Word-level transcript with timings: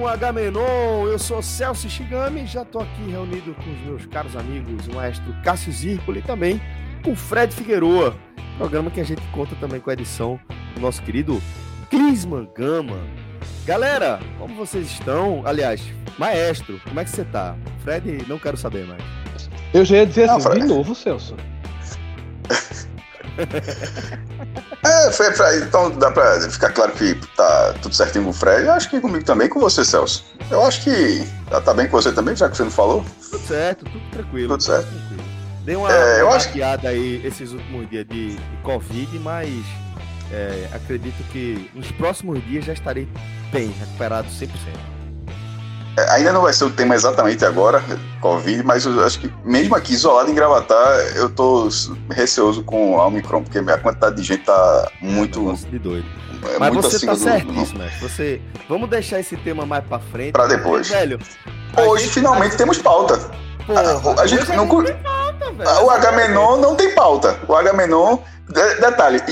Um 0.00 0.06
Agamenon, 0.06 1.06
eu 1.08 1.18
sou 1.18 1.42
Celso 1.42 1.88
Shigami, 1.88 2.46
já 2.46 2.62
estou 2.62 2.80
aqui 2.80 3.10
reunido 3.10 3.54
com 3.54 3.70
os 3.70 3.80
meus 3.80 4.06
caros 4.06 4.34
amigos, 4.34 4.86
o 4.88 4.94
maestro 4.94 5.30
Cássio 5.44 5.70
Zirpoli 5.70 6.20
e 6.20 6.22
também 6.22 6.60
com 7.04 7.12
o 7.12 7.16
Fred 7.16 7.54
Figueroa, 7.54 8.16
programa 8.56 8.90
que 8.90 8.98
a 8.98 9.04
gente 9.04 9.20
conta 9.30 9.54
também 9.56 9.78
com 9.78 9.90
a 9.90 9.92
edição 9.92 10.40
do 10.74 10.80
nosso 10.80 11.02
querido 11.02 11.40
Clisman 11.90 12.48
Gama. 12.56 12.96
Galera, 13.66 14.18
como 14.38 14.54
vocês 14.54 14.86
estão? 14.86 15.42
Aliás, 15.44 15.82
maestro, 16.18 16.80
como 16.88 16.98
é 16.98 17.04
que 17.04 17.10
você 17.10 17.24
tá? 17.26 17.54
Fred, 17.84 18.24
não 18.26 18.38
quero 18.38 18.56
saber 18.56 18.86
mais. 18.86 19.02
Eu 19.74 19.84
já 19.84 19.98
ia 19.98 20.06
dizer 20.06 20.28
não, 20.28 20.36
assim, 20.36 20.48
Fred. 20.48 20.62
de 20.62 20.66
novo, 20.66 20.94
Celso. 20.94 21.36
É, 24.82 25.12
foi 25.12 25.30
pra, 25.32 25.56
então 25.58 25.90
dá 25.90 26.10
pra 26.10 26.40
ficar 26.40 26.72
claro 26.72 26.92
que 26.92 27.14
tá 27.36 27.74
tudo 27.82 27.94
certinho 27.94 28.24
com 28.24 28.30
o 28.30 28.32
Fred. 28.32 28.64
Eu 28.64 28.72
acho 28.72 28.88
que 28.88 28.98
comigo 28.98 29.22
também, 29.24 29.46
com 29.46 29.60
você, 29.60 29.84
Celso. 29.84 30.24
Eu 30.50 30.64
acho 30.64 30.82
que 30.82 31.22
tá, 31.50 31.60
tá 31.60 31.74
bem 31.74 31.86
com 31.86 32.00
você 32.00 32.10
também, 32.12 32.34
já 32.34 32.48
que 32.48 32.56
você 32.56 32.64
não 32.64 32.70
falou. 32.70 33.04
Tudo 33.30 33.46
certo, 33.46 33.84
tudo 33.84 34.10
tranquilo. 34.10 34.48
Tudo 34.48 34.62
certo. 34.62 34.88
Tranquilo. 34.88 35.22
Dei 35.64 35.76
uma, 35.76 35.92
é, 35.92 36.24
uma 36.24 36.34
acho... 36.34 36.48
aí 36.86 37.20
esses 37.26 37.52
últimos 37.52 37.90
dias 37.90 38.06
de, 38.08 38.36
de 38.36 38.56
Covid, 38.62 39.18
mas 39.18 39.50
é, 40.32 40.68
acredito 40.72 41.22
que 41.30 41.70
nos 41.74 41.90
próximos 41.92 42.42
dias 42.46 42.64
já 42.64 42.72
estarei 42.72 43.06
bem, 43.52 43.70
recuperado 43.78 44.28
100%. 44.28 44.48
É, 45.96 46.10
ainda 46.12 46.32
não 46.32 46.42
vai 46.42 46.52
ser 46.52 46.64
o 46.64 46.70
tema 46.70 46.94
exatamente 46.94 47.44
agora, 47.44 47.82
Covid, 48.20 48.62
mas 48.62 48.86
eu 48.86 49.04
acho 49.04 49.20
que 49.20 49.32
mesmo 49.44 49.74
aqui 49.74 49.92
isolado 49.92 50.30
em 50.30 50.34
Gravatar, 50.34 50.98
eu 51.16 51.28
tô 51.28 51.68
receoso 52.10 52.62
com 52.62 53.00
a 53.00 53.06
Omicron, 53.06 53.42
porque 53.42 53.58
a 53.58 53.78
quantidade 53.78 54.16
de 54.16 54.22
gente 54.22 54.44
tá 54.44 54.90
muito. 55.00 55.52
de 55.68 55.78
doido. 55.78 56.06
É 56.54 56.58
mas 56.58 56.72
muito 56.72 56.90
você 56.90 57.04
tá 57.04 57.14
certíssimo, 57.14 57.78
né? 57.78 57.92
Você... 58.00 58.40
Vamos 58.68 58.88
deixar 58.88 59.20
esse 59.20 59.36
tema 59.36 59.66
mais 59.66 59.84
pra 59.84 59.98
frente. 59.98 60.32
Pra 60.32 60.46
depois. 60.46 60.88
Porque, 60.88 61.00
velho, 61.00 61.18
Hoje 61.76 62.08
finalmente 62.08 62.56
temos 62.56 62.78
pauta. 62.78 63.18
Porra, 63.66 63.80
a, 63.80 64.22
a 64.22 64.26
gente 64.26 64.48
não. 64.52 64.66
tem 64.82 64.96
pauta, 64.96 65.52
velho. 65.52 65.84
O 65.84 65.90
Agamenon 65.90 66.56
não 66.56 66.74
tem 66.74 66.94
pauta. 66.94 67.38
O 67.46 67.54
Agamenon 68.50 68.80
Detalhe, 68.80 69.22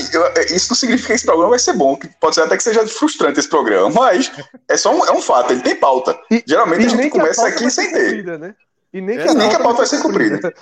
isso 0.53 0.69
não 0.69 0.75
significa 0.75 1.07
que 1.07 1.13
esse 1.13 1.25
programa 1.25 1.51
vai 1.51 1.59
ser 1.59 1.73
bom, 1.73 1.95
que 1.95 2.07
pode 2.19 2.35
ser 2.35 2.41
até 2.41 2.57
que 2.57 2.63
seja 2.63 2.85
frustrante 2.87 3.39
esse 3.39 3.49
programa, 3.49 3.89
mas 3.89 4.31
é 4.67 4.77
só 4.77 4.93
um, 4.93 5.05
é 5.05 5.11
um 5.11 5.21
fato, 5.21 5.51
ele 5.51 5.61
tem 5.61 5.75
pauta. 5.75 6.17
E, 6.31 6.43
Geralmente 6.45 6.83
e 6.83 6.85
a 6.85 6.89
gente 6.89 7.09
começa 7.09 7.43
a 7.43 7.47
aqui 7.47 7.69
sem 7.69 7.91
ter. 7.91 8.39
Né? 8.39 8.55
E 8.91 9.01
nem, 9.01 9.17
que, 9.17 9.27
e 9.27 9.33
nem 9.33 9.49
que 9.49 9.55
a 9.55 9.59
pauta 9.59 9.77
vai 9.77 9.85
ser 9.87 10.01
cumprida. 10.01 10.53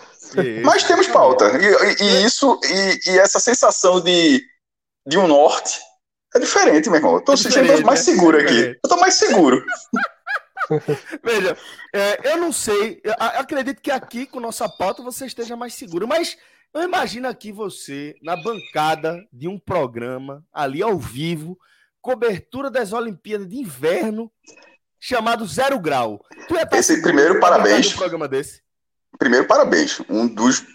mas 0.63 0.84
temos 0.84 1.07
pauta. 1.07 1.51
E, 1.57 2.03
e 2.03 2.25
isso, 2.25 2.59
e, 3.06 3.17
essa 3.19 3.40
sensação 3.40 4.01
de, 4.01 4.44
de 5.06 5.17
um 5.17 5.28
norte 5.28 5.79
é 6.35 6.40
diferente, 6.40 6.90
meu 6.90 6.97
irmão. 6.97 7.16
Eu 7.16 7.22
tô 7.22 7.34
é 7.34 7.38
sentindo 7.38 7.85
mais 7.85 8.06
né? 8.06 8.13
seguro 8.13 8.38
aqui. 8.38 8.78
Eu 8.84 8.90
tô 8.90 8.97
mais 8.97 9.13
seguro. 9.13 9.63
Veja, 11.23 11.57
é, 11.94 12.31
eu 12.34 12.38
não 12.38 12.51
sei, 12.51 13.00
eu 13.01 13.13
acredito 13.17 13.81
que 13.81 13.90
aqui 13.90 14.25
com 14.25 14.40
nossa 14.40 14.67
pauta 14.67 15.01
você 15.01 15.25
esteja 15.25 15.56
mais 15.56 15.73
seguro, 15.73 16.06
mas 16.06 16.38
eu 16.73 16.83
imagino 16.83 17.28
aqui 17.28 17.51
você 17.51 18.16
na 18.22 18.35
bancada 18.35 19.23
de 19.31 19.47
um 19.47 19.59
programa, 19.59 20.44
ali 20.53 20.81
ao 20.81 20.97
vivo, 20.97 21.57
cobertura 22.01 22.69
das 22.69 22.94
Olimpíadas 22.94 23.47
de 23.47 23.57
Inverno, 23.57 24.31
chamado 25.00 25.45
Zero 25.45 25.79
Grau. 25.79 26.23
Esse 26.72 27.01
primeiro 27.01 27.39
parabéns. 27.39 27.94
Um 27.94 27.97
programa 27.97 28.28
desse? 28.28 28.61
Primeiro 29.17 29.47
parabéns. 29.47 30.00
Um 30.09 30.28
dos 30.28 30.66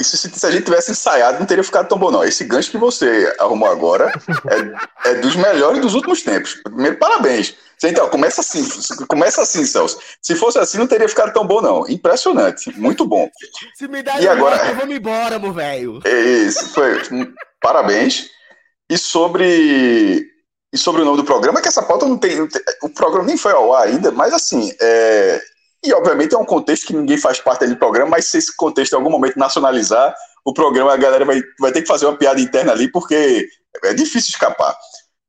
isso 0.00 0.16
se, 0.16 0.28
se, 0.30 0.46
a 0.46 0.50
gente 0.50 0.64
tivesse 0.64 0.90
ensaiado, 0.90 1.38
não 1.38 1.46
teria 1.46 1.62
ficado 1.62 1.88
tão 1.88 1.96
bom, 1.96 2.10
não. 2.10 2.24
Esse 2.24 2.44
gancho 2.44 2.72
que 2.72 2.78
você 2.78 3.32
arrumou 3.38 3.68
agora 3.70 4.10
é, 5.04 5.10
é 5.10 5.14
dos 5.16 5.36
melhores 5.36 5.80
dos 5.80 5.94
últimos 5.94 6.22
tempos. 6.22 6.54
Primeiro, 6.64 6.98
parabéns. 6.98 7.56
Então, 7.88 8.08
começa 8.08 8.40
assim, 8.40 8.64
começa 9.08 9.42
assim, 9.42 9.64
Celso. 9.64 9.98
Se 10.20 10.34
fosse 10.36 10.58
assim, 10.58 10.78
não 10.78 10.86
teria 10.86 11.08
ficado 11.08 11.32
tão 11.32 11.46
bom, 11.46 11.60
não. 11.60 11.88
Impressionante, 11.88 12.70
muito 12.78 13.06
bom. 13.06 13.28
Se 13.74 13.88
me 13.88 14.02
dá 14.02 14.20
e 14.20 14.28
agora, 14.28 14.68
eu 14.68 14.76
vou 14.76 14.86
me 14.86 14.96
embora, 14.96 15.38
meu 15.38 15.52
velho. 15.52 16.00
É 16.04 16.20
isso, 16.20 16.72
foi. 16.72 17.00
Parabéns. 17.60 18.30
E 18.90 18.98
sobre 18.98 20.26
e 20.72 20.78
sobre 20.78 21.02
o 21.02 21.04
nome 21.04 21.18
do 21.18 21.24
programa, 21.24 21.60
que 21.60 21.68
essa 21.68 21.82
pauta 21.82 22.06
não 22.06 22.16
tem, 22.16 22.36
não 22.36 22.48
tem, 22.48 22.62
O 22.82 22.88
programa 22.88 23.26
nem 23.26 23.36
foi 23.36 23.52
ao 23.52 23.74
ar 23.74 23.86
ainda, 23.86 24.10
mas 24.10 24.32
assim, 24.32 24.72
é, 24.80 25.38
e, 25.84 25.92
obviamente, 25.92 26.34
é 26.34 26.38
um 26.38 26.44
contexto 26.44 26.86
que 26.86 26.94
ninguém 26.94 27.18
faz 27.18 27.40
parte 27.40 27.66
do 27.66 27.76
programa, 27.76 28.12
mas 28.12 28.26
se 28.26 28.38
esse 28.38 28.56
contexto 28.56 28.92
em 28.92 28.96
algum 28.96 29.10
momento 29.10 29.36
nacionalizar, 29.36 30.14
o 30.44 30.54
programa, 30.54 30.94
a 30.94 30.96
galera 30.96 31.24
vai, 31.24 31.42
vai 31.58 31.72
ter 31.72 31.82
que 31.82 31.88
fazer 31.88 32.06
uma 32.06 32.16
piada 32.16 32.40
interna 32.40 32.72
ali, 32.72 32.90
porque 32.90 33.48
é 33.84 33.92
difícil 33.92 34.30
escapar. 34.30 34.76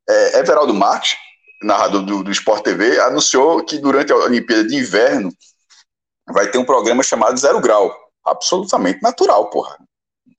É, 0.07 0.39
Everaldo 0.39 0.73
Marques, 0.73 1.15
narrador 1.63 2.03
do, 2.03 2.24
do 2.24 2.31
Sport 2.31 2.63
TV, 2.63 3.00
anunciou 3.00 3.63
que 3.63 3.78
durante 3.78 4.12
a 4.12 4.18
Olimpíada 4.18 4.66
de 4.66 4.75
Inverno 4.75 5.31
vai 6.29 6.50
ter 6.50 6.57
um 6.57 6.66
programa 6.66 7.03
chamado 7.03 7.40
Zero 7.40 7.59
Grau. 7.59 7.94
Absolutamente 8.25 9.01
natural, 9.01 9.50
porra. 9.50 9.78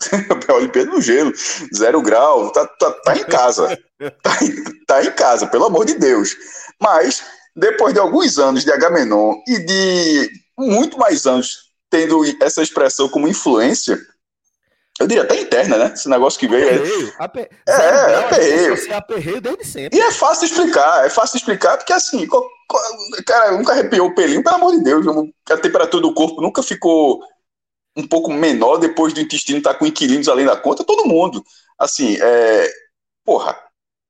a 0.48 0.54
Olimpíada 0.54 0.90
no 0.90 1.00
gelo, 1.00 1.32
zero 1.74 2.02
grau, 2.02 2.50
tá, 2.50 2.66
tá, 2.66 2.90
tá 2.90 3.16
em 3.16 3.24
casa. 3.24 3.78
Tá, 4.22 4.38
tá 4.86 5.04
em 5.04 5.12
casa, 5.12 5.46
pelo 5.46 5.64
amor 5.66 5.84
de 5.84 5.94
Deus. 5.94 6.34
Mas 6.80 7.22
depois 7.54 7.94
de 7.94 8.00
alguns 8.00 8.38
anos 8.38 8.64
de 8.64 8.72
Agamenon 8.72 9.34
e 9.46 9.58
de 9.60 10.30
muito 10.58 10.98
mais 10.98 11.26
anos 11.26 11.72
tendo 11.90 12.24
essa 12.42 12.62
expressão 12.62 13.08
como 13.08 13.28
influência, 13.28 13.98
eu 15.00 15.06
diria 15.08 15.24
até 15.24 15.40
interna, 15.40 15.76
né? 15.76 15.92
Esse 15.92 16.08
negócio 16.08 16.38
que 16.38 16.46
veio. 16.46 17.12
Aperreio. 17.18 17.50
É, 17.66 17.72
é, 17.72 18.12
é 18.12 18.16
aperreio. 18.16 18.96
aperreio 18.96 19.40
desde 19.40 19.64
sempre. 19.64 19.98
E 19.98 20.00
é 20.00 20.12
fácil 20.12 20.46
explicar, 20.46 21.04
é 21.04 21.10
fácil 21.10 21.36
explicar, 21.36 21.76
porque 21.76 21.92
assim, 21.92 22.26
cara, 23.26 23.52
nunca 23.52 23.72
arrepiou 23.72 24.08
o 24.08 24.14
pelinho, 24.14 24.42
pelo 24.42 24.54
amor 24.54 24.76
de 24.76 24.84
Deus, 24.84 25.04
a 25.50 25.56
temperatura 25.56 26.02
do 26.02 26.14
corpo 26.14 26.40
nunca 26.40 26.62
ficou 26.62 27.20
um 27.96 28.06
pouco 28.06 28.32
menor 28.32 28.78
depois 28.78 29.12
do 29.12 29.20
intestino 29.20 29.58
estar 29.58 29.72
tá 29.72 29.78
com 29.78 29.86
inquilinos 29.86 30.28
além 30.28 30.46
da 30.46 30.56
conta, 30.56 30.84
todo 30.84 31.08
mundo. 31.08 31.44
Assim, 31.78 32.16
é. 32.20 32.70
Porra, 33.24 33.58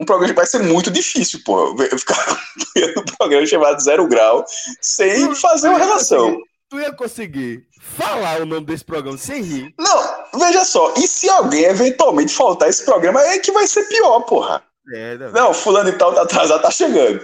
um 0.01 0.05
programa 0.05 0.33
que 0.33 0.37
vai 0.37 0.47
ser 0.47 0.59
muito 0.59 0.91
difícil, 0.91 1.41
pô. 1.45 1.75
Eu 1.81 1.99
ficar 1.99 2.17
no 2.97 3.05
programa 3.17 3.47
chamado 3.47 3.81
Zero 3.81 4.07
Grau 4.07 4.45
sem 4.81 5.35
fazer 5.35 5.69
uma 5.69 5.79
relação. 5.79 6.39
Tu 6.69 6.81
ia 6.81 6.93
conseguir 6.93 7.67
falar 7.97 8.41
o 8.41 8.47
nome 8.47 8.67
desse 8.67 8.85
programa 8.85 9.19
sem 9.19 9.43
rir? 9.43 9.75
Não, 9.79 10.39
veja 10.39 10.65
só. 10.65 10.95
E 10.97 11.07
se 11.07 11.29
alguém 11.29 11.65
eventualmente 11.65 12.35
faltar 12.35 12.69
esse 12.69 12.85
programa, 12.85 13.21
é 13.21 13.39
que 13.39 13.53
vai 13.53 13.67
ser 13.67 13.85
pior, 13.85 14.21
porra. 14.21 14.63
É, 14.93 15.17
não, 15.17 15.33
não, 15.33 15.55
fulano 15.55 15.89
e 15.89 15.93
tal 15.93 16.15
tá 16.15 16.23
atrasado, 16.23 16.63
tá 16.63 16.71
chegando. 16.71 17.21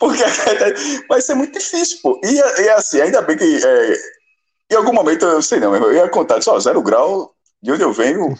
Porque 0.00 0.22
vai 1.08 1.20
ser 1.20 1.34
muito 1.34 1.58
difícil, 1.58 1.98
pô. 2.02 2.20
E, 2.24 2.34
e 2.34 2.68
assim, 2.70 3.00
ainda 3.00 3.22
bem 3.22 3.36
que 3.36 3.44
é, 3.44 3.96
em 4.70 4.76
algum 4.76 4.92
momento, 4.92 5.24
eu 5.24 5.40
sei 5.40 5.60
não, 5.60 5.74
eu 5.74 5.92
ia 5.94 6.08
contar 6.08 6.42
só 6.42 6.58
zero 6.58 6.82
grau, 6.82 7.34
de 7.62 7.72
onde 7.72 7.82
eu 7.82 7.92
venho, 7.92 8.36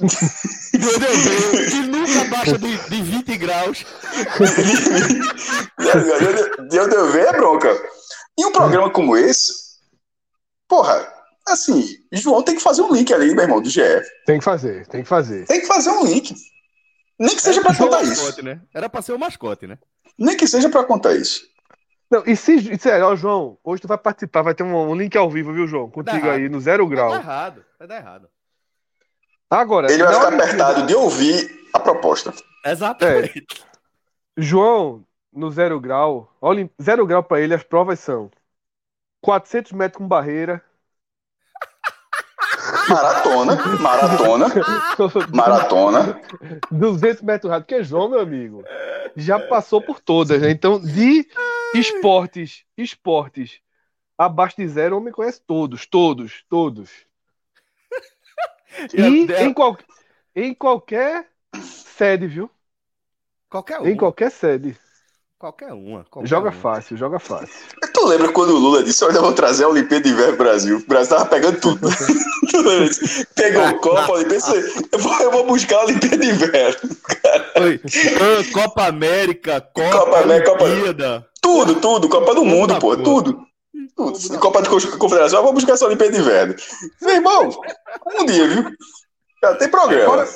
que 0.00 1.78
nunca 1.86 2.24
baixa 2.30 2.58
de, 2.58 2.76
de 2.88 3.02
20 3.02 3.36
graus. 3.38 3.84
de 6.70 6.80
onde 6.80 6.94
eu 6.94 7.12
ver 7.12 7.26
é 7.26 7.32
bronca. 7.32 7.68
E 8.38 8.44
um 8.44 8.52
programa 8.52 8.90
como 8.90 9.16
esse, 9.16 9.52
porra, 10.68 11.06
assim, 11.46 11.84
João 12.12 12.42
tem 12.42 12.56
que 12.56 12.62
fazer 12.62 12.82
um 12.82 12.92
link 12.92 13.12
ali, 13.12 13.34
meu 13.34 13.44
irmão, 13.44 13.60
do 13.60 13.68
GF. 13.68 14.04
Tem 14.26 14.38
que 14.38 14.44
fazer, 14.44 14.86
tem 14.88 15.02
que 15.02 15.08
fazer. 15.08 15.46
Tem 15.46 15.60
que 15.60 15.66
fazer 15.66 15.90
um 15.90 16.04
link. 16.04 16.34
Nem 17.18 17.36
que 17.36 17.42
seja 17.42 17.60
para 17.60 17.76
contar 17.76 18.02
mascote, 18.02 18.30
isso. 18.30 18.44
Né? 18.44 18.60
Era 18.74 18.88
para 18.88 19.02
ser 19.02 19.12
o 19.12 19.18
mascote, 19.18 19.66
né? 19.66 19.78
Nem 20.18 20.36
que 20.36 20.48
seja 20.48 20.68
para 20.68 20.82
contar 20.84 21.14
isso. 21.14 21.42
Não, 22.10 22.22
e 22.26 22.36
se, 22.36 22.76
se 22.78 22.90
ó, 23.00 23.16
João, 23.16 23.58
hoje 23.64 23.82
tu 23.82 23.88
vai 23.88 23.98
participar, 23.98 24.42
vai 24.42 24.54
ter 24.54 24.62
um, 24.62 24.76
um 24.90 24.94
link 24.94 25.16
ao 25.16 25.30
vivo, 25.30 25.52
viu, 25.52 25.66
João? 25.66 25.90
Contigo 25.90 26.28
aí, 26.28 26.48
no 26.48 26.60
zero 26.60 26.86
grau. 26.86 27.10
Vai 27.10 27.18
dar 27.18 27.24
errado, 27.24 27.64
vai 27.78 27.88
dar 27.88 27.96
errado. 27.96 28.28
Agora. 29.54 29.92
Ele 29.92 30.02
vai 30.02 30.14
ficar 30.14 30.34
apertado 30.34 30.86
de 30.86 30.94
ouvir 30.94 31.68
a 31.72 31.78
proposta. 31.78 32.34
Exatamente. 32.64 33.46
É. 33.60 33.74
João, 34.36 35.04
no 35.32 35.50
zero 35.50 35.78
grau, 35.78 36.32
olha, 36.40 36.68
zero 36.82 37.06
grau 37.06 37.22
para 37.22 37.40
ele, 37.40 37.54
as 37.54 37.62
provas 37.62 38.00
são 38.00 38.30
400 39.20 39.72
metros 39.72 39.98
com 39.98 40.08
barreira. 40.08 40.62
Maratona, 42.88 43.56
maratona, 43.78 44.46
maratona. 45.32 46.20
200 46.70 47.22
metros 47.22 47.50
rápido, 47.50 47.66
porque 47.66 47.84
João, 47.84 48.08
meu 48.08 48.20
amigo, 48.20 48.64
já 49.16 49.38
passou 49.38 49.80
por 49.80 50.00
todas, 50.00 50.42
né? 50.42 50.50
Então, 50.50 50.80
de 50.80 51.26
esportes, 51.74 52.64
esportes 52.76 53.60
abaixo 54.18 54.56
de 54.56 54.66
zero, 54.68 54.96
o 54.96 54.98
homem 54.98 55.12
conhece 55.12 55.40
todos, 55.46 55.86
todos, 55.86 56.44
todos. 56.48 56.90
E 58.92 59.26
em, 59.42 59.52
qual, 59.52 59.76
em 60.34 60.54
qualquer 60.54 61.26
sede, 61.96 62.26
viu? 62.26 62.50
Qualquer 63.48 63.80
um. 63.80 63.86
Em 63.86 63.96
qualquer 63.96 64.30
sede. 64.30 64.76
Qualquer 65.38 65.72
uma. 65.72 66.04
Qualquer 66.10 66.28
joga 66.28 66.48
uma. 66.48 66.52
fácil, 66.52 66.96
joga 66.96 67.18
fácil. 67.18 67.54
Tu 67.92 68.06
lembra 68.06 68.32
quando 68.32 68.50
o 68.50 68.58
Lula 68.58 68.82
disse: 68.82 69.04
Olha, 69.04 69.16
eu 69.16 69.22
vou 69.22 69.32
trazer 69.32 69.64
a 69.64 69.68
Olimpíada 69.68 70.04
de 70.04 70.10
Inverno 70.10 70.36
pro 70.36 70.46
Brasil? 70.46 70.78
O 70.78 70.86
Brasil 70.86 71.16
tava 71.16 71.26
pegando 71.28 71.60
tudo. 71.60 71.88
Pegou 73.36 73.78
Copa, 73.78 74.12
Olimpíada. 74.12 74.44
Eu 74.90 74.98
vou, 74.98 75.20
eu 75.20 75.30
vou 75.30 75.46
buscar 75.46 75.76
a 75.76 75.84
Olimpíada 75.84 76.16
de 76.16 76.30
Inverno. 76.30 76.96
Foi. 77.56 77.80
Copa 78.52 78.86
América, 78.86 79.60
Copa, 79.60 79.90
Copa 79.90 80.20
América, 80.20 80.64
Olimpíada. 80.64 81.26
Tudo, 81.40 81.74
tudo. 81.76 82.08
Copa 82.08 82.34
do 82.34 82.44
Mundo, 82.44 82.78
pô. 82.78 82.96
Tudo. 82.96 83.46
Tudo. 83.96 84.38
Copa 84.38 84.62
de 84.62 84.68
Confederação, 84.68 85.40
eu 85.40 85.44
vou 85.44 85.52
buscar 85.52 85.72
essa 85.72 85.86
Olimpíada 85.86 86.12
de 86.12 86.20
Inverno. 86.20 86.54
Meu 87.02 87.14
irmão, 87.14 87.50
um 88.20 88.26
dia, 88.26 88.46
viu? 88.48 88.64
Já 89.42 89.54
tem 89.56 89.68
programa. 89.68 90.26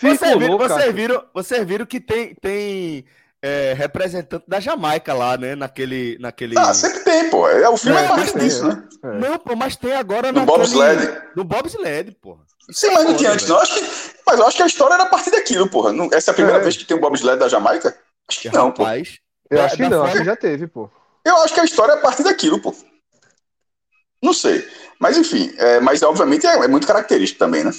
Vocês 0.00 0.38
viram, 0.38 0.58
você 0.58 0.92
viram, 0.92 1.24
você 1.34 1.64
viram 1.64 1.86
que 1.86 2.00
tem, 2.00 2.34
tem 2.34 3.04
é, 3.42 3.74
representante 3.74 4.44
da 4.46 4.60
Jamaica 4.60 5.12
lá, 5.14 5.36
né? 5.36 5.54
Naquele, 5.54 6.18
naquele. 6.18 6.58
Ah, 6.58 6.72
sempre 6.74 7.00
tem, 7.00 7.30
pô. 7.30 7.48
É, 7.48 7.68
o 7.68 7.76
filme 7.76 7.98
é, 7.98 8.04
é 8.04 8.08
parte 8.08 8.38
disso, 8.38 8.66
né? 8.66 8.82
É. 9.02 9.18
Não, 9.18 9.38
pô, 9.38 9.56
mas 9.56 9.76
tem 9.76 9.94
agora 9.94 10.30
no 10.32 10.44
Bobsled. 10.44 11.22
No 11.34 11.44
Bobsled, 11.44 12.12
pô. 12.20 12.38
Sim, 12.70 12.90
mas 12.92 13.04
não 13.04 13.16
tinha 13.16 13.32
antes, 13.32 13.48
não. 13.48 13.58
Acho 13.58 13.74
que, 13.74 13.90
mas 14.26 14.38
eu 14.38 14.46
acho 14.46 14.56
que 14.56 14.62
a 14.62 14.66
história 14.66 14.94
era 14.94 15.02
a 15.04 15.06
partir 15.06 15.30
daquilo, 15.30 15.68
porra. 15.68 15.92
Não, 15.92 16.08
essa 16.12 16.30
é 16.30 16.32
a 16.32 16.34
primeira 16.34 16.58
é. 16.58 16.62
vez 16.62 16.76
que 16.76 16.84
tem 16.84 16.96
o 16.96 17.00
Bobsled 17.00 17.38
da 17.38 17.48
Jamaica? 17.48 17.96
Acho 18.28 18.40
que 18.40 18.50
não, 18.50 18.68
Rapaz, 18.68 19.18
pô. 19.48 19.56
Eu 19.56 19.62
acho 19.62 19.76
que 19.76 19.82
não, 19.82 19.90
forma... 19.90 20.04
acho 20.06 20.18
que 20.18 20.24
já 20.24 20.36
teve, 20.36 20.66
pô. 20.66 20.90
Eu 21.24 21.36
acho 21.38 21.54
que 21.54 21.60
a 21.60 21.64
história 21.64 21.92
é 21.92 21.96
a 21.96 22.00
partir 22.00 22.22
daquilo, 22.22 22.60
pô. 22.60 22.74
Não 24.22 24.32
sei. 24.32 24.66
Mas 24.98 25.16
enfim, 25.16 25.52
é, 25.56 25.80
mas 25.80 26.02
obviamente 26.02 26.46
é, 26.46 26.54
é 26.54 26.68
muito 26.68 26.86
característico 26.86 27.38
também, 27.38 27.64
né? 27.64 27.70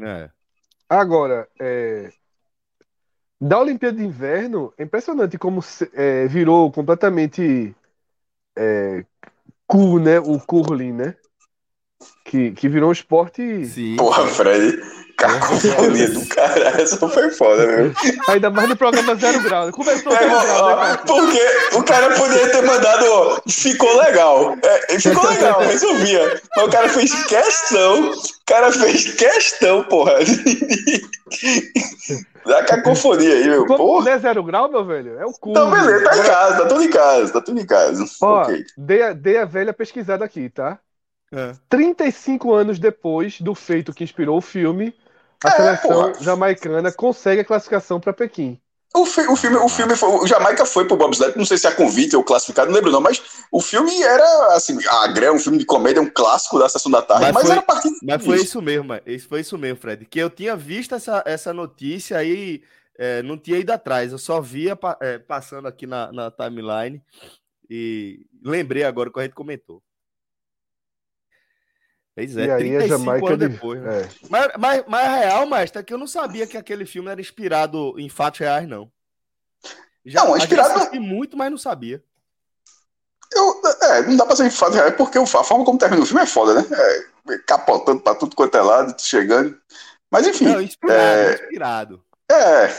É. 0.00 0.30
Agora, 0.88 1.48
é, 1.60 2.12
da 3.40 3.58
Olimpíada 3.58 3.96
de 3.96 4.04
Inverno, 4.04 4.72
é 4.78 4.84
impressionante 4.84 5.36
como 5.36 5.64
é, 5.94 6.28
virou 6.28 6.70
completamente 6.70 7.74
é, 8.56 9.04
cool, 9.66 9.98
né? 9.98 10.20
O 10.20 10.38
curling, 10.38 10.92
né? 10.92 11.16
Que, 12.24 12.52
que 12.52 12.68
virou 12.68 12.90
um 12.90 12.92
esporte. 12.92 13.66
Sim. 13.66 13.96
Porra, 13.96 14.26
Fred. 14.28 14.80
Cacofonia 15.22 16.10
do 16.10 16.26
caralho, 16.26 16.80
essa 16.80 17.08
foi 17.08 17.30
foda, 17.30 17.64
meu. 17.64 17.92
Ainda 18.28 18.50
mais 18.50 18.68
no 18.68 18.76
programa 18.76 19.14
Zero 19.14 19.40
Grau. 19.40 19.70
Começou 19.70 20.12
é, 20.12 20.18
Zero 20.18 20.30
Grau, 20.30 20.76
né, 20.76 20.98
Porque 21.06 21.40
o 21.76 21.82
cara 21.84 22.12
poderia 22.16 22.50
ter 22.50 22.62
mandado, 22.62 23.04
ó, 23.06 23.40
ficou 23.48 23.96
legal. 24.02 24.56
É, 24.62 24.98
ficou 24.98 25.24
legal, 25.28 25.60
resolvia. 25.60 26.42
Mas 26.56 26.66
o 26.66 26.70
cara 26.70 26.88
fez 26.88 27.24
questão, 27.26 28.10
o 28.10 28.16
cara 28.44 28.72
fez 28.72 29.12
questão, 29.14 29.84
porra. 29.84 30.14
Da 32.44 32.64
cacofonia 32.64 33.34
aí, 33.34 33.48
meu. 33.48 33.64
Como 33.66 33.78
porra. 33.78 34.04
não 34.04 34.12
é 34.12 34.18
Zero 34.18 34.42
Grau, 34.42 34.68
meu 34.68 34.84
velho? 34.84 35.16
É 35.16 35.24
o 35.24 35.30
cu. 35.30 35.52
Não, 35.52 35.70
beleza, 35.70 36.04
tá 36.04 36.18
em 36.18 36.22
casa, 36.24 36.56
tá 36.56 36.68
tudo 36.68 36.82
em 36.82 36.90
casa, 36.90 37.32
tá 37.32 37.40
tudo 37.40 37.60
em 37.60 37.66
casa. 37.66 38.04
Ó, 38.20 38.42
okay. 38.42 38.64
dei, 38.76 39.02
a, 39.02 39.12
dei 39.12 39.38
a 39.38 39.44
velha 39.44 39.72
pesquisada 39.72 40.24
aqui, 40.24 40.50
tá? 40.50 40.80
É. 41.32 41.52
35 41.68 42.52
anos 42.52 42.78
depois 42.80 43.40
do 43.40 43.54
feito 43.54 43.94
que 43.94 44.04
inspirou 44.04 44.36
o 44.36 44.42
filme, 44.42 44.92
a 45.44 45.48
é, 45.48 45.56
seleção 45.56 46.12
porra. 46.12 46.14
jamaicana 46.20 46.92
consegue 46.92 47.40
a 47.40 47.44
classificação 47.44 48.00
para 48.00 48.12
Pequim. 48.12 48.60
O, 48.94 49.06
fi 49.06 49.22
o, 49.22 49.34
filme, 49.34 49.56
o 49.56 49.68
filme 49.70 49.96
foi, 49.96 50.08
o 50.10 50.26
Jamaica 50.26 50.66
foi 50.66 50.86
pro 50.86 50.98
bobsled, 50.98 51.36
não 51.36 51.46
sei 51.46 51.56
se 51.56 51.66
é 51.66 51.70
convite 51.70 52.14
ou 52.14 52.22
classificado, 52.22 52.68
não 52.68 52.76
lembro 52.76 52.90
não, 52.90 53.00
mas 53.00 53.22
o 53.50 53.58
filme 53.58 54.02
era 54.02 54.54
assim, 54.54 54.78
a 54.86 55.06
Gré, 55.08 55.32
um 55.32 55.38
filme 55.38 55.56
de 55.56 55.64
comédia, 55.64 56.02
um 56.02 56.10
clássico 56.10 56.58
da 56.58 56.68
sessão 56.68 56.92
da 56.92 57.00
tarde, 57.00 57.24
mas, 57.24 57.32
mas 57.32 57.42
foi, 57.42 57.52
era 57.52 57.62
parte 57.62 57.88
Mas 58.02 58.22
foi 58.22 58.36
isso 58.36 58.60
mesmo, 58.60 58.92
isso 59.06 59.28
foi 59.28 59.40
isso 59.40 59.56
mesmo, 59.56 59.78
Fred, 59.78 60.04
que 60.04 60.18
eu 60.18 60.28
tinha 60.28 60.54
visto 60.54 60.94
essa, 60.94 61.22
essa 61.24 61.54
notícia 61.54 62.18
aí, 62.18 62.62
é, 62.98 63.22
não 63.22 63.38
tinha 63.38 63.56
ido 63.56 63.70
atrás, 63.70 64.12
eu 64.12 64.18
só 64.18 64.42
via 64.42 64.78
é, 65.00 65.18
passando 65.18 65.66
aqui 65.66 65.86
na, 65.86 66.12
na 66.12 66.30
timeline 66.30 67.00
e 67.70 68.26
lembrei 68.44 68.84
agora 68.84 69.10
que 69.10 69.18
a 69.18 69.22
gente 69.22 69.34
comentou. 69.34 69.82
Pois 72.14 72.36
é, 72.36 72.46
e 72.46 72.50
aí 72.50 72.58
35 72.58 72.84
a 72.84 72.98
Jamaica 72.98 73.26
anos 73.26 73.38
depois. 73.38 73.80
Né? 73.80 74.00
É. 74.02 74.08
Mas, 74.28 74.52
mas, 74.58 74.84
mas 74.86 75.06
a 75.06 75.16
real, 75.16 75.46
mestre, 75.46 75.80
é 75.80 75.82
que 75.82 75.94
eu 75.94 75.98
não 75.98 76.06
sabia 76.06 76.46
que 76.46 76.56
aquele 76.56 76.84
filme 76.84 77.10
era 77.10 77.20
inspirado 77.20 77.94
em 77.98 78.08
fatos 78.08 78.40
reais, 78.40 78.68
não. 78.68 78.90
Já, 80.04 80.24
não, 80.24 80.36
inspirado. 80.36 80.94
Eu 80.94 81.00
muito, 81.00 81.36
mas 81.36 81.50
não 81.50 81.58
sabia. 81.58 82.02
Eu, 83.34 83.62
é, 83.82 84.02
não 84.02 84.16
dá 84.16 84.26
pra 84.26 84.36
ser 84.36 84.46
em 84.46 84.50
fatos 84.50 84.76
reais, 84.76 84.94
porque 84.94 85.18
a 85.18 85.26
forma 85.26 85.64
como 85.64 85.78
termina 85.78 86.02
o 86.02 86.06
filme 86.06 86.22
é 86.22 86.26
foda, 86.26 86.54
né? 86.54 86.66
É, 86.70 87.38
capotando 87.46 88.00
pra 88.00 88.14
tudo 88.14 88.36
quanto 88.36 88.56
é 88.56 88.60
lado, 88.60 88.94
chegando. 89.00 89.56
Mas 90.10 90.26
enfim. 90.26 90.46
Não, 90.46 90.60
inspirado, 90.60 91.00
é, 91.00 91.34
inspirado. 91.34 92.04
É, 92.30 92.70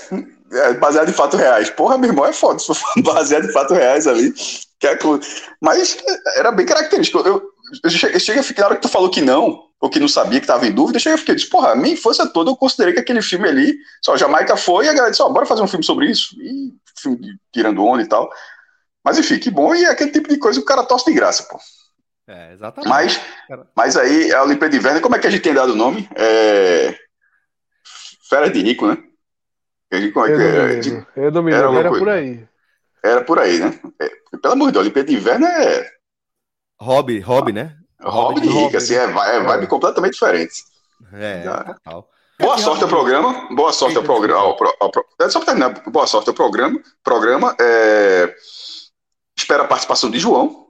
é, 0.52 0.74
baseado 0.74 1.10
em 1.10 1.14
fatos 1.14 1.40
reais. 1.40 1.70
Porra, 1.72 1.98
meu 1.98 2.12
irmão, 2.12 2.26
é 2.26 2.34
foda 2.34 2.60
se 2.60 2.68
for 2.68 2.76
baseado 3.02 3.46
em 3.46 3.52
fatos 3.52 3.76
reais 3.76 4.06
ali. 4.06 4.32
Que 4.80 4.88
é, 4.88 5.00
mas 5.60 5.98
era 6.36 6.52
bem 6.52 6.66
característico. 6.66 7.20
Eu, 7.20 7.53
eu 7.82 7.90
cheguei 8.20 8.40
a 8.40 8.44
ficar, 8.44 8.64
na 8.64 8.68
hora 8.68 8.76
que 8.76 8.82
tu 8.82 8.90
falou 8.90 9.10
que 9.10 9.22
não, 9.22 9.64
ou 9.80 9.90
que 9.90 10.00
não 10.00 10.08
sabia, 10.08 10.40
que 10.40 10.48
tava 10.48 10.68
em 10.68 10.72
dúvida, 10.72 10.98
eu 10.98 11.02
cheguei 11.02 11.16
a 11.16 11.18
ficar, 11.18 11.34
disse, 11.34 11.50
porra, 11.50 11.72
a 11.72 11.76
minha 11.76 11.94
infância 11.94 12.28
toda 12.28 12.52
eu 12.52 12.56
considerei 12.56 12.94
que 12.94 13.00
aquele 13.00 13.22
filme 13.22 13.48
ali, 13.48 13.76
só 14.02 14.16
Jamaica 14.16 14.56
foi, 14.56 14.86
e 14.86 14.90
a 14.90 14.94
galera 14.94 15.12
disse, 15.12 15.22
ó, 15.22 15.30
bora 15.30 15.46
fazer 15.46 15.62
um 15.62 15.68
filme 15.68 15.84
sobre 15.84 16.10
isso, 16.10 16.36
e 16.42 16.74
filme 16.98 17.18
de, 17.18 17.38
tirando 17.52 17.84
onda 17.84 18.04
e 18.04 18.08
tal. 18.08 18.30
Mas 19.04 19.18
enfim, 19.18 19.40
que 19.40 19.50
bom, 19.50 19.74
e 19.76 19.84
é 19.84 19.90
aquele 19.90 20.12
tipo 20.12 20.30
de 20.30 20.38
coisa 20.38 20.60
que 20.60 20.64
o 20.64 20.68
cara 20.68 20.84
tosse 20.84 21.06
de 21.06 21.14
graça, 21.14 21.48
pô. 21.50 21.60
É, 22.28 22.54
exatamente. 22.54 22.90
Mas, 22.90 23.22
mas 23.76 23.98
aí, 23.98 24.34
a 24.34 24.44
Olimpíada 24.44 24.70
de 24.70 24.78
Inverno, 24.78 25.02
como 25.02 25.16
é 25.16 25.20
que 25.20 25.28
a 25.28 25.30
gente 25.30 25.42
tem 25.42 25.54
dado 25.54 25.74
o 25.74 25.76
nome? 25.76 26.08
É... 26.16 26.96
Férias 28.30 28.54
de 28.54 28.62
Rico, 28.62 28.88
né? 28.88 28.98
Eu, 31.16 31.32
não 31.32 31.44
me 31.44 31.52
eu 31.52 31.62
não 31.62 31.74
me 31.74 31.80
era, 31.80 31.80
era 31.80 31.90
por 31.90 32.10
aí. 32.10 32.48
Era 33.04 33.24
por 33.24 33.40
aí, 33.40 33.60
né? 33.60 33.80
É, 34.00 34.10
pelo 34.42 34.54
amor 34.54 34.68
de 34.68 34.74
Deus, 34.74 34.84
Olimpíada 34.86 35.10
de 35.10 35.16
Inverno 35.16 35.46
é 35.46 35.92
Hobby, 36.84 37.20
hobby, 37.22 37.54
né? 37.54 37.78
Hobby 38.02 38.42
de 38.42 38.50
rico, 38.50 38.76
assim, 38.76 38.96
é, 38.96 39.04
é 39.04 39.40
vibe 39.40 39.68
completamente 39.68 40.14
diferente. 40.14 40.64
É, 41.14 41.44
total. 41.44 42.10
Boa 42.40 42.58
sorte 42.58 42.84
ao 42.84 42.90
programa. 42.90 43.48
Boa 43.56 43.72
sorte 43.72 43.96
ao 43.96 44.04
programa. 44.04 44.42
Ao, 44.42 44.58
ao, 44.82 44.92
ao, 45.20 45.30
só 45.30 45.40
para 45.40 45.54
terminar, 45.54 45.90
boa 45.90 46.06
sorte 46.06 46.30
ao 46.30 46.36
programa. 46.36 46.78
Programa. 47.02 47.56
É, 47.60 48.36
espera 49.38 49.64
a 49.64 49.68
participação 49.68 50.12
de 50.12 50.20
João. 50.20 50.68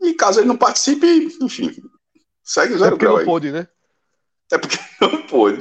E 0.00 0.14
caso 0.14 0.40
ele 0.40 0.48
não 0.48 0.56
participe, 0.56 1.36
enfim, 1.40 1.72
segue 2.42 2.74
o 2.74 2.78
zero 2.78 2.88
é 2.88 2.90
porque 2.90 3.04
grau 3.04 3.18
não 3.18 3.24
pôde, 3.24 3.52
né? 3.52 3.68
É 4.50 4.58
porque 4.58 4.78
não 5.00 5.22
pôde. 5.22 5.58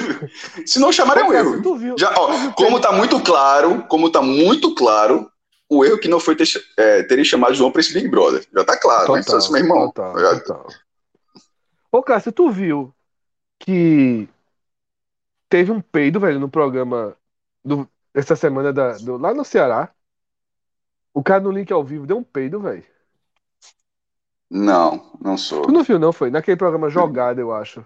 Se 0.66 0.78
não 0.78 0.92
chamar 0.92 1.18
é 1.18 1.24
um 1.24 1.32
erro. 1.32 1.96
Já, 1.98 2.12
ó, 2.16 2.52
como 2.52 2.80
tá 2.80 2.90
muito 2.92 3.20
claro, 3.20 3.84
como 3.88 4.10
tá 4.10 4.20
muito 4.20 4.74
claro, 4.74 5.30
o 5.68 5.84
erro 5.84 5.98
que 5.98 6.08
não 6.08 6.20
foi 6.20 6.36
ter, 6.36 6.46
é, 6.76 7.02
terem 7.02 7.24
chamado 7.24 7.54
João 7.54 7.70
para 7.70 7.80
esse 7.80 7.92
Big 7.92 8.08
Brother. 8.08 8.46
Já 8.52 8.64
tá 8.64 8.76
claro, 8.76 9.14
né? 9.14 9.22
total, 9.22 9.40
né? 9.40 9.48
meu 9.50 9.60
irmão. 9.60 9.86
Total, 9.90 10.18
já... 10.18 10.40
total. 10.40 10.66
Ô, 11.90 12.02
Cássio, 12.02 12.32
tu 12.32 12.50
viu 12.50 12.94
que 13.58 14.28
teve 15.48 15.72
um 15.72 15.80
peido, 15.80 16.20
velho, 16.20 16.38
no 16.38 16.48
programa 16.48 17.16
do, 17.64 17.88
essa 18.14 18.36
semana 18.36 18.72
da, 18.72 18.92
do, 18.98 19.16
lá 19.16 19.34
no 19.34 19.44
Ceará? 19.44 19.90
O 21.12 21.22
cara 21.22 21.40
no 21.40 21.50
link 21.50 21.72
ao 21.72 21.82
vivo 21.82 22.06
deu 22.06 22.18
um 22.18 22.22
peido, 22.22 22.60
velho. 22.60 22.84
Não, 24.50 25.12
não 25.20 25.36
sou. 25.36 25.62
Tu 25.62 25.72
não 25.72 25.82
viu, 25.82 25.98
não, 25.98 26.12
foi? 26.12 26.30
Naquele 26.30 26.56
programa 26.56 26.90
Jogada, 26.90 27.40
eu 27.40 27.52
acho. 27.52 27.84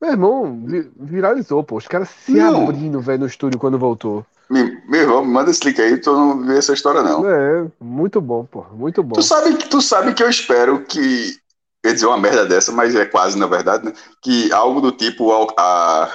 Meu 0.00 0.10
irmão, 0.10 0.64
viralizou, 0.96 1.64
pô. 1.64 1.76
Os 1.76 1.88
caras 1.88 2.10
se 2.10 2.32
não. 2.32 2.64
abrindo, 2.64 3.00
velho, 3.00 3.20
no 3.20 3.26
estúdio 3.26 3.58
quando 3.58 3.78
voltou. 3.78 4.26
Meu 4.48 5.00
irmão, 5.00 5.24
me 5.24 5.32
manda 5.32 5.50
esse 5.50 5.64
link 5.64 5.80
aí, 5.80 5.96
tu 5.98 6.12
não 6.12 6.44
vê 6.46 6.58
essa 6.58 6.72
história, 6.72 7.02
não. 7.02 7.28
É, 7.28 7.66
muito 7.80 8.20
bom, 8.20 8.44
pô, 8.44 8.64
muito 8.72 9.02
bom. 9.02 9.14
Tu 9.16 9.22
sabe, 9.22 9.56
tu 9.68 9.80
sabe 9.82 10.14
que 10.14 10.22
eu 10.22 10.30
espero 10.30 10.84
que. 10.84 11.36
Quer 11.82 11.94
dizer 11.94 12.06
uma 12.06 12.18
merda 12.18 12.44
dessa, 12.46 12.72
mas 12.72 12.94
é 12.94 13.04
quase, 13.06 13.38
na 13.38 13.46
verdade, 13.46 13.84
né? 13.84 13.92
Que 14.20 14.52
algo 14.52 14.80
do 14.80 14.90
tipo 14.92 15.30
a, 15.58 16.10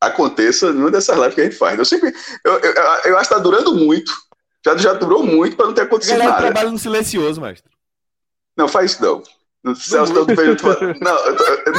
aconteça 0.00 0.72
numa 0.72 0.90
dessas 0.90 1.16
lives 1.16 1.34
que 1.34 1.40
a 1.40 1.44
gente 1.44 1.56
faz. 1.56 1.78
Eu 1.78 1.84
sempre. 1.84 2.14
Eu, 2.44 2.52
eu, 2.58 2.74
eu 3.04 3.18
acho 3.18 3.28
que 3.28 3.34
tá 3.34 3.40
durando 3.40 3.74
muito. 3.74 4.12
Já, 4.64 4.76
já 4.76 4.92
durou 4.92 5.24
muito 5.24 5.56
pra 5.56 5.66
não 5.66 5.74
ter 5.74 5.82
acontecido 5.82 6.14
Galera 6.18 6.30
nada. 6.32 6.42
trabalha 6.46 6.70
no 6.70 6.78
silencioso, 6.78 7.40
mestre. 7.40 7.70
Não, 8.56 8.68
faz 8.68 8.92
isso 8.92 9.02
não. 9.02 9.22
No 9.62 9.74
Celso, 9.74 10.12
eu 10.14 10.26
tô 10.26 10.34
falando- 10.74 11.00
Não, 11.00 11.16
eu 11.26 11.36
tô- 11.36 11.44
eu- 11.44 11.74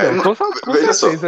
É, 0.00 0.10
Não, 0.12 0.34
com, 0.34 0.52
com 0.52 0.72
veja 0.72 0.92
só. 0.92 1.08
Não, 1.10 1.18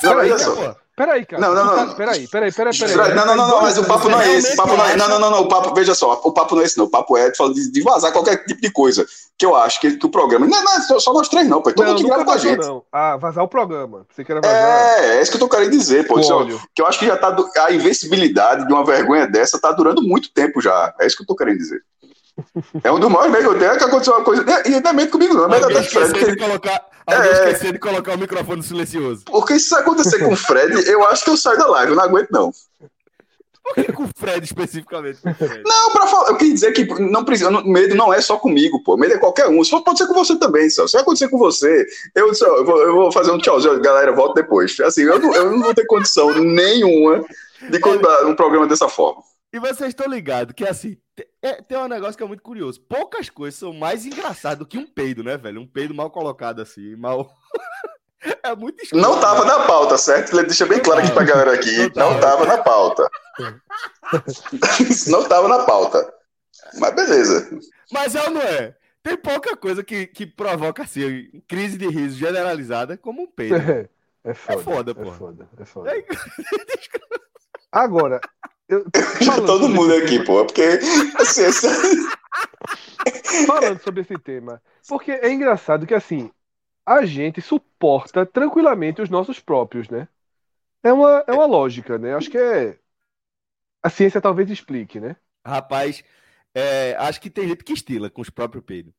Peraí, 0.00 0.30
veja 0.30 0.38
só. 0.38 0.76
Peraí, 0.96 1.26
cara. 1.26 1.42
Não, 1.42 1.54
não, 1.54 1.64
não. 1.64 1.88
tá- 1.88 1.94
Peraí, 1.96 2.28
peraí, 2.28 2.52
peraí, 2.52 2.78
peraí. 2.78 2.96
Não, 3.14 3.26
não, 3.26 3.36
não, 3.36 3.48
não, 3.48 3.62
mas 3.62 3.76
o 3.76 3.84
papo 3.84 4.08
não 4.08 4.20
é 4.20 4.34
esse. 4.36 4.52
O 4.52 4.56
papo 4.56 4.76
não 4.76 4.84
é, 4.86 4.96
não, 4.96 5.08
não, 5.08 5.18
não, 5.18 5.30
não, 5.30 5.40
o 5.40 5.48
papo, 5.48 5.74
veja 5.74 5.92
só, 5.92 6.20
o 6.22 6.32
papo 6.32 6.54
não 6.54 6.62
é 6.62 6.64
esse, 6.66 6.78
não. 6.78 6.84
O 6.84 6.90
papo 6.90 7.16
é 7.16 7.34
fala 7.34 7.52
de, 7.52 7.70
de 7.72 7.82
vazar 7.82 8.12
qualquer 8.12 8.44
tipo 8.44 8.60
de 8.60 8.70
coisa. 8.70 9.04
Que 9.36 9.44
eu 9.44 9.56
acho 9.56 9.80
que, 9.80 9.96
que 9.96 10.06
o 10.06 10.08
programa. 10.08 10.46
Não, 10.46 10.62
não, 10.62 10.80
só- 10.82 11.00
só 11.00 11.12
nós 11.12 11.28
três, 11.28 11.48
não, 11.48 11.60
pô. 11.60 11.72
Todo 11.72 11.84
Não, 11.84 11.94
mundo 11.94 12.02
que 12.02 12.08
grava 12.08 12.24
com 12.24 12.30
a 12.30 12.38
gente. 12.38 12.60
não. 12.64 12.84
Ah, 12.92 13.16
vazar 13.16 13.42
o 13.42 13.48
programa. 13.48 14.06
Você 14.14 14.22
quer 14.24 14.40
vazar 14.40 14.54
É, 14.54 15.16
é 15.16 15.22
isso 15.22 15.32
que 15.32 15.36
eu 15.36 15.40
tô 15.40 15.48
querendo 15.48 15.70
dizer, 15.72 16.06
pô. 16.06 16.20
Isso 16.20 16.32
é- 16.32 16.46
que 16.72 16.80
eu 16.80 16.86
acho 16.86 17.00
que 17.00 17.06
já 17.06 17.16
tá. 17.16 17.36
A 17.58 17.72
invencibilidade 17.72 18.64
de 18.64 18.72
uma 18.72 18.84
vergonha 18.84 19.26
dessa 19.26 19.60
tá 19.60 19.72
durando 19.72 20.00
muito 20.02 20.32
tempo 20.32 20.60
já. 20.60 20.94
É 21.00 21.06
isso 21.06 21.16
que 21.16 21.24
eu 21.24 21.26
tô 21.26 21.34
querendo 21.34 21.58
dizer. 21.58 21.80
É 22.82 22.90
um 22.90 22.98
dos 22.98 23.10
maiores 23.10 23.44
eu 23.44 23.58
tenho 23.58 23.70
é 23.70 23.78
que 23.78 23.84
aconteceu 23.84 24.14
uma 24.14 24.24
coisa. 24.24 24.44
E 24.68 24.74
é 24.74 24.92
medo 24.92 25.10
comigo, 25.10 25.34
não. 25.34 25.52
É 25.52 25.62
Alguém 25.62 25.80
esqueceu 25.80 26.30
de 26.30 26.36
colocar, 26.36 26.84
alguém 27.06 27.30
É. 27.30 27.32
esqueceu 27.32 27.72
de 27.72 27.78
colocar 27.78 28.14
o 28.14 28.18
microfone 28.18 28.62
silencioso. 28.62 29.24
Porque 29.24 29.58
se 29.58 29.66
isso 29.66 29.76
acontecer 29.76 30.18
com 30.18 30.32
o 30.32 30.36
Fred, 30.36 30.72
eu 30.90 31.06
acho 31.06 31.24
que 31.24 31.30
eu 31.30 31.36
saio 31.36 31.58
da 31.58 31.66
live. 31.66 31.92
Eu 31.92 31.96
não 31.96 32.04
aguento, 32.04 32.30
não. 32.30 32.52
Por 33.62 33.74
que 33.76 33.92
com 33.92 34.04
o 34.04 34.08
Fred 34.14 34.44
especificamente? 34.44 35.20
O 35.26 35.34
Fred? 35.34 35.62
Não, 35.64 35.90
pra 35.90 36.06
falar, 36.06 36.28
eu 36.28 36.36
queria 36.36 36.52
dizer 36.52 36.72
que 36.72 36.84
não 37.00 37.24
precisa, 37.24 37.50
medo 37.62 37.94
não 37.94 38.12
é 38.12 38.20
só 38.20 38.36
comigo, 38.36 38.82
pô. 38.82 38.94
Medo 38.96 39.14
é 39.14 39.18
qualquer 39.18 39.48
um. 39.48 39.64
Só 39.64 39.80
pode 39.80 39.98
ser 39.98 40.06
com 40.06 40.12
você 40.12 40.36
também, 40.38 40.68
só. 40.68 40.86
Se 40.86 40.98
acontecer 40.98 41.28
com 41.28 41.38
você, 41.38 41.86
eu, 42.14 42.34
só, 42.34 42.44
eu, 42.58 42.64
vou, 42.64 42.82
eu 42.82 42.94
vou 42.94 43.12
fazer 43.12 43.30
um 43.30 43.38
tchauzinho, 43.38 43.80
galera, 43.80 44.12
volto 44.12 44.34
depois. 44.34 44.78
Assim, 44.80 45.02
eu 45.02 45.18
não, 45.18 45.34
eu 45.34 45.50
não 45.50 45.62
vou 45.62 45.74
ter 45.74 45.86
condição 45.86 46.34
nenhuma 46.34 47.24
de 47.70 47.78
contar 47.80 48.26
um 48.26 48.34
programa 48.34 48.66
dessa 48.66 48.88
forma. 48.88 49.22
E 49.50 49.58
vocês 49.58 49.88
estão 49.90 50.08
ligados 50.08 50.52
que, 50.54 50.66
assim, 50.66 50.98
é- 51.42 51.62
tem 51.62 51.78
um 51.78 51.88
negócio 51.88 52.16
que 52.16 52.22
é 52.22 52.26
muito 52.26 52.42
curioso. 52.42 52.80
Poucas 52.80 53.30
coisas 53.30 53.58
são 53.58 53.72
mais 53.72 54.04
engraçadas 54.04 54.58
do 54.58 54.66
que 54.66 54.78
um 54.78 54.86
peido, 54.86 55.22
né, 55.22 55.36
velho? 55.36 55.60
Um 55.60 55.66
peido 55.66 55.94
mal 55.94 56.10
colocado 56.10 56.60
assim, 56.60 56.96
mal. 56.96 57.30
é 58.42 58.54
muito 58.56 58.82
escuro. 58.82 59.02
Não 59.02 59.20
tava 59.20 59.44
na 59.44 59.60
pauta, 59.66 59.96
certo? 59.96 60.32
Ele 60.36 60.46
deixa 60.46 60.66
bem 60.66 60.80
claro 60.80 61.00
aqui 61.00 61.12
pra 61.12 61.24
galera 61.24 61.54
aqui. 61.54 61.92
Não 61.94 62.18
tava. 62.18 62.44
Na 62.44 62.58
pauta. 62.58 63.08
Não 65.08 65.28
tava 65.28 65.48
na 65.48 65.64
pauta. 65.64 66.12
Mas 66.78 66.94
beleza. 66.94 67.58
Mas 67.92 68.14
é 68.14 68.22
ou 68.22 68.30
não 68.30 68.40
é? 68.40 68.74
Tem 69.02 69.16
pouca 69.16 69.56
coisa 69.56 69.84
que, 69.84 70.06
que 70.06 70.24
provoca, 70.26 70.82
assim, 70.82 71.42
crise 71.46 71.76
de 71.76 71.86
riso 71.88 72.16
generalizada 72.16 72.96
como 72.96 73.22
um 73.22 73.26
peido. 73.26 73.54
É, 74.26 74.30
é 74.30 74.34
foda. 74.34 74.62
foda, 74.62 74.90
é 74.92 75.04
foda, 75.04 75.48
é 75.58 75.64
foda. 75.66 75.90
É, 75.94 76.02
Agora, 77.70 78.18
eu, 78.68 78.84
Todo 79.46 79.68
mundo 79.68 79.94
aqui, 79.94 80.24
pô. 80.24 80.44
Porque 80.44 80.62
assim, 81.18 81.42
esse- 81.44 81.68
falando 83.46 83.80
sobre 83.82 84.02
esse 84.02 84.18
tema. 84.18 84.62
Porque 84.86 85.12
é 85.12 85.32
engraçado 85.32 85.86
que, 85.86 85.94
assim, 85.94 86.30
a 86.86 87.04
gente 87.06 87.40
suporta 87.40 88.26
tranquilamente 88.26 89.02
os 89.02 89.10
nossos 89.10 89.40
próprios, 89.40 89.88
né? 89.88 90.08
É 90.82 90.92
uma, 90.92 91.24
é 91.26 91.32
uma 91.32 91.46
lógica, 91.46 91.98
né? 91.98 92.14
Acho 92.14 92.30
que 92.30 92.38
é. 92.38 92.78
A 93.82 93.90
ciência 93.90 94.20
talvez 94.20 94.50
explique, 94.50 94.98
né? 94.98 95.16
Rapaz, 95.46 96.02
é, 96.54 96.94
acho 96.96 97.20
que 97.20 97.30
tem 97.30 97.48
gente 97.48 97.64
que 97.64 97.72
estila 97.72 98.08
com 98.08 98.22
os 98.22 98.30
próprios 98.30 98.64
peidos. 98.64 98.94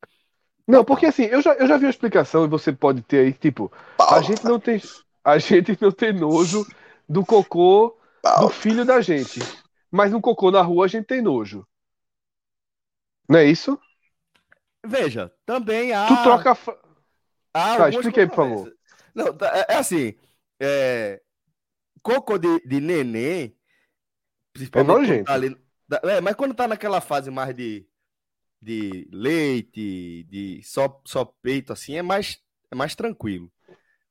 Não, 0.67 0.83
porque 0.83 1.05
assim, 1.07 1.23
eu 1.25 1.41
já, 1.41 1.53
eu 1.53 1.67
já 1.67 1.77
vi 1.77 1.85
uma 1.85 1.91
explicação 1.91 2.45
e 2.45 2.47
você 2.47 2.71
pode 2.73 3.01
ter 3.01 3.19
aí, 3.19 3.33
tipo, 3.33 3.71
a 3.99 4.21
gente 4.21 4.43
não 4.43 4.59
tem, 4.59 4.81
a 5.23 5.37
gente 5.37 5.77
não 5.81 5.91
tem 5.91 6.13
nojo 6.13 6.65
do 7.07 7.25
cocô 7.25 7.97
do 8.39 8.49
filho 8.49 8.85
da 8.85 9.01
gente. 9.01 9.39
Mas 9.91 10.11
no 10.11 10.21
cocô 10.21 10.51
na 10.51 10.61
rua 10.61 10.85
a 10.85 10.87
gente 10.87 11.05
tem 11.05 11.21
nojo. 11.21 11.67
Não 13.29 13.39
é 13.39 13.45
isso? 13.45 13.79
Veja, 14.85 15.33
também 15.45 15.93
há. 15.93 16.07
Tu 16.07 16.23
troca. 16.23 16.51
a 16.51 16.55
fa- 16.55 16.79
há 17.53 17.77
Tá, 17.77 17.89
explica 17.89 18.21
aí, 18.21 18.27
por 18.27 18.35
controvérsias. 18.35 18.75
Não, 19.13 19.33
tá, 19.35 19.51
é, 19.57 19.73
é 19.73 19.77
assim. 19.77 20.13
É, 20.59 21.21
cocô 22.01 22.37
de, 22.37 22.59
de 22.67 22.79
neném. 22.79 23.57
Principalmente 24.53 24.87
quando 24.87 24.99
nojento. 25.01 25.25
tá 25.25 25.33
ali- 25.33 25.57
é, 26.03 26.21
mas 26.21 26.35
quando 26.35 26.53
tá 26.53 26.67
naquela 26.67 27.01
fase 27.01 27.29
mais 27.31 27.55
de, 27.55 27.87
de 28.61 29.07
leite, 29.11 30.23
de 30.29 30.61
só, 30.63 31.01
só 31.05 31.25
peito, 31.25 31.73
assim, 31.73 31.95
é 31.95 32.01
mais, 32.01 32.39
é 32.71 32.75
mais 32.75 32.95
tranquilo. 32.95 33.51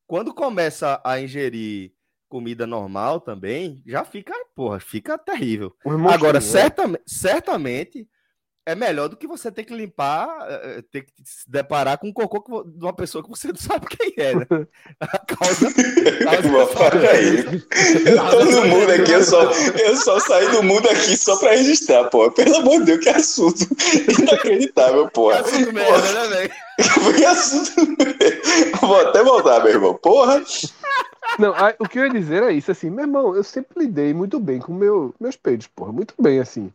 Quando 0.06 0.34
começa 0.34 1.00
a 1.04 1.20
ingerir 1.20 1.92
comida 2.28 2.66
normal 2.66 3.20
também, 3.20 3.82
já 3.86 4.04
fica, 4.04 4.34
porra, 4.54 4.80
fica 4.80 5.18
terrível. 5.18 5.74
Agora, 6.10 6.34
né? 6.34 6.40
certamente, 6.40 7.02
certamente 7.06 8.08
é 8.66 8.74
melhor 8.74 9.08
do 9.08 9.16
que 9.16 9.26
você 9.26 9.52
ter 9.52 9.64
que 9.64 9.74
limpar, 9.74 10.26
eh, 10.48 10.78
eh, 10.78 10.82
ter 10.90 11.02
que 11.02 11.12
se 11.22 11.48
deparar 11.50 11.98
com 11.98 12.08
um 12.08 12.12
cocô 12.12 12.40
que 12.40 12.50
de 12.70 12.84
uma 12.84 12.94
pessoa 12.94 13.22
que 13.22 13.28
você 13.28 13.48
não 13.52 13.56
sabe 13.56 13.86
quem 13.86 14.14
é, 14.16 14.34
né? 14.34 14.46
A 15.00 15.18
causa. 15.18 15.70
Pô, 15.70 16.66
para 16.68 17.10
aí. 17.10 17.44
Eu 18.06 18.30
tô 18.30 18.44
no 18.44 18.66
mundo 18.66 18.90
aqui, 18.90 19.12
eu 19.12 19.22
só, 19.22 19.42
eu 19.42 19.96
só 19.96 20.18
saí 20.18 20.50
do 20.50 20.62
mundo 20.62 20.88
aqui 20.88 21.16
só 21.16 21.36
pra 21.36 21.50
registrar, 21.50 22.04
pô. 22.04 22.30
Pelo 22.30 22.56
amor 22.56 22.78
de 22.80 22.86
Deus, 22.86 23.00
que 23.00 23.08
assunto 23.10 23.66
inacreditável, 24.18 25.10
porra. 25.10 25.40
Assunto 25.40 25.72
merda, 25.72 26.12
né, 26.12 26.28
velho? 26.28 26.52
Que 27.14 27.24
assunto. 27.24 27.72
Vou 28.80 29.00
até 29.00 29.22
voltar, 29.22 29.62
meu 29.62 29.72
irmão. 29.72 29.94
Porra. 29.94 30.42
Não, 31.38 31.56
aí, 31.58 31.74
o 31.80 31.88
que 31.88 31.98
eu 31.98 32.04
ia 32.04 32.10
dizer 32.10 32.42
é 32.44 32.52
isso, 32.52 32.70
assim, 32.70 32.90
meu 32.90 33.04
irmão, 33.04 33.34
eu 33.34 33.42
sempre 33.42 33.84
lidei 33.84 34.14
muito 34.14 34.38
bem 34.38 34.60
com 34.60 34.72
meu, 34.72 35.14
meus 35.20 35.36
peitos, 35.36 35.66
porra, 35.66 35.92
muito 35.92 36.14
bem, 36.20 36.38
assim. 36.40 36.72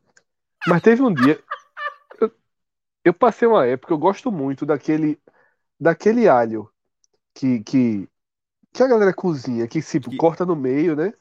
Mas 0.66 0.82
teve 0.82 1.01
um 1.04 1.13
dia, 1.13 1.44
eu, 2.22 2.32
eu 3.06 3.13
passei 3.13 3.48
uma 3.48 3.66
época, 3.68 3.94
eu 3.94 3.98
gosto 3.98 4.32
muito 4.32 4.66
daquele, 4.66 5.20
daquele 5.80 6.28
alho 6.30 6.72
que, 7.36 7.62
que, 7.63 8.10
que 8.74 8.84
a 8.84 8.88
galera 8.88 9.13
cozinha, 9.13 9.68
que 9.68 9.82
se 9.82 10.00
Que- 10.10 10.18
corta 10.18 10.46
no 10.46 10.56
meio, 10.56 10.96
né? 10.96 11.13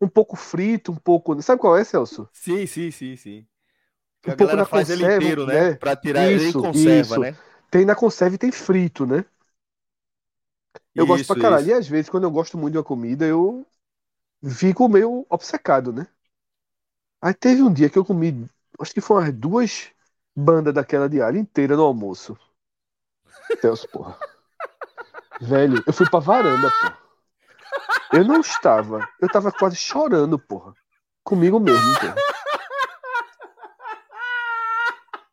Um 0.00 0.08
pouco 0.08 0.36
frito, 0.36 0.92
um 0.92 0.96
pouco, 0.96 1.40
sabe 1.42 1.60
qual 1.60 1.76
é, 1.76 1.84
Celso? 1.84 2.28
Sim, 2.32 2.66
sim, 2.66 2.90
sim, 2.90 3.16
sim. 3.16 3.46
Que 4.22 4.30
Um 4.30 4.32
a 4.32 4.36
pouco 4.36 4.56
na 4.56 4.66
faz 4.66 4.90
ele 4.90 5.04
conserva, 5.04 5.04
inteiro, 5.04 5.46
né? 5.46 5.66
né? 5.70 5.80
Pra 5.80 5.96
tirar 5.96 6.30
ele 6.30 6.46
em 6.48 6.52
Isso, 6.52 6.68
conserva, 6.68 7.18
isso. 7.18 7.18
né? 7.18 7.36
Tem 7.70 7.84
na 7.84 7.94
conserva 7.96 8.34
e 8.36 8.38
tem 8.38 8.52
frito, 8.52 9.06
né? 9.06 9.24
Eu 10.98 11.06
gosto 11.06 11.22
Isso, 11.22 11.32
pra 11.32 11.42
caralho. 11.42 11.62
isso. 11.62 11.70
E 11.70 11.72
às 11.72 11.88
vezes, 11.88 12.10
quando 12.10 12.24
eu 12.24 12.30
gosto 12.30 12.58
muito 12.58 12.72
de 12.72 12.78
uma 12.78 12.84
comida, 12.84 13.24
eu 13.24 13.64
fico 14.44 14.88
meio 14.88 15.24
obcecado, 15.30 15.92
né? 15.92 16.06
Aí 17.22 17.32
teve 17.34 17.62
um 17.62 17.72
dia 17.72 17.88
que 17.88 17.98
eu 17.98 18.04
comi, 18.04 18.48
acho 18.80 18.92
que 18.92 19.00
foram 19.00 19.22
umas 19.22 19.34
duas 19.34 19.88
bandas 20.34 20.74
daquela 20.74 21.04
alho 21.04 21.38
inteira 21.38 21.76
no 21.76 21.82
almoço. 21.82 22.36
Celso, 23.60 23.88
porra. 23.88 24.18
Velho, 25.40 25.82
eu 25.86 25.92
fui 25.92 26.08
pra 26.08 26.20
varanda, 26.20 26.70
porra. 26.80 26.98
Eu 28.12 28.24
não 28.24 28.40
estava. 28.40 29.08
Eu 29.20 29.28
tava 29.28 29.52
quase 29.52 29.76
chorando, 29.76 30.38
porra. 30.38 30.74
Comigo 31.24 31.60
mesmo, 31.60 31.94
porra. 32.00 32.14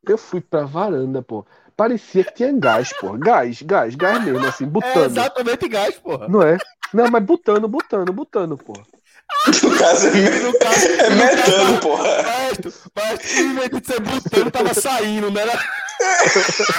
Eu 0.08 0.18
fui 0.18 0.42
pra 0.42 0.66
varanda, 0.66 1.22
porra. 1.24 1.48
Parecia 1.76 2.24
que 2.24 2.34
tinha 2.34 2.54
gás, 2.54 2.94
porra. 3.00 3.18
Gás, 3.18 3.62
gás, 3.62 3.96
gás 3.96 4.24
mesmo, 4.24 4.46
assim, 4.46 4.64
É 4.64 4.68
botando. 4.68 5.06
exatamente 5.12 5.68
gás, 5.68 5.96
porra. 5.98 6.28
Não 6.28 6.42
é? 6.42 6.58
Não, 6.94 7.10
mas 7.12 7.24
botando, 7.24 7.68
botando, 7.68 8.14
botando, 8.14 8.58
pô. 8.58 8.74
No 9.64 9.78
caso, 9.78 10.08
é, 10.08 10.40
No 10.40 10.58
caso, 10.60 10.88
é 10.88 11.10
no 11.10 11.16
metano, 11.16 11.66
caso, 11.66 11.80
porra. 11.82 12.24
Maestro, 12.24 12.74
mas 12.96 13.36
em 13.38 13.56
vez 13.56 13.70
de 13.70 13.86
ser 13.86 14.00
botando, 14.00 14.52
tava 14.52 14.74
saindo, 14.74 15.32
né? 15.32 15.46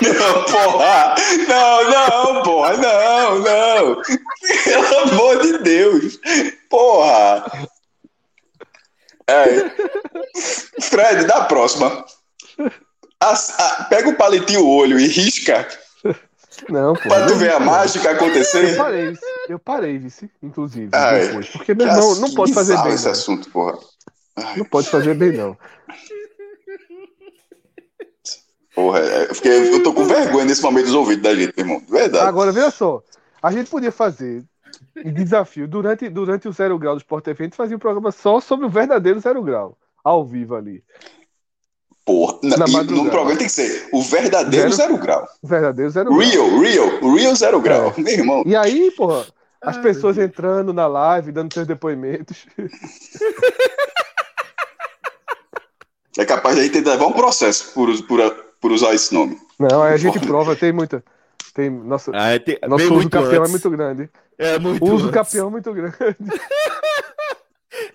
Não, 0.03 0.45
porra. 0.45 1.15
Não, 1.49 1.91
não, 1.91 2.43
porra. 2.43 2.77
Não, 2.77 3.39
não. 3.41 4.03
Pelo 4.65 4.99
amor 5.11 5.43
de 5.43 5.59
Deus. 5.59 6.19
Porra. 6.71 7.45
É. 9.29 9.47
Fred, 10.83 11.25
da 11.25 11.45
próxima. 11.45 12.05
Pega 13.89 14.09
o 14.11 14.17
palitinho 14.17 14.63
o 14.65 14.69
olho 14.77 14.99
e 14.99 15.07
risca 15.09 15.67
Não, 16.69 16.95
pô. 16.95 17.09
pra 17.09 17.27
tu 17.27 17.35
ver 17.37 17.53
a 17.53 17.61
mágica 17.61 18.09
Eu 18.11 18.17
acontecer. 18.17 18.77
parei, 18.77 19.11
vice. 19.11 19.23
eu 19.49 19.59
parei, 19.59 19.99
vice, 19.99 20.31
inclusive, 20.43 20.91
Ai, 20.95 21.27
depois. 21.29 21.49
Porque, 21.49 21.75
meu 21.75 21.87
irmão, 21.87 22.15
não 22.17 22.33
pode 22.35 22.53
fazer 22.55 22.77
bem, 22.83 22.93
esse 22.95 23.05
não. 23.05 23.13
assunto, 23.13 23.51
porra. 23.51 23.79
Não 24.57 24.65
pode 24.65 24.89
fazer 24.89 25.15
bem, 25.15 25.33
não. 25.33 25.57
Porra, 28.75 29.01
é, 29.01 29.27
porque 29.29 29.49
eu 29.49 29.83
tô 29.83 29.93
com 29.95 30.05
vergonha 30.05 30.45
nesse 30.45 30.63
momento 30.63 30.87
dos 30.87 30.95
ouvidos 30.95 31.23
da 31.23 31.35
gente, 31.35 31.59
irmão. 31.59 31.81
De 31.81 31.91
Verdade. 31.91 32.27
Agora, 32.29 32.53
veja 32.53 32.71
só. 32.71 33.03
A 33.43 33.51
gente 33.51 33.71
podia 33.71 33.91
fazer 33.93 34.45
um 35.05 35.13
desafio. 35.13 35.67
Durante, 35.67 36.09
durante 36.11 36.47
o 36.49 36.53
Zero 36.53 36.79
Grau 36.79 36.95
do 36.95 36.99
Sport 37.01 37.25
TV, 37.25 37.45
a 37.45 37.47
gente 37.47 37.57
fazia 37.57 37.77
um 37.77 37.81
programa 37.81 38.11
só 38.13 38.39
sobre 38.41 38.67
o 38.67 38.71
verdadeiro 38.71 39.19
Zero 39.21 39.43
Grau. 39.43 39.79
Ao 40.05 40.25
vivo 40.25 40.55
ali. 40.55 40.83
Porra. 42.07 42.39
Não, 42.43 42.57
Na 42.57 42.67
e 42.67 42.85
no 42.85 43.11
programa 43.11 43.37
tem 43.37 43.49
que 43.49 43.53
ser 43.53 43.89
o 43.93 44.01
verdadeiro 44.01 44.73
Zero- 44.73 44.93
zero, 44.93 44.97
grau. 45.03 45.27
O 45.43 45.47
verdadeiro 45.49 45.91
Zero 45.91 46.09
Grau. 46.09 46.19
Real, 46.21 46.59
real, 46.61 47.15
real 47.15 47.35
zero 47.37 47.61
grau. 47.61 47.93
É. 47.99 48.01
Meu 48.01 48.13
irmão. 48.15 48.43
E 48.47 48.55
aí, 48.55 48.93
porra, 48.93 49.27
as 49.61 49.77
Ai, 49.77 49.83
pessoas 49.83 50.17
entrando 50.17 50.73
na 50.73 50.87
live, 50.87 51.33
dando 51.33 51.53
seus 51.53 51.67
depoimentos. 51.67 52.47
É 56.19 56.25
capaz 56.25 56.55
de 56.55 56.61
a 56.63 56.65
gente 56.65 56.81
levar 56.81 57.07
um 57.07 57.13
processo 57.13 57.73
por, 57.75 57.89
por, 58.05 58.21
por 58.61 58.73
usar 58.73 58.95
esse 58.95 59.13
nome. 59.13 59.37
Não, 59.59 59.83
aí 59.83 59.95
a 59.95 59.97
gente 59.99 60.19
prova, 60.21 60.55
tem 60.57 60.73
muita. 60.73 61.05
Tem, 61.55 61.69
nossa, 61.71 62.11
Ah, 62.15 62.39
tem- 62.39 62.59
nosso 62.69 62.85
uso 62.95 63.09
antes. 63.13 63.33
é 63.33 63.49
muito 63.49 63.71
grande. 63.71 64.11
É 64.39 64.59
muito 64.59 64.85
O 64.85 64.95
uso 64.95 65.07
antes. 65.09 65.15
campeão 65.15 65.49
é 65.49 65.51
muito 65.51 65.73
grande. 65.73 65.97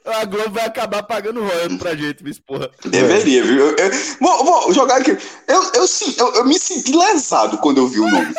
A 0.05 0.25
Globo 0.25 0.51
vai 0.51 0.65
acabar 0.65 1.03
pagando 1.03 1.41
royalties 1.43 1.77
pra 1.77 1.95
gente, 1.95 2.23
bicho, 2.23 2.41
porra. 2.45 2.69
Deveria, 2.85 3.43
viu? 3.43 3.69
Eu, 3.69 3.75
eu- 3.77 3.91
vou, 4.19 4.43
vou 4.45 4.73
jogar 4.73 4.97
aqui. 4.97 5.11
Eu, 5.47 5.63
eu, 5.73 5.85
eu, 6.17 6.33
eu 6.35 6.45
me 6.45 6.57
senti 6.59 6.91
lesado 6.95 7.57
quando 7.59 7.77
eu 7.79 7.87
vi 7.87 7.99
o 7.99 8.09
nome. 8.09 8.33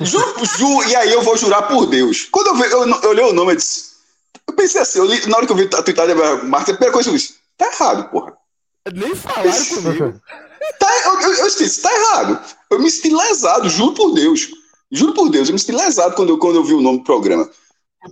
Juro, 0.00 0.44
juro, 0.58 0.88
e 0.88 0.96
aí 0.96 1.12
eu 1.12 1.22
vou 1.22 1.36
jurar 1.36 1.62
por 1.68 1.86
Deus. 1.86 2.26
Quando 2.30 2.48
eu, 2.48 2.54
vi, 2.56 2.62
eu, 2.64 2.88
eu 3.02 3.10
olhei 3.10 3.24
o 3.24 3.32
nome, 3.32 3.52
eu 3.52 3.56
disse. 3.56 3.88
Eu 4.46 4.54
pensei 4.54 4.80
assim, 4.80 4.98
eu 4.98 5.04
li- 5.04 5.26
na 5.26 5.36
hora 5.36 5.46
que 5.46 5.52
eu 5.52 5.56
vi 5.56 5.68
a 5.72 5.82
tuitada 5.82 6.14
da 6.14 6.32
a 6.32 6.36
primeira 6.64 6.90
coisa 6.92 7.08
que 7.08 7.14
eu 7.14 7.18
disse: 7.18 7.34
tá 7.56 7.66
errado, 7.72 8.10
porra. 8.10 8.32
Nem 8.92 9.14
falaram 9.14 9.64
comigo. 9.66 10.20
Tá, 10.78 10.88
eu, 11.04 11.20
eu, 11.20 11.32
eu 11.34 11.46
disse, 11.46 11.80
tá 11.82 11.92
errado. 11.92 12.40
Eu 12.70 12.78
me 12.80 12.90
senti 12.90 13.10
lesado, 13.14 13.68
juro 13.70 13.94
por 13.94 14.12
Deus. 14.14 14.48
Juro 14.90 15.12
por 15.14 15.28
Deus, 15.28 15.48
eu 15.48 15.52
me 15.52 15.58
senti 15.60 15.72
lesado 15.72 16.14
quando 16.16 16.36
quando 16.38 16.56
eu 16.56 16.64
vi 16.64 16.72
o 16.74 16.80
nome 16.80 16.98
do 16.98 17.04
programa. 17.04 17.48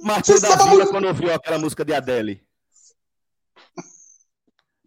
Martinho 0.02 0.40
da 0.40 0.56
Vila 0.56 0.66
muito- 0.68 0.90
quando 0.90 1.06
ouviu 1.06 1.32
aquela 1.32 1.58
música 1.58 1.84
de 1.84 1.94
Adele. 1.94 2.42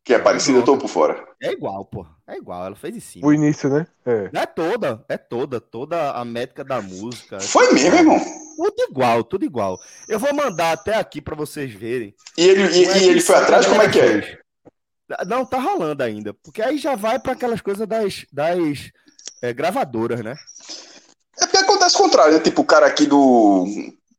Que 0.03 0.15
é 0.15 0.19
parecido, 0.19 0.59
eu 0.59 0.63
tô 0.63 0.77
por 0.77 0.87
fora. 0.87 1.23
É 1.41 1.51
igual, 1.51 1.85
pô. 1.85 2.05
É 2.27 2.35
igual, 2.35 2.65
ela 2.65 2.75
fez 2.75 2.95
em 2.95 2.99
cima. 2.99 3.27
O 3.27 3.33
início, 3.33 3.69
né? 3.69 3.85
É. 4.05 4.29
Não 4.33 4.41
é 4.41 4.45
toda, 4.45 5.05
é 5.07 5.17
toda, 5.17 5.61
toda 5.61 6.11
a 6.11 6.25
métrica 6.25 6.63
da 6.63 6.81
música. 6.81 7.39
Foi 7.39 7.71
mesmo, 7.71 7.95
irmão. 7.95 8.19
Tudo 8.57 8.83
igual, 8.89 9.23
tudo 9.23 9.45
igual. 9.45 9.77
Eu 10.07 10.19
vou 10.19 10.33
mandar 10.33 10.71
até 10.71 10.95
aqui 10.95 11.21
pra 11.21 11.35
vocês 11.35 11.71
verem. 11.71 12.15
E 12.37 12.43
ele, 12.43 12.63
e, 12.63 12.85
é 12.85 12.97
e 12.97 13.03
ele 13.03 13.05
foi 13.05 13.15
isso, 13.17 13.33
atrás, 13.35 13.65
como 13.67 13.81
é 13.81 13.89
que 13.89 13.99
é? 13.99 14.39
Não, 15.27 15.45
tá 15.45 15.59
rolando 15.59 16.03
ainda. 16.03 16.33
Porque 16.33 16.61
aí 16.61 16.77
já 16.77 16.95
vai 16.95 17.19
pra 17.19 17.33
aquelas 17.33 17.61
coisas 17.61 17.87
das, 17.87 18.25
das 18.33 18.91
é, 19.41 19.53
gravadoras, 19.53 20.21
né? 20.21 20.35
É 21.39 21.45
porque 21.45 21.57
acontece 21.57 21.95
o 21.95 21.99
contrário, 21.99 22.33
né? 22.33 22.39
Tipo, 22.39 22.61
o 22.63 22.65
cara 22.65 22.85
aqui 22.87 23.05
do 23.05 23.65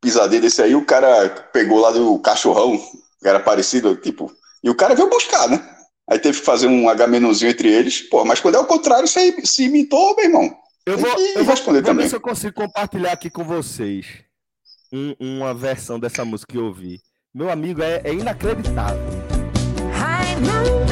pisadeiro 0.01 0.45
desse 0.45 0.63
aí, 0.63 0.75
o 0.75 0.85
cara 0.85 1.29
pegou 1.53 1.79
lá 1.81 1.91
do 1.91 2.19
cachorrão, 2.21 2.79
que 3.21 3.29
era 3.29 3.39
parecido, 3.41 3.95
tipo, 3.97 4.33
e 4.63 4.71
o 4.71 4.75
cara 4.75 4.95
veio 4.95 5.09
buscar, 5.11 5.49
né? 5.49 5.63
Aí 6.09 6.19
teve 6.19 6.39
que 6.41 6.45
fazer 6.45 6.67
um 6.67 6.89
H-menuzinho 6.89 7.51
entre 7.51 7.69
eles. 7.69 8.01
Pô, 8.03 8.25
mas 8.25 8.41
quando 8.41 8.57
é 8.57 8.59
o 8.59 8.65
contrário, 8.67 9.07
você 9.07 9.33
se 9.45 9.65
imitou, 9.65 10.17
meu 10.17 10.25
irmão. 10.25 10.51
Eu 10.85 10.99
vou, 10.99 11.09
eu 11.11 11.45
vou, 11.45 11.55
responder 11.55 11.79
vou 11.83 11.85
ver 11.85 11.91
também. 11.91 12.09
se 12.09 12.17
eu 12.17 12.21
consigo 12.21 12.55
compartilhar 12.55 13.13
aqui 13.13 13.31
com 13.31 13.45
vocês 13.45 14.07
um- 14.93 15.15
uma 15.21 15.55
versão 15.55 16.01
dessa 16.01 16.25
música 16.25 16.53
que 16.53 16.59
eu 16.59 16.65
ouvi. 16.65 17.01
Meu 17.33 17.49
amigo, 17.49 17.81
é, 17.81 18.01
é 18.03 18.13
inacreditável. 18.13 18.99
I 19.95 20.90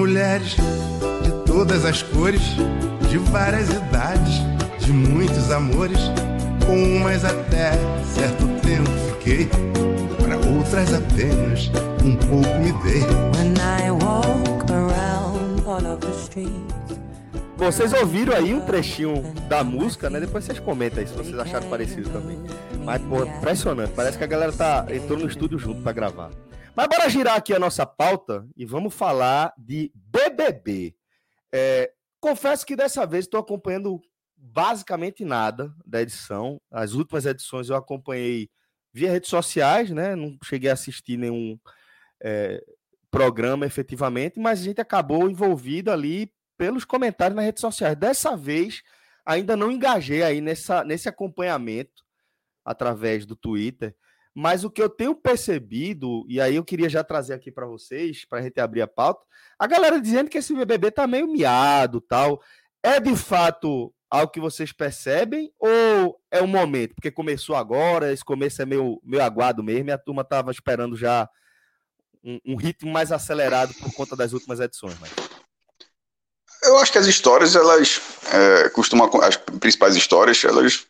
mulheres 0.00 0.56
de 1.22 1.30
todas 1.44 1.84
as 1.84 2.02
cores, 2.02 2.40
de 3.10 3.18
várias 3.18 3.68
idades, 3.68 4.40
de 4.78 4.92
muitos 4.92 5.50
amores. 5.50 5.98
Com 6.64 6.96
umas 6.96 7.22
até 7.22 7.72
certo 8.14 8.46
tempo 8.62 8.90
fiquei, 9.12 9.48
para 10.18 10.36
outras 10.36 10.94
apenas 10.94 11.70
um 12.02 12.16
pouco 12.16 12.48
me 12.60 12.72
dei. 12.82 13.02
When 13.36 13.54
I 13.58 13.90
walk 13.90 14.72
around 14.72 15.66
all 15.66 15.92
of 15.92 16.00
the 16.00 16.12
streets. 16.12 16.80
Vocês 17.58 17.92
ouviram 17.92 18.34
aí 18.34 18.54
um 18.54 18.60
trechinho 18.60 19.22
da 19.50 19.62
música, 19.62 20.08
né? 20.08 20.18
Depois 20.18 20.44
vocês 20.44 20.58
comentam 20.58 21.00
aí 21.00 21.06
se 21.06 21.12
vocês 21.12 21.38
acharam 21.38 21.68
parecido 21.68 22.08
também. 22.08 22.38
Mas, 22.82 23.02
pô, 23.02 23.22
impressionante. 23.22 23.92
Parece 23.94 24.16
que 24.16 24.24
a 24.24 24.26
galera 24.26 24.52
tá, 24.52 24.86
entrou 24.88 25.18
no 25.18 25.26
estúdio 25.26 25.58
junto 25.58 25.82
pra 25.82 25.92
gravar. 25.92 26.30
Mas 26.74 26.86
bora 26.86 27.08
girar 27.08 27.36
aqui 27.36 27.52
a 27.52 27.58
nossa 27.58 27.84
pauta 27.84 28.46
e 28.56 28.64
vamos 28.64 28.94
falar 28.94 29.52
de 29.58 29.90
BBB. 29.94 30.94
É, 31.52 31.92
confesso 32.20 32.64
que 32.64 32.76
dessa 32.76 33.04
vez 33.04 33.24
estou 33.24 33.40
acompanhando 33.40 34.00
basicamente 34.36 35.24
nada 35.24 35.74
da 35.84 36.00
edição. 36.00 36.60
As 36.70 36.92
últimas 36.92 37.26
edições 37.26 37.68
eu 37.68 37.76
acompanhei 37.76 38.48
via 38.92 39.10
redes 39.10 39.28
sociais, 39.28 39.90
né? 39.90 40.14
Não 40.14 40.38
cheguei 40.44 40.70
a 40.70 40.74
assistir 40.74 41.16
nenhum 41.16 41.58
é, 42.22 42.62
programa 43.10 43.66
efetivamente, 43.66 44.38
mas 44.38 44.60
a 44.60 44.64
gente 44.64 44.80
acabou 44.80 45.28
envolvido 45.28 45.90
ali 45.90 46.32
pelos 46.56 46.84
comentários 46.84 47.36
nas 47.36 47.44
redes 47.44 47.60
sociais. 47.60 47.96
Dessa 47.96 48.36
vez, 48.36 48.82
ainda 49.26 49.56
não 49.56 49.72
engajei 49.72 50.22
aí 50.22 50.40
nessa, 50.40 50.84
nesse 50.84 51.08
acompanhamento 51.08 52.04
através 52.64 53.26
do 53.26 53.34
Twitter, 53.34 53.94
mas 54.34 54.64
o 54.64 54.70
que 54.70 54.82
eu 54.82 54.88
tenho 54.88 55.14
percebido, 55.14 56.24
e 56.28 56.40
aí 56.40 56.56
eu 56.56 56.64
queria 56.64 56.88
já 56.88 57.02
trazer 57.02 57.34
aqui 57.34 57.50
para 57.50 57.66
vocês, 57.66 58.24
para 58.24 58.38
a 58.38 58.42
gente 58.42 58.60
abrir 58.60 58.82
a 58.82 58.86
pauta, 58.86 59.24
a 59.58 59.66
galera 59.66 60.00
dizendo 60.00 60.30
que 60.30 60.38
esse 60.38 60.54
BBB 60.54 60.90
tá 60.90 61.06
meio 61.06 61.26
miado 61.26 62.00
tal. 62.00 62.40
É 62.82 62.98
de 62.98 63.14
fato 63.14 63.92
algo 64.10 64.32
que 64.32 64.40
vocês 64.40 64.72
percebem 64.72 65.52
ou 65.58 66.18
é 66.30 66.42
um 66.42 66.46
momento? 66.46 66.94
Porque 66.94 67.10
começou 67.10 67.54
agora, 67.54 68.12
esse 68.12 68.24
começo 68.24 68.62
é 68.62 68.66
meio, 68.66 69.00
meio 69.04 69.22
aguado 69.22 69.62
mesmo, 69.62 69.90
e 69.90 69.92
a 69.92 69.98
turma 69.98 70.24
tava 70.24 70.50
esperando 70.50 70.96
já 70.96 71.28
um, 72.24 72.38
um 72.46 72.56
ritmo 72.56 72.90
mais 72.90 73.12
acelerado 73.12 73.74
por 73.74 73.92
conta 73.94 74.16
das 74.16 74.32
últimas 74.32 74.60
edições. 74.60 74.96
Mas... 75.00 75.10
Eu 76.62 76.78
acho 76.78 76.92
que 76.92 76.98
as 76.98 77.06
histórias, 77.06 77.56
elas 77.56 78.00
é, 78.32 78.68
costumam. 78.70 79.10
As 79.22 79.36
principais 79.36 79.96
histórias, 79.96 80.44
elas. 80.44 80.86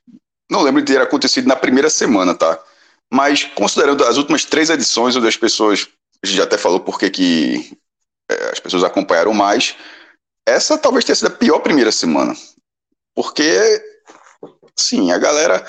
Não 0.50 0.62
lembro 0.62 0.82
de 0.82 0.92
ter 0.92 1.00
acontecido 1.00 1.46
na 1.46 1.54
primeira 1.54 1.88
semana, 1.88 2.34
tá? 2.34 2.60
Mas 3.12 3.44
considerando 3.44 4.04
as 4.04 4.16
últimas 4.16 4.44
três 4.44 4.70
edições, 4.70 5.16
onde 5.16 5.26
as 5.26 5.36
pessoas. 5.36 5.88
A 6.22 6.26
gente 6.26 6.36
já 6.36 6.44
até 6.44 6.58
falou 6.58 6.80
por 6.80 6.98
que 6.98 7.10
que, 7.10 7.78
é, 8.30 8.50
as 8.50 8.60
pessoas 8.60 8.84
acompanharam 8.84 9.32
mais. 9.32 9.74
Essa 10.46 10.78
talvez 10.78 11.04
tenha 11.04 11.16
sido 11.16 11.28
a 11.28 11.30
pior 11.30 11.58
primeira 11.60 11.90
semana. 11.90 12.34
Porque, 13.14 13.82
sim, 14.78 15.10
a 15.10 15.18
galera. 15.18 15.64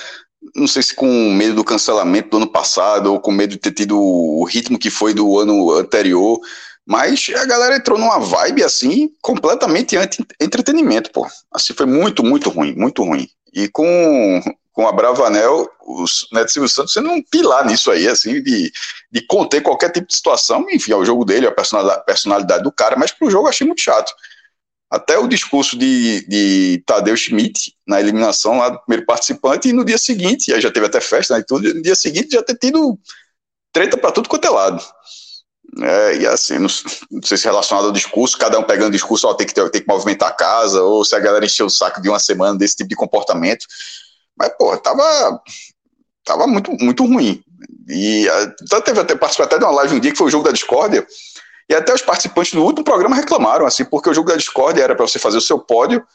Não 0.55 0.67
sei 0.67 0.81
se 0.81 0.95
com 0.95 1.07
medo 1.33 1.55
do 1.55 1.63
cancelamento 1.63 2.29
do 2.29 2.37
ano 2.37 2.47
passado, 2.47 3.13
ou 3.13 3.19
com 3.19 3.31
medo 3.31 3.51
de 3.51 3.59
ter 3.59 3.71
tido 3.71 3.99
o 3.99 4.43
ritmo 4.43 4.79
que 4.79 4.89
foi 4.89 5.13
do 5.13 5.39
ano 5.39 5.71
anterior. 5.71 6.39
Mas 6.85 7.29
a 7.35 7.45
galera 7.45 7.77
entrou 7.77 7.97
numa 7.97 8.19
vibe 8.19 8.63
assim, 8.63 9.09
completamente 9.21 9.95
anti-entretenimento, 9.95 11.11
pô. 11.11 11.27
Assim, 11.53 11.73
foi 11.73 11.85
muito, 11.85 12.23
muito 12.23 12.49
ruim, 12.49 12.73
muito 12.75 13.03
ruim. 13.03 13.29
E 13.53 13.67
com, 13.69 14.41
com 14.71 14.87
a 14.87 14.91
Bravanel, 14.91 15.69
o 15.81 16.05
Neto 16.31 16.51
Silvio 16.51 16.69
Santos 16.69 16.93
sendo 16.93 17.09
um 17.09 17.21
pilar 17.21 17.65
nisso 17.65 17.91
aí, 17.91 18.07
assim, 18.07 18.41
de, 18.41 18.71
de 19.11 19.21
conter 19.27 19.61
qualquer 19.61 19.91
tipo 19.91 20.07
de 20.07 20.15
situação. 20.15 20.65
Enfim, 20.69 20.93
é 20.93 20.95
o 20.95 21.05
jogo 21.05 21.25
dele, 21.25 21.47
a 21.47 21.51
personalidade, 21.51 22.63
do 22.63 22.71
cara, 22.71 22.95
mas 22.97 23.11
pro 23.11 23.29
jogo 23.29 23.47
achei 23.47 23.67
muito 23.67 23.81
chato. 23.81 24.13
Até 24.89 25.17
o 25.17 25.27
discurso 25.27 25.77
de, 25.77 26.25
de 26.27 26.83
Tadeu 26.85 27.15
Schmidt 27.15 27.75
na 27.87 27.99
eliminação 27.99 28.57
lá 28.57 28.69
do 28.69 28.79
primeiro 28.79 29.05
participante, 29.05 29.69
e 29.69 29.73
no 29.73 29.85
dia 29.85 29.97
seguinte, 29.97 30.53
aí 30.53 30.61
já 30.61 30.71
teve 30.71 30.85
até 30.85 31.01
festa 31.01 31.33
né, 31.33 31.41
e 31.41 31.45
tudo, 31.45 31.73
no 31.73 31.81
dia 31.81 31.95
seguinte 31.95 32.31
já 32.31 32.43
ter 32.43 32.57
tido 32.57 32.97
treta 33.73 33.97
para 33.97 34.11
tudo 34.11 34.29
quanto 34.29 34.47
é 34.47 34.49
lado. 34.49 34.83
É, 35.81 36.17
e 36.17 36.27
assim, 36.27 36.55
não, 36.55 36.67
não, 37.09 37.21
sei 37.23 37.37
se 37.37 37.45
relacionado 37.45 37.85
ao 37.85 37.91
discurso, 37.93 38.37
cada 38.37 38.59
um 38.59 38.63
pegando 38.63 38.91
discurso, 38.91 39.27
ó, 39.27 39.33
tem 39.33 39.47
que, 39.47 39.53
ter, 39.53 39.69
tem 39.69 39.81
que 39.81 39.87
movimentar 39.87 40.29
a 40.29 40.33
casa, 40.33 40.81
ou 40.83 41.05
se 41.05 41.15
a 41.15 41.19
galera 41.19 41.45
encheu 41.45 41.67
o 41.67 41.69
saco 41.69 42.01
de 42.01 42.09
uma 42.09 42.19
semana 42.19 42.57
desse 42.57 42.75
tipo 42.75 42.89
de 42.89 42.95
comportamento. 42.95 43.65
Mas, 44.37 44.49
pô, 44.57 44.75
tava, 44.77 45.41
tava 46.23 46.47
muito, 46.47 46.71
muito 46.79 47.05
ruim. 47.05 47.43
E 47.87 48.27
até 48.29 48.81
teve 48.81 48.99
até 48.99 49.15
participar 49.15 49.45
até 49.45 49.57
de 49.57 49.63
uma 49.63 49.73
live 49.73 49.95
um 49.95 49.99
dia 49.99 50.11
que 50.11 50.17
foi 50.17 50.27
o 50.27 50.31
jogo 50.31 50.43
da 50.43 50.51
discórdia, 50.51 51.05
e 51.69 51.75
até 51.75 51.93
os 51.93 52.01
participantes 52.01 52.53
do 52.53 52.63
último 52.63 52.83
programa 52.83 53.15
reclamaram, 53.15 53.65
assim, 53.65 53.85
porque 53.85 54.09
o 54.09 54.13
jogo 54.13 54.29
da 54.29 54.35
discórdia 54.35 54.83
era 54.83 54.95
para 54.95 55.07
você 55.07 55.19
fazer 55.19 55.37
o 55.37 55.41
seu 55.41 55.59
pódio, 55.59 56.05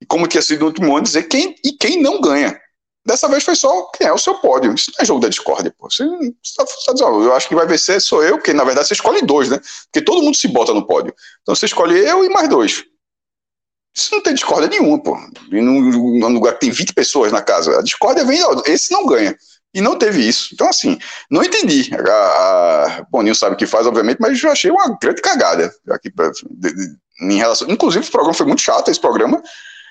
e 0.00 0.06
como 0.06 0.26
tinha 0.26 0.42
sido 0.42 0.60
no 0.60 0.66
último 0.66 0.94
ano, 0.94 1.04
dizer 1.04 1.24
quem 1.24 1.54
e 1.64 1.72
quem 1.72 2.02
não 2.02 2.20
ganha. 2.20 2.58
Dessa 3.06 3.28
vez 3.28 3.44
foi 3.44 3.54
só 3.54 3.84
quem 3.96 4.08
é 4.08 4.12
o 4.12 4.18
seu 4.18 4.34
pódio. 4.34 4.74
Isso 4.74 4.90
não 4.96 5.02
é 5.02 5.06
jogo 5.06 5.20
da 5.20 5.28
discórdia, 5.28 5.72
pô. 5.78 5.88
Você, 5.88 6.04
você 6.04 6.92
dizendo, 6.92 7.22
eu 7.22 7.34
acho 7.34 7.46
que 7.46 7.54
vai 7.54 7.64
vencer 7.64 8.00
sou 8.00 8.22
eu, 8.22 8.36
porque 8.36 8.52
na 8.52 8.64
verdade 8.64 8.88
você 8.88 8.94
escolhe 8.94 9.22
dois, 9.22 9.48
né? 9.48 9.60
Porque 9.84 10.04
todo 10.04 10.22
mundo 10.22 10.36
se 10.36 10.48
bota 10.48 10.74
no 10.74 10.84
pódio. 10.84 11.14
Então 11.42 11.54
você 11.54 11.66
escolhe 11.66 11.96
eu 11.96 12.24
e 12.24 12.28
mais 12.28 12.48
dois. 12.48 12.84
Isso 13.96 14.14
não 14.14 14.22
tem 14.22 14.34
discórdia 14.34 14.68
nenhuma, 14.68 15.02
pô. 15.02 15.16
E 15.50 15.60
num, 15.60 15.80
num 16.18 16.28
lugar 16.28 16.54
que 16.54 16.60
tem 16.60 16.70
20 16.70 16.92
pessoas 16.92 17.32
na 17.32 17.40
casa. 17.40 17.78
A 17.78 17.82
discórdia 17.82 18.24
vem, 18.24 18.42
ó, 18.44 18.62
esse 18.66 18.92
não 18.92 19.06
ganha. 19.06 19.34
E 19.72 19.80
não 19.80 19.96
teve 19.96 20.26
isso. 20.26 20.50
Então, 20.52 20.68
assim, 20.68 20.98
não 21.30 21.42
entendi. 21.42 21.90
A, 21.94 22.84
a 22.98 23.06
Boninho 23.10 23.34
sabe 23.34 23.54
o 23.54 23.58
que 23.58 23.66
faz, 23.66 23.86
obviamente, 23.86 24.18
mas 24.20 24.42
eu 24.42 24.50
achei 24.50 24.70
uma 24.70 24.96
grande 25.00 25.20
cagada. 25.22 25.74
Aqui, 25.90 26.10
de, 26.10 26.72
de, 26.74 26.96
em 27.22 27.36
relação, 27.36 27.68
inclusive, 27.70 28.06
o 28.06 28.10
programa 28.10 28.34
foi 28.34 28.46
muito 28.46 28.62
chato, 28.62 28.90
esse 28.90 29.00
programa. 29.00 29.42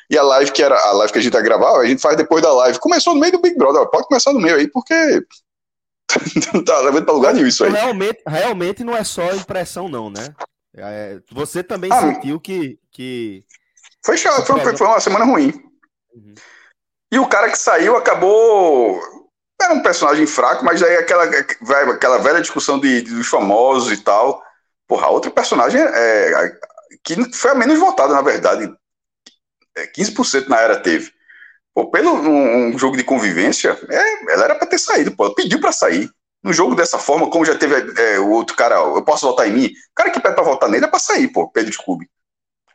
E 0.09 0.17
a 0.17 0.23
live 0.23 0.51
que 0.51 0.61
era 0.61 0.75
a 0.75 0.91
live 0.91 1.11
que 1.11 1.19
a 1.19 1.21
gente 1.21 1.33
ia 1.33 1.41
gravar, 1.41 1.79
a 1.79 1.85
gente 1.85 2.01
faz 2.01 2.15
depois 2.15 2.41
da 2.41 2.53
live. 2.53 2.79
Começou 2.79 3.15
no 3.15 3.19
meio 3.19 3.33
do 3.33 3.41
Big 3.41 3.57
Brother, 3.57 3.87
pode 3.87 4.07
começar 4.07 4.31
no 4.33 4.39
meio 4.39 4.55
aí, 4.55 4.67
porque 4.67 4.93
não 6.53 6.63
tá 6.63 6.79
levando 6.81 7.05
pra 7.05 7.13
lugar 7.13 7.33
nenhum 7.33 7.47
isso 7.47 7.63
aí. 7.63 7.71
Realmente, 7.71 8.21
realmente 8.27 8.83
não 8.83 8.95
é 8.95 9.03
só 9.03 9.33
impressão, 9.33 9.89
não, 9.89 10.09
né? 10.09 10.33
É, 10.77 11.19
você 11.31 11.63
também 11.63 11.91
Ah, 11.91 12.01
sentiu 12.01 12.39
que, 12.39 12.77
que. 12.91 13.43
Foi 14.05 14.17
chato, 14.17 14.45
foi, 14.45 14.59
foi- 14.61 14.77
foi 14.77 14.87
uma 14.87 14.99
semana 14.99 15.25
ruim. 15.25 15.51
Uhum. 16.13 16.35
E 17.11 17.19
o 17.19 17.27
cara 17.27 17.49
que 17.49 17.57
saiu 17.57 17.95
acabou. 17.95 19.01
Era 19.61 19.73
um 19.73 19.81
personagem 19.81 20.27
fraco, 20.27 20.63
mas 20.65 20.83
aí 20.83 20.97
aquela, 20.97 21.23
aquela 21.23 22.17
velha 22.19 22.41
discussão 22.41 22.77
de, 22.79 23.01
de- 23.01 23.15
dos 23.15 23.27
famosos 23.27 23.91
e 23.91 24.03
tal. 24.03 24.43
Porra, 24.87 25.07
a 25.07 25.09
outra 25.09 25.31
personagem 25.31 25.81
é, 25.81 26.51
que 27.03 27.15
foi 27.33 27.51
a 27.51 27.55
menos 27.55 27.79
votada, 27.79 28.13
na 28.13 28.21
verdade. 28.21 28.71
É, 29.77 29.87
15% 29.87 30.47
na 30.49 30.59
era 30.59 30.79
teve. 30.79 31.11
Pô, 31.73 31.89
pelo 31.89 32.13
um, 32.13 32.67
um 32.75 32.77
jogo 32.77 32.95
de 32.95 33.03
convivência, 33.03 33.77
é, 33.89 34.33
ela 34.33 34.45
era 34.45 34.55
pra 34.55 34.67
ter 34.67 34.77
saído, 34.77 35.15
pô. 35.15 35.25
Ela 35.25 35.35
pediu 35.35 35.59
pra 35.59 35.71
sair. 35.71 36.09
No 36.43 36.53
jogo 36.53 36.75
dessa 36.75 36.99
forma, 36.99 37.29
como 37.29 37.43
já 37.43 37.57
teve 37.57 37.73
é, 37.99 38.19
o 38.19 38.29
outro 38.29 38.55
cara, 38.55 38.75
eu 38.75 39.03
posso 39.03 39.25
votar 39.25 39.47
em 39.47 39.53
mim? 39.53 39.65
O 39.67 39.95
cara 39.95 40.11
que 40.11 40.19
pede 40.19 40.35
pra 40.35 40.43
votar 40.43 40.69
nele 40.69 40.85
é 40.85 40.87
pra 40.87 40.99
sair, 40.99 41.27
pô, 41.29 41.49
Pedro 41.49 41.73
Scooby. 41.73 42.07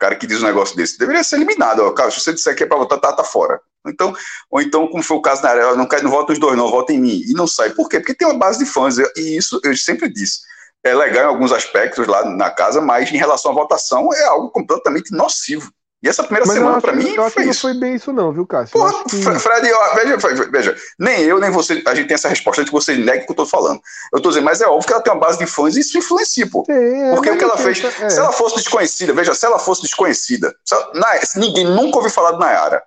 Cara 0.01 0.15
que 0.15 0.25
diz 0.25 0.41
um 0.41 0.47
negócio 0.47 0.75
desse 0.75 0.97
deveria 0.97 1.23
ser 1.23 1.35
eliminado. 1.35 1.81
Ó, 1.81 1.91
cara, 1.91 2.09
se 2.09 2.19
você 2.19 2.33
disser 2.33 2.55
que 2.55 2.63
é 2.63 2.65
pra 2.65 2.75
votar, 2.75 2.99
tá, 2.99 3.13
tá 3.13 3.23
fora. 3.23 3.61
Então, 3.85 4.11
ou 4.49 4.59
então, 4.59 4.87
como 4.87 5.03
foi 5.03 5.15
o 5.15 5.21
caso 5.21 5.43
na 5.43 5.49
área, 5.49 5.75
não, 5.75 5.87
não 5.87 6.09
vota 6.09 6.33
os 6.33 6.39
dois, 6.39 6.57
não, 6.57 6.71
vota 6.71 6.91
em 6.91 6.99
mim. 6.99 7.21
E 7.27 7.33
não 7.33 7.45
sai. 7.45 7.69
Por 7.69 7.87
quê? 7.87 7.99
Porque 7.99 8.15
tem 8.15 8.27
uma 8.27 8.39
base 8.39 8.57
de 8.57 8.65
fãs. 8.65 8.97
E 8.97 9.37
isso 9.37 9.61
eu 9.63 9.77
sempre 9.77 10.11
disse. 10.11 10.39
É 10.83 10.95
legal 10.95 11.25
em 11.25 11.27
alguns 11.27 11.51
aspectos 11.51 12.07
lá 12.07 12.25
na 12.25 12.49
casa, 12.49 12.81
mas 12.81 13.11
em 13.11 13.17
relação 13.17 13.51
à 13.51 13.53
votação 13.53 14.11
é 14.11 14.23
algo 14.23 14.49
completamente 14.49 15.11
nocivo. 15.11 15.71
E 16.03 16.09
essa 16.09 16.23
primeira 16.23 16.47
Mas 16.47 16.55
semana, 16.57 16.81
pra 16.81 16.93
mim, 16.93 17.07
eu 17.13 17.21
acho 17.23 17.31
foi 17.35 17.43
que 17.43 17.45
não 17.45 17.51
isso. 17.51 17.61
foi 17.61 17.73
bem 17.75 17.93
isso, 17.93 18.11
não, 18.11 18.31
viu, 18.33 18.45
Cássio? 18.47 18.71
Porra, 18.73 19.03
que- 19.03 19.21
Fre- 19.21 19.37
Fred, 19.37 19.71
ó, 19.71 19.93
veja, 19.93 20.17
veja, 20.51 20.75
nem 20.97 21.21
eu, 21.21 21.39
nem 21.39 21.51
você, 21.51 21.83
a 21.85 21.93
gente 21.93 22.07
tem 22.07 22.15
essa 22.15 22.27
resposta 22.27 22.61
antes 22.61 22.71
que 22.71 22.75
você 22.75 22.95
negue 22.97 23.23
o 23.23 23.25
que 23.27 23.31
eu 23.33 23.35
tô 23.35 23.45
falando. 23.45 23.79
Eu 24.11 24.19
tô 24.19 24.29
dizendo, 24.29 24.45
mas 24.45 24.61
é 24.61 24.65
óbvio 24.67 24.87
que 24.87 24.93
ela 24.93 25.01
tem 25.03 25.13
uma 25.13 25.19
base 25.19 25.37
de 25.37 25.45
fãs 25.45 25.75
e 25.75 25.81
isso 25.81 25.95
influencia, 25.99 26.49
pô. 26.49 26.65
É, 26.67 27.11
Porque 27.13 27.29
o 27.29 27.37
que 27.37 27.43
ela 27.43 27.55
não 27.55 27.63
fez, 27.63 27.83
é. 27.83 28.09
se 28.09 28.17
ela 28.17 28.31
fosse 28.31 28.55
desconhecida, 28.55 29.13
veja, 29.13 29.35
se 29.35 29.45
ela 29.45 29.59
fosse 29.59 29.83
desconhecida, 29.83 30.51
ela- 30.71 30.91
na- 30.95 31.19
ninguém 31.35 31.65
nunca 31.65 31.97
ouviu 31.97 32.11
falar 32.11 32.31
de 32.31 32.39
Nayara. 32.39 32.81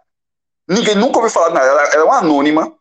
Ninguém 0.69 0.97
nunca 0.97 1.19
ouviu 1.19 1.31
falar 1.31 1.49
de 1.49 1.55
Nayara. 1.55 1.71
Ela, 1.83 1.89
ela 1.93 2.03
é 2.03 2.05
uma 2.05 2.19
anônima 2.19 2.73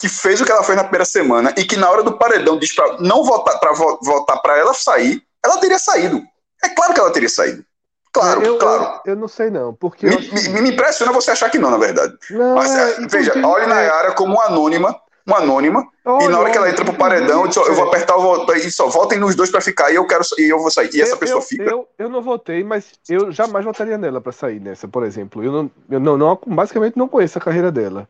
que 0.00 0.08
fez 0.08 0.40
o 0.40 0.44
que 0.44 0.50
ela 0.50 0.64
fez 0.64 0.76
na 0.76 0.82
primeira 0.82 1.04
semana 1.04 1.54
e 1.56 1.64
que 1.64 1.76
na 1.76 1.88
hora 1.88 2.02
do 2.02 2.16
paredão 2.18 2.58
diz 2.58 2.74
pra 2.74 2.96
não 2.98 3.22
votar 3.22 3.60
para 3.60 3.72
votar 3.72 4.42
para 4.42 4.56
ela 4.58 4.74
sair, 4.74 5.22
ela 5.44 5.58
teria 5.58 5.78
saído. 5.78 6.20
É 6.64 6.68
claro 6.70 6.92
que 6.92 6.98
ela 6.98 7.12
teria 7.12 7.28
saído. 7.28 7.64
Claro, 8.12 8.42
eu, 8.42 8.58
claro. 8.58 9.00
Eu, 9.04 9.12
eu 9.12 9.16
não 9.16 9.28
sei, 9.28 9.50
não. 9.50 9.72
Porque. 9.74 10.06
Me, 10.06 10.16
acho 10.16 10.50
me- 10.52 10.60
me 10.62 10.70
impressiona 10.70 11.12
você 11.12 11.30
achar 11.30 11.48
que 11.50 11.58
não, 11.58 11.70
na 11.70 11.78
verdade. 11.78 12.16
Não, 12.30 12.56
Mas, 12.56 12.74
é, 12.74 12.80
é, 12.80 12.86
veja, 12.86 13.30
inclusive, 13.30 13.44
olhe 13.44 13.64
é, 13.64 13.68
Nayara 13.68 14.12
como 14.12 14.34
uma 14.34 14.46
anônima, 14.46 15.00
uma 15.26 15.38
anônima, 15.38 15.86
e 16.04 16.28
na 16.28 16.40
hora 16.40 16.50
que 16.50 16.58
ela 16.58 16.68
entra 16.68 16.84
pro 16.84 16.94
paredão, 16.94 17.44
eu, 17.46 17.66
eu 17.66 17.74
vou 17.74 17.86
apertar 17.86 18.16
o 18.16 18.22
voto 18.22 18.52
e 18.52 18.70
só 18.70 18.88
votem 18.88 19.18
nos 19.18 19.36
dois 19.36 19.50
pra 19.50 19.60
ficar 19.60 19.92
e 19.92 19.94
eu 19.94 20.06
quero 20.06 20.24
e 20.38 20.48
eu 20.48 20.58
vou 20.58 20.70
sair. 20.70 20.90
E 20.92 21.00
essa 21.00 21.16
pessoa 21.16 21.40
fica. 21.40 21.62
Eu, 21.62 21.88
eu 21.98 22.08
não 22.08 22.20
votei, 22.20 22.64
mas 22.64 22.92
eu 23.08 23.30
jamais 23.30 23.64
votaria 23.64 23.96
nela 23.96 24.20
pra 24.20 24.32
sair 24.32 24.60
nessa, 24.60 24.88
por 24.88 25.04
exemplo. 25.04 25.44
Eu 25.44 25.52
não, 25.52 25.70
eu 25.88 26.00
não, 26.00 26.16
não 26.16 26.40
basicamente 26.48 26.96
não 26.96 27.08
conheço 27.08 27.38
a 27.38 27.40
carreira 27.40 27.70
dela. 27.70 28.08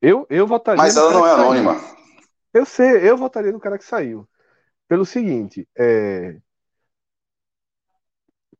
Eu, 0.00 0.26
eu 0.30 0.46
votaria. 0.46 0.82
Mas 0.82 0.96
ela 0.96 1.12
não 1.12 1.26
é 1.26 1.30
saiu. 1.30 1.42
anônima. 1.42 1.80
Eu 2.52 2.64
sei, 2.64 3.08
eu 3.08 3.16
votaria 3.16 3.50
no 3.50 3.58
cara 3.58 3.78
que 3.78 3.84
saiu. 3.84 4.28
Pelo 4.86 5.04
seguinte, 5.04 5.66
é... 5.76 6.36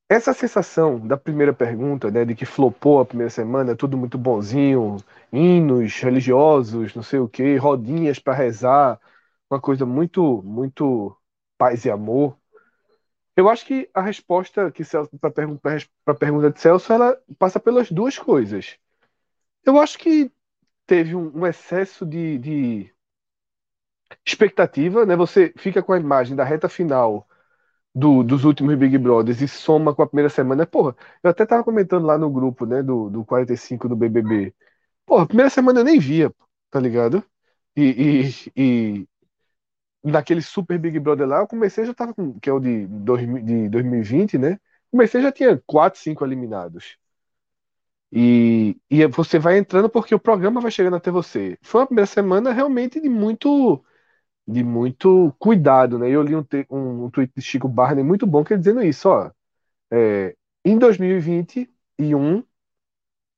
essa 0.08 0.32
sensação 0.32 1.06
da 1.06 1.16
primeira 1.16 1.52
pergunta, 1.52 2.10
né, 2.10 2.24
de 2.24 2.34
que 2.34 2.44
flopou 2.46 3.00
a 3.00 3.06
primeira 3.06 3.30
semana, 3.30 3.76
tudo 3.76 3.96
muito 3.96 4.18
bonzinho, 4.18 4.96
hinos 5.32 5.98
religiosos, 6.00 6.94
não 6.94 7.02
sei 7.02 7.18
o 7.20 7.28
quê, 7.28 7.56
rodinhas 7.56 8.18
para 8.18 8.34
rezar, 8.34 9.00
uma 9.50 9.60
coisa 9.60 9.86
muito, 9.86 10.42
muito 10.42 11.16
paz 11.58 11.84
e 11.84 11.90
amor. 11.90 12.36
Eu 13.36 13.48
acho 13.48 13.66
que 13.66 13.90
a 13.94 14.00
resposta 14.00 14.70
que 14.70 14.82
para 15.20 15.30
a 16.06 16.14
pergunta 16.14 16.50
de 16.50 16.60
Celso, 16.60 16.92
ela 16.92 17.18
passa 17.38 17.58
pelas 17.60 17.90
duas 17.90 18.18
coisas. 18.18 18.78
Eu 19.64 19.78
acho 19.80 19.98
que 19.98 20.32
teve 20.86 21.14
um, 21.16 21.32
um 21.40 21.46
excesso 21.46 22.06
de, 22.06 22.38
de 22.38 22.94
expectativa, 24.26 25.06
né? 25.06 25.16
Você 25.16 25.52
fica 25.56 25.82
com 25.82 25.92
a 25.92 25.98
imagem 25.98 26.36
da 26.36 26.44
reta 26.44 26.68
final 26.68 27.26
do- 27.94 28.22
dos 28.22 28.44
últimos 28.44 28.74
Big 28.76 28.98
Brothers 28.98 29.40
e 29.40 29.48
soma 29.48 29.94
com 29.94 30.02
a 30.02 30.06
primeira 30.06 30.28
semana. 30.30 30.66
Porra, 30.66 30.96
eu 31.22 31.30
até 31.30 31.46
tava 31.46 31.64
comentando 31.64 32.06
lá 32.06 32.18
no 32.18 32.30
grupo, 32.30 32.66
né, 32.66 32.82
do, 32.82 33.08
do 33.10 33.24
45 33.24 33.88
do 33.88 33.96
BBB. 33.96 34.54
Porra, 35.06 35.26
primeira 35.26 35.50
semana 35.50 35.80
eu 35.80 35.84
nem 35.84 35.98
via, 35.98 36.32
tá 36.70 36.80
ligado? 36.80 37.24
E, 37.76 38.30
e, 38.56 39.02
e 39.04 39.08
naquele 40.04 40.42
Super 40.42 40.78
Big 40.78 40.98
Brother 41.00 41.26
lá, 41.26 41.38
eu 41.40 41.46
comecei 41.48 41.84
já 41.86 41.94
tava 41.94 42.14
com, 42.14 42.38
que 42.40 42.48
é 42.50 42.52
o 42.52 42.60
de, 42.60 42.86
2000 42.86 43.42
de 43.44 43.68
2020, 43.68 44.38
né? 44.38 44.58
Comecei 44.90 45.22
já 45.22 45.32
tinha 45.32 45.60
quatro, 45.66 45.98
cinco 46.00 46.24
eliminados. 46.24 46.96
E, 48.12 48.76
e 48.90 49.06
você 49.08 49.38
vai 49.38 49.58
entrando 49.58 49.90
porque 49.90 50.14
o 50.14 50.20
programa 50.20 50.60
vai 50.60 50.70
chegando 50.70 50.96
até 50.96 51.10
você. 51.10 51.58
Foi 51.62 51.80
uma 51.80 51.86
primeira 51.86 52.06
semana 52.06 52.52
realmente 52.52 53.00
de 53.00 53.08
muito 53.08 53.84
de 54.46 54.62
muito 54.64 55.32
cuidado, 55.38 55.98
né? 55.98 56.10
Eu 56.10 56.22
li 56.22 56.36
um, 56.36 56.44
um, 56.70 57.04
um 57.06 57.10
tweet 57.10 57.32
de 57.36 57.42
Chico 57.42 57.68
Barney 57.68 58.04
muito 58.04 58.26
bom 58.26 58.44
que 58.44 58.52
ele 58.52 58.60
dizendo 58.60 58.82
isso, 58.82 59.08
ó. 59.08 59.30
É, 59.92 60.36
em 60.64 60.78
2021, 60.78 62.44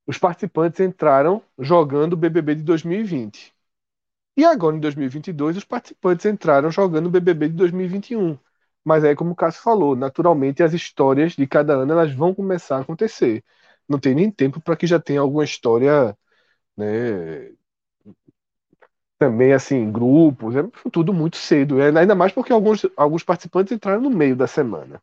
os 0.06 0.18
participantes 0.18 0.80
entraram 0.80 1.42
jogando 1.58 2.14
o 2.14 2.16
BBB 2.16 2.56
de 2.56 2.62
2020. 2.62 3.54
E 4.36 4.44
agora, 4.44 4.76
em 4.76 4.80
2022, 4.80 5.56
os 5.56 5.64
participantes 5.64 6.26
entraram 6.26 6.70
jogando 6.70 7.06
o 7.06 7.10
BBB 7.10 7.48
de 7.48 7.56
2021. 7.56 8.38
Mas 8.84 9.04
aí, 9.04 9.16
como 9.16 9.32
o 9.32 9.36
Cássio 9.36 9.62
falou, 9.62 9.96
naturalmente 9.96 10.62
as 10.62 10.72
histórias 10.74 11.32
de 11.34 11.46
cada 11.46 11.74
ano 11.74 11.92
elas 11.92 12.12
vão 12.14 12.34
começar 12.34 12.78
a 12.78 12.80
acontecer. 12.82 13.44
Não 13.88 13.98
tem 13.98 14.14
nem 14.14 14.30
tempo 14.30 14.60
para 14.60 14.76
que 14.76 14.86
já 14.86 15.00
tenha 15.00 15.20
alguma 15.20 15.44
história, 15.44 16.16
né, 16.76 17.52
também 19.18 19.52
assim, 19.52 19.90
grupos, 19.90 20.56
é 20.56 20.62
tudo 20.92 21.12
muito 21.12 21.36
cedo. 21.36 21.80
É, 21.80 21.88
ainda 21.98 22.14
mais 22.14 22.32
porque 22.32 22.52
alguns, 22.52 22.86
alguns 22.96 23.22
participantes 23.24 23.72
entraram 23.72 24.00
no 24.02 24.10
meio 24.10 24.36
da 24.36 24.46
semana. 24.46 25.02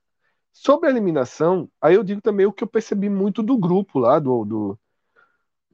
Sobre 0.53 0.87
a 0.89 0.91
eliminação, 0.91 1.69
aí 1.81 1.95
eu 1.95 2.03
digo 2.03 2.21
também 2.21 2.45
o 2.45 2.53
que 2.53 2.63
eu 2.63 2.67
percebi 2.67 3.09
muito 3.09 3.43
do 3.43 3.57
grupo 3.57 3.99
lá, 3.99 4.19
do, 4.19 4.45
do, 4.45 4.79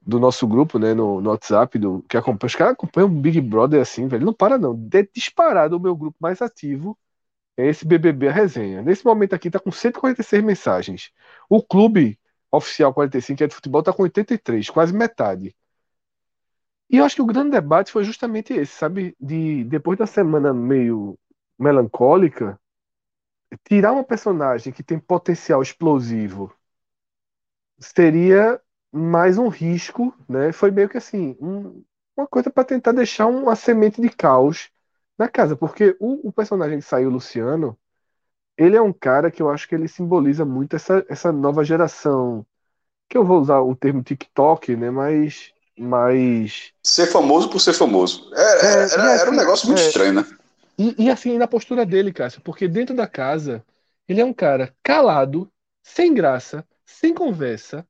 do 0.01 0.19
nosso 0.19 0.47
grupo, 0.47 0.79
né, 0.79 0.93
no, 0.93 1.21
no 1.21 1.29
WhatsApp, 1.29 1.77
do, 1.77 2.01
que 2.03 2.17
acompanha, 2.17 2.47
os 2.47 2.55
caras 2.55 2.73
acompanham 2.73 3.07
o 3.09 3.11
Big 3.11 3.39
Brother 3.41 3.81
assim, 3.81 4.07
velho, 4.07 4.25
não 4.25 4.33
para 4.33 4.57
não. 4.57 4.75
De, 4.75 5.09
disparado 5.13 5.77
o 5.77 5.79
meu 5.79 5.95
grupo 5.95 6.17
mais 6.19 6.41
ativo 6.41 6.97
é 7.57 7.67
esse 7.67 7.85
BBB 7.85 8.29
a 8.29 8.31
resenha. 8.31 8.81
Nesse 8.81 9.05
momento 9.05 9.33
aqui 9.35 9.51
tá 9.51 9.59
com 9.59 9.71
146 9.71 10.43
mensagens. 10.43 11.11
O 11.49 11.61
clube 11.63 12.19
oficial 12.51 12.93
45, 12.93 13.37
que 13.37 13.43
é 13.43 13.47
de 13.47 13.55
futebol, 13.55 13.83
tá 13.83 13.93
com 13.93 14.03
83, 14.03 14.69
quase 14.69 14.93
metade. 14.93 15.55
E 16.89 16.97
eu 16.97 17.05
acho 17.05 17.15
que 17.15 17.21
o 17.21 17.25
grande 17.25 17.51
debate 17.51 17.91
foi 17.91 18.03
justamente 18.03 18.53
esse, 18.53 18.73
sabe? 18.73 19.15
De 19.19 19.63
depois 19.65 19.97
da 19.97 20.05
semana 20.07 20.53
meio 20.53 21.17
melancólica, 21.57 22.59
tirar 23.63 23.91
uma 23.93 24.03
personagem 24.03 24.73
que 24.73 24.83
tem 24.83 24.99
potencial 24.99 25.61
explosivo 25.61 26.51
seria 27.79 28.61
mais 28.91 29.37
um 29.37 29.47
risco, 29.47 30.13
né? 30.27 30.51
Foi 30.51 30.71
meio 30.71 30.89
que 30.89 30.97
assim, 30.97 31.37
um- 31.39 31.83
uma 32.17 32.27
coisa 32.27 32.49
para 32.49 32.63
tentar 32.65 32.91
deixar 32.91 33.27
uma 33.27 33.55
semente 33.55 34.01
de 34.01 34.09
caos 34.09 34.69
na 35.17 35.27
casa, 35.29 35.55
porque 35.55 35.95
o, 35.99 36.27
o 36.29 36.31
personagem 36.33 36.79
que 36.79 36.85
saiu, 36.85 37.09
Luciano, 37.09 37.77
ele 38.57 38.77
é 38.77 38.81
um 38.83 38.93
cara 38.93 39.31
que 39.31 39.41
eu 39.43 39.49
acho 39.51 39.67
que 39.69 39.75
ele 39.75 39.87
simboliza 39.87 40.45
muito 40.45 40.75
essa, 40.75 41.05
essa 41.09 41.31
nova 41.31 41.63
geração, 41.65 42.45
que 43.09 43.17
eu 43.17 43.25
vou 43.25 43.39
usar 43.41 43.61
o 43.61 43.75
termo 43.75 44.03
TikTok, 44.03 44.75
né? 44.77 44.91
Mas, 44.91 45.53
mas 45.79 46.73
Ser 46.83 47.07
famoso 47.07 47.49
por 47.49 47.59
ser 47.59 47.73
famoso. 47.73 48.31
É, 48.35 48.41
É, 48.41 48.71
era, 48.83 48.83
e 48.83 48.85
era 48.85 49.11
assim, 49.15 49.31
um 49.31 49.35
negócio 49.35 49.67
muito 49.67 49.79
é. 49.79 49.87
estranho, 49.87 50.13
né? 50.13 50.25
E, 50.77 51.05
e 51.05 51.09
assim, 51.09 51.37
na 51.37 51.47
postura 51.47 51.85
dele, 51.85 52.13
Cássio, 52.13 52.41
porque 52.41 52.67
dentro 52.67 52.95
da 52.95 53.07
casa, 53.07 53.63
ele 54.07 54.21
é 54.21 54.25
um 54.25 54.33
cara 54.33 54.73
calado, 54.83 55.51
sem 55.83 56.13
graça, 56.13 56.65
sem 56.85 57.13
conversa. 57.13 57.85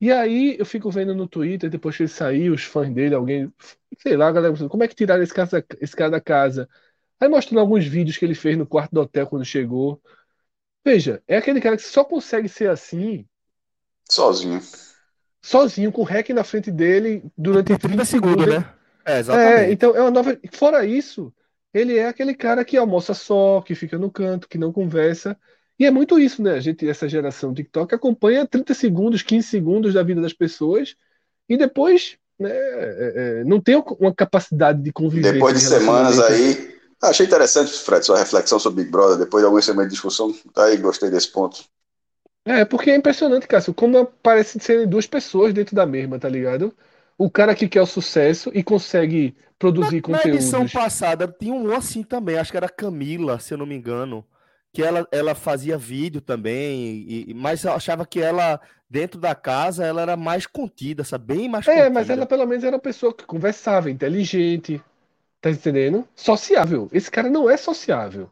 E 0.00 0.10
aí 0.12 0.56
eu 0.58 0.66
fico 0.66 0.90
vendo 0.90 1.14
no 1.14 1.28
Twitter, 1.28 1.70
depois 1.70 1.96
que 1.96 2.02
ele 2.04 2.08
saiu, 2.10 2.54
os 2.54 2.64
fãs 2.64 2.92
dele, 2.92 3.14
alguém, 3.14 3.52
sei 3.98 4.16
lá, 4.16 4.28
a 4.28 4.32
galera, 4.32 4.68
como 4.68 4.82
é 4.82 4.88
que 4.88 4.94
tiraram 4.94 5.22
esse 5.22 5.34
cara, 5.34 5.48
esse 5.80 5.96
cara 5.96 6.10
da 6.10 6.20
casa? 6.20 6.68
Aí 7.20 7.28
mostrando 7.28 7.60
alguns 7.60 7.86
vídeos 7.86 8.16
que 8.16 8.24
ele 8.24 8.34
fez 8.34 8.56
no 8.58 8.66
quarto 8.66 8.92
do 8.92 9.00
hotel 9.02 9.26
quando 9.28 9.44
chegou. 9.44 10.02
Veja, 10.84 11.22
é 11.28 11.36
aquele 11.38 11.60
cara 11.60 11.76
que 11.76 11.82
só 11.84 12.04
consegue 12.04 12.48
ser 12.48 12.70
assim, 12.70 13.26
Sozinho. 14.08 14.60
Sozinho, 15.42 15.92
com 15.92 16.02
o 16.02 16.04
REC 16.04 16.30
na 16.30 16.44
frente 16.44 16.70
dele, 16.70 17.22
durante 17.36 17.76
30 17.76 18.04
segundos. 18.04 18.46
né? 18.46 18.64
É, 19.04 19.14
É, 19.14 19.18
exatamente. 19.18 19.72
então 19.72 19.96
é 19.96 20.00
uma 20.00 20.10
nova. 20.10 20.38
Fora 20.52 20.86
isso, 20.86 21.32
ele 21.74 21.98
é 21.98 22.06
aquele 22.06 22.34
cara 22.34 22.64
que 22.64 22.76
almoça 22.76 23.12
só, 23.12 23.60
que 23.60 23.74
fica 23.74 23.98
no 23.98 24.10
canto, 24.10 24.48
que 24.48 24.58
não 24.58 24.72
conversa. 24.72 25.36
E 25.78 25.84
é 25.84 25.90
muito 25.90 26.18
isso, 26.18 26.40
né? 26.42 26.52
A 26.52 26.60
gente, 26.60 26.88
essa 26.88 27.08
geração 27.08 27.52
TikTok 27.52 27.94
acompanha 27.94 28.46
30 28.46 28.72
segundos, 28.74 29.22
15 29.22 29.48
segundos 29.48 29.94
da 29.94 30.02
vida 30.02 30.20
das 30.20 30.32
pessoas 30.32 30.94
e 31.48 31.56
depois, 31.56 32.16
né, 32.38 32.50
é, 32.52 33.12
é, 33.40 33.44
não 33.44 33.60
tem 33.60 33.82
uma 33.98 34.14
capacidade 34.14 34.80
de 34.80 34.92
convivência. 34.92 35.32
Depois 35.32 35.58
de 35.58 35.66
semanas 35.66 36.20
aí, 36.20 36.72
Achei 37.02 37.26
interessante, 37.26 37.72
Fred, 37.72 38.06
sua 38.06 38.16
reflexão 38.16 38.60
sobre 38.60 38.84
Big 38.84 38.92
Brother, 38.92 39.18
depois 39.18 39.42
de 39.42 39.46
algumas 39.46 39.64
semanas 39.64 39.88
de 39.88 39.94
discussão. 39.94 40.32
Tá 40.54 40.66
aí, 40.66 40.76
gostei 40.76 41.10
desse 41.10 41.32
ponto. 41.32 41.64
É, 42.44 42.64
porque 42.64 42.90
é 42.90 42.96
impressionante, 42.96 43.46
Cássio, 43.46 43.72
como 43.74 44.06
parece 44.22 44.58
serem 44.58 44.86
duas 44.88 45.06
pessoas 45.06 45.54
dentro 45.54 45.76
da 45.76 45.86
mesma, 45.86 46.18
tá 46.18 46.28
ligado? 46.28 46.76
O 47.16 47.30
cara 47.30 47.54
que 47.54 47.68
quer 47.68 47.82
o 47.82 47.86
sucesso 47.86 48.50
e 48.54 48.62
consegue 48.64 49.36
produzir 49.58 50.00
Na 50.06 50.22
edição 50.24 50.66
conteúdos. 50.66 50.68
passada 50.68 51.26
tinha 51.28 51.54
um 51.54 51.72
assim 51.74 52.02
também, 52.02 52.36
acho 52.38 52.50
que 52.50 52.56
era 52.56 52.68
Camila, 52.68 53.38
se 53.40 53.54
eu 53.54 53.58
não 53.58 53.66
me 53.66 53.74
engano, 53.74 54.24
que 54.72 54.82
ela, 54.82 55.06
ela 55.12 55.34
fazia 55.34 55.78
vídeo 55.78 56.20
também, 56.20 57.04
e- 57.08 57.34
mas 57.34 57.64
eu 57.64 57.72
achava 57.72 58.06
que 58.06 58.20
ela, 58.20 58.60
dentro 58.88 59.20
da 59.20 59.34
casa, 59.34 59.84
ela 59.84 60.02
era 60.02 60.16
mais 60.16 60.46
contida, 60.46 61.04
sabe? 61.04 61.34
Bem 61.36 61.48
mais 61.48 61.68
É, 61.68 61.88
mas 61.88 62.08
contida. 62.08 62.10
ela 62.10 62.26
pelo 62.26 62.46
menos 62.46 62.64
era 62.64 62.76
uma 62.76 62.82
pessoa 62.82 63.14
que 63.14 63.24
conversava, 63.24 63.90
inteligente, 63.90 64.82
tá 65.40 65.50
entendendo? 65.50 66.08
Sociável. 66.16 66.88
Esse 66.92 67.10
cara 67.10 67.30
não 67.30 67.50
é 67.50 67.56
sociável. 67.56 68.30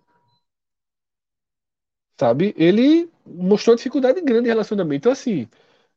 Sabe? 2.21 2.55
Ele 2.59 3.11
mostrou 3.27 3.77
dificuldade 3.77 4.21
grande 4.23 4.47
em 4.49 4.51
relacionamento. 4.53 4.97
Então, 5.03 5.13
assim, 5.13 5.49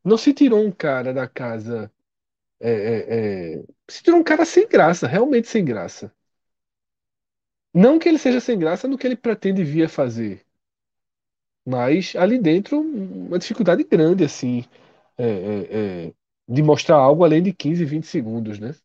não 0.05 0.17
se 0.17 0.33
tirou 0.33 0.61
um 0.65 0.71
cara 0.71 1.13
da 1.13 1.27
casa. 1.27 1.91
é, 2.61 2.71
é, 2.71 3.55
é, 3.59 3.63
se 3.89 4.03
tirou 4.03 4.19
um 4.19 4.23
cara 4.23 4.45
sem 4.45 4.67
graça, 4.67 5.07
realmente 5.07 5.47
sem 5.49 5.65
graça. 5.65 6.13
Não 7.71 7.99
que 7.99 8.09
ele 8.09 8.17
seja 8.17 8.39
sem 8.39 8.57
graça 8.57 8.87
no 8.87 8.97
que 8.97 9.05
ele 9.05 9.15
pretende 9.15 9.63
vir 9.63 9.83
a 9.83 9.89
fazer, 9.89 10.43
mas 11.65 12.15
ali 12.15 12.37
dentro, 12.39 12.79
uma 12.81 13.39
dificuldade 13.39 13.83
grande, 13.83 14.23
assim, 14.23 14.65
é, 15.17 15.25
é, 15.25 16.07
é, 16.09 16.13
de 16.47 16.63
mostrar 16.63 16.97
algo 16.97 17.23
além 17.25 17.43
de 17.43 17.53
15, 17.53 17.85
20 17.85 18.07
segundos, 18.07 18.59
né? 18.59 18.75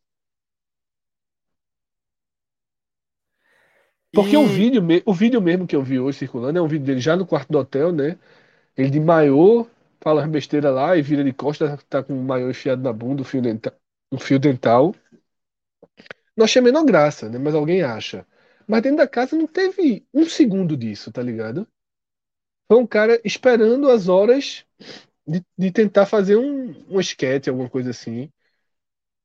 Porque 4.15 4.37
o 4.37 4.47
E- 4.47 4.47
vídeo, 4.47 4.83
me- 4.83 5.03
o 5.07 5.15
vídeo 5.15 5.41
mesmo 5.41 5.67
que 5.67 5.77
eu 5.77 5.83
vi 5.83 5.99
hoje 6.01 6.19
circulando 6.19 6.59
é 6.59 6.63
um 6.63 6.69
vídeo 6.69 6.87
dele 6.87 7.01
já 7.01 7.17
no 7.17 7.27
quarto 7.27 7.51
do 7.53 7.59
hotel, 7.59 7.93
né? 7.93 8.19
Ele 8.77 8.91
de 8.91 9.01
maiô, 9.01 9.67
fala 10.01 10.25
as 10.25 10.31
besteiras 10.31 10.75
lá 10.75 10.97
e 10.97 11.03
vira 11.03 11.25
de 11.25 11.33
costas, 11.33 11.83
tá 11.85 12.03
com 12.03 12.15
o 12.19 12.25
maiô 12.25 12.51
enfiado 12.51 12.83
na 12.83 12.93
bunda, 12.93 13.23
o 13.23 13.27
fio 13.27 13.43
dental, 13.43 13.75
um 14.13 14.19
fio 14.19 14.39
dental. 14.41 14.95
Não 16.37 16.45
achei 16.47 16.61
a 16.61 16.63
menor 16.65 16.85
graça, 16.87 17.29
né? 17.29 17.39
Mas 17.39 17.55
alguém 17.55 17.83
acha. 17.83 18.27
Mas 18.67 18.83
dentro 18.83 18.99
da 18.99 19.09
casa 19.09 19.37
não 19.37 19.47
teve 19.47 20.07
um 20.13 20.25
segundo 20.27 20.75
disso, 20.77 21.13
tá 21.13 21.23
ligado? 21.23 21.67
Foi 22.67 22.79
um 22.79 22.87
cara 22.87 23.21
esperando 23.25 23.91
as 23.91 24.09
horas 24.09 24.65
de, 25.27 25.45
de 25.59 25.73
tentar 25.73 26.07
fazer 26.07 26.37
um, 26.37 26.75
um 26.91 27.01
esquete, 27.01 27.51
alguma 27.51 27.71
coisa 27.71 27.91
assim. 27.91 28.31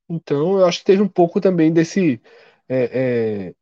Então, 0.09 0.59
eu 0.59 0.65
acho 0.65 0.79
que 0.79 0.85
teve 0.85 1.01
um 1.01 1.07
pouco 1.09 1.41
também 1.41 1.73
desse. 1.73 2.21
é, 2.67 3.47
é, 3.49 3.55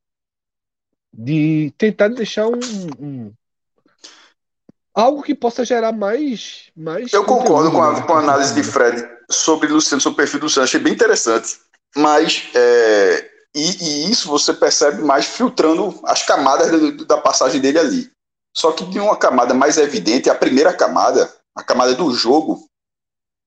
de 1.13 1.73
tentar 1.77 2.07
deixar 2.09 2.47
um, 2.47 2.59
um- 2.99 3.33
algo 4.93 5.21
que 5.23 5.35
possa 5.35 5.65
gerar 5.65 5.91
mais, 5.91 6.71
mais 6.75 7.11
Eu 7.13 7.25
concordo 7.25 7.71
com 7.71 7.81
a, 7.81 7.93
né, 7.93 8.01
com 8.01 8.13
a 8.13 8.19
análise 8.19 8.53
de. 8.53 8.63
Fred 8.63 9.07
sobre 9.29 9.67
Luciano, 9.69 10.01
sobre 10.01 10.15
o 10.15 10.17
perfil 10.17 10.39
do 10.39 10.43
Luciano. 10.43 10.65
Achei 10.65 10.79
bem 10.79 10.93
interessante. 10.93 11.59
Mas, 11.95 12.49
é, 12.53 13.29
e, 13.55 13.83
e 13.83 14.11
isso 14.11 14.29
você 14.29 14.53
percebe 14.53 15.01
mais 15.01 15.25
filtrando 15.25 15.99
as 16.05 16.23
camadas 16.23 16.71
do- 16.71 17.05
da 17.05 17.17
passagem 17.17 17.59
dele 17.59 17.79
ali. 17.79 18.11
Só 18.55 18.71
que 18.73 18.85
tem 18.91 19.01
uma 19.01 19.15
camada 19.17 19.53
mais 19.53 19.77
evidente, 19.77 20.29
a 20.29 20.35
primeira 20.35 20.73
camada, 20.73 21.33
a 21.55 21.63
camada 21.63 21.95
do 21.95 22.13
jogo, 22.13 22.65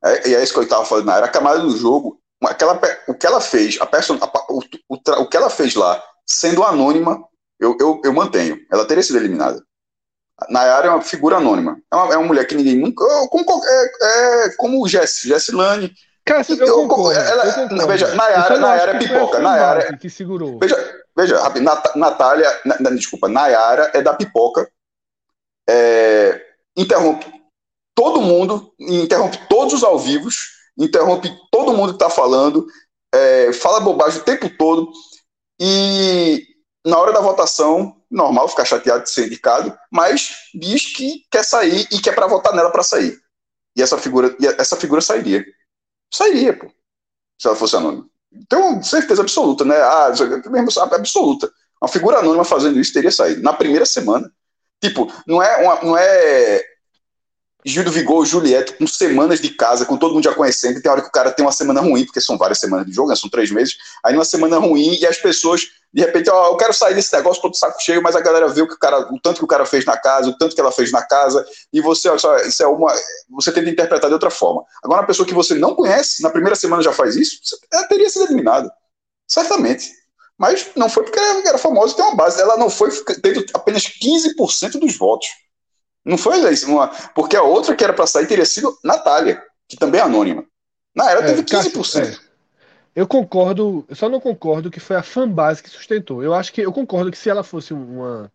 é, 0.03 0.29
e 0.31 0.35
é 0.35 0.43
isso 0.43 0.53
que 0.53 0.59
eu 0.59 0.65
estava 0.65 0.85
falando, 0.85 1.11
era 1.11 1.27
a 1.27 1.31
camada 1.31 1.61
do 1.61 1.77
jogo, 1.77 2.19
aquela, 2.43 2.79
o 3.09 3.15
que 3.15 3.27
ela 3.27 3.41
fez, 3.41 3.79
a 3.81 3.87
person, 3.87 4.19
a 4.21 4.53
o, 4.53 4.61
o 4.89 5.23
o 5.23 5.29
que 5.29 5.37
ela 5.37 5.51
fez 5.51 5.75
lá, 5.75 6.03
sendo 6.27 6.63
anônima, 6.65 7.23
eu, 7.65 7.77
eu, 7.81 8.01
eu 8.05 8.13
mantenho. 8.13 8.59
Ela 8.71 8.87
teria 8.87 9.03
sido 9.03 9.19
eliminada. 9.19 9.63
Nayara 10.51 10.89
é 10.89 10.91
uma 10.91 11.01
figura 11.03 11.37
anônima. 11.37 11.79
É 11.93 11.97
uma, 11.97 12.15
é 12.15 12.17
uma 12.17 12.27
mulher 12.27 12.45
que 12.47 12.55
ninguém 12.55 12.77
nunca. 12.77 13.05
Como, 13.29 13.45
é, 13.65 14.45
é 14.47 14.57
como 14.57 14.83
o 14.83 14.89
Jess, 14.89 15.23
Jessilane. 15.25 15.93
Cara, 16.27 16.45
eu, 16.49 16.57
Eu- 16.67 16.75
concordo. 16.89 17.21
ela- 17.21 17.45
eu 17.47 17.53
concordo. 17.69 17.87
veja, 17.87 18.15
Nayara- 18.15 18.59
Nayara 18.59 18.93
é 18.93 18.99
pipoca, 18.99 19.37
fanbase 19.37 19.43
Nayara- 19.43 19.97
que 19.99 20.11
segurou. 20.11 20.59
Veja, 20.59 21.01
veja 21.17 21.39
Natália. 21.97 22.61
na- 22.65 22.79
na- 22.81 22.91
desculpa, 22.91 23.29
Nayara 23.29 23.91
é 23.95 24.01
da 24.03 24.15
pipoca. 24.15 24.69
É, 25.69 26.43
interrompe 26.77 27.27
todo 27.95 28.21
mundo, 28.21 28.73
interrompe 28.79 29.39
todos 29.49 29.73
os 29.75 29.85
ao 29.85 29.99
vivos, 29.99 30.35
interrompe 30.79 31.31
todo 31.51 31.73
mundo 31.73 31.91
que 31.97 32.03
está 32.05 32.11
falando, 32.11 32.67
é, 33.15 33.53
fala 33.53 33.81
bobagem 33.81 34.21
o 34.21 34.25
tempo 34.25 34.51
todo. 34.59 34.91
E 35.61 36.45
na 36.85 36.99
hora 36.99 37.13
da 37.13 37.21
votação, 37.21 37.97
normal 38.11 38.49
ficar 38.49 38.65
chateado 38.65 39.05
de 39.05 39.11
ser 39.11 39.27
indicado, 39.27 39.77
mas 39.91 40.35
diz 40.55 40.95
que 40.95 41.25
quer 41.31 41.43
sair 41.43 41.87
e 41.91 41.99
que 41.99 42.11
é 42.11 42.13
para 42.13 42.27
votar 42.27 42.55
nela 42.55 42.71
para 42.71 42.83
sair. 42.83 43.19
E 43.77 43.83
essa 43.83 43.99
figura, 43.99 44.37
e 44.39 44.47
essa 44.47 44.77
figura 44.77 45.01
sairia. 45.01 45.45
Sairia, 46.13 46.57
pô. 46.57 46.71
Se 47.41 47.49
ela 47.49 47.57
fosse 47.57 47.77
anônima. 47.77 48.07
Tenho 48.49 48.83
certeza 48.83 49.23
absoluta, 49.23 49.65
né? 49.65 49.77
Ah, 49.77 50.13
absoluta. 50.93 51.51
Uma 51.81 51.89
figura 51.89 52.19
anônima 52.19 52.45
fazendo 52.45 52.79
isso 52.79 52.93
teria 52.93 53.11
saído. 53.11 53.43
Na 53.43 53.53
primeira 53.53 53.87
semana. 53.87 54.31
Tipo, 54.81 55.11
não 55.27 55.43
é, 55.43 55.57
uma, 55.63 55.83
não 55.83 55.97
é 55.97 56.63
Gil 57.65 57.83
do 57.83 57.91
Vigor, 57.91 58.27
Juliette, 58.27 58.75
com 58.75 58.87
semanas 58.87 59.41
de 59.41 59.49
casa, 59.49 59.87
com 59.87 59.97
todo 59.97 60.13
mundo 60.13 60.25
já 60.25 60.35
conhecendo, 60.35 60.83
tem 60.83 60.91
hora 60.91 61.01
que 61.01 61.09
o 61.09 61.13
cara 61.13 61.33
tem 61.33 61.45
uma 61.45 61.51
semana 61.51 61.81
ruim, 61.81 62.05
porque 62.05 62.21
são 62.21 62.37
várias 62.37 62.59
semanas 62.59 62.85
de 62.85 62.93
jogo, 62.93 63.09
né? 63.09 63.17
são 63.17 63.31
três 63.31 63.51
meses, 63.51 63.77
aí 64.05 64.13
numa 64.13 64.25
semana 64.25 64.59
ruim, 64.59 64.99
e 65.01 65.07
as 65.07 65.17
pessoas, 65.17 65.63
de 65.91 66.03
repente, 66.03 66.29
ó, 66.29 66.49
eu 66.49 66.57
quero 66.59 66.75
sair 66.75 66.95
desse 66.95 67.11
negócio, 67.17 67.41
tô 67.41 67.49
de 67.49 67.57
saco 67.57 67.81
cheio, 67.81 68.03
mas 68.03 68.15
a 68.15 68.21
galera 68.21 68.49
vê 68.49 68.61
o, 68.61 68.69
que 68.69 68.75
o, 68.75 68.79
cara, 68.79 69.11
o 69.11 69.19
tanto 69.19 69.39
que 69.39 69.45
o 69.45 69.49
cara 69.49 69.65
fez 69.65 69.87
na 69.87 69.97
casa, 69.97 70.29
o 70.29 70.37
tanto 70.37 70.55
que 70.55 70.61
ela 70.61 70.71
fez 70.71 70.93
na 70.93 71.03
casa, 71.03 71.43
e 71.73 71.81
você, 71.81 72.19
só, 72.19 72.37
isso 72.39 72.63
é 72.63 72.67
uma. 72.67 72.93
Você 73.31 73.51
tenta 73.51 73.71
interpretar 73.71 74.11
de 74.11 74.15
outra 74.15 74.31
forma. 74.31 74.63
Agora, 74.83 75.01
uma 75.01 75.07
pessoa 75.07 75.27
que 75.27 75.33
você 75.33 75.55
não 75.55 75.75
conhece, 75.75 76.23
na 76.23 76.29
primeira 76.29 76.57
semana 76.57 76.83
já 76.83 76.93
faz 76.93 77.17
isso, 77.17 77.39
ela 77.73 77.89
teria 77.89 78.11
sido 78.11 78.27
eliminada. 78.27 78.71
Certamente. 79.27 79.91
Mas 80.37 80.71
não 80.77 80.89
foi 80.89 81.05
porque 81.05 81.19
ela 81.19 81.49
era 81.49 81.59
famosa 81.59 81.93
e 81.93 81.97
tem 81.97 82.05
uma 82.05 82.17
base. 82.17 82.41
Ela 82.41 82.57
não 82.57 82.69
foi 82.69 82.91
tendo 83.23 83.45
apenas 83.55 83.85
15% 83.85 84.81
dos 84.81 84.99
votos. 84.99 85.29
Não 86.05 86.19
foi 86.19 86.39
isso, 86.53 86.71
uma, 86.71 86.89
porque 87.15 87.37
a 87.37 87.43
outra 87.43 87.75
que 87.75 87.83
era 87.83 87.93
para 87.93 88.07
sair 88.07 88.27
teria 88.27 88.45
sido 88.45 88.77
Natália, 88.85 89.43
que 89.69 89.77
também 89.77 90.01
é 90.01 90.05
anônima. 90.05 90.45
Na 90.95 91.11
era 91.11 91.23
É, 91.23 91.27
teve 91.27 91.43
Cássio, 91.45 91.81
15%. 91.81 92.21
é. 92.21 92.35
Eu 92.95 93.09
concordo, 93.09 93.85
eu 93.89 93.97
só 93.97 94.09
não 94.09 94.21
concordo 94.21 94.71
que 94.71 94.81
foi 94.81 94.97
a 94.97 95.03
fanbase 95.03 95.63
que 95.63 95.69
sustentou. 95.71 96.23
Eu 96.23 96.35
acho 96.35 96.53
que 96.53 96.61
eu 96.61 96.73
concordo 96.73 97.11
que 97.11 97.19
se 97.19 97.29
ela 97.31 97.43
fosse 97.43 97.75
uma 97.75 98.33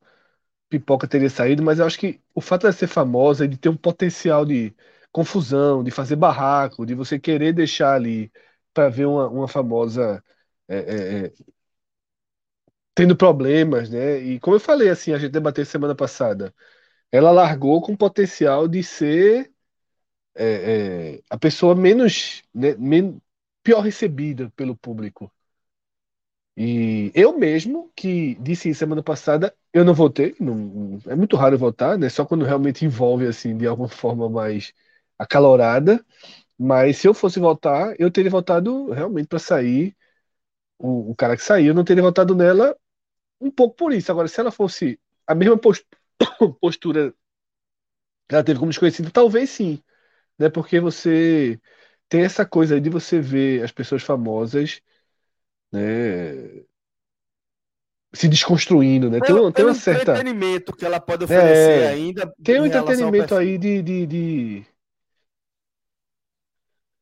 pipoca 0.70 1.08
teria 1.08 1.30
saído, 1.30 1.64
mas 1.64 1.80
eu 1.80 1.86
acho 1.86 2.00
que 2.00 2.22
o 2.36 2.42
fato 2.42 2.70
de 2.70 2.74
ser 2.76 2.88
famosa 2.88 3.46
e 3.46 3.48
de 3.48 3.58
ter 3.58 3.70
um 3.70 3.78
potencial 3.78 4.46
de 4.46 4.76
confusão, 5.12 5.84
de 5.84 5.92
fazer 5.92 6.16
barraco, 6.16 6.86
de 6.86 6.96
você 6.96 7.20
querer 7.20 7.54
deixar 7.54 7.96
ali 7.96 8.32
para 8.74 8.90
ver 8.90 9.06
uma, 9.08 9.28
uma 9.30 9.48
famosa 9.48 10.24
é, 10.68 10.78
é, 10.78 11.26
é, 11.28 11.34
tendo 12.96 13.16
problemas, 13.16 13.90
né? 13.90 14.20
E 14.20 14.40
como 14.40 14.56
eu 14.56 14.60
falei, 14.60 14.90
assim, 14.90 15.14
a 15.14 15.18
gente 15.18 15.32
debateu 15.32 15.66
semana 15.66 15.96
passada, 15.96 16.54
ela 17.12 17.32
largou 17.32 17.82
com 17.82 17.96
potencial 17.96 18.68
de 18.68 18.84
ser 18.84 19.52
é, 20.36 21.16
é, 21.18 21.22
a 21.30 21.38
pessoa 21.38 21.76
menos, 21.76 22.44
né, 22.54 22.76
men- 22.78 23.22
pior 23.64 23.82
recebida 23.82 24.52
pelo 24.56 24.76
público. 24.78 25.32
E 26.58 27.12
eu 27.16 27.38
mesmo, 27.38 27.92
que 27.96 28.36
disse 28.36 28.74
semana 28.76 29.02
passada, 29.02 29.56
eu 29.74 29.86
não 29.86 29.94
votei, 29.94 30.36
não- 30.40 31.00
é 31.08 31.16
muito 31.16 31.38
raro 31.38 31.58
votar, 31.58 31.98
né? 31.98 32.10
Só 32.10 32.26
quando 32.26 32.44
realmente 32.46 32.84
envolve, 32.86 33.26
assim, 33.28 33.56
de 33.58 33.66
alguma 33.68 33.88
forma 33.90 34.30
mais 34.30 34.74
acalorada. 35.18 36.06
Mas 36.58 36.98
se 36.98 37.08
eu 37.08 37.14
fosse 37.14 37.40
votar, 37.40 37.96
eu 38.00 38.12
teria 38.12 38.32
votado 38.32 38.92
realmente 38.92 39.28
para 39.28 39.40
sair 39.40 39.96
o, 40.80 41.12
o 41.12 41.16
cara 41.16 41.38
que 41.38 41.44
saiu, 41.44 41.70
eu 41.70 41.74
não 41.76 41.84
teria 41.86 42.04
votado 42.04 42.36
nela 42.36 42.76
um 43.42 43.52
pouco 43.52 43.76
por 43.78 43.94
isso. 43.94 44.12
Agora, 44.12 44.28
se 44.28 44.40
ela 44.40 44.52
fosse 44.52 45.00
a 45.28 45.36
mesma 45.36 45.58
pos- 45.58 45.84
postura 46.62 47.14
que 48.28 48.36
ela 48.36 48.44
teve 48.44 48.60
como 48.60 48.72
desconhecida, 48.72 49.10
talvez 49.12 49.50
sim, 49.50 49.82
né? 50.40 50.50
Porque 50.50 50.80
você 50.80 51.60
tem 52.10 52.24
essa 52.24 52.46
coisa 52.48 52.76
aí 52.76 52.82
de 52.82 52.90
você 52.92 53.20
ver 53.22 53.64
as 53.64 53.72
pessoas 53.72 54.04
famosas, 54.04 54.82
né? 55.72 56.64
Se 58.14 58.28
desconstruindo, 58.28 59.10
né? 59.10 59.22
Tem, 59.22 59.36
uma- 59.36 59.52
tem 59.54 59.66
uma 59.66 59.74
certa. 59.74 60.12
entretenimento 60.14 60.76
que 60.76 60.86
ela 60.86 61.00
pode 61.00 61.24
oferecer 61.24 61.84
É, 61.84 61.88
ainda 61.88 62.34
Tem 62.44 62.60
um 62.62 62.66
entretenimento 62.66 63.36
aí 63.36 63.58
de, 63.58 63.82
de, 63.84 64.06
de, 64.08 64.66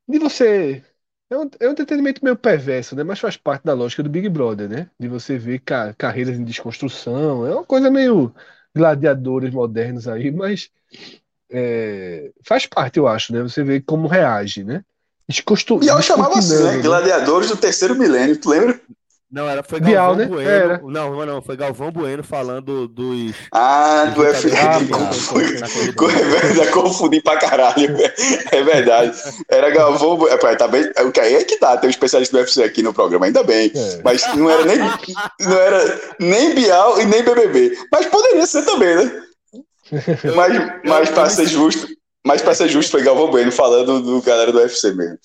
de 0.07 0.19
você. 0.19 0.83
É 1.29 1.37
um, 1.37 1.49
é 1.59 1.67
um 1.67 1.71
entretenimento 1.71 2.23
meio 2.23 2.37
perverso, 2.37 2.95
né? 2.95 3.03
Mas 3.03 3.19
faz 3.19 3.35
parte 3.37 3.63
da 3.65 3.73
lógica 3.73 4.01
do 4.03 4.09
Big 4.09 4.29
Brother, 4.29 4.69
né? 4.69 4.89
De 4.99 5.07
você 5.07 5.37
ver 5.37 5.59
ca- 5.59 5.93
carreiras 5.93 6.37
em 6.37 6.43
desconstrução. 6.45 7.45
É 7.45 7.53
uma 7.53 7.65
coisa 7.65 7.91
meio 7.91 8.33
gladiadores 8.77 9.53
modernos 9.53 10.07
aí, 10.07 10.31
mas 10.31 10.69
é, 11.51 12.31
faz 12.43 12.65
parte, 12.65 12.97
eu 12.97 13.07
acho, 13.07 13.33
né? 13.33 13.41
Você 13.41 13.63
vê 13.63 13.81
como 13.81 14.07
reage, 14.07 14.63
né? 14.63 14.83
E 15.85 15.89
ela 15.89 16.01
chamava 16.01 16.39
assim, 16.39 16.63
né? 16.63 16.77
né? 16.77 16.81
Gladiadores 16.81 17.49
do 17.49 17.57
terceiro 17.57 17.95
milênio, 17.95 18.37
tu 18.37 18.49
lembra? 18.49 18.79
Não, 19.29 19.45
era, 19.49 19.61
foi 19.61 19.81
Bial, 19.81 20.15
Galvão 20.15 20.15
né? 20.15 20.25
Bueno. 20.25 20.49
Era. 20.49 20.81
Não, 20.83 21.25
não, 21.25 21.41
foi 21.41 21.57
Galvão 21.57 21.91
Bueno 21.91 22.23
falando 22.23 22.87
dos. 22.87 23.35
Ah, 23.51 24.05
do 24.05 24.23
dos 24.23 24.25
F. 24.35 24.49
jogadores 24.49 24.89
Ah, 24.89 24.97
da- 24.97 24.97
confundi- 25.67 26.59
É 26.61 26.65
confundi 26.67 27.21
pra 27.21 27.37
caralho. 27.37 27.97
É 28.51 28.63
verdade. 28.63 29.11
Era 29.49 29.69
Galvão. 29.69 30.15
Bu- 30.15 30.29
É, 30.29 30.37
tá 30.55 30.67
bem, 30.67 30.89
é, 30.95 31.03
o 31.03 31.11
que 31.11 31.19
aí 31.19 31.35
é 31.35 31.43
que 31.43 31.59
dá, 31.59 31.75
tem 31.75 31.87
um 31.87 31.91
especialista 31.91 32.35
do 32.37 32.39
UFC 32.39 32.63
aqui 32.63 32.81
no 32.81 32.93
programa, 32.93 33.25
ainda 33.25 33.43
bem. 33.43 33.69
É. 33.75 34.01
Mas 34.03 34.23
não 34.35 34.49
era 34.49 34.63
nem, 34.63 34.77
não 34.77 35.57
era 35.57 36.01
nem 36.19 36.55
Bial 36.55 37.01
e 37.01 37.05
nem 37.05 37.21
BBB. 37.21 37.77
Mas 37.91 38.05
poderia 38.05 38.45
ser 38.45 38.63
também, 38.63 38.95
né? 38.95 39.21
Mas, 40.35 40.81
mas 40.83 41.09
pra 41.09 41.29
ser 41.29 41.47
justo, 41.47 41.87
mas 42.25 42.41
pra 42.41 42.53
ser 42.53 42.67
justo, 42.67 42.91
foi 42.91 43.03
Galvão 43.03 43.29
Bueno 43.31 43.51
falando 43.53 44.01
do 44.01 44.21
galera 44.21 44.51
do 44.51 44.57
UFC 44.57 44.93
mesmo. 44.93 45.17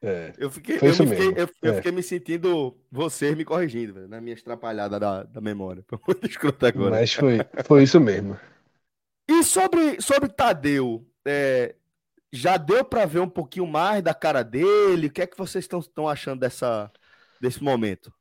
É. 0.00 0.32
Eu 0.38 0.48
fiquei, 0.50 0.76
eu, 0.76 0.94
fiquei, 0.94 1.28
eu, 1.36 1.48
eu 1.60 1.72
é. 1.72 1.76
fiquei 1.76 1.90
me 1.90 2.02
sentindo 2.02 2.76
vocês 2.90 3.36
me 3.36 3.44
corrigindo, 3.44 3.94
velho, 3.94 4.08
na 4.08 4.20
minha 4.20 4.34
estrapalhada 4.34 4.98
da, 4.98 5.24
da 5.24 5.40
memória. 5.40 5.84
Foi 5.88 5.98
muito 6.06 6.26
escroto 6.26 6.64
agora. 6.64 6.90
Mas 6.90 7.12
foi, 7.12 7.38
foi 7.64 7.82
isso 7.82 8.00
mesmo. 8.00 8.38
E 9.28 9.42
sobre, 9.42 10.00
sobre 10.00 10.28
Tadeu, 10.28 11.04
é, 11.24 11.74
já 12.32 12.56
deu 12.56 12.84
pra 12.84 13.06
ver 13.06 13.20
um 13.20 13.28
pouquinho 13.28 13.66
mais 13.66 14.02
da 14.02 14.14
cara 14.14 14.42
dele? 14.42 15.08
O 15.08 15.10
que 15.10 15.22
é 15.22 15.26
que 15.26 15.36
vocês 15.36 15.68
estão 15.70 16.08
achando 16.08 16.40
dessa, 16.40 16.90
desse 17.40 17.62
momento? 17.62 18.12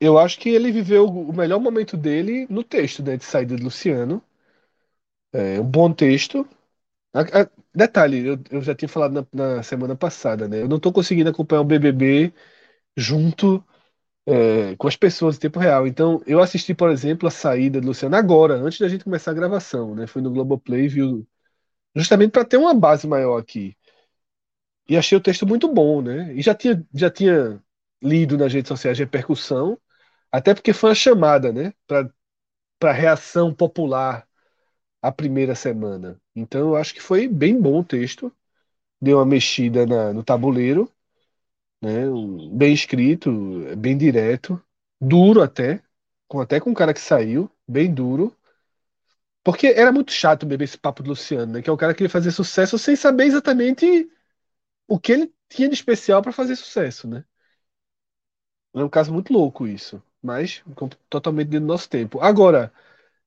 Eu 0.00 0.18
acho 0.18 0.38
que 0.38 0.48
ele 0.48 0.72
viveu 0.72 1.06
o 1.06 1.32
melhor 1.32 1.60
momento 1.60 1.96
dele 1.96 2.46
no 2.50 2.64
texto, 2.64 3.02
né, 3.02 3.16
de 3.16 3.24
saída 3.24 3.54
de 3.54 3.62
Luciano. 3.62 4.22
É 5.32 5.60
um 5.60 5.64
bom 5.64 5.92
texto. 5.92 6.46
Detalhe, 7.76 8.26
eu, 8.26 8.38
eu 8.50 8.62
já 8.62 8.74
tinha 8.74 8.88
falado 8.88 9.28
na, 9.32 9.56
na 9.56 9.62
semana 9.62 9.94
passada, 9.96 10.48
né? 10.48 10.62
Eu 10.62 10.68
não 10.68 10.80
tô 10.80 10.92
conseguindo 10.92 11.28
acompanhar 11.30 11.60
o 11.60 11.64
BBB 11.64 12.32
junto 12.96 13.64
é, 14.26 14.76
com 14.76 14.88
as 14.88 14.96
pessoas 14.96 15.36
em 15.36 15.40
tempo 15.40 15.58
real. 15.60 15.86
Então, 15.86 16.22
eu 16.26 16.40
assisti, 16.40 16.74
por 16.74 16.90
exemplo, 16.90 17.28
a 17.28 17.30
saída 17.32 17.80
de 17.80 17.86
Luciano 17.86 18.16
agora, 18.16 18.54
antes 18.56 18.80
da 18.80 18.88
gente 18.88 19.04
começar 19.04 19.32
a 19.32 19.34
gravação, 19.34 19.94
né? 19.94 20.06
Fui 20.06 20.22
no 20.22 20.30
Globoplay, 20.32 20.88
viu, 20.88 21.26
justamente 21.96 22.32
para 22.32 22.44
ter 22.46 22.56
uma 22.58 22.74
base 22.74 23.06
maior 23.08 23.38
aqui. 23.38 23.76
E 24.88 24.96
achei 24.96 25.18
o 25.18 25.20
texto 25.20 25.46
muito 25.46 25.72
bom, 25.72 26.00
né? 26.02 26.32
E 26.34 26.42
já 26.42 26.54
tinha, 26.54 26.84
já 26.94 27.10
tinha 27.10 27.62
lido 28.02 28.36
nas 28.38 28.52
redes 28.52 28.68
sociais 28.68 28.98
repercussão, 28.98 29.78
até 30.32 30.54
porque 30.54 30.72
foi 30.72 30.90
uma 30.90 30.94
chamada, 30.96 31.52
né? 31.52 31.72
Para 32.78 32.92
reação 32.92 33.54
popular 33.54 34.26
a 35.08 35.12
primeira 35.12 35.54
semana. 35.54 36.20
Então, 36.34 36.60
eu 36.70 36.76
acho 36.76 36.94
que 36.94 37.00
foi 37.02 37.28
bem 37.28 37.60
bom 37.60 37.80
o 37.80 37.84
texto. 37.84 38.32
Deu 39.00 39.18
uma 39.18 39.26
mexida 39.26 39.86
na- 39.86 40.12
no 40.12 40.24
tabuleiro, 40.24 40.90
né? 41.82 42.02
Bem 42.52 42.72
escrito, 42.74 43.30
bem 43.78 43.96
direto, 43.96 44.62
duro 45.00 45.42
até, 45.42 45.82
com 46.28 46.40
até 46.40 46.60
com 46.60 46.70
o 46.72 46.74
cara 46.74 46.94
que 46.94 47.00
saiu, 47.00 47.50
bem 47.68 47.92
duro. 47.92 48.34
Porque 49.44 49.68
era 49.68 49.92
muito 49.92 50.12
chato 50.12 50.44
beber 50.46 50.64
esse 50.64 50.76
papo 50.78 51.02
do 51.02 51.10
Luciano, 51.10 51.52
né? 51.54 51.62
Que 51.62 51.70
é 51.70 51.72
o 51.72 51.76
cara 51.76 51.92
que 51.92 51.98
queria 51.98 52.10
fazer 52.10 52.30
sucesso 52.32 52.78
sem 52.78 52.96
saber 52.96 53.24
exatamente 53.24 54.10
o 54.88 54.98
que 55.00 55.12
ele 55.12 55.34
tinha 55.50 55.68
de 55.68 55.74
especial 55.76 56.22
para 56.22 56.32
fazer 56.32 56.56
sucesso, 56.56 57.08
né? 57.08 57.24
É 58.74 58.84
um 58.84 58.88
caso 58.88 59.12
muito 59.12 59.32
louco 59.32 59.66
isso, 59.66 60.02
mas 60.22 60.62
totalmente 61.08 61.48
dentro 61.48 61.66
do 61.66 61.72
nosso 61.72 61.88
tempo. 61.88 62.20
Agora, 62.20 62.72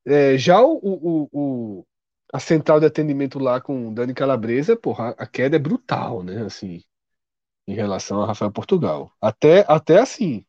é, 0.09 0.37
já 0.37 0.61
o, 0.61 0.77
o- 0.81 1.29
o- 1.31 1.85
a 2.33 2.39
central 2.39 2.79
de 2.79 2.85
atendimento 2.85 3.39
lá 3.39 3.59
com 3.61 3.93
Dani 3.93 4.13
Calabresa, 4.13 4.75
porra, 4.75 5.15
a 5.17 5.25
queda 5.27 5.55
é 5.55 5.59
brutal, 5.59 6.23
né? 6.23 6.43
Assim, 6.45 6.83
em 7.67 7.75
relação 7.75 8.21
a 8.21 8.27
Rafael 8.27 8.51
Portugal. 8.51 9.11
Até, 9.21 9.65
até 9.67 9.99
assim, 9.99 10.45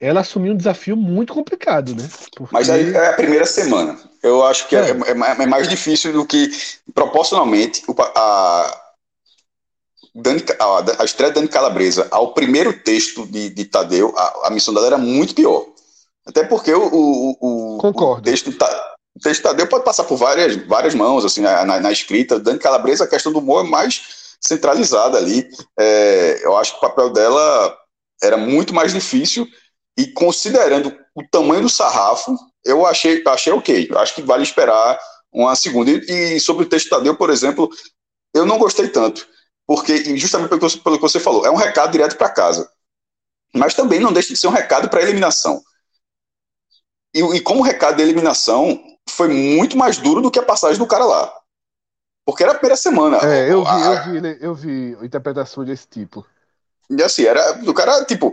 ela 0.00 0.20
assumiu 0.20 0.52
um 0.52 0.56
desafio 0.56 0.96
muito 0.96 1.32
complicado, 1.32 1.94
né? 1.94 2.02
Porque- 2.34 2.52
Mas 2.52 2.68
aí 2.68 2.92
é 2.92 3.08
a 3.08 3.12
primeira 3.14 3.46
semana. 3.46 3.98
Eu 4.22 4.44
acho 4.44 4.68
que 4.68 4.76
é, 4.76 4.88
É. 4.88 4.90
é 4.90 5.14
mais- 5.14 5.38
é 5.38 5.46
mais 5.46 5.68
difícil 5.68 6.12
do 6.12 6.26
que, 6.26 6.50
proporcionalmente, 6.94 7.82
o 7.88 7.94
a, 8.00 8.80
Dani, 10.14 10.42
a, 10.58 11.02
a 11.02 11.04
estreia 11.04 11.30
de 11.32 11.36
Dani 11.36 11.48
Calabresa 11.48 12.08
ao 12.10 12.34
primeiro 12.34 12.72
texto 12.82 13.26
de, 13.26 13.48
de 13.50 13.64
Tadeu, 13.64 14.12
a, 14.16 14.48
a 14.48 14.50
missão 14.50 14.74
dela 14.74 14.86
era 14.86 14.98
muito 14.98 15.34
pior. 15.34 15.71
Até 16.26 16.44
porque 16.44 16.72
o, 16.72 16.86
o, 16.86 17.30
o, 17.40 17.78
Concordo. 17.78 18.20
o 18.20 18.22
texto, 18.22 18.52
Ta- 18.56 18.94
o 19.14 19.20
texto 19.20 19.40
de 19.40 19.42
Tadeu 19.48 19.66
pode 19.66 19.84
passar 19.84 20.04
por 20.04 20.16
várias, 20.16 20.56
várias 20.66 20.94
mãos, 20.94 21.24
assim, 21.24 21.40
na, 21.40 21.64
na, 21.64 21.80
na 21.80 21.92
escrita. 21.92 22.38
Dani 22.38 22.58
Calabresa, 22.58 23.04
a 23.04 23.08
questão 23.08 23.32
do 23.32 23.40
humor 23.40 23.64
é 23.64 23.68
mais 23.68 24.36
centralizada 24.40 25.18
ali. 25.18 25.48
É, 25.78 26.40
eu 26.44 26.56
acho 26.56 26.72
que 26.72 26.78
o 26.78 26.88
papel 26.88 27.10
dela 27.10 27.76
era 28.22 28.36
muito 28.36 28.72
mais 28.72 28.92
difícil 28.92 29.46
e 29.98 30.06
considerando 30.06 30.96
o 31.14 31.22
tamanho 31.30 31.62
do 31.62 31.68
sarrafo, 31.68 32.36
eu 32.64 32.86
achei, 32.86 33.22
achei 33.26 33.52
ok. 33.52 33.90
Acho 33.96 34.14
que 34.14 34.22
vale 34.22 34.42
esperar 34.42 34.98
uma 35.32 35.54
segunda. 35.56 35.90
E, 35.90 36.36
e 36.36 36.40
sobre 36.40 36.64
o 36.64 36.68
texto 36.68 36.84
de 36.84 36.90
Tadeu, 36.90 37.16
por 37.16 37.30
exemplo, 37.30 37.68
eu 38.34 38.46
não 38.46 38.58
gostei 38.58 38.88
tanto. 38.88 39.26
Porque, 39.66 40.16
justamente 40.16 40.48
pelo 40.48 40.60
pelo 40.80 40.96
que 40.96 41.02
você 41.02 41.20
falou, 41.20 41.46
é 41.46 41.50
um 41.50 41.56
recado 41.56 41.92
direto 41.92 42.16
para 42.16 42.30
casa. 42.30 42.68
Mas 43.54 43.74
também 43.74 44.00
não 44.00 44.12
deixa 44.12 44.30
de 44.30 44.36
ser 44.38 44.46
um 44.46 44.52
recado 44.52 44.88
para 44.88 45.02
eliminação. 45.02 45.62
E, 47.14 47.20
e 47.20 47.40
como 47.40 47.62
recado 47.62 47.96
de 47.96 48.02
eliminação, 48.02 48.82
foi 49.08 49.28
muito 49.28 49.76
mais 49.76 49.98
duro 49.98 50.20
do 50.20 50.30
que 50.30 50.38
a 50.38 50.44
passagem 50.44 50.78
do 50.78 50.86
cara 50.86 51.04
lá. 51.04 51.32
Porque 52.24 52.42
era 52.42 52.52
a 52.52 52.54
primeira 52.54 52.76
semana. 52.76 53.18
É, 53.22 53.52
eu 53.52 53.64
vi, 53.64 53.80
eu 53.80 54.22
vi, 54.22 54.38
eu 54.40 54.54
vi 54.54 55.04
interpretação 55.04 55.64
desse 55.64 55.86
tipo. 55.88 56.24
E 56.88 57.02
assim, 57.02 57.24
era 57.24 57.52
do 57.52 57.74
cara, 57.74 58.04
tipo, 58.04 58.32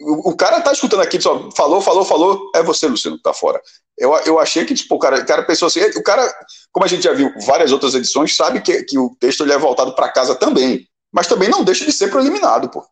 o, 0.00 0.30
o 0.30 0.36
cara 0.36 0.60
tá 0.60 0.72
escutando 0.72 1.00
aqui, 1.00 1.20
só 1.20 1.50
falou, 1.52 1.80
falou, 1.80 2.04
falou, 2.04 2.50
é 2.54 2.62
você, 2.62 2.86
Luciano, 2.86 3.16
que 3.16 3.22
tá 3.22 3.32
fora. 3.32 3.60
Eu, 3.96 4.14
eu 4.26 4.38
achei 4.38 4.64
que, 4.64 4.74
tipo, 4.74 4.94
o 4.94 4.98
cara, 4.98 5.20
o 5.20 5.26
cara 5.26 5.42
pensou 5.42 5.66
assim, 5.66 5.80
o 5.96 6.02
cara, 6.02 6.26
como 6.72 6.84
a 6.84 6.88
gente 6.88 7.02
já 7.02 7.12
viu 7.12 7.32
várias 7.46 7.72
outras 7.72 7.94
edições, 7.94 8.34
sabe 8.34 8.60
que, 8.60 8.82
que 8.84 8.98
o 8.98 9.14
texto 9.18 9.42
ele 9.42 9.52
é 9.52 9.58
voltado 9.58 9.94
para 9.94 10.10
casa 10.10 10.34
também. 10.34 10.88
Mas 11.12 11.26
também 11.26 11.48
não 11.48 11.64
deixa 11.64 11.84
de 11.84 11.92
ser 11.92 12.08
pro 12.08 12.20
eliminado, 12.20 12.68
pô. 12.70 12.84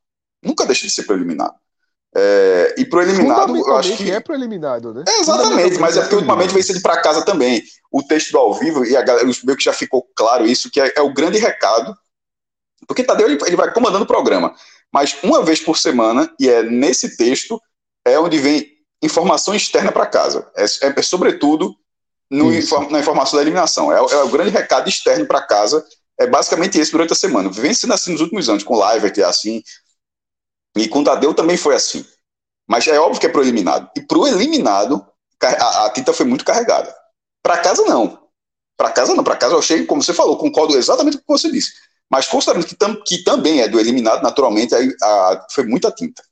Nunca 0.42 0.66
deixa 0.66 0.86
de 0.86 0.92
ser 0.92 1.04
pro 1.04 1.14
eliminado. 1.14 1.54
É, 2.16 2.74
e 2.78 2.84
pro 2.86 3.02
eliminado, 3.02 3.54
eu 3.56 3.76
acho 3.76 3.96
que. 3.96 4.10
é 4.10 4.18
pro 4.18 4.34
eliminado, 4.34 4.94
né? 4.94 5.04
É, 5.06 5.20
exatamente, 5.20 5.78
mas 5.78 5.96
é 5.96 6.00
porque 6.00 6.14
ultimamente 6.16 6.52
vem 6.54 6.62
sendo 6.62 6.80
para 6.80 7.00
casa 7.00 7.22
também. 7.24 7.62
O 7.92 8.02
texto 8.02 8.32
do 8.32 8.38
ao 8.38 8.54
vivo, 8.54 8.84
e 8.84 8.96
a 8.96 9.02
galera, 9.02 9.26
meio 9.26 9.56
que 9.56 9.64
já 9.64 9.72
ficou 9.72 10.06
claro 10.16 10.46
isso, 10.46 10.70
que 10.70 10.80
é, 10.80 10.92
é 10.96 11.00
o 11.02 11.12
grande 11.12 11.38
recado. 11.38 11.94
Porque 12.86 13.04
Tadeu 13.04 13.26
ele, 13.28 13.38
ele 13.46 13.56
vai 13.56 13.72
comandando 13.72 14.04
o 14.04 14.06
programa. 14.06 14.54
Mas 14.92 15.16
uma 15.22 15.42
vez 15.42 15.60
por 15.60 15.76
semana, 15.76 16.32
e 16.40 16.48
é 16.48 16.62
nesse 16.62 17.16
texto, 17.16 17.60
é 18.06 18.18
onde 18.18 18.38
vem 18.38 18.66
informação 19.02 19.54
externa 19.54 19.92
para 19.92 20.06
casa. 20.06 20.50
É, 20.56 20.64
é- 20.64 20.94
é 20.96 21.02
sobretudo 21.02 21.74
no 22.30 22.50
na 22.90 23.00
informação 23.00 23.36
da 23.36 23.42
eliminação. 23.42 23.92
É, 23.92 24.00
o- 24.00 24.08
é 24.08 24.22
o 24.24 24.28
grande 24.28 24.50
recado 24.50 24.88
externo 24.88 25.26
para 25.26 25.42
casa. 25.42 25.84
É 26.18 26.26
basicamente 26.26 26.78
esse 26.78 26.90
durante 26.90 27.12
a 27.12 27.16
semana. 27.16 27.50
Vem 27.50 27.72
sendo 27.74 27.92
assim 27.92 28.12
nos 28.12 28.20
últimos 28.20 28.48
anos, 28.48 28.64
com 28.64 28.74
o 28.74 28.78
Live 28.78 29.12
é 29.20 29.24
assim. 29.24 29.62
E 30.76 30.88
com 30.88 31.00
o 31.00 31.04
Tadeu 31.04 31.34
também 31.34 31.56
foi 31.56 31.74
assim. 31.74 32.04
Mas 32.68 32.86
é 32.88 32.98
óbvio 33.00 33.20
que 33.20 33.26
é 33.26 33.30
pro 33.30 33.42
eliminado. 33.42 33.90
E 33.96 34.02
pro 34.02 34.26
eliminado, 34.26 35.06
a, 35.42 35.86
a 35.86 35.90
tinta 35.90 36.12
foi 36.12 36.26
muito 36.26 36.44
carregada. 36.44 36.94
Para 37.42 37.58
casa, 37.58 37.82
não. 37.84 38.20
Para 38.76 38.92
casa, 38.92 39.14
não. 39.14 39.24
Para 39.24 39.36
casa, 39.36 39.54
eu 39.54 39.58
achei, 39.58 39.86
como 39.86 40.02
você 40.02 40.14
falou, 40.14 40.38
concordo 40.38 40.76
exatamente 40.76 41.18
com 41.18 41.22
o 41.34 41.36
que 41.36 41.42
você 41.42 41.50
disse. 41.50 41.72
Mas 42.10 42.26
considerando 42.28 42.66
que, 42.66 42.76
tam- 42.76 43.02
que 43.06 43.24
também 43.24 43.60
é 43.62 43.68
do 43.68 43.80
eliminado, 43.80 44.22
naturalmente, 44.22 44.74
aí 44.74 44.90
a- 45.02 45.46
foi 45.52 45.64
muita 45.66 45.90
tinta. 45.92 46.22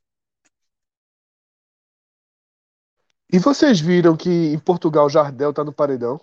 E 3.33 3.39
vocês 3.39 3.79
viram 3.81 4.17
que 4.17 4.29
em 4.29 4.59
Portugal 4.59 5.09
Jardel 5.09 5.53
tá 5.53 5.63
no 5.65 5.73
paredão? 5.73 6.21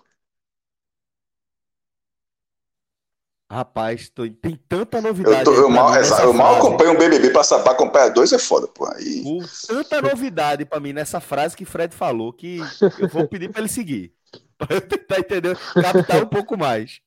Rapaz, 3.53 4.09
tô- 4.09 4.27
tem 4.27 4.59
tanta 4.67 4.97
Eu, 4.97 5.01
novidade. 5.03 5.43
tô- 5.43 5.51
aí 5.51 5.57
eu 5.57 5.69
mal, 5.69 5.95
exa- 5.95 6.23
eu 6.23 6.33
mal 6.33 6.55
acompanho 6.55 6.93
o 6.93 6.97
BBB 6.97 7.29
para 7.29 7.71
acompanhar 7.71 8.09
dois 8.09 8.33
é 8.33 8.39
foda, 8.39 8.67
pô. 8.67 8.85
Aí, 8.87 9.23
tanta 9.67 10.01
novidade 10.01 10.65
pra 10.65 10.79
mim 10.79 10.91
nessa 10.91 11.19
frase 11.19 11.55
que 11.55 11.63
Fred 11.63 11.93
falou 11.95 12.33
que 12.33 12.59
eu 12.99 13.07
vou 13.07 13.27
pedir 13.27 13.51
pra 13.51 13.61
ele 13.61 13.69
seguir. 13.69 14.11
Pra 14.57 14.77
eu 14.77 14.81
tentar 14.81 15.19
entender, 15.19 15.57
captar 15.73 16.23
um 16.23 16.27
pouco 16.27 16.57
mais. 16.57 16.99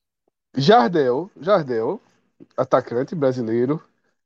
Jardel, 0.56 1.30
Jardel, 1.40 2.00
atacante 2.56 3.14
brasileiro, 3.14 3.82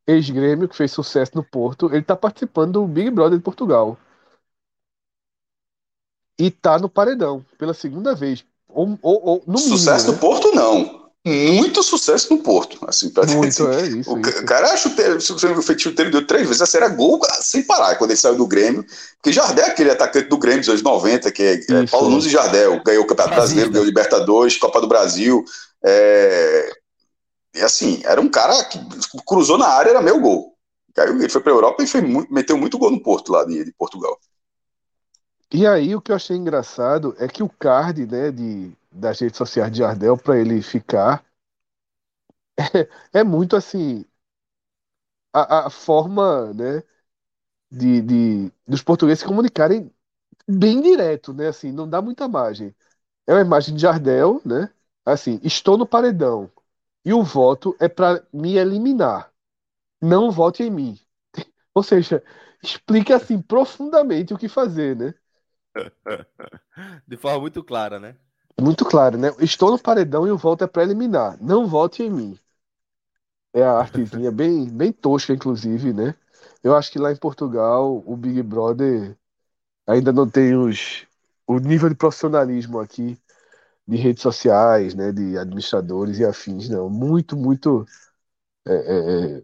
ex-grêmio, 0.07 0.69
que 0.69 0.77
fez 0.77 0.91
sucesso 0.91 1.33
no 1.35 1.45
Porto, 1.45 1.93
ele 1.95 2.03
tá 2.03 2.17
participando 2.17 2.73
do 2.73 2.87
Big 2.87 3.11
Brother 3.11 3.39
de 3.39 3.45
Portugal. 3.45 3.97
E 6.39 6.51
tá 6.51 6.79
no 6.79 6.89
paredão, 6.89 7.45
pela 7.59 7.73
segunda 7.75 8.15
vez. 8.15 8.45
Ou, 8.69 8.99
ou, 9.03 9.25
ou 9.25 9.43
no 9.47 9.55
mínimo, 9.55 9.77
sucesso 9.79 10.07
né? 10.09 10.13
no 10.13 10.19
Porto, 10.19 10.53
não. 10.53 11.00
Muito 11.27 11.83
sucesso 11.83 12.35
no 12.35 12.43
Porto. 12.43 12.79
Assim, 12.87 13.11
pra 13.11 13.27
Muito, 13.27 13.67
assim, 13.67 13.83
é 13.83 13.99
isso, 13.99 14.15
O 14.15 14.21
isso. 14.21 14.45
cara 14.47 14.73
é 14.73 14.77
chuteiro, 14.77 15.21
se 15.21 15.33
você 15.33 15.63
feito 15.63 15.83
chuteiro 15.83 16.11
deu 16.11 16.27
três 16.27 16.47
vezes, 16.47 16.63
essa 16.63 16.79
era 16.79 16.89
gol 16.89 17.21
sem 17.43 17.63
parar 17.63 17.97
quando 17.97 18.11
ele 18.11 18.19
saiu 18.19 18.37
do 18.37 18.47
Grêmio. 18.47 18.85
Porque 19.17 19.31
Jardel 19.31 19.67
é 19.67 19.69
aquele 19.69 19.91
atacante 19.91 20.29
do 20.29 20.39
Grêmio 20.39 20.61
dos 20.61 20.71
anos 20.71 20.83
90, 20.83 21.31
que 21.31 21.43
é, 21.43 21.53
é 21.55 21.85
Isso. 21.85 21.91
Paulo 21.91 22.09
Nunes 22.09 22.25
e 22.25 22.31
Jardel. 22.31 22.83
Ganhou 22.83 23.05
o 23.05 23.07
Campeonato. 23.07 23.37
Brasileiro, 23.37 23.71
ganhou 23.71 23.85
Libertadores, 23.85 24.57
Copa 24.57 24.81
do 24.81 24.89
Brasil. 24.89 25.45
É... 25.85 26.71
E 27.55 27.61
assim, 27.61 28.01
era 28.05 28.21
um 28.21 28.29
cara 28.29 28.65
que 28.65 28.79
cruzou 29.27 29.59
na 29.59 29.67
área, 29.67 29.91
era 29.91 30.01
meu 30.01 30.19
gol. 30.21 30.57
Ele 30.97 31.29
foi 31.29 31.41
pra 31.43 31.53
Europa 31.53 31.83
e 31.83 31.87
foi 31.87 32.01
muito- 32.01 32.33
meteu 32.33 32.57
muito 32.57 32.79
gol 32.79 32.91
no 32.91 33.03
Porto 33.03 33.31
lá 33.31 33.45
de, 33.45 33.65
de 33.65 33.73
Portugal. 33.73 34.19
E 35.53 35.67
aí, 35.67 35.95
o 35.95 36.01
que 36.01 36.13
eu 36.13 36.17
achei 36.17 36.37
engraçado 36.37 37.15
é 37.19 37.27
que 37.27 37.43
o 37.43 37.49
card, 37.49 38.07
né, 38.07 38.31
de, 38.31 38.71
das 38.93 39.21
redes 39.21 39.39
sociais 39.39 39.73
de 39.73 39.79
Jardel 39.79 40.17
para 40.19 40.39
ele 40.39 40.63
ficar 40.63 41.25
é, 43.13 43.25
muito 43.25 43.57
assim 43.57 44.05
a, 45.33 45.67
a 45.67 45.71
forma, 45.71 46.53
né, 46.55 46.83
de, 47.71 48.03
de 48.03 48.53
dos 48.67 48.83
portugueses 48.83 49.21
se 49.21 49.27
comunicarem 49.29 49.93
bem 50.49 50.81
direto, 50.83 51.35
né, 51.35 51.49
assim, 51.49 51.73
não 51.73 51.89
dá 51.89 52.03
muita 52.03 52.29
margem. 52.29 52.75
É 53.27 53.35
uma 53.35 53.43
imagem 53.43 53.75
de 53.77 53.83
Jardel, 53.83 54.43
né, 54.47 54.73
assim, 55.07 55.41
estou 55.45 55.79
no 55.79 55.87
paredão 55.87 56.51
e 57.05 57.15
o 57.15 57.23
voto 57.25 57.77
é 57.81 57.89
para 57.89 58.25
me 58.33 58.57
eliminar. 58.57 59.33
Não 60.03 60.31
vote 60.33 60.63
em 60.65 60.71
mim. 60.71 60.99
Ou 61.75 61.83
seja, 61.83 62.23
explica 62.63 63.17
assim 63.17 63.41
profundamente 63.43 64.35
o 64.35 64.39
que 64.39 64.49
fazer, 64.49 64.97
né? 64.97 65.15
De 67.07 67.17
forma 67.17 67.41
muito 67.41 67.63
clara, 67.65 67.99
né? 67.99 68.17
Muito 68.61 68.85
claro, 68.85 69.19
né? 69.19 69.29
Estou 69.41 69.73
no 69.73 69.79
paredão 69.79 70.25
e 70.27 70.31
o 70.31 70.37
voto 70.39 70.63
é 70.63 70.67
para 70.69 70.83
eliminar. 70.85 71.37
Não 71.43 71.67
vote 71.67 72.03
em 72.05 72.11
mim. 72.11 72.39
É 73.53 73.63
a 73.63 73.73
artezinha 73.79 74.31
bem, 74.31 74.67
bem 74.69 74.93
tosca, 74.93 75.33
inclusive, 75.33 75.93
né? 75.93 76.15
Eu 76.63 76.77
acho 76.77 76.91
que 76.93 76.99
lá 76.99 77.11
em 77.13 77.17
Portugal 77.17 78.03
o 78.07 78.17
Big 78.17 78.43
Brother 78.43 79.17
ainda 79.87 80.13
não 80.13 80.29
tem 80.31 80.57
os, 80.57 81.07
o 81.47 81.59
nível 81.59 81.89
de 81.91 81.95
profissionalismo 81.97 82.81
aqui 82.81 83.19
de 83.89 83.97
redes 83.97 84.23
sociais, 84.23 84.95
né? 84.95 85.13
De 85.13 85.39
administradores 85.39 86.19
e 86.21 86.25
afins, 86.27 86.69
não. 86.69 86.91
Muito, 86.91 87.37
muito 87.37 87.87
é, 88.67 88.73
é, 88.75 89.39
é, 89.41 89.43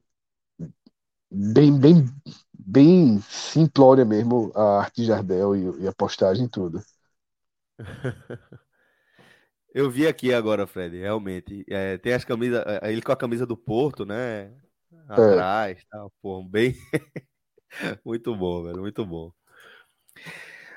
bem, 1.31 1.79
bem, 1.79 2.05
bem 2.53 3.21
simplória 3.23 4.05
mesmo 4.05 4.51
a 4.55 4.81
arte 4.81 5.03
de 5.03 5.07
Jardel 5.07 5.55
e, 5.57 5.83
e 5.85 5.89
a 5.89 5.93
postagem 5.93 6.47
e 6.47 6.49
tudo. 6.49 6.83
Eu 9.77 9.91
vi 9.91 10.07
aqui 10.07 10.33
agora, 10.33 10.66
Fred, 10.66 10.97
realmente. 10.97 11.62
É, 11.68 11.99
tem 11.99 12.14
as 12.14 12.24
camisas, 12.24 12.64
é, 12.66 12.91
ele 12.91 13.03
com 13.03 13.12
a 13.12 13.16
camisa 13.16 13.45
do 13.45 13.59
Porto, 13.59 14.07
né? 14.07 14.51
Atrás, 15.07 15.85
tal, 15.91 16.11
pô, 16.22 16.43
bem. 16.43 16.74
muito 18.03 18.35
bom, 18.35 18.62
velho, 18.62 18.81
muito 18.81 19.05
bom. 19.05 19.31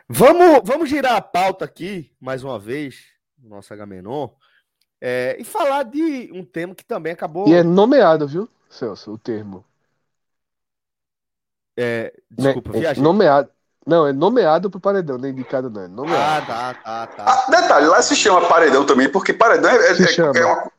Vamos, 0.10 0.60
vamos 0.66 0.90
girar 0.90 1.16
a 1.16 1.22
pauta 1.22 1.64
aqui, 1.64 2.12
mais 2.20 2.44
uma 2.44 2.60
vez, 2.60 3.06
no 3.38 3.48
nosso 3.48 3.74
Agamenon, 3.74 4.28
é, 5.00 5.38
e 5.40 5.46
falar 5.46 5.84
de 5.84 6.30
um 6.34 6.44
tema 6.44 6.76
que 6.76 6.84
também 6.84 7.14
acabou. 7.14 7.48
E 7.48 7.54
é 7.54 7.64
nomeado, 7.64 8.28
viu, 8.28 8.50
Celso, 8.70 9.14
o 9.14 9.18
termo. 9.18 9.64
é, 11.78 12.14
Né? 12.38 12.54
desculpa, 12.54 12.76
É 12.76 12.80
viajei. 12.82 13.02
nomeado. 13.02 13.50
Não, 13.86 14.06
é 14.06 14.14
nomeado 14.14 14.70
pro 14.70 14.80
paredão, 14.80 15.18
não 15.18 15.28
é 15.28 15.32
indicado, 15.32 15.70
não. 15.70 15.82
É 15.82 15.86
Ah, 15.86 15.90
nomeado. 15.90 16.46
tá, 16.46 16.74
tá, 16.76 17.08
tá. 17.08 17.26
Ah, 17.26 17.52
detalhe, 17.52 17.88
lá 17.88 18.02
se 18.02 18.16
chama 18.16 18.48
Paredão 18.48 18.86
também, 18.86 19.10
porque 19.10 19.34
Paredão 19.34 19.70
é, 19.72 19.76
é- 19.92 19.96
Se 19.96 20.04
é- 20.04 20.08
chama. 20.08 20.38
é 20.38 20.46
uma. 20.46 20.72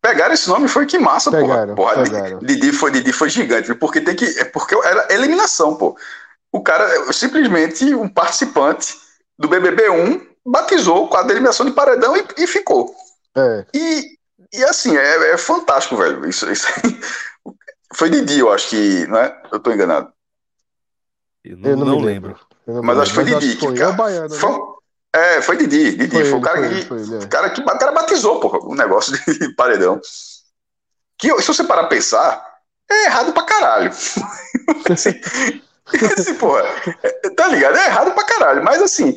Pegaram 0.00 0.34
esse 0.34 0.48
nome 0.48 0.66
foi 0.66 0.84
que 0.84 0.98
massa, 0.98 1.30
Pegaram, 1.30 1.76
porra. 1.76 1.94
porra 1.94 2.04
pegaram. 2.04 2.38
Didi 2.40 2.72
foi, 2.72 2.90
Didi 2.90 3.12
foi 3.12 3.30
gigante, 3.30 3.68
viu? 3.68 3.78
porque 3.78 4.00
tem 4.00 4.16
que. 4.16 4.24
É 4.40 4.44
porque 4.44 4.74
era 4.74 5.06
eliminação, 5.14 5.76
pô. 5.76 5.96
O 6.50 6.60
cara, 6.60 7.12
simplesmente 7.12 7.94
um 7.94 8.08
participante 8.08 8.94
do 9.38 9.48
BBB1 9.48 10.26
batizou 10.44 11.04
o 11.04 11.08
quadro 11.08 11.28
de 11.28 11.34
eliminação 11.34 11.64
de 11.64 11.72
Paredão 11.72 12.16
e, 12.16 12.26
e 12.38 12.46
ficou. 12.48 12.92
É, 13.36 13.64
E, 13.72 14.18
e 14.52 14.64
assim, 14.64 14.96
é, 14.96 15.30
é 15.34 15.38
fantástico, 15.38 15.96
velho. 15.96 16.28
Isso, 16.28 16.50
isso 16.50 16.66
foi 17.94 18.10
Didi, 18.10 18.40
eu 18.40 18.52
acho 18.52 18.68
que, 18.70 19.06
não 19.06 19.18
é? 19.18 19.40
Eu 19.52 19.60
tô 19.60 19.70
enganado. 19.72 20.12
Eu 21.44 21.56
não, 21.56 21.70
eu 21.70 21.76
não, 21.76 21.84
não 21.86 21.98
lembro. 22.00 22.28
lembro. 22.30 22.40
Eu 22.66 22.74
não 22.74 22.80
me 22.82 22.86
Mas 22.86 22.98
acho 23.00 23.10
que 23.10 23.14
foi 23.16 23.24
Didi. 23.24 23.56
foi. 23.58 23.74
É 23.74 23.78
cara- 23.78 23.90
o 23.90 23.94
baiano, 23.94 24.28
né? 24.28 24.36
foi- 24.38 24.60
é, 25.14 25.42
foi 25.42 25.56
Didi. 25.56 25.92
Didi 25.96 26.10
Foi 26.10 26.24
foi, 26.24 26.32
o 26.32 26.36
ele, 26.36 26.44
cara 26.44 26.58
foi 26.58 26.68
que. 26.68 26.74
ele, 26.74 26.84
foi 26.86 27.00
ele, 27.02 27.14
é. 27.14 27.18
O 27.18 27.28
cara, 27.28 27.50
que, 27.50 27.60
o 27.60 27.64
cara 27.64 27.92
batizou, 27.92 28.40
porra, 28.40 28.58
o 28.60 28.74
negócio 28.74 29.12
de 29.12 29.54
paredão. 29.56 30.00
Que, 31.18 31.28
se 31.40 31.46
você 31.48 31.64
parar 31.64 31.82
pra 31.82 31.90
pensar, 31.90 32.44
é 32.90 33.04
errado 33.06 33.32
pra 33.32 33.42
caralho. 33.44 33.90
assim, 34.90 35.20
assim, 36.18 36.34
porra, 36.34 36.62
é, 37.02 37.10
tá 37.30 37.46
ligado? 37.48 37.76
É 37.76 37.86
errado 37.86 38.12
pra 38.12 38.24
caralho. 38.24 38.62
Mas 38.64 38.80
assim, 38.80 39.16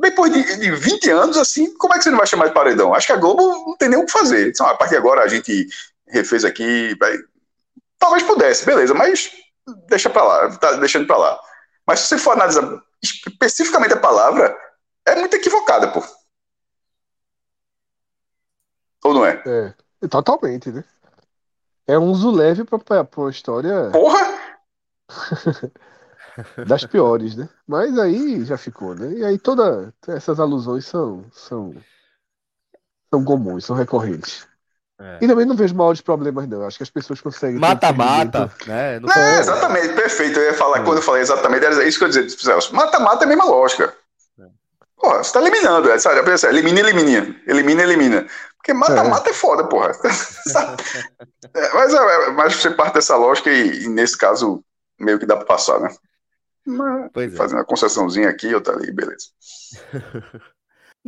depois 0.00 0.32
de, 0.32 0.42
de 0.58 0.70
20 0.72 1.10
anos, 1.10 1.36
assim, 1.36 1.72
como 1.76 1.94
é 1.94 1.98
que 1.98 2.04
você 2.04 2.10
não 2.10 2.18
vai 2.18 2.26
chamar 2.26 2.48
de 2.48 2.54
paredão? 2.54 2.94
Acho 2.94 3.06
que 3.06 3.12
a 3.12 3.16
Globo 3.16 3.42
não 3.66 3.76
tem 3.76 3.88
nem 3.88 3.98
o 3.98 4.06
que 4.06 4.12
fazer. 4.12 4.48
Então, 4.48 4.66
a 4.66 4.74
partir 4.74 4.92
de 4.92 4.98
agora 4.98 5.22
a 5.22 5.28
gente 5.28 5.66
refez 6.08 6.44
aqui. 6.44 6.96
vai- 6.98 7.16
Talvez 7.98 8.22
pudesse, 8.22 8.64
beleza, 8.64 8.94
mas 8.94 9.30
deixa 9.88 10.08
pra 10.08 10.22
lá, 10.22 10.56
tá 10.56 10.72
deixando 10.74 11.06
pra 11.06 11.16
lá. 11.16 11.38
Mas 11.88 12.00
se 12.00 12.08
você 12.08 12.18
for 12.18 12.32
analisar 12.32 12.62
especificamente 13.02 13.94
a 13.94 14.00
palavra, 14.00 14.54
é 15.06 15.16
muito 15.16 15.34
equivocada, 15.34 15.90
pô. 15.90 16.04
Ou 19.04 19.14
não 19.14 19.24
é? 19.24 19.42
É, 19.46 20.06
totalmente, 20.08 20.70
né? 20.70 20.84
É 21.86 21.98
um 21.98 22.10
uso 22.10 22.30
leve 22.30 22.62
pra, 22.64 22.78
pra, 22.78 23.04
pra 23.04 23.20
uma 23.22 23.30
história 23.30 23.90
Porra! 23.90 24.58
das 26.68 26.84
piores, 26.84 27.34
né? 27.34 27.48
Mas 27.66 27.98
aí 27.98 28.44
já 28.44 28.58
ficou, 28.58 28.94
né? 28.94 29.10
E 29.14 29.24
aí 29.24 29.38
todas 29.38 29.90
essas 30.06 30.38
alusões 30.38 30.84
são, 30.84 31.24
são, 31.32 31.74
são 33.08 33.24
comuns, 33.24 33.64
são 33.64 33.74
recorrentes. 33.74 34.46
É. 35.00 35.18
E 35.22 35.28
também 35.28 35.46
não 35.46 35.54
vejo 35.54 35.74
maiores 35.76 36.00
problemas, 36.00 36.48
não. 36.48 36.66
Acho 36.66 36.76
que 36.78 36.82
as 36.82 36.90
pessoas 36.90 37.20
conseguem 37.20 37.56
um 37.56 37.60
Mata-mata, 37.60 38.50
né? 38.66 38.96
É, 38.96 39.38
exatamente, 39.38 39.94
perfeito. 39.94 40.38
Eu 40.40 40.46
ia 40.46 40.54
falar, 40.54 40.78
É. 40.80 40.82
quando 40.82 40.96
eu 40.98 41.02
falei 41.02 41.22
exatamente, 41.22 41.64
era 41.64 41.84
isso 41.84 41.98
que 41.98 42.04
eu 42.04 42.08
ia 42.10 42.26
dizer. 42.26 42.72
Mata-mata 42.72 43.24
é 43.24 43.26
a 43.26 43.28
mesma 43.28 43.44
lógica. 43.44 43.94
Porra, 44.96 45.22
você 45.22 45.32
tá 45.32 45.40
eliminando, 45.40 45.88
é, 45.92 45.98
sabe? 46.00 46.20
Pensa, 46.24 46.48
Elimina, 46.48 46.80
elimina. 46.80 47.36
Elimina, 47.46 47.82
elimina. 47.84 48.26
Porque 48.56 48.72
mata-mata 48.74 49.30
é. 49.30 49.32
foda, 49.32 49.64
porra. 49.64 49.92
É, 51.54 51.72
mas, 51.72 51.94
é, 51.94 52.30
mas 52.32 52.56
você 52.56 52.70
parte 52.70 52.94
dessa 52.94 53.16
lógica 53.16 53.48
e, 53.50 53.84
e 53.84 53.88
nesse 53.88 54.18
caso, 54.18 54.62
meio 54.98 55.18
que 55.18 55.24
dá 55.24 55.36
pra 55.36 55.46
passar, 55.46 55.80
né? 55.80 55.88
Mas, 56.66 57.10
Pois 57.12 57.32
é. 57.32 57.36
fazendo 57.36 57.58
uma 57.58 57.64
concessãozinha 57.64 58.28
aqui, 58.28 58.52
outra 58.54 58.74
ali, 58.74 58.92
beleza. 58.92 59.28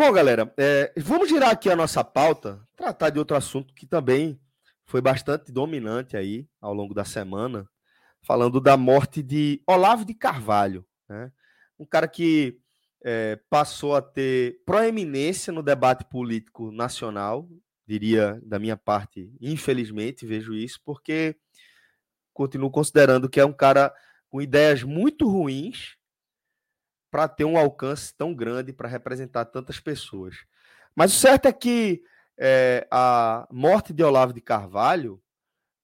Bom, 0.01 0.13
galera, 0.13 0.51
é, 0.57 0.95
vamos 0.97 1.29
girar 1.29 1.51
aqui 1.51 1.69
a 1.69 1.77
nossa 1.77 2.03
pauta, 2.03 2.67
tratar 2.75 3.11
de 3.11 3.19
outro 3.19 3.37
assunto 3.37 3.75
que 3.75 3.87
também 3.87 4.41
foi 4.87 5.03
bastante 5.03 5.53
dominante 5.53 6.17
aí 6.17 6.49
ao 6.59 6.73
longo 6.73 6.95
da 6.95 7.05
semana, 7.05 7.69
falando 8.23 8.63
da 8.63 8.79
morte 8.79 9.23
de 9.23 9.63
Olavo 9.67 10.07
de 10.07 10.15
Carvalho, 10.15 10.87
né? 11.07 11.31
um 11.79 11.85
cara 11.85 12.09
que 12.09 12.59
é, 13.05 13.39
passou 13.51 13.95
a 13.95 14.01
ter 14.01 14.63
proeminência 14.65 15.53
no 15.53 15.63
debate 15.63 16.03
político 16.07 16.73
nacional, 16.73 17.47
diria 17.87 18.41
da 18.43 18.59
minha 18.59 18.79
parte, 18.79 19.31
infelizmente 19.39 20.25
vejo 20.25 20.55
isso, 20.55 20.81
porque 20.83 21.37
continuo 22.33 22.71
considerando 22.71 23.29
que 23.29 23.39
é 23.39 23.45
um 23.45 23.53
cara 23.53 23.93
com 24.31 24.41
ideias 24.41 24.83
muito 24.83 25.29
ruins 25.29 26.00
para 27.11 27.29
ter 27.29 27.45
um 27.45 27.59
alcance 27.59 28.15
tão 28.15 28.33
grande 28.35 28.73
para 28.73 28.89
representar 28.89 29.45
tantas 29.47 29.81
pessoas. 29.81 30.45
Mas 30.95 31.13
o 31.13 31.17
certo 31.17 31.47
é 31.47 31.53
que 31.53 32.03
é, 32.39 32.87
a 32.91 33.47
morte 33.51 33.93
de 33.93 34.03
Olavo 34.03 34.33
de 34.33 34.41
Carvalho, 34.41 35.21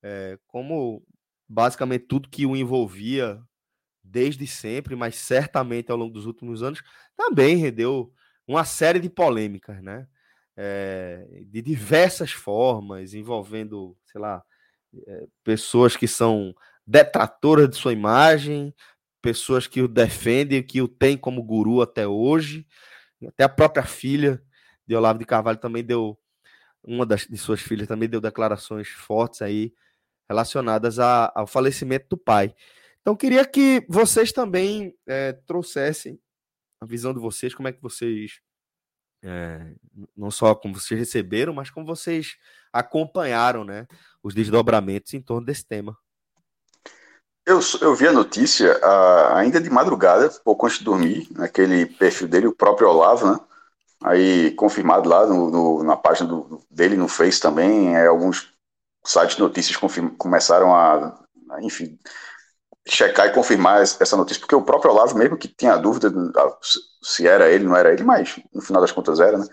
é, 0.03 0.39
como 0.47 1.03
basicamente 1.49 2.07
tudo 2.07 2.29
que 2.29 2.47
o 2.47 2.57
envolvia 2.57 3.41
desde 4.03 4.47
sempre, 4.47 4.95
mas 4.95 5.17
certamente 5.17 5.91
ao 5.91 5.97
longo 5.97 6.13
dos 6.13 6.27
últimos 6.27 6.63
anos, 6.63 6.83
também 7.17 7.57
rendeu 7.57 8.13
uma 8.47 8.65
série 8.65 9.01
de 9.01 9.11
polêmicas, 9.11 9.83
né? 9.83 10.07
É, 10.57 11.27
de 11.47 11.61
diversas 11.61 12.33
formas, 12.33 13.13
envolvendo, 13.13 13.97
sei 14.07 14.21
lá, 14.21 14.43
pessoas 15.45 15.97
que 15.97 16.09
são 16.09 16.55
detratoras 16.87 17.69
de 17.69 17.77
sua 17.77 17.93
imagem, 17.93 18.75
pessoas 19.27 19.67
que 19.67 19.83
o 19.83 19.89
defendem, 19.89 20.63
que 20.63 20.81
o 20.81 20.87
têm 20.87 21.17
como 21.19 21.43
guru 21.43 21.83
até 21.83 22.07
hoje. 22.07 22.65
Até 23.27 23.43
a 23.43 23.49
própria 23.49 23.83
filha 23.83 24.41
de 24.87 24.95
Olavo 24.95 25.19
de 25.19 25.25
Carvalho 25.25 25.59
também 25.59 25.83
deu, 25.83 26.17
uma 26.81 27.05
das, 27.05 27.27
de 27.27 27.37
suas 27.37 27.61
filhas 27.61 27.89
também 27.89 28.09
deu 28.09 28.21
declarações 28.21 28.87
fortes 28.87 29.43
aí 29.43 29.75
relacionadas 30.29 31.01
a, 31.01 31.33
ao 31.35 31.45
falecimento 31.45 32.07
do 32.11 32.17
pai. 32.17 32.55
Então, 33.01 33.17
queria 33.17 33.45
que 33.45 33.85
vocês 33.89 34.31
também 34.31 34.95
é, 35.09 35.33
trouxessem 35.33 36.21
a 36.81 36.87
visão 36.87 37.13
de 37.13 37.19
vocês, 37.19 37.53
como 37.53 37.67
é 37.67 37.73
que 37.73 37.83
vocês, 37.83 38.41
é, 39.25 39.75
não 40.17 40.31
só 40.31 40.55
como 40.55 40.79
vocês 40.79 41.01
receberam, 41.01 41.53
mas 41.53 41.69
como 41.69 41.85
vocês 41.85 42.37
acompanharam 42.73 43.65
né, 43.65 43.89
os 44.23 44.35
desdobramentos 44.35 45.15
em 45.15 45.21
torno 45.21 45.45
desse 45.45 45.67
tema. 45.67 45.99
Eu, 47.47 47.61
eu 47.81 47.95
vi 47.95 48.09
a 48.09 48.13
notícia 48.13 48.79
ah, 48.83 49.39
ainda 49.39 49.61
de 49.61 49.71
madrugada, 49.71 50.29
pouco 50.45 50.67
antes 50.67 50.79
de 50.79 50.85
dormir, 50.85 51.29
naquele 51.31 51.87
perfil 51.87 52.27
dele, 52.29 52.49
o 52.49 52.55
próprio 52.55 52.89
Olavo, 52.89 53.31
né? 53.33 53.39
Aí 54.05 54.53
confirmado 54.53 55.09
lá 55.09 55.27
no, 55.27 55.51
no- 55.51 55.85
na 55.85 55.97
página 55.97 56.29
do- 56.29 56.63
dele 56.71 56.97
no 56.97 57.09
Face 57.09 57.41
também, 57.41 57.97
é, 57.97 58.07
alguns 58.09 58.53
sites 59.07 59.37
de 59.37 59.43
notícias 59.43 59.77
confirm- 59.77 60.11
começaram 60.19 60.75
a, 60.75 61.19
a, 61.51 61.63
enfim, 61.63 61.99
checar 62.89 63.29
e 63.29 63.33
confirmar 63.35 63.83
es- 63.83 64.01
essa 64.01 64.17
notícia, 64.17 64.41
porque 64.41 64.55
o 64.57 64.63
próprio 64.65 64.93
Olavo, 64.93 65.17
mesmo 65.19 65.37
que 65.39 65.49
tinha 65.49 65.77
dúvida 65.79 66.13
ah, 66.37 66.59
se- 66.63 66.81
se 67.03 67.29
era 67.29 67.51
ele, 67.51 67.65
não 67.67 67.77
era 67.77 67.93
ele, 67.93 68.05
mas 68.05 68.37
no 68.55 68.63
final 68.63 68.83
das 68.83 68.93
contas 68.93 69.21
era, 69.21 69.39
né? 69.39 69.47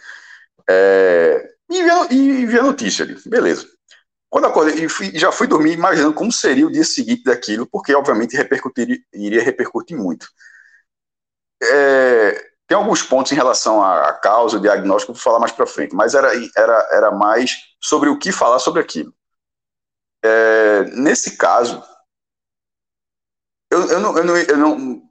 É, 0.70 1.50
e, 1.72 1.84
vi 1.84 1.90
a, 1.92 2.08
e 2.14 2.46
vi 2.48 2.60
a 2.60 2.64
notícia 2.64 3.06
ali, 3.06 3.18
beleza. 3.28 3.68
Quando 4.34 4.48
acordei, 4.48 4.84
e 4.86 4.90
fui- 4.90 5.12
já 5.18 5.32
fui 5.32 5.46
dormir 5.48 5.74
imaginando 5.74 6.14
como 6.14 6.32
seria 6.32 6.66
o 6.68 6.72
dia 6.72 6.84
seguinte 6.84 7.24
daquilo, 7.24 7.68
porque 7.68 7.94
obviamente 7.94 8.36
iria 9.14 9.44
repercutir 9.44 9.96
muito. 9.98 10.28
É, 11.62 12.32
tem 12.68 12.78
alguns 12.78 13.02
pontos 13.02 13.32
em 13.32 13.36
relação 13.36 13.82
à, 13.82 14.10
à 14.10 14.14
causa, 14.14 14.58
ao 14.58 14.62
diagnóstico, 14.62 15.14
vou 15.14 15.22
falar 15.22 15.40
mais 15.40 15.52
para 15.52 15.66
frente, 15.68 15.96
mas 15.96 16.14
era, 16.14 16.32
era, 16.58 16.88
era 16.92 17.12
mais 17.12 17.52
sobre 17.82 18.10
o 18.10 18.18
que 18.18 18.32
falar 18.32 18.60
sobre 18.60 18.82
aquilo. 18.82 19.14
É, 20.26 20.84
nesse 20.96 21.38
caso, 21.38 21.82
eu, 23.72 23.88
eu, 23.90 24.00
não, 24.00 24.18
eu, 24.18 24.24
não, 24.24 24.38
eu, 24.38 24.58
não, 24.58 25.02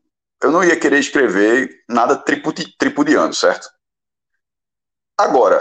eu 0.42 0.50
não 0.50 0.64
ia 0.64 0.78
querer 0.78 0.98
escrever 0.98 1.84
nada 1.88 2.16
tripudi, 2.16 2.74
tripudiano, 2.78 3.32
certo? 3.34 3.68
Agora, 5.16 5.58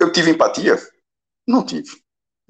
eu 0.00 0.10
tive 0.12 0.30
empatia? 0.30 0.76
Não 1.48 1.64
tive. 1.64 1.90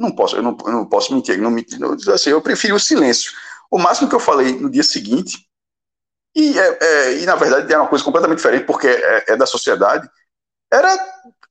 Não 0.00 0.10
posso, 0.10 0.36
eu 0.36 0.42
não, 0.42 0.56
eu 0.64 0.72
não 0.72 0.86
posso 0.86 1.14
mentir. 1.14 1.38
Não, 1.40 1.50
mentir 1.50 1.78
não, 1.78 1.92
assim, 2.14 2.30
eu 2.30 2.40
prefiro 2.42 2.76
o 2.76 2.80
silêncio. 2.80 3.32
O 3.70 3.78
máximo 3.78 4.08
que 4.08 4.14
eu 4.14 4.20
falei 4.20 4.58
no 4.58 4.70
dia 4.70 4.82
seguinte, 4.82 5.46
e, 6.34 6.58
é, 6.58 6.78
é, 6.82 7.18
e 7.20 7.26
na 7.26 7.36
verdade 7.36 7.72
era 7.72 7.82
uma 7.82 7.88
coisa 7.88 8.04
completamente 8.04 8.38
diferente, 8.38 8.66
porque 8.66 8.88
é, 8.88 9.24
é 9.32 9.36
da 9.36 9.46
sociedade, 9.46 10.08
era 10.72 10.92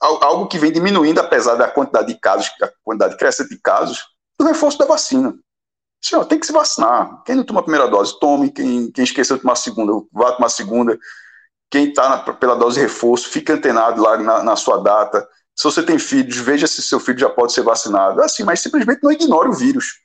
al- 0.02 0.24
algo 0.24 0.48
que 0.48 0.60
vem 0.60 0.72
diminuindo, 0.72 1.20
apesar 1.20 1.56
da 1.56 1.70
quantidade 1.70 2.14
de 2.14 2.20
casos, 2.20 2.52
a 2.62 2.70
quantidade 2.84 3.18
crescente 3.18 3.50
de 3.50 3.60
casos, 3.62 4.06
do 4.40 4.46
reforço 4.46 4.78
da 4.80 4.86
vacina. 4.86 5.36
Senhor, 6.04 6.26
tem 6.26 6.40
que 6.40 6.48
se 6.48 6.54
vacinar. 6.54 7.24
Quem 7.26 7.36
não 7.36 7.44
toma 7.46 7.62
a 7.62 7.64
primeira 7.64 7.88
dose, 7.88 8.20
tome. 8.20 8.52
Quem, 8.52 8.92
quem 8.92 9.04
esqueceu 9.04 9.38
de 9.38 9.42
tomar 9.44 9.54
a 9.54 9.58
segunda, 9.58 9.94
vá 10.14 10.34
tomar 10.34 10.48
a 10.48 10.50
segunda. 10.50 11.00
Quem 11.72 11.90
está 11.90 12.20
pela 12.34 12.56
dose 12.56 12.76
de 12.78 12.82
reforço, 12.84 13.30
fica 13.30 13.54
antenado 13.54 14.02
lá 14.02 14.18
na, 14.18 14.44
na 14.44 14.56
sua 14.56 14.78
data. 14.78 15.28
Se 15.60 15.66
você 15.66 15.84
tem 15.84 16.00
filhos, 16.00 16.38
veja 16.38 16.66
se 16.66 16.82
seu 16.82 17.02
filho 17.02 17.20
já 17.20 17.30
pode 17.30 17.52
ser 17.52 17.64
vacinado. 17.64 18.22
Assim, 18.22 18.46
mas 18.46 18.62
simplesmente 18.62 19.04
não 19.04 19.12
ignore 19.12 19.50
o 19.50 19.54
vírus. 19.54 20.00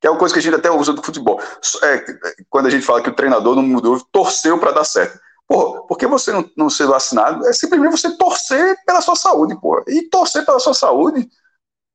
Que 0.00 0.06
é 0.06 0.10
uma 0.10 0.18
coisa 0.18 0.32
que 0.32 0.38
a 0.38 0.42
gente 0.42 0.54
até 0.54 0.70
usa 0.70 0.94
do 0.94 1.02
futebol. 1.02 1.38
É, 1.82 2.04
quando 2.48 2.68
a 2.68 2.70
gente 2.70 2.86
fala 2.86 3.02
que 3.02 3.10
o 3.10 3.14
treinador 3.14 3.54
não 3.54 3.62
mudou, 3.62 4.00
torceu 4.10 4.58
para 4.58 4.70
dar 4.70 4.84
certo. 4.84 5.20
Porra, 5.46 5.82
por 5.86 5.98
que 5.98 6.06
você 6.06 6.32
não, 6.32 6.50
não 6.56 6.70
ser 6.70 6.86
vacinado? 6.86 7.46
É 7.46 7.52
simplesmente 7.52 7.90
você 7.90 8.16
torcer 8.16 8.82
pela 8.86 9.02
sua 9.02 9.14
saúde, 9.14 9.60
porra. 9.60 9.84
E 9.88 10.08
torcer 10.08 10.46
pela 10.46 10.58
sua 10.58 10.72
saúde 10.72 11.28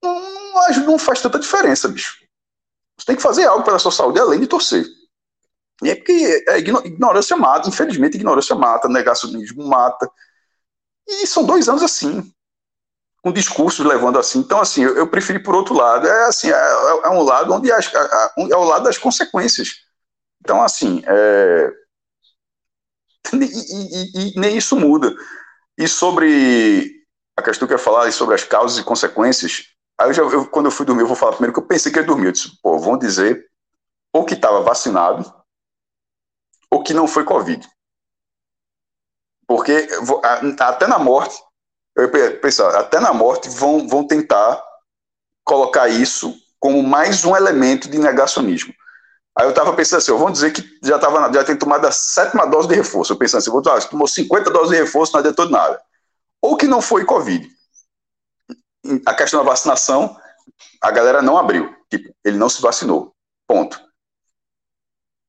não, 0.03 0.85
não 0.85 0.99
faz 0.99 1.19
tanta 1.19 1.39
diferença, 1.39 1.87
bicho. 1.87 2.15
Você 2.99 3.07
tem 3.07 3.15
que 3.15 3.23
fazer 3.23 3.45
algo 3.45 3.65
pela 3.65 3.79
sua 3.79 3.91
saúde 3.91 4.19
além 4.19 4.39
de 4.39 4.45
torcer. 4.45 4.85
E 5.81 5.89
é 5.89 5.95
porque 5.95 6.45
é, 6.47 6.59
igno- 6.59 6.85
ignorância 6.85 7.35
mata, 7.35 7.67
infelizmente, 7.67 8.17
ignorância 8.17 8.55
mata, 8.55 8.87
negacionismo 8.87 9.67
mata. 9.67 10.07
E 11.07 11.25
são 11.25 11.43
dois 11.43 11.67
anos 11.67 11.81
assim, 11.81 12.32
com 13.23 13.33
discursos 13.33 13.85
levando 13.85 14.19
assim. 14.19 14.39
Então, 14.39 14.61
assim, 14.61 14.83
eu, 14.83 14.97
eu 14.97 15.07
preferi 15.07 15.39
por 15.39 15.55
outro 15.55 15.75
lado. 15.75 16.07
É 16.07 16.25
assim, 16.27 16.49
é, 16.51 16.53
é- 16.55 17.01
é 17.07 17.09
um 17.11 17.23
lado 17.23 17.53
onde 17.53 17.71
as, 17.71 17.93
a- 17.95 18.33
um- 18.37 18.53
é 18.53 18.57
o 18.57 18.65
lado 18.65 18.85
das 18.85 18.99
consequências. 18.99 19.69
Então, 20.41 20.61
assim, 20.63 21.03
é, 21.07 21.71
e, 23.33 23.45
e- 23.45 24.31
e- 24.35 24.39
nem 24.39 24.57
isso 24.57 24.75
muda. 24.75 25.13
E 25.77 25.87
sobre 25.87 26.91
a 27.37 27.43
questão 27.43 27.67
que 27.67 27.73
eu 27.73 27.77
ia 27.79 27.83
falar, 27.83 28.11
sobre 28.13 28.35
as 28.35 28.43
causas 28.43 28.79
e 28.79 28.83
consequências, 28.85 29.65
aí 29.99 30.09
eu 30.09 30.13
já, 30.13 30.23
eu- 30.23 30.47
quando 30.47 30.67
eu 30.67 30.71
fui 30.71 30.85
dormir, 30.87 31.03
eu 31.03 31.07
vou 31.07 31.17
falar 31.17 31.33
primeiro 31.33 31.53
que 31.53 31.59
eu 31.59 31.67
pensei 31.67 31.91
que 31.91 31.99
ele 31.99 32.07
dormiu. 32.07 32.27
Eu 32.27 32.33
disse, 32.33 32.51
pô, 32.61 32.79
vão 32.79 32.97
dizer 32.97 33.45
ou 34.13 34.25
que 34.25 34.35
estava 34.35 34.61
vacinado 34.61 35.33
ou 36.69 36.83
que 36.83 36.93
não 36.93 37.07
foi 37.07 37.23
Covid. 37.23 37.65
Porque 39.47 39.87
até 40.59 40.87
na 40.87 40.97
morte, 40.99 41.35
eu 41.95 42.03
ia 42.03 42.09
pe- 42.11 42.31
pensar, 42.37 42.75
até 42.75 42.99
na 42.99 43.13
morte 43.13 43.49
vão, 43.49 43.87
vão 43.87 44.05
tentar 44.05 44.61
colocar 45.43 45.87
isso 45.89 46.35
como 46.59 46.81
mais 46.83 47.25
um 47.25 47.35
elemento 47.35 47.89
de 47.89 47.97
negacionismo. 47.99 48.73
Aí 49.37 49.45
eu 49.45 49.49
estava 49.49 49.73
pensando 49.73 49.99
assim, 49.99 50.11
vão 50.13 50.31
dizer 50.31 50.51
que 50.53 50.63
já, 50.83 50.99
tava, 50.99 51.31
já 51.33 51.43
tem 51.43 51.57
tomado 51.57 51.85
a 51.85 51.91
sétima 51.91 52.45
dose 52.45 52.67
de 52.67 52.75
reforço. 52.75 53.13
Eu 53.13 53.17
pensando 53.17 53.39
assim, 53.39 53.51
vou, 53.51 53.61
ah, 53.67 53.81
você 53.81 53.87
tomou 53.89 54.07
50 54.07 54.51
doses 54.51 54.69
de 54.69 54.77
reforço, 54.77 55.13
não 55.13 55.19
adiantou 55.19 55.47
de 55.47 55.51
nada. 55.51 55.81
Ou 56.41 56.57
que 56.57 56.67
não 56.67 56.81
foi 56.81 57.05
Covid. 57.05 57.49
A 59.05 59.13
questão 59.15 59.43
da 59.43 59.49
vacinação, 59.49 60.15
a 60.81 60.91
galera 60.91 61.21
não 61.21 61.37
abriu. 61.37 61.73
Tipo, 61.89 62.13
ele 62.23 62.37
não 62.37 62.49
se 62.49 62.61
vacinou. 62.61 63.13
Ponto. 63.47 63.81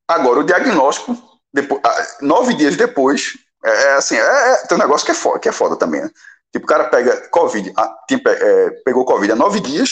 Agora, 0.08 0.40
o 0.40 0.44
diagnóstico, 0.44 1.16
depois, 1.52 1.80
nove 2.20 2.54
dias 2.54 2.76
depois, 2.76 3.38
é, 3.64 3.70
é 3.70 3.94
assim, 3.94 4.16
é, 4.16 4.20
é, 4.52 4.66
tem 4.66 4.76
um 4.76 4.80
negócio 4.80 5.04
que 5.04 5.12
é 5.12 5.14
foda, 5.14 5.38
que 5.38 5.48
é 5.48 5.52
foda 5.52 5.76
também, 5.76 6.02
né? 6.02 6.10
Tipo, 6.54 6.66
o 6.66 6.68
cara 6.68 6.84
pega 6.88 7.28
Covid, 7.30 7.72
ah, 7.76 7.88
tem- 8.06 8.22
é, 8.24 8.70
pegou 8.84 9.04
Covid 9.04 9.32
há 9.32 9.34
nove 9.34 9.58
dias, 9.58 9.90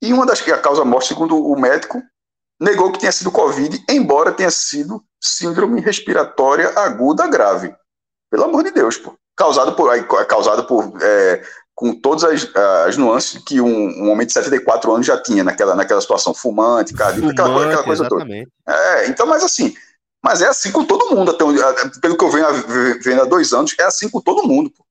e 0.00 0.12
uma 0.12 0.24
das 0.24 0.40
que 0.40 0.52
a 0.52 0.58
causa 0.58 0.84
morte, 0.84 1.08
segundo 1.08 1.36
o 1.36 1.58
médico, 1.58 2.00
negou 2.60 2.92
que 2.92 3.00
tenha 3.00 3.10
sido 3.10 3.32
Covid, 3.32 3.82
embora 3.90 4.30
tenha 4.30 4.52
sido 4.52 5.02
síndrome 5.20 5.80
respiratória 5.80 6.68
aguda 6.78 7.26
grave. 7.26 7.74
Pelo 8.30 8.44
amor 8.44 8.62
de 8.62 8.70
Deus, 8.70 8.96
pô. 8.96 9.14
Causado 9.36 9.74
por, 9.74 9.90
aí, 9.90 10.04
causado 10.28 10.64
por 10.64 10.92
é, 11.02 11.42
com 11.74 11.92
todas 12.00 12.22
as, 12.22 12.54
as 12.86 12.96
nuances 12.96 13.42
que 13.44 13.60
um, 13.60 14.04
um 14.04 14.10
homem 14.12 14.24
de 14.24 14.32
74 14.32 14.92
anos 14.94 15.04
já 15.06 15.20
tinha 15.20 15.42
naquela, 15.42 15.74
naquela 15.74 16.00
situação, 16.00 16.32
fumante, 16.32 16.94
cardíaco, 16.94 17.26
aquela, 17.32 17.48
coisa- 17.52 17.66
aquela 17.68 17.82
coisa 17.84 18.02
toda. 18.08 18.24
É, 18.68 19.08
então, 19.08 19.26
mas 19.26 19.42
assim, 19.42 19.74
mas 20.24 20.40
é 20.40 20.46
assim 20.46 20.70
com 20.70 20.84
todo 20.84 21.10
mundo, 21.16 21.32
até 21.32 21.44
pelo 22.00 22.16
que 22.16 22.24
eu 22.24 22.30
venho 22.30 22.46
a- 22.46 22.52
vendo 23.02 23.22
há 23.22 23.24
dois 23.24 23.52
anos, 23.52 23.74
é 23.80 23.82
assim 23.82 24.08
com 24.08 24.20
todo 24.20 24.46
mundo. 24.46 24.70
pô. 24.70 24.83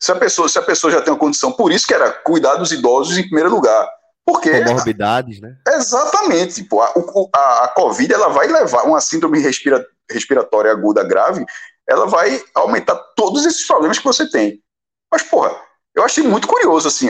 Se 0.00 0.12
a 0.12 0.16
pessoa, 0.16 0.48
se 0.48 0.58
a 0.58 0.62
pessoa 0.62 0.92
já 0.92 1.00
tem 1.00 1.12
uma 1.12 1.18
condição, 1.18 1.52
por 1.52 1.72
isso 1.72 1.86
que 1.86 1.94
era 1.94 2.10
cuidar 2.10 2.54
dos 2.56 2.72
idosos 2.72 3.18
em 3.18 3.22
primeiro 3.22 3.50
lugar. 3.50 3.88
Porque 4.24 4.62
Comorbidades, 4.62 5.40
né? 5.40 5.56
Exatamente. 5.66 6.62
Pô. 6.64 6.82
A, 6.82 6.92
a, 7.34 7.64
a 7.64 7.68
Covid 7.68 8.12
ela 8.12 8.28
vai 8.28 8.46
levar 8.46 8.84
uma 8.84 9.00
síndrome 9.00 9.40
respira, 9.40 9.84
respiratória 10.10 10.70
aguda 10.70 11.02
grave, 11.02 11.44
ela 11.88 12.06
vai 12.06 12.42
aumentar 12.54 12.94
todos 13.16 13.46
esses 13.46 13.66
problemas 13.66 13.98
que 13.98 14.04
você 14.04 14.28
tem. 14.28 14.62
Mas, 15.10 15.22
porra, 15.22 15.56
eu 15.94 16.04
achei 16.04 16.22
muito 16.22 16.46
curioso, 16.46 16.86
assim, 16.86 17.08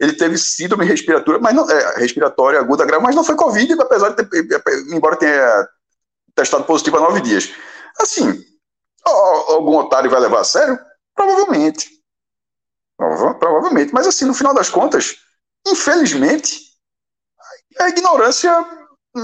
ele 0.00 0.12
teve 0.12 0.38
síndrome 0.38 0.84
respiratória, 0.86 1.40
mas 1.40 1.54
não, 1.54 1.68
é, 1.68 1.98
respiratória 1.98 2.60
aguda 2.60 2.84
grave, 2.84 3.02
mas 3.02 3.14
não 3.14 3.24
foi 3.24 3.34
Covid, 3.34 3.72
apesar 3.80 4.10
de 4.10 4.24
ter, 4.24 4.46
embora 4.92 5.16
tenha 5.16 5.68
testado 6.34 6.64
positivo 6.64 6.96
há 6.96 7.00
nove 7.00 7.20
dias. 7.20 7.50
Assim, 8.00 8.42
algum 9.04 9.76
otário 9.76 10.10
vai 10.10 10.20
levar 10.20 10.40
a 10.40 10.44
sério? 10.44 10.78
Provavelmente. 11.14 11.88
Prova- 12.96 13.34
Provavelmente. 13.34 13.92
Mas, 13.92 14.06
assim, 14.06 14.24
no 14.24 14.34
final 14.34 14.54
das 14.54 14.68
contas, 14.68 15.16
infelizmente, 15.66 16.60
a 17.80 17.88
ignorância 17.88 18.52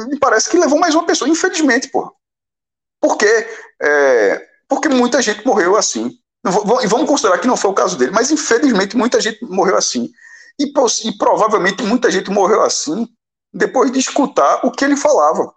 me 0.08 0.18
parece 0.18 0.48
que 0.50 0.58
levou 0.58 0.78
mais 0.78 0.94
uma 0.94 1.06
pessoa, 1.06 1.28
infelizmente, 1.28 1.88
pô. 1.88 2.12
Porque, 3.00 3.26
é, 3.82 4.46
porque 4.68 4.88
muita 4.88 5.22
gente 5.22 5.46
morreu 5.46 5.76
assim. 5.76 6.10
E 6.82 6.86
vamos 6.88 7.08
considerar 7.08 7.38
que 7.38 7.48
não 7.48 7.56
foi 7.56 7.70
o 7.70 7.74
caso 7.74 7.98
dele, 7.98 8.12
mas 8.12 8.30
infelizmente 8.30 8.96
muita 8.96 9.20
gente 9.20 9.44
morreu 9.44 9.76
assim. 9.76 10.10
E, 10.58 10.66
e 11.08 11.18
provavelmente 11.18 11.82
muita 11.82 12.10
gente 12.10 12.30
morreu 12.30 12.62
assim 12.62 13.08
depois 13.52 13.92
de 13.92 13.98
escutar 14.00 14.64
o 14.66 14.72
que 14.72 14.84
ele 14.84 14.96
falava. 14.96 15.52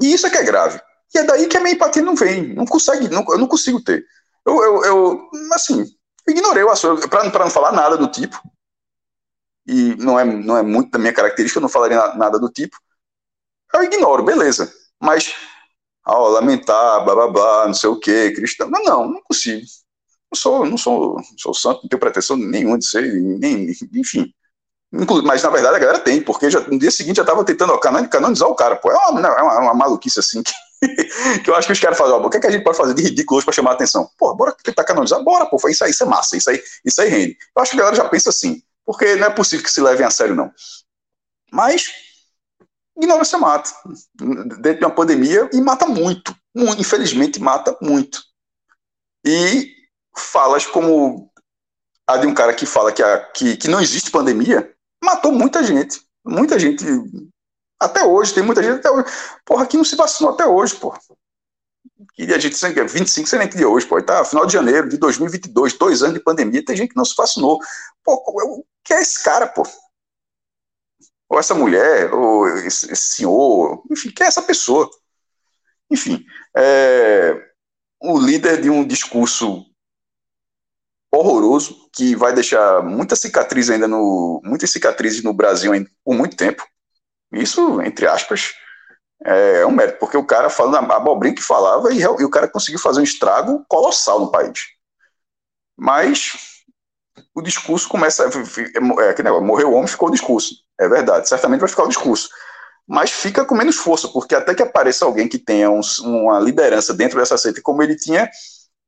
E 0.00 0.12
isso 0.12 0.26
é 0.26 0.30
que 0.30 0.36
é 0.38 0.44
grave. 0.44 0.80
E 1.14 1.18
é 1.18 1.24
daí 1.24 1.46
que 1.48 1.56
a 1.56 1.60
minha 1.60 1.74
empatia 1.74 2.02
não 2.02 2.14
vem. 2.14 2.54
Não 2.54 2.66
consegue, 2.66 3.08
não, 3.08 3.24
eu 3.28 3.38
não 3.38 3.46
consigo 3.46 3.82
ter. 3.82 4.04
Eu, 4.46 4.62
eu, 4.62 4.84
eu 4.84 5.30
assim, 5.52 5.84
ignorei 6.30 6.62
o 6.64 6.70
assunto, 6.70 7.08
para 7.08 7.24
não 7.44 7.50
falar 7.50 7.72
nada 7.72 7.96
do 7.96 8.08
tipo 8.08 8.40
e 9.66 9.94
não 9.96 10.18
é, 10.18 10.24
não 10.24 10.56
é 10.56 10.62
muito 10.62 10.90
da 10.90 10.98
minha 10.98 11.12
característica, 11.12 11.58
eu 11.58 11.62
não 11.62 11.68
falaria 11.68 11.96
na- 11.96 12.14
nada 12.16 12.38
do 12.38 12.48
tipo, 12.48 12.76
eu 13.74 13.84
ignoro, 13.84 14.24
beleza. 14.24 14.72
Mas, 15.00 15.34
ó, 16.06 16.28
lamentar, 16.28 17.04
blá 17.04 17.14
blá 17.14 17.28
blá, 17.28 17.66
não 17.68 17.74
sei 17.74 17.90
o 17.90 17.98
que, 18.00 18.32
cristão. 18.32 18.70
Não, 18.70 18.82
não, 18.84 19.10
não 19.12 19.22
consigo. 19.22 19.62
Não 20.32 20.38
sou, 20.38 20.66
não 20.66 20.78
sou, 20.78 21.18
sou 21.38 21.54
santo, 21.54 21.82
não 21.82 21.90
tenho 21.90 22.00
pretensão 22.00 22.36
nenhuma 22.36 22.78
de 22.78 22.86
ser, 22.86 23.02
nem, 23.14 23.70
enfim. 23.94 24.32
Mas 25.24 25.42
na 25.42 25.50
verdade 25.50 25.76
a 25.76 25.80
galera 25.80 26.00
tem, 26.00 26.22
porque 26.22 26.50
já, 26.50 26.60
no 26.62 26.78
dia 26.78 26.90
seguinte 26.90 27.16
já 27.18 27.24
tava 27.24 27.44
tentando 27.44 27.72
ó, 27.74 27.78
canon- 27.78 28.08
canonizar 28.08 28.48
o 28.48 28.54
cara, 28.54 28.76
pô. 28.76 28.90
É 28.90 28.96
uma, 28.96 29.20
é 29.20 29.42
uma, 29.42 29.54
é 29.54 29.58
uma 29.60 29.74
maluquice 29.74 30.20
assim 30.20 30.42
que, 30.42 30.52
que 31.42 31.50
eu 31.50 31.54
acho 31.56 31.66
que 31.66 31.72
os 31.72 31.80
caras 31.80 31.98
fazem, 31.98 32.14
ó, 32.14 32.24
o 32.24 32.30
que, 32.30 32.36
é 32.36 32.40
que 32.40 32.46
a 32.46 32.50
gente 32.50 32.62
pode 32.64 32.76
fazer 32.76 32.94
de 32.94 33.02
ridículo 33.02 33.38
hoje 33.38 33.44
pra 33.44 33.54
chamar 33.54 33.70
a 33.70 33.74
atenção? 33.74 34.08
Pô, 34.18 34.34
bora 34.34 34.54
tentar 34.62 34.84
canonizar, 34.84 35.22
bora, 35.22 35.46
pô, 35.46 35.56
isso 35.68 35.84
aí, 35.84 35.90
isso 35.90 36.02
é 36.02 36.06
massa, 36.06 36.36
isso 36.36 36.48
aí, 36.50 36.62
isso 36.84 37.00
aí 37.00 37.08
rende. 37.08 37.36
Eu 37.56 37.62
acho 37.62 37.72
que 37.72 37.76
a 37.76 37.80
galera 37.80 37.96
já 37.96 38.08
pensa 38.08 38.30
assim, 38.30 38.62
porque 38.84 39.16
não 39.16 39.26
é 39.26 39.30
possível 39.30 39.64
que 39.64 39.70
se 39.72 39.80
levem 39.80 40.06
a 40.06 40.10
sério, 40.10 40.34
não. 40.34 40.52
Mas 41.52 41.86
ignorância 42.96 43.38
mata. 43.38 43.70
Dentro 44.60 44.80
de 44.80 44.84
uma 44.84 44.94
pandemia, 44.94 45.48
e 45.52 45.60
mata 45.60 45.86
muito. 45.86 46.34
Mu- 46.54 46.74
Infelizmente, 46.78 47.40
mata 47.40 47.76
muito. 47.80 48.22
E 49.24 49.72
falas 50.16 50.66
como 50.66 51.30
a 52.06 52.16
de 52.16 52.26
um 52.26 52.34
cara 52.34 52.54
que 52.54 52.66
fala 52.66 52.92
que, 52.92 53.02
a, 53.02 53.20
que, 53.32 53.56
que 53.56 53.68
não 53.68 53.80
existe 53.80 54.10
pandemia, 54.10 54.72
matou 55.02 55.30
muita 55.32 55.62
gente. 55.62 56.00
Muita 56.24 56.58
gente 56.58 56.84
Até 57.80 58.04
hoje, 58.04 58.34
tem 58.34 58.42
muita 58.42 58.62
gente 58.62 58.78
até 58.78 58.90
hoje. 58.90 59.06
Porra, 59.44 59.66
que 59.66 59.76
não 59.76 59.84
se 59.84 59.96
vacinou 59.96 60.32
até 60.32 60.44
hoje, 60.46 60.74
porra. 60.76 60.98
Que 62.14 62.32
a 62.32 62.38
gente 62.38 62.56
sei 62.56 62.72
que 62.72 62.80
é 62.80 62.84
25, 62.84 63.28
sei 63.28 63.38
nem 63.38 63.48
que 63.48 63.56
dia 63.56 63.68
hoje, 63.68 63.86
pô. 63.86 64.00
Tá, 64.02 64.24
final 64.24 64.46
de 64.46 64.52
janeiro 64.52 64.88
de 64.88 64.96
2022, 64.98 65.74
dois 65.74 66.02
anos 66.02 66.14
de 66.14 66.22
pandemia, 66.22 66.64
tem 66.64 66.76
gente 66.76 66.90
que 66.90 66.96
não 66.96 67.04
se 67.04 67.14
vacinou. 67.16 67.58
Pô, 68.02 68.14
o 68.14 68.64
que 68.84 68.92
é 68.92 69.00
esse 69.00 69.22
cara, 69.22 69.46
pô? 69.46 69.64
Ou 71.28 71.38
essa 71.38 71.54
mulher, 71.54 72.12
ou 72.12 72.48
esse, 72.48 72.90
esse 72.90 73.16
senhor, 73.16 73.82
enfim, 73.90 74.10
que 74.10 74.22
é 74.22 74.26
essa 74.26 74.42
pessoa? 74.42 74.88
Enfim, 75.90 76.24
é, 76.56 77.48
o 78.00 78.18
líder 78.18 78.60
de 78.60 78.70
um 78.70 78.86
discurso 78.86 79.64
horroroso 81.12 81.88
que 81.92 82.14
vai 82.14 82.34
deixar 82.34 82.82
muita 82.82 83.16
cicatriz 83.16 83.70
ainda 83.70 83.88
no 83.88 84.40
muitas 84.44 84.70
cicatrizes 84.70 85.22
no 85.22 85.32
Brasil 85.32 85.72
ainda 85.72 85.90
por 86.04 86.14
muito 86.14 86.36
tempo. 86.36 86.62
Isso, 87.32 87.80
entre 87.82 88.06
aspas, 88.06 88.54
é 89.24 89.66
um 89.66 89.70
mérito, 89.70 89.98
porque 89.98 90.16
o 90.16 90.24
cara 90.24 90.48
falando 90.48 90.92
a 90.92 90.96
abobrinha 90.96 91.34
que 91.34 91.42
falava 91.42 91.92
e, 91.92 92.00
e 92.00 92.24
o 92.24 92.30
cara 92.30 92.48
conseguiu 92.48 92.80
fazer 92.80 93.00
um 93.00 93.04
estrago 93.04 93.64
colossal 93.68 94.20
no 94.20 94.30
país. 94.30 94.60
Mas 95.76 96.32
o 97.34 97.42
discurso 97.42 97.88
começa. 97.88 98.24
É, 98.24 99.14
que 99.14 99.22
negócio, 99.22 99.46
morreu 99.46 99.70
o 99.70 99.74
homem, 99.74 99.88
ficou 99.88 100.08
o 100.08 100.12
discurso. 100.12 100.54
É 100.78 100.88
verdade, 100.88 101.28
certamente 101.28 101.60
vai 101.60 101.68
ficar 101.68 101.84
o 101.84 101.88
discurso. 101.88 102.28
Mas 102.86 103.10
fica 103.10 103.44
com 103.44 103.54
menos 103.54 103.76
força, 103.76 104.08
porque 104.08 104.34
até 104.34 104.54
que 104.54 104.62
apareça 104.62 105.04
alguém 105.04 105.28
que 105.28 105.38
tenha 105.38 105.70
um, 105.70 105.80
uma 106.00 106.40
liderança 106.40 106.94
dentro 106.94 107.18
dessa 107.18 107.36
seita, 107.36 107.60
como 107.62 107.82
ele 107.82 107.96
tinha, 107.96 108.30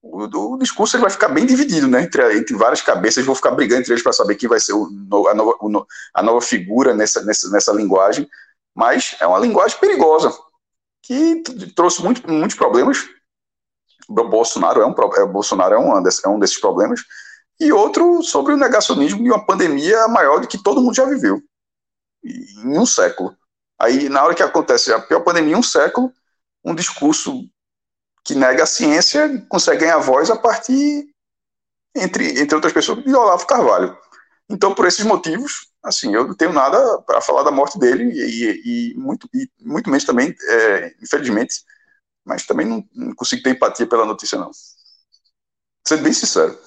o, 0.03 0.55
o 0.55 0.59
discurso 0.59 0.97
ele 0.97 1.03
vai 1.03 1.11
ficar 1.11 1.29
bem 1.29 1.47
dividido, 1.47 1.87
né? 1.87 2.03
Entre, 2.03 2.37
entre 2.37 2.57
várias 2.57 2.81
cabeças, 2.81 3.25
vão 3.25 3.35
ficar 3.35 3.51
brigando 3.51 3.83
entre 3.83 3.93
eles 3.93 4.03
para 4.03 4.13
saber 4.13 4.37
quem 4.37 4.49
vai 4.49 4.61
ser 4.61 4.73
o, 4.73 4.89
a, 5.29 5.35
nova, 5.35 5.57
o, 5.61 5.87
a 6.15 6.23
nova 6.23 6.41
figura 6.41 6.95
nessa, 6.95 7.23
nessa, 7.25 7.51
nessa 7.51 7.73
linguagem. 7.73 8.29
Mas 8.75 9.17
é 9.21 9.27
uma 9.27 9.39
linguagem 9.39 9.79
perigosa, 9.79 10.33
que 11.03 11.43
trouxe 11.75 12.03
muito, 12.03 12.31
muitos 12.31 12.57
problemas. 12.57 13.09
O 14.09 14.15
Bolsonaro 14.15 14.81
é 14.81 14.87
um, 14.87 14.95
é, 15.15 15.27
Bolsonaro 15.27 15.75
é 15.75 15.79
um, 15.79 15.93
é 15.93 16.29
um 16.29 16.39
desses 16.39 16.59
problemas 16.59 17.05
e 17.61 17.71
outro 17.71 18.23
sobre 18.23 18.55
o 18.55 18.57
negacionismo 18.57 19.23
de 19.23 19.31
uma 19.31 19.45
pandemia 19.45 20.09
maior 20.09 20.41
do 20.41 20.49
que 20.49 20.63
todo 20.63 20.81
mundo 20.81 20.95
já 20.95 21.05
viveu 21.05 21.41
em 22.25 22.79
um 22.79 22.87
século. 22.87 23.37
Aí, 23.79 24.09
na 24.09 24.25
hora 24.25 24.35
que 24.35 24.43
acontece 24.43 24.93
a 24.93 25.01
pior 25.01 25.21
pandemia 25.21 25.55
em 25.55 25.59
um 25.59 25.63
século, 25.63 26.13
um 26.65 26.75
discurso 26.75 27.49
que 28.25 28.35
nega 28.35 28.62
a 28.62 28.66
ciência 28.66 29.45
consegue 29.49 29.81
ganhar 29.81 29.99
voz 29.99 30.31
a 30.31 30.37
partir, 30.37 31.09
entre, 31.95 32.41
entre 32.41 32.55
outras 32.55 32.73
pessoas, 32.73 33.03
de 33.05 33.14
Olavo 33.14 33.47
Carvalho. 33.47 33.97
Então, 34.49 34.75
por 34.75 34.87
esses 34.87 35.05
motivos, 35.05 35.71
assim, 35.83 36.14
eu 36.14 36.27
não 36.27 36.35
tenho 36.35 36.53
nada 36.53 37.01
para 37.03 37.21
falar 37.21 37.43
da 37.43 37.51
morte 37.51 37.79
dele 37.79 38.05
e, 38.12 38.21
e, 38.21 38.91
e 38.93 38.95
muito, 38.99 39.29
e 39.33 39.49
muito 39.61 39.89
menos 39.89 40.05
também, 40.05 40.35
é, 40.49 40.95
infelizmente, 41.03 41.64
mas 42.25 42.47
também 42.47 42.66
não, 42.66 42.85
não 42.93 43.14
consigo 43.14 43.43
ter 43.43 43.51
empatia 43.51 43.87
pela 43.87 44.05
notícia, 44.05 44.39
não. 44.39 44.51
Sendo 45.87 46.03
bem 46.03 46.12
sincero. 46.12 46.59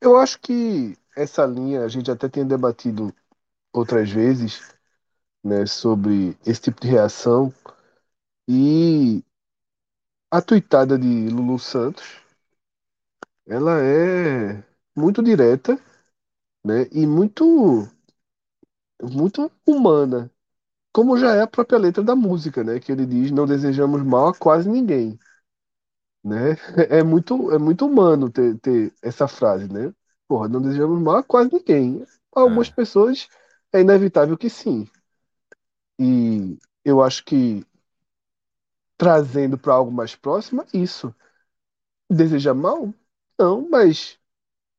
Eu 0.00 0.16
acho 0.16 0.38
que 0.38 0.96
essa 1.16 1.44
linha 1.44 1.82
a 1.82 1.88
gente 1.88 2.10
até 2.10 2.28
tem 2.28 2.46
debatido 2.46 3.12
outras 3.72 4.10
vezes, 4.10 4.60
né, 5.44 5.66
sobre 5.66 6.36
esse 6.46 6.62
tipo 6.62 6.80
de 6.80 6.88
reação 6.88 7.52
e 8.48 9.22
a 10.30 10.40
tuitada 10.40 10.98
de 10.98 11.28
Lulu 11.28 11.58
Santos, 11.58 12.16
ela 13.48 13.80
é 13.82 14.62
muito 14.96 15.22
direta, 15.22 15.74
né, 16.64 16.88
e 16.92 17.06
muito 17.06 17.88
muito 19.02 19.50
humana, 19.66 20.30
como 20.92 21.18
já 21.18 21.34
é 21.34 21.42
a 21.42 21.46
própria 21.48 21.78
letra 21.78 22.02
da 22.04 22.16
música, 22.16 22.64
né, 22.64 22.80
que 22.80 22.92
ele 22.92 23.06
diz 23.06 23.30
não 23.32 23.46
desejamos 23.46 24.02
mal 24.04 24.28
a 24.28 24.34
quase 24.34 24.68
ninguém 24.70 25.18
né? 26.24 26.56
É 26.90 27.02
muito, 27.02 27.50
é 27.52 27.58
muito 27.58 27.86
humano 27.86 28.30
ter, 28.30 28.58
ter 28.58 28.92
essa 29.02 29.28
frase, 29.28 29.72
né? 29.72 29.92
Porra, 30.28 30.48
não 30.48 30.60
desejamos 30.60 31.00
mal 31.00 31.16
a 31.16 31.22
quase 31.22 31.50
ninguém. 31.52 32.04
Algumas 32.34 32.68
É. 32.68 32.74
pessoas 32.74 33.28
é 33.72 33.80
inevitável 33.80 34.36
que 34.36 34.50
sim. 34.50 34.86
E 36.00 36.58
eu 36.84 37.02
acho 37.02 37.24
que 37.24 37.64
trazendo 38.96 39.56
para 39.58 39.74
algo 39.74 39.90
mais 39.92 40.14
próximo, 40.14 40.62
é 40.62 40.66
isso. 40.78 41.14
Desejar 42.10 42.54
mal? 42.54 42.94
Não, 43.38 43.68
mas 43.68 44.18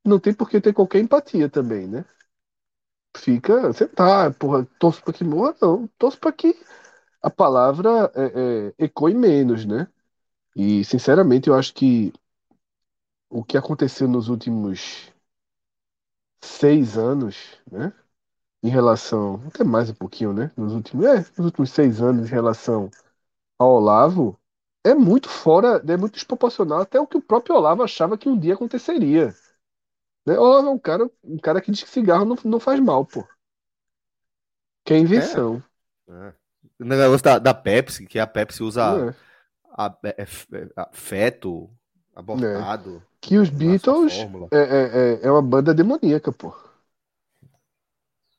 não 0.06 0.20
tem 0.20 0.34
por 0.34 0.50
que 0.50 0.62
ter 0.62 0.74
qualquer 0.74 1.00
empatia 1.02 1.50
também, 1.50 1.88
né? 1.88 2.06
Fica, 3.18 3.62
você 3.74 3.88
tá, 3.88 4.32
porra, 4.32 4.66
torço 4.80 5.04
para 5.04 5.14
que 5.14 5.24
morra? 5.24 5.56
Não, 5.62 5.88
torço 5.98 6.20
para 6.20 6.32
que 6.32 6.56
a 7.22 7.30
palavra 7.30 8.12
é, 8.16 8.70
é, 8.80 8.86
ecoe 8.86 9.14
menos, 9.16 9.66
né? 9.66 9.88
E, 10.56 10.86
sinceramente, 10.86 11.50
eu 11.50 11.56
acho 11.56 11.74
que 11.74 12.14
o 13.28 13.44
que 13.44 13.58
aconteceu 13.58 14.08
nos 14.08 14.30
últimos 14.30 15.12
seis 16.42 16.98
anos, 16.98 17.58
né? 17.72 17.94
Em 18.62 18.70
relação, 18.70 19.42
até 19.48 19.64
mais 19.64 19.90
um 19.90 19.94
pouquinho, 19.94 20.34
né? 20.34 20.52
Nos 20.58 20.74
últimos, 20.74 21.06
é, 21.06 21.18
nos 21.38 21.46
últimos 21.46 21.72
seis 21.72 22.02
anos 22.02 22.28
em 22.28 22.32
relação 22.32 22.90
ao 23.60 23.76
Olavo, 23.76 24.40
é 24.86 24.94
muito 24.96 25.30
fora, 25.30 25.84
é 25.88 25.98
muito 25.98 26.14
desproporcional 26.16 26.82
até 26.82 27.00
o 27.00 27.08
que 27.08 27.18
o 27.18 27.22
próprio 27.22 27.56
Olavo 27.56 27.84
achava 27.84 28.18
que 28.18 28.30
um 28.30 28.38
dia 28.40 28.56
aconteceria. 28.56 29.34
Né? 30.26 30.38
Olavo 30.38 30.68
é 30.68 30.72
um 30.72 30.80
cara, 30.80 31.10
um 31.24 31.38
cara 31.38 31.62
que 31.62 31.72
diz 31.72 31.84
que 31.84 31.90
cigarro 31.90 32.26
não, 32.26 32.38
não 32.46 32.60
faz 32.60 32.80
mal, 32.80 33.06
pô. 33.06 33.26
Que 34.86 34.94
é 34.94 35.00
invenção. 35.00 35.62
É. 36.10 36.34
O 36.80 36.86
negócio 36.86 37.24
da, 37.24 37.40
da 37.40 37.54
Pepsi, 37.54 38.06
que 38.06 38.20
a 38.20 38.28
Pepsi 38.28 38.64
usa 38.64 38.98
né? 38.98 39.16
a- 39.72 39.98
é- 40.04 40.16
é- 40.22 40.70
a- 40.76 40.90
feto 40.94 41.70
abortado. 42.16 43.02
Que 43.22 43.38
os 43.38 43.50
Beatles 43.50 44.26
é, 44.52 44.58
é, 44.58 45.14
é- 45.16 45.28
é 45.28 45.32
uma 45.32 45.42
banda 45.42 45.74
demoníaca, 45.74 46.32
pô. 46.32 46.54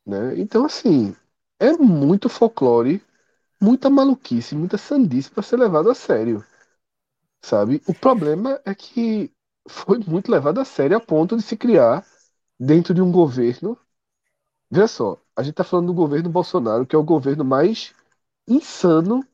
Né? 0.07 0.39
Então, 0.41 0.65
assim, 0.65 1.15
é 1.59 1.73
muito 1.73 2.29
folclore, 2.29 3.03
muita 3.61 3.91
maluquice, 3.91 4.55
muita 4.57 4.79
sandice 4.79 5.31
para 5.31 5.43
ser 5.45 5.59
levado 5.59 5.91
a 5.91 5.97
sério. 5.97 6.45
Sabe? 7.43 7.83
O 7.87 7.95
problema 7.95 8.61
é 8.65 8.75
que 8.75 9.33
foi 9.69 9.99
muito 9.99 10.31
levado 10.31 10.61
a 10.61 10.65
sério 10.65 10.97
a 10.97 11.01
ponto 11.01 11.37
de 11.37 11.43
se 11.43 11.57
criar 11.57 12.07
dentro 12.59 12.95
de 12.95 13.03
um 13.03 13.13
governo. 13.13 13.79
Veja 14.71 14.89
só, 14.89 15.19
a 15.37 15.43
gente 15.43 15.55
tá 15.55 15.65
falando 15.65 15.89
do 15.89 15.95
governo 15.95 16.31
Bolsonaro, 16.31 16.87
que 16.87 16.97
é 16.97 16.99
o 16.99 17.05
governo 17.05 17.45
mais 17.45 17.95
insano 18.49 19.27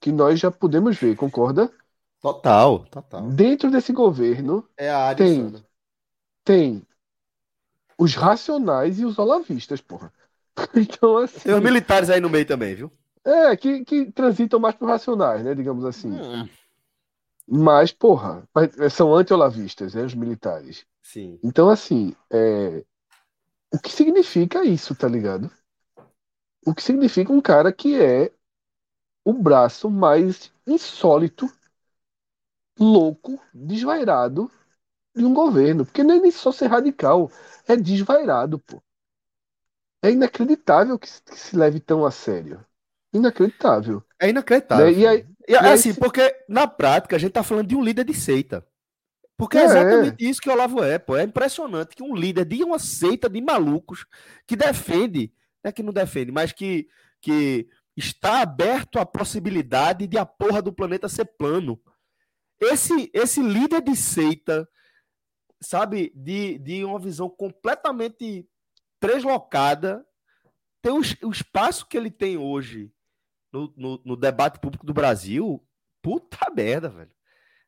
que 0.00 0.12
nós 0.12 0.40
já 0.40 0.50
podemos 0.50 0.98
ver, 0.98 1.16
concorda? 1.16 1.72
Total, 2.22 2.88
total. 2.90 3.36
Dentro 3.36 3.70
desse 3.70 3.92
governo 3.92 4.68
É 4.76 4.90
a 4.90 4.98
área 5.06 5.22
Tem. 5.22 5.22
insana. 5.22 5.66
tem 6.44 6.86
os 8.02 8.14
racionais 8.14 8.98
e 9.00 9.04
os 9.04 9.18
olavistas, 9.18 9.80
porra. 9.80 10.12
Então, 10.76 11.16
assim, 11.18 11.40
Tem 11.44 11.54
os 11.54 11.60
militares 11.62 12.10
aí 12.10 12.20
no 12.20 12.28
meio 12.30 12.44
também, 12.46 12.74
viu? 12.74 12.90
é, 13.24 13.56
que, 13.56 13.84
que 13.84 14.12
transitam 14.12 14.58
mais 14.60 14.74
por 14.74 14.88
racionais, 14.88 15.44
né, 15.44 15.54
digamos 15.54 15.84
assim. 15.84 16.20
Hum, 16.20 16.48
Mas, 17.46 17.92
porra, 17.92 18.48
mas 18.54 18.70
são 18.92 19.14
anti-olavistas, 19.14 19.94
né, 19.94 20.02
os 20.04 20.14
militares. 20.14 20.86
sim. 21.02 21.42
Então, 21.42 21.68
assim, 21.70 22.14
é... 22.32 22.84
o 23.74 23.80
que 23.80 23.90
significa 23.92 24.64
isso, 24.64 24.94
tá 24.96 25.08
ligado? 25.08 25.50
O 26.66 26.74
que 26.74 26.82
significa 26.82 27.32
um 27.32 27.40
cara 27.40 27.72
que 27.72 27.94
é 28.00 28.32
o 29.24 29.32
braço 29.34 29.90
mais 29.90 30.52
insólito, 30.66 31.48
louco, 32.78 33.40
desvairado 33.54 34.50
de 35.16 35.24
um 35.24 35.34
governo. 35.34 35.84
Porque 35.86 36.02
é 36.02 36.04
nem 36.04 36.30
só 36.30 36.52
ser 36.52 36.68
radical, 36.68 37.30
é 37.72 37.76
desvairado, 37.76 38.58
pô. 38.58 38.82
É 40.02 40.10
inacreditável 40.10 40.98
que 40.98 41.08
se, 41.08 41.22
que 41.22 41.38
se 41.38 41.56
leve 41.56 41.80
tão 41.80 42.04
a 42.04 42.10
sério. 42.10 42.64
Inacreditável. 43.12 44.02
É 44.20 44.28
inacreditável. 44.30 44.86
Né? 44.86 44.92
E 44.92 45.06
aí- 45.06 45.26
E, 45.48 45.56
aí 45.56 45.72
assim, 45.72 45.92
se- 45.92 45.98
porque 46.00 46.34
na 46.48 46.66
prática 46.66 47.16
a 47.16 47.18
gente 47.18 47.32
tá 47.32 47.42
falando 47.42 47.66
de 47.68 47.76
um 47.76 47.82
líder 47.82 48.04
de 48.04 48.14
seita. 48.14 48.66
Porque 49.36 49.56
é 49.58 49.62
É. 49.62 49.64
exatamente 49.64 50.28
isso 50.28 50.40
que 50.40 50.48
o 50.48 50.52
Olavo 50.52 50.82
é, 50.84 50.98
pô. 50.98 51.16
É 51.16 51.22
impressionante 51.24 51.96
que 51.96 52.02
um 52.02 52.14
líder 52.14 52.44
de 52.44 52.62
uma 52.62 52.78
seita 52.78 53.28
de 53.28 53.40
malucos 53.40 54.04
que 54.46 54.54
defende, 54.56 55.32
não 55.62 55.68
é 55.68 55.72
que 55.72 55.82
não 55.82 55.92
defende, 55.92 56.30
mas 56.32 56.52
que, 56.52 56.88
que 57.20 57.68
está 57.96 58.40
aberto 58.40 58.98
à 58.98 59.06
possibilidade 59.06 60.06
de 60.06 60.16
a 60.18 60.24
porra 60.24 60.62
do 60.62 60.72
planeta 60.72 61.08
ser 61.08 61.24
plano. 61.24 61.80
Esse, 62.60 63.10
esse 63.12 63.42
líder 63.42 63.82
de 63.82 63.96
seita, 63.96 64.68
sabe, 65.62 66.12
de, 66.14 66.58
de 66.58 66.84
uma 66.84 66.98
visão 66.98 67.28
completamente 67.30 68.48
deslocada, 69.02 70.06
tem 70.82 70.92
o, 70.92 71.00
o 71.28 71.32
espaço 71.32 71.86
que 71.88 71.96
ele 71.96 72.10
tem 72.10 72.36
hoje 72.38 72.92
no, 73.52 73.72
no, 73.76 74.02
no 74.04 74.16
debate 74.16 74.60
público 74.60 74.86
do 74.86 74.94
Brasil, 74.94 75.62
puta 76.02 76.50
merda, 76.54 76.88
velho. 76.88 77.12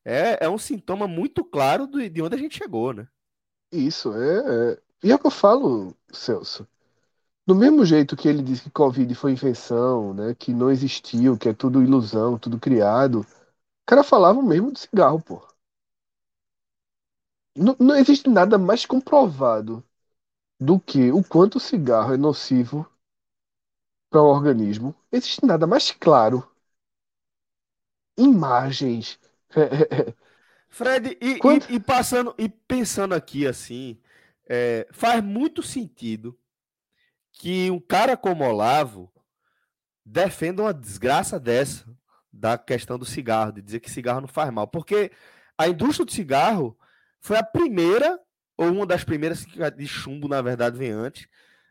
É, 0.05 0.47
é 0.47 0.51
um 0.51 0.59
sintoma 0.59 1.09
muito 1.09 1.45
claro 1.45 1.87
do- 1.87 2.09
de 2.11 2.23
onde 2.23 2.37
a 2.37 2.39
gente 2.39 2.59
chegou, 2.59 2.93
né? 2.95 3.09
Isso, 3.73 4.13
é, 4.15 4.73
é. 4.75 4.83
E 5.03 5.11
é 5.13 5.15
o 5.15 5.19
que 5.19 5.27
eu 5.27 5.31
falo, 5.31 5.95
Celso. 6.13 6.67
Do 7.47 7.55
mesmo 7.55 7.85
jeito 7.87 8.17
que 8.17 8.29
ele 8.29 8.43
disse 8.43 8.65
que 8.65 8.71
Covid 8.71 9.15
foi 9.17 9.33
invenção, 9.33 10.15
né? 10.15 10.35
Que 10.37 10.55
não 10.55 10.71
existiu, 10.71 11.39
que 11.39 11.49
é 11.51 11.55
tudo 11.55 11.83
ilusão, 11.83 12.39
tudo 12.39 12.61
criado. 12.61 13.21
O 13.23 13.27
cara 13.87 14.05
falava 14.05 14.43
mesmo 14.43 14.73
de 14.73 14.81
cigarro, 14.81 15.21
pô. 15.23 15.43
Não, 17.57 17.75
não 17.81 17.97
existe 17.97 18.31
nada 18.31 18.57
mais 18.57 18.87
comprovado 18.87 19.83
do 20.61 20.81
que 20.81 21.13
o 21.13 21.25
quanto 21.25 21.57
o 21.57 21.61
cigarro 21.61 22.15
é 22.15 22.17
nocivo 22.19 22.87
para 24.11 24.23
o 24.23 24.27
organismo. 24.29 24.95
Existe 25.13 25.45
nada 25.45 25.67
mais 25.67 25.91
claro. 25.91 26.49
Imagens. 28.19 29.19
Fred, 30.69 31.17
e, 31.21 31.35
Quando- 31.39 31.69
e- 31.71 31.75
e 31.77 31.81
passando 31.81 32.35
e 32.39 32.49
pensando 32.49 33.15
aqui 33.15 33.47
assim, 33.47 33.99
é, 34.49 34.87
faz 34.93 35.23
muito 35.23 35.63
sentido 35.63 36.37
que 37.33 37.71
um 37.71 37.81
cara 37.81 38.17
como 38.17 38.45
Olavo 38.45 39.13
defenda 40.05 40.63
uma 40.63 40.75
desgraça 40.75 41.41
dessa 41.41 41.87
da 42.33 42.59
questão 42.59 42.99
do 42.99 43.05
cigarro, 43.07 43.53
de 43.53 43.63
dizer 43.63 43.81
que 43.81 43.91
cigarro 43.91 44.21
não 44.23 44.29
faz 44.29 44.53
mal, 44.53 44.67
porque 44.69 45.13
a 45.59 45.69
indústria 45.69 46.07
do 46.07 46.13
cigarro 46.13 46.79
foi 47.25 47.39
a 47.39 47.43
primeira 47.43 48.21
ou 48.55 48.71
uma 48.71 48.87
das 48.87 49.03
primeiras 49.03 49.47
que 49.47 49.63
a 49.63 49.71
de 49.71 49.89
chumbo 49.89 50.29
na 50.29 50.43
verdade 50.43 50.77
vem 50.77 50.91
antes, 50.91 51.27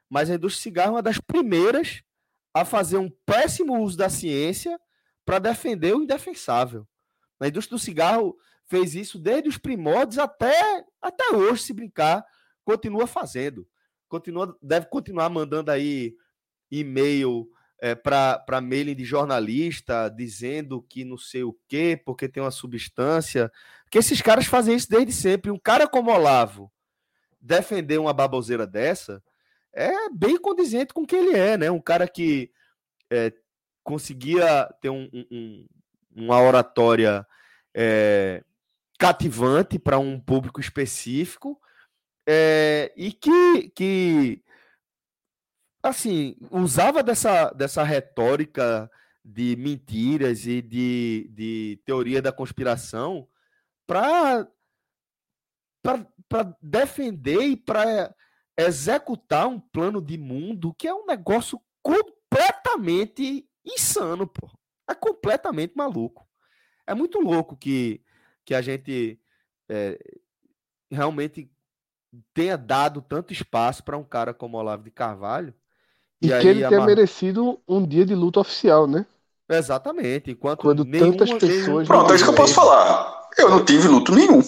mas 0.10 0.30
a 0.30 0.34
indústria 0.34 0.60
do 0.60 0.64
cigarro 0.64 0.89
é 0.89 0.95
uma 0.95 1.01
das 1.01 1.20
primeiras 1.20 2.01
a 2.51 2.66
fazer 2.66 2.97
um 2.97 3.10
péssimo 3.24 3.80
uso 3.80 3.95
da 3.95 4.10
ciência 4.10 4.80
para 5.24 5.38
defender 5.38 5.95
o 5.95 6.01
indefensável. 6.01 6.88
A 7.39 7.47
indústria 7.47 7.78
do 7.78 7.82
cigarro 7.82 8.36
fez 8.66 8.95
isso 8.95 9.20
desde 9.20 9.47
os 9.47 9.60
primórdios 9.60 10.18
até, 10.18 10.84
até 10.99 11.36
hoje, 11.36 11.62
se 11.62 11.74
brincar, 11.74 12.26
continua 12.66 13.06
fazendo. 13.06 13.68
Continua, 14.10 14.58
deve 14.60 14.88
continuar 14.88 15.30
mandando 15.30 15.70
aí 15.70 16.16
e-mail 16.72 17.47
para 17.95 18.61
mailing 18.61 18.95
de 18.95 19.03
jornalista 19.03 20.09
dizendo 20.09 20.81
que 20.84 21.03
não 21.03 21.17
sei 21.17 21.43
o 21.43 21.57
quê, 21.67 21.99
porque 22.05 22.29
tem 22.29 22.41
uma 22.41 22.51
substância. 22.51 23.51
Porque 23.84 23.97
esses 23.97 24.21
caras 24.21 24.45
fazem 24.45 24.75
isso 24.75 24.89
desde 24.89 25.11
sempre. 25.11 25.51
Um 25.51 25.59
cara 25.59 25.88
como 25.88 26.11
Olavo 26.11 26.71
defender 27.41 27.97
uma 27.99 28.13
baboseira 28.13 28.65
dessa 28.65 29.21
é 29.73 30.09
bem 30.09 30.38
condizente 30.38 30.93
com 30.93 31.01
o 31.01 31.07
que 31.07 31.15
ele 31.15 31.36
é, 31.38 31.57
né? 31.57 31.69
Um 31.69 31.81
cara 31.81 32.07
que 32.07 32.51
é, 33.09 33.34
conseguia 33.84 34.69
ter 34.81 34.89
um- 34.89 35.09
um- 35.31 35.65
uma 36.15 36.39
oratória 36.41 37.25
é, 37.75 38.43
cativante 38.99 39.77
para 39.77 39.99
um 39.99 40.19
público 40.19 40.61
específico 40.61 41.59
é, 42.25 42.93
e 42.95 43.11
que, 43.11 43.69
que 43.75 44.41
assim 45.84 46.36
usava 46.49 47.03
dessa, 47.03 47.51
dessa 47.51 47.84
retórica 47.84 48.89
de 49.23 49.55
mentiras 49.57 50.47
e 50.47 50.61
de, 50.61 51.29
de 51.31 51.81
teoria 51.86 52.21
da 52.21 52.31
conspiração 52.31 53.27
para 53.86 54.47
para 56.29 56.57
defender 56.61 57.41
e 57.41 57.57
para 57.57 58.15
executar 58.57 59.47
um 59.47 59.59
plano 59.59 60.01
de 60.01 60.17
mundo 60.17 60.73
que 60.73 60.88
é 60.88 60.93
um 60.93 61.05
negócio 61.05 61.61
completamente 61.81 63.47
insano, 63.65 64.25
pô. 64.25 64.49
É 64.89 64.95
completamente 64.95 65.75
maluco. 65.75 66.27
É 66.88 66.93
muito 66.93 67.19
louco 67.19 67.55
que, 67.55 68.01
que 68.45 68.55
a 68.55 68.61
gente 68.61 69.19
é, 69.69 69.99
realmente 70.89 71.51
tenha 72.34 72.57
dado 72.57 73.01
tanto 73.01 73.34
espaço 73.34 73.84
para 73.84 73.97
um 73.97 74.03
cara 74.03 74.34
como 74.34 74.57
Olavo 74.57 74.84
de 74.84 74.91
Carvalho. 74.91 75.53
E, 76.24 76.28
que 76.28 76.34
aí 76.34 76.47
ele 76.47 76.67
tenha 76.67 76.86
merecido 76.86 77.59
um 77.67 77.86
dia 77.86 78.05
de 78.05 78.15
luta 78.15 78.39
oficial, 78.39 78.88
né? 78.88 79.05
Exatamente. 79.49 80.32
Enquanto 80.32 80.61
Quando 80.61 80.86
tantas 80.86 81.32
pessoas 81.34 81.88
Pronto, 81.88 82.11
é 82.11 82.15
isso 82.15 82.24
que 82.24 82.30
eu 82.32 82.36
posso 82.36 82.53
falar. 82.53 83.30
Eu 83.38 83.49
não 83.49 83.65
tive 83.65 83.88
luto 83.88 84.13
nenhum. 84.13 84.41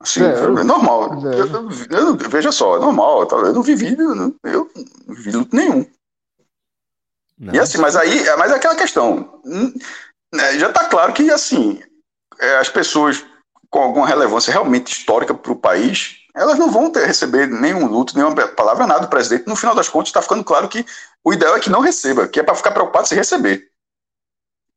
Assim, 0.00 0.22
é 0.22 0.64
normal. 0.64 1.20
Zero. 1.20 1.68
Eu, 1.90 1.98
eu- 1.98 2.16
veja 2.16 2.52
só, 2.52 2.76
é 2.76 2.80
normal. 2.80 3.26
tá? 3.26 3.36
Eu 3.36 3.52
não 3.52 3.62
vivi, 3.62 3.94
eu 3.98 4.14
não, 4.14 4.34
eu 4.44 4.70
não 5.06 5.14
vivi 5.14 5.32
luto 5.32 5.56
nenhum. 5.56 5.86
Não. 7.38 7.54
E 7.54 7.58
assim, 7.58 7.78
mas 7.78 7.96
aí, 7.96 8.24
mas 8.38 8.52
é 8.52 8.54
aquela 8.56 8.76
questão. 8.76 9.40
hum, 9.44 9.72
né, 10.34 10.58
Já 10.58 10.68
está 10.68 10.84
claro 10.88 11.12
que 11.12 11.30
assim, 11.30 11.82
é, 12.40 12.56
as 12.56 12.68
pessoas 12.68 13.24
com 13.70 13.80
alguma 13.80 14.06
relevância 14.06 14.52
realmente 14.52 14.92
histórica 14.92 15.34
para 15.34 15.52
o 15.52 15.56
país, 15.56 16.18
elas 16.34 16.58
não 16.58 16.70
vão 16.70 16.90
ter, 16.90 17.06
receber 17.06 17.46
nenhum 17.48 17.86
luto, 17.86 18.16
nenhuma 18.16 18.48
palavra 18.48 18.86
nada 18.86 19.02
do 19.02 19.08
presidente. 19.08 19.46
No 19.46 19.56
final 19.56 19.74
das 19.74 19.88
contas, 19.88 20.08
está 20.08 20.20
ficando 20.20 20.42
claro 20.44 20.68
que 20.68 20.84
o 21.22 21.32
ideal 21.32 21.56
é 21.56 21.60
que 21.60 21.70
não 21.70 21.80
receba, 21.80 22.26
que 22.28 22.40
é 22.40 22.42
para 22.42 22.54
ficar 22.54 22.72
preocupado 22.72 23.06
se 23.06 23.14
receber. 23.14 23.70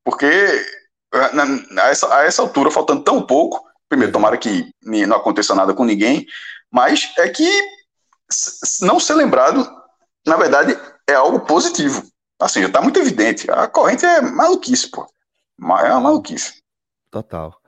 Porque 0.04 0.28
a- 1.14 1.34
na- 1.34 1.84
a 1.84 1.90
essa, 1.90 2.14
a 2.16 2.24
essa 2.24 2.42
altura, 2.42 2.72
faltando 2.72 3.04
tão 3.04 3.22
pouco, 3.26 3.66
primeiro, 3.90 4.14
tomara 4.14 4.38
que 4.38 4.70
não 4.84 5.18
aconteça 5.18 5.56
nada 5.56 5.74
com 5.74 5.84
ninguém, 5.84 6.26
mas 6.72 7.12
é 7.18 7.30
que 7.30 7.50
não 8.82 9.00
ser 9.00 9.16
lembrado, 9.16 9.68
na 10.26 10.36
verdade, 10.36 10.78
é 11.08 11.14
algo 11.14 11.40
positivo. 11.42 12.04
Assim, 12.40 12.62
já 12.62 12.68
está 12.68 12.82
muito 12.82 13.00
evidente. 13.00 13.50
A 13.50 13.68
corrente 13.68 14.06
é 14.06 14.22
maluquice, 14.22 14.92
pô. 14.92 15.08
É 15.60 15.92
uma 15.92 16.02
maluquice. 16.02 16.62
Total. 17.10 17.60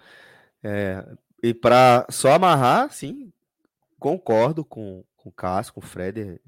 É, 0.64 1.04
e 1.42 1.54
para 1.54 2.06
só 2.10 2.34
amarrar, 2.34 2.92
sim, 2.94 3.32
concordo 4.00 4.64
com, 4.64 5.04
com 5.18 5.30
o 5.30 5.34
Cássio, 5.34 5.74
com 5.74 5.80
o 5.82 5.86
Fred. 5.86 6.39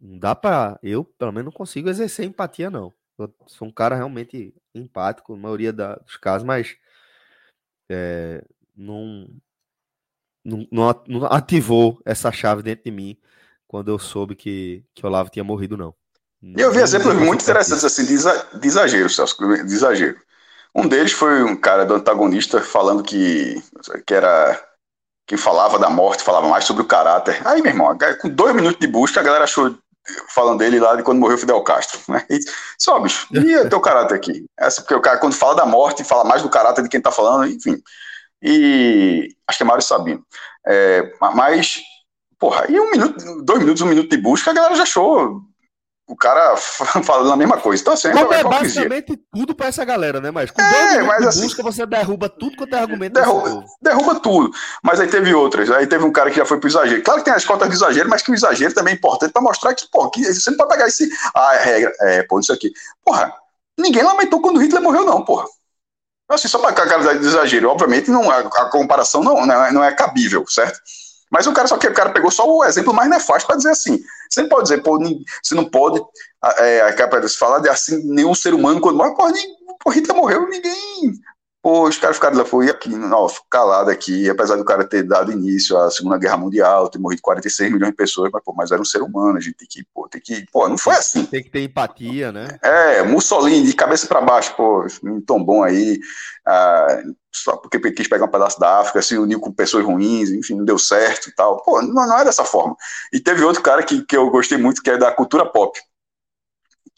Não 0.00 0.18
dá 0.18 0.34
para. 0.34 0.78
Eu, 0.82 1.04
pelo 1.04 1.32
menos, 1.32 1.46
não 1.46 1.52
consigo 1.52 1.88
exercer 1.88 2.26
empatia, 2.26 2.70
não. 2.70 2.92
Eu 3.18 3.34
sou 3.46 3.66
um 3.66 3.72
cara 3.72 3.96
realmente 3.96 4.54
empático, 4.74 5.34
na 5.34 5.42
maioria 5.42 5.72
da- 5.72 5.96
dos 5.96 6.16
casos, 6.16 6.46
mas 6.46 6.76
é, 7.90 8.44
não, 8.76 9.28
não, 10.44 10.66
não 10.70 11.26
ativou 11.26 12.00
essa 12.04 12.30
chave 12.30 12.62
dentro 12.62 12.84
de 12.84 12.90
mim 12.92 13.16
quando 13.66 13.90
eu 13.90 13.98
soube 13.98 14.36
que, 14.36 14.84
que 14.94 15.04
Olavo 15.04 15.30
tinha 15.30 15.44
morrido, 15.44 15.76
não. 15.76 15.94
E 16.40 16.60
eu 16.60 16.72
vi 16.72 16.78
exemplos 16.78 17.14
muito 17.16 17.42
interessantes 17.42 17.84
assim, 17.84 18.04
de 18.06 18.66
exagero, 18.66 19.10
Celso, 19.10 19.36
de 19.36 19.74
exagero. 19.74 20.18
Um 20.74 20.86
deles 20.86 21.12
foi 21.12 21.42
um 21.42 21.56
cara 21.56 21.84
do 21.84 21.94
antagonista 21.94 22.62
falando 22.62 23.02
que, 23.02 23.60
que 24.06 24.14
era 24.14 24.67
quem 25.28 25.36
falava 25.36 25.78
da 25.78 25.90
morte, 25.90 26.22
falava 26.22 26.48
mais 26.48 26.64
sobre 26.64 26.82
o 26.82 26.86
caráter. 26.86 27.46
Aí, 27.46 27.60
meu 27.60 27.70
irmão, 27.70 27.96
com 28.20 28.30
dois 28.30 28.54
minutos 28.54 28.80
de 28.80 28.86
busca, 28.86 29.20
a 29.20 29.22
galera 29.22 29.44
achou 29.44 29.76
falando 30.34 30.58
dele 30.58 30.80
lá 30.80 30.96
de 30.96 31.02
quando 31.02 31.18
morreu 31.18 31.36
Fidel 31.36 31.62
Castro. 31.62 32.00
Né? 32.08 32.24
E, 32.30 32.38
só, 32.78 32.98
bicho, 32.98 33.28
e 33.30 33.56
o 33.58 33.68
teu 33.68 33.78
caráter 33.78 34.14
aqui? 34.14 34.46
Essa, 34.58 34.80
porque 34.80 34.94
o 34.94 35.02
cara, 35.02 35.18
quando 35.18 35.34
fala 35.34 35.54
da 35.54 35.66
morte, 35.66 36.02
fala 36.02 36.24
mais 36.24 36.40
do 36.40 36.48
caráter 36.48 36.82
de 36.82 36.88
quem 36.88 37.00
tá 37.00 37.10
falando, 37.10 37.46
enfim. 37.46 37.76
E 38.42 39.28
acho 39.46 39.58
que 39.58 39.64
é 39.64 39.66
Mário 39.66 39.82
Sabino. 39.82 40.24
É, 40.66 41.12
mas, 41.20 41.82
porra, 42.38 42.64
aí 42.66 42.80
um 42.80 42.90
minuto, 42.90 43.42
dois 43.42 43.58
minutos, 43.58 43.82
um 43.82 43.86
minuto 43.86 44.08
de 44.08 44.16
busca, 44.16 44.50
a 44.50 44.54
galera 44.54 44.76
já 44.76 44.84
achou 44.84 45.42
o 46.08 46.16
cara 46.16 46.56
falando 47.04 47.30
a 47.32 47.36
mesma 47.36 47.58
coisa. 47.58 47.80
Então, 47.82 47.92
assim, 47.94 48.10
Como 48.10 48.32
é 48.32 48.38
é 48.38 48.40
hipocrisia. 48.40 48.82
basicamente 48.88 49.20
tudo 49.32 49.54
pra 49.54 49.66
essa 49.66 49.84
galera, 49.84 50.20
né? 50.20 50.30
Mas 50.30 50.50
com 50.50 50.60
É, 50.62 51.02
mas 51.02 51.26
assim- 51.26 51.42
busca, 51.42 51.62
você 51.62 51.84
derruba 51.86 52.28
tudo 52.28 52.56
quanto 52.56 52.74
é 52.74 52.78
argumento 52.80 53.12
Derruba, 53.12 53.64
derruba 53.82 54.14
tudo. 54.20 54.50
Mas 54.82 54.98
aí 55.00 55.06
teve 55.08 55.34
outras. 55.34 55.70
Aí 55.70 55.86
teve 55.86 56.04
um 56.04 56.10
cara 56.12 56.30
que 56.30 56.36
já 56.36 56.46
foi 56.46 56.58
pro 56.58 56.68
exagero. 56.68 57.02
Claro 57.02 57.20
que 57.20 57.26
tem 57.26 57.34
as 57.34 57.44
cotas 57.44 57.68
de 57.68 57.74
exagero, 57.74 58.08
mas 58.08 58.22
que 58.22 58.30
o 58.30 58.34
exagero 58.34 58.72
também 58.74 58.94
é 58.94 58.96
importante 58.96 59.32
pra 59.32 59.42
mostrar 59.42 59.74
que, 59.74 59.86
pô, 59.90 60.10
que 60.10 60.24
você 60.24 60.50
não 60.50 60.56
pode 60.56 60.70
pegar 60.70 60.88
esse. 60.88 61.08
Ah, 61.34 61.54
é 61.56 61.64
regra. 61.64 61.92
É, 62.00 62.22
pô, 62.24 62.40
isso 62.40 62.52
aqui. 62.52 62.72
Porra, 63.04 63.32
ninguém 63.78 64.02
lamentou 64.02 64.40
quando 64.40 64.58
Hitler 64.60 64.82
morreu, 64.82 65.04
não, 65.04 65.22
porra. 65.24 65.44
Assim, 66.30 66.48
só 66.48 66.58
pra 66.58 66.72
cara 66.72 67.14
de 67.16 67.26
exagero. 67.26 67.70
Obviamente, 67.70 68.10
não, 68.10 68.30
a, 68.30 68.38
a 68.38 68.70
comparação 68.70 69.22
não, 69.22 69.46
não, 69.46 69.64
é, 69.64 69.72
não 69.72 69.84
é 69.84 69.92
cabível, 69.92 70.44
certo? 70.46 70.78
Mas 71.30 71.46
o 71.46 71.52
cara 71.52 71.68
só 71.68 71.76
que 71.76 71.86
o 71.86 71.92
cara 71.94 72.10
pegou 72.10 72.30
só 72.30 72.46
o 72.48 72.64
exemplo 72.64 72.92
mais 72.94 73.08
nefasto 73.10 73.46
para 73.46 73.56
dizer 73.56 73.70
assim. 73.70 73.98
Você 74.28 74.42
não 74.42 74.48
pode 74.48 74.62
dizer, 74.64 74.82
pô, 74.82 74.98
você 74.98 75.54
não 75.54 75.64
pode 75.64 76.00
é, 76.58 76.78
é, 76.78 76.92
se 77.28 77.36
falar 77.36 77.60
de 77.60 77.68
assim, 77.68 78.02
nenhum 78.04 78.34
ser 78.34 78.54
humano 78.54 78.80
quando 78.80 78.96
morre, 78.96 79.14
pô, 79.14 79.28
nem, 79.30 79.46
Hitler 79.90 80.16
morreu, 80.16 80.48
ninguém. 80.48 81.12
Pô, 81.60 81.88
os 81.88 81.98
caras 81.98 82.16
ficaram 82.16 82.38
lá, 82.38 82.44
foi 82.44 82.70
aqui, 82.70 82.88
não, 82.88 83.26
calado 83.50 83.90
aqui, 83.90 84.30
apesar 84.30 84.56
do 84.56 84.64
cara 84.64 84.86
ter 84.86 85.02
dado 85.02 85.32
início 85.32 85.76
à 85.76 85.90
Segunda 85.90 86.16
Guerra 86.16 86.36
Mundial, 86.36 86.88
ter 86.88 86.98
morrido 86.98 87.20
46 87.20 87.72
milhões 87.72 87.90
de 87.90 87.96
pessoas, 87.96 88.30
mas, 88.32 88.42
pô, 88.44 88.54
mas 88.56 88.70
era 88.70 88.80
um 88.80 88.84
ser 88.84 89.02
humano, 89.02 89.38
a 89.38 89.40
gente 89.40 89.56
tem 89.56 89.68
que, 89.68 89.84
pô, 89.92 90.08
tem 90.08 90.20
que, 90.20 90.46
pô, 90.52 90.68
não 90.68 90.78
foi 90.78 90.94
assim. 90.94 91.24
Tem 91.26 91.42
que 91.42 91.50
ter 91.50 91.62
empatia, 91.62 92.30
né? 92.30 92.46
É, 92.62 93.02
Mussolini, 93.02 93.66
de 93.66 93.74
cabeça 93.74 94.06
para 94.06 94.20
baixo, 94.20 94.54
pô, 94.56 94.86
menino 95.02 95.20
tão 95.22 95.42
bom 95.42 95.64
aí, 95.64 95.98
ah, 96.46 97.02
só 97.34 97.56
porque 97.56 97.78
quis 97.92 98.08
pegar 98.08 98.24
um 98.24 98.30
pedaço 98.30 98.58
da 98.58 98.80
África, 98.80 99.02
se 99.02 99.16
uniu 99.18 99.40
com 99.40 99.52
pessoas 99.52 99.84
ruins, 99.84 100.30
enfim, 100.30 100.54
não 100.54 100.64
deu 100.64 100.78
certo 100.78 101.28
e 101.28 101.34
tal. 101.34 101.62
Pô, 101.62 101.82
não, 101.82 102.06
não 102.06 102.18
é 102.18 102.24
dessa 102.24 102.44
forma. 102.44 102.76
E 103.12 103.20
teve 103.20 103.42
outro 103.44 103.62
cara 103.62 103.82
que, 103.82 104.04
que 104.04 104.16
eu 104.16 104.30
gostei 104.30 104.58
muito, 104.58 104.82
que 104.82 104.90
é 104.90 104.96
da 104.96 105.12
cultura 105.12 105.44
pop, 105.44 105.78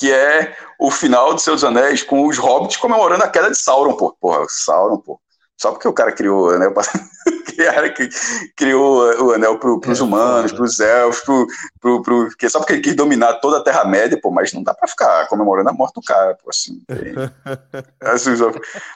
que 0.01 0.11
é 0.11 0.57
o 0.79 0.91
final 0.91 1.35
de 1.35 1.43
Seus 1.43 1.63
Anéis 1.63 2.03
com 2.03 2.27
os 2.27 2.39
hobbits 2.39 2.79
comemorando 2.79 3.23
a 3.23 3.29
queda 3.29 3.51
de 3.51 3.59
Sauron, 3.59 3.93
pô. 3.93 4.17
Porra, 4.19 4.47
Sauron, 4.49 4.97
pô. 4.97 5.21
Só 5.61 5.73
porque 5.73 5.87
o 5.87 5.93
cara 5.93 6.11
criou 6.11 6.47
o 6.47 6.51
anel, 6.51 6.73
que 7.95 8.09
criou 8.57 9.13
o 9.23 9.33
anel 9.33 9.59
para 9.59 9.93
os 9.93 10.01
É, 10.01 10.03
humanos, 10.03 10.53
para 10.53 10.65
os 10.65 10.81
elfos, 10.81 11.21
pro, 11.23 11.47
pro, 11.79 12.03
pro... 12.03 12.27
porque 12.29 12.49
só 12.49 12.61
porque 12.61 12.73
ele 12.73 12.81
quis 12.81 12.97
dominar 12.97 13.35
toda 13.35 13.59
a 13.59 13.63
Terra-média, 13.63 14.19
pô, 14.19 14.31
mas 14.31 14.55
não 14.55 14.63
dá 14.63 14.73
para 14.73 14.89
ficar 14.89 15.29
comemorando 15.29 15.69
a 15.69 15.73
morte 15.75 15.97
do 15.97 16.03
cara, 16.03 16.35
pô, 16.43 16.49
assim. 16.49 16.81
assim, 18.01 18.31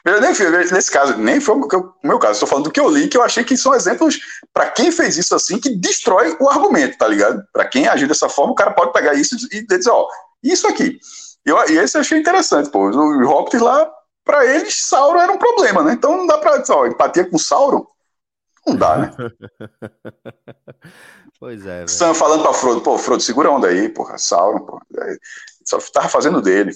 nem 0.07 0.21
nesse 0.73 0.91
caso, 0.91 1.19
nem 1.19 1.39
foi 1.39 1.55
o 1.55 1.95
meu 2.03 2.19
caso, 2.19 2.33
estou 2.33 2.49
falando 2.49 2.65
do 2.65 2.71
que 2.71 2.81
eu 2.81 2.89
li, 2.89 3.09
que 3.09 3.19
eu 3.19 3.23
achei 3.23 3.45
que 3.45 3.59
são 3.59 3.75
exemplos 3.75 4.19
para 4.55 4.71
quem 4.71 4.91
fez 4.91 5.19
isso 5.19 5.35
assim, 5.35 5.61
que 5.61 5.77
destrói 5.77 6.35
o 6.41 6.49
argumento, 6.49 6.97
tá 6.97 7.07
ligado? 7.07 7.45
Para 7.53 7.67
quem 7.67 7.89
agir 7.89 8.09
dessa 8.09 8.31
forma, 8.31 8.53
o 8.53 8.57
cara 8.57 8.71
pode 8.71 8.91
pegar 8.95 9.13
isso 9.13 9.37
e 9.53 9.67
dizer, 9.67 9.91
ó, 9.91 10.09
isso 10.53 10.67
aqui. 10.67 10.99
E, 11.47 11.73
e 11.73 11.79
esse 11.79 11.97
eu 11.97 12.01
achei 12.01 12.19
interessante, 12.19 12.71
pô. 12.71 12.89
Os 12.89 12.97
Hobbits 12.97 13.61
lá, 13.61 13.91
para 14.25 14.45
eles, 14.47 14.87
Sauron 14.87 15.21
era 15.21 15.33
um 15.33 15.39
problema, 15.39 15.83
né? 15.83 15.93
Então 15.93 16.17
não 16.17 16.27
dá 16.27 16.39
pra 16.39 16.59
dizer, 16.59 16.73
ó, 16.73 16.87
empatia 16.87 17.29
com 17.29 17.39
Sauron. 17.39 17.87
Não 18.67 18.77
dá, 18.77 18.99
né? 18.99 19.15
Pois 21.41 21.67
é. 21.67 21.87
Sam 21.87 22.15
falando 22.15 22.43
pra 22.43 22.55
Frodo, 22.55 22.81
pô, 22.81 22.97
Frodo, 22.97 23.23
segura 23.23 23.49
a 23.49 23.53
onda 23.53 23.69
aí, 23.69 23.89
porra. 23.89 24.17
Sauron, 24.17 24.65
porra. 24.65 24.83
Aí, 25.03 25.19
Só 25.65 25.79
tava 25.93 26.09
fazendo 26.09 26.41
dele. 26.41 26.73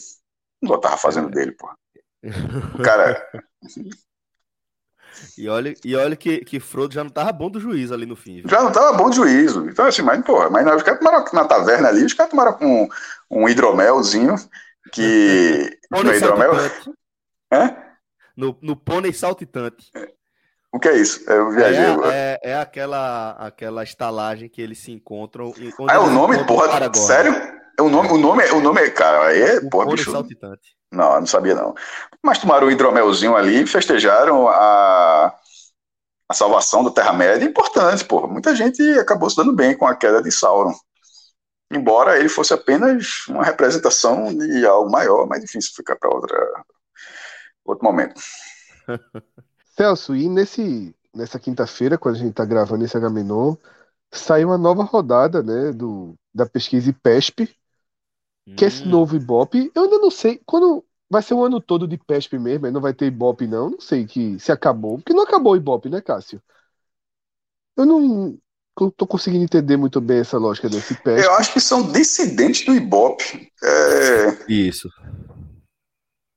Não 0.61 0.79
tava 0.79 0.97
fazendo 0.97 1.31
dele, 1.31 1.53
porra. 1.53 1.75
O 2.75 2.83
cara, 2.83 3.25
E 5.37 5.49
olha, 5.49 5.75
e 5.85 5.95
olha 5.95 6.16
que, 6.16 6.39
que 6.45 6.61
Frodo 6.61 6.95
já 6.95 7.03
não 7.03 7.11
tava 7.11 7.33
bom 7.33 7.51
do 7.51 7.61
juízo 7.61 7.95
ali 7.95 8.07
no 8.07 8.16
fim. 8.16 8.37
viu? 8.37 8.49
já 8.49 8.62
não 8.62 8.73
tava 8.73 8.97
bom 8.97 9.11
de 9.11 9.16
juízo. 9.16 9.69
Então, 9.69 9.87
assim, 9.87 10.03
mas, 10.03 10.25
porra, 10.25 10.51
mas 10.51 10.64
não, 10.64 10.77
os 10.77 10.83
caras 10.83 11.01
tomaram 11.01 11.25
na 11.33 11.45
taverna 11.45 11.89
ali, 11.89 12.05
os 12.05 12.14
caras 12.14 12.31
tomaram 12.31 12.57
um, 12.61 12.89
um 13.31 13.49
hidromelzinho 13.49 14.35
que. 14.93 15.79
No 15.91 15.99
Pônei 15.99 16.16
hidromel. 16.16 16.53
No, 18.37 18.57
no 18.62 18.77
pônei 18.77 19.12
saltitante. 19.12 19.91
O 20.73 20.79
que 20.79 20.89
é 20.89 20.97
isso? 20.97 21.29
Eu 21.29 21.51
viajei 21.51 21.83
É, 22.12 22.39
é, 22.45 22.51
é 22.51 22.57
aquela, 22.57 23.33
aquela 23.33 23.83
estalagem 23.83 24.49
que 24.49 24.62
eles 24.62 24.79
se 24.79 24.93
encontram. 24.93 25.53
Ah, 25.89 25.95
é 25.95 25.99
o 25.99 26.09
nome, 26.09 26.45
porra, 26.47 26.95
sério? 26.95 27.33
O 27.81 27.89
nome, 27.89 28.11
o 28.11 28.18
nome, 28.18 28.45
o 28.51 28.61
nome 28.61 28.81
é, 28.81 28.91
cara, 28.91 29.37
é, 29.37 29.61
pônei 29.61 29.95
bicho. 29.95 30.11
saltitante. 30.11 30.76
Não, 30.91 31.14
eu 31.14 31.20
não 31.20 31.26
sabia 31.26 31.55
não. 31.55 31.74
Mas 32.22 32.39
tomaram 32.39 32.66
um 32.66 32.70
hidromelzinho 32.70 33.37
ali, 33.37 33.66
festejaram 33.66 34.49
a, 34.49 35.35
a 36.29 36.35
salvação 36.35 36.83
da 36.83 36.91
Terra-média, 36.91 37.45
importante, 37.45 38.05
porra. 38.05 38.26
Muita 38.26 38.55
gente 38.57 38.83
acabou 38.99 39.31
se 39.31 39.37
dando 39.37 39.55
bem 39.55 39.76
com 39.76 39.87
a 39.87 39.95
queda 39.95 40.22
de 40.22 40.33
Sauron. 40.33 40.74
Embora 41.70 42.18
ele 42.18 42.29
fosse 42.29 42.55
apenas 42.55 43.26
uma 43.29 43.45
representação 43.45 44.35
de 44.35 44.66
algo 44.66 44.91
maior, 44.91 45.26
mais 45.26 45.43
difícil 45.43 45.72
ficar 45.76 45.97
para 45.97 46.11
outro 46.11 47.85
momento. 47.85 48.20
Celso, 49.76 50.16
e 50.16 50.29
nesse, 50.29 50.97
nessa 51.14 51.39
quinta-feira, 51.39 51.99
quando 51.99 52.16
a 52.16 52.18
gente 52.18 52.31
está 52.31 52.45
gravando 52.45 52.85
esse 52.85 52.97
Agamenon, 52.97 53.55
saiu 54.11 54.49
uma 54.49 54.59
nova 54.59 54.83
rodada, 54.83 55.43
né, 55.43 55.72
do, 55.72 56.14
da 56.35 56.47
pesquisa 56.47 56.89
IPESP, 56.89 57.55
que 58.57 58.64
é 58.64 58.68
esse 58.68 58.86
Hum, 58.86 58.90
novo 58.90 59.16
Ibope. 59.16 59.70
Eu 59.74 59.84
ainda 59.84 59.99
não 59.99 60.11
sei, 60.11 60.40
quando 60.46 60.84
vai 61.11 61.22
ser 61.22 61.34
o 61.34 61.44
ano 61.44 61.61
todo 61.61 61.86
de 61.88 61.96
PESP 61.99 62.38
mesmo, 62.38 62.70
não 62.70 62.80
vai 62.80 62.94
ter 62.94 63.07
Ibope 63.07 63.46
não, 63.46 63.70
não 63.70 63.80
sei 63.80 64.07
que 64.07 64.38
se 64.38 64.53
acabou, 64.53 64.99
porque 64.99 65.12
não 65.14 65.22
acabou 65.24 65.53
o 65.55 65.57
Ibope, 65.57 65.88
né, 65.88 66.01
Cássio? 66.01 66.42
Eu 67.76 67.86
não 67.86 68.38
eu 68.80 68.92
tô 68.92 69.07
conseguindo 69.09 69.42
entender 69.42 69.76
muito 69.76 70.01
bem 70.01 70.20
essa 70.20 70.38
lógica 70.38 70.68
desse 70.68 70.94
PESP. 70.94 71.26
Eu 71.26 71.34
acho 71.34 71.53
que 71.53 71.61
são 71.61 71.90
dissidentes 71.90 72.64
do 72.64 72.74
Ibope. 72.74 73.51
É, 73.62 74.38
Isso. 74.49 74.88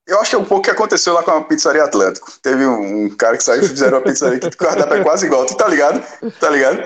eu 0.07 0.20
acho 0.20 0.32
que 0.32 0.36
é 0.36 0.39
um 0.39 0.45
pouco 0.45 0.59
o 0.59 0.64
que 0.64 0.72
aconteceu 0.72 1.14
lá 1.14 1.24
com 1.24 1.32
a 1.32 1.43
pizzaria 1.43 1.84
Atlântico. 1.84 2.32
Teve 2.41 2.66
um, 2.66 3.05
um 3.05 3.16
cara 3.16 3.38
que 3.38 3.43
saiu 3.43 3.62
e 3.62 3.64
fizeram 3.64 3.97
uma 3.99 4.03
pizzaria 4.03 4.39
que 4.39 4.47
o 4.47 4.57
cardápio 4.57 4.95
é 4.95 4.99
quase 4.99 5.26
igual. 5.28 5.45
Tu 5.45 5.55
tá 5.55 5.68
ligado? 5.68 6.03
Tá 6.39 6.49
ligado? 6.49 6.84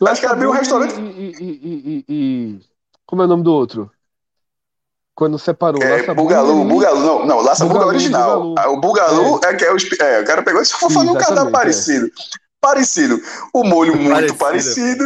Lá 0.00 0.12
acho 0.12 0.20
que 0.20 0.26
abriu 0.26 0.50
um 0.50 0.52
acabou 0.52 0.60
restaurante. 0.60 0.94
E, 1.00 1.00
e- 1.00 1.36
e- 1.40 2.04
e- 2.08 2.56
e- 2.58 2.60
como 3.06 3.22
é 3.22 3.24
o 3.24 3.28
nome 3.28 3.42
do 3.42 3.52
outro? 3.52 3.90
Quando 5.16 5.38
separou 5.38 5.82
É, 5.82 5.96
Laça 6.02 6.14
Bugalu, 6.14 6.62
e- 6.62 6.68
Bugalu, 6.68 7.00
não, 7.00 7.26
não, 7.26 7.40
Laça 7.40 7.64
Buga 7.64 7.74
é 7.76 7.78
Bugalu, 7.78 7.88
original. 7.96 8.40
Bugalu. 8.42 8.54
Ah, 8.58 8.68
O 8.70 8.80
Bugalu 8.80 9.40
é, 9.44 9.54
que 9.54 9.64
é 9.64 9.72
o, 9.72 9.76
é, 10.02 10.20
o 10.20 10.24
cara 10.26 10.42
pegou 10.42 10.60
e 10.60 10.66
só 10.66 10.78
foi 10.78 10.90
fazer 10.90 10.98
um 10.98 11.16
Exatamente, 11.16 11.26
cardápio 11.26 11.48
é. 11.48 11.52
parecido. 11.52 12.10
Parecido. 12.60 13.22
O 13.54 13.64
molho 13.64 13.96
muito 13.96 14.34
Parecido. 14.36 15.04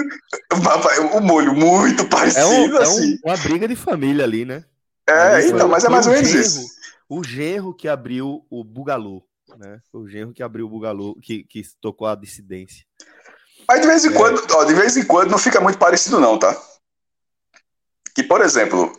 parecido. 0.52 1.16
O 1.16 1.20
molho 1.20 1.54
muito 1.54 2.02
É, 2.02 2.06
parecido, 2.06 2.74
um, 2.76 2.78
é 2.78 2.82
assim. 2.82 3.14
um- 3.24 3.28
uma 3.28 3.36
briga 3.36 3.68
de 3.68 3.76
família 3.76 4.24
ali, 4.24 4.44
né? 4.44 4.64
É, 5.08 5.12
Ali 5.12 5.42
foi- 5.44 5.52
então, 5.54 5.68
mas 5.68 5.84
é 5.84 5.88
mais 5.88 6.06
ou 6.06 6.12
menos 6.12 6.28
isso. 6.34 6.66
O 7.08 7.22
genro 7.22 7.72
que 7.72 7.86
abriu 7.86 8.44
o 8.50 8.64
Bugalu, 8.64 9.22
né? 9.58 9.78
O 9.92 10.08
genro 10.08 10.32
que 10.32 10.42
abriu 10.42 10.66
o 10.66 10.68
Bugalu, 10.68 11.14
que, 11.20 11.44
que 11.44 11.62
tocou 11.80 12.06
a 12.08 12.16
dissidência. 12.16 12.84
Mas 13.68 13.80
de 13.80 13.86
vez 13.86 14.04
em 14.04 14.08
É. 14.08 14.12
quando, 14.12 14.42
ó, 14.54 14.64
de 14.64 14.74
vez 14.74 14.96
em 14.96 15.04
quando 15.04 15.30
não 15.30 15.38
fica 15.38 15.60
muito 15.60 15.78
parecido, 15.78 16.18
não, 16.18 16.36
tá? 16.36 16.56
Que, 18.14 18.22
por 18.24 18.40
exemplo, 18.40 18.92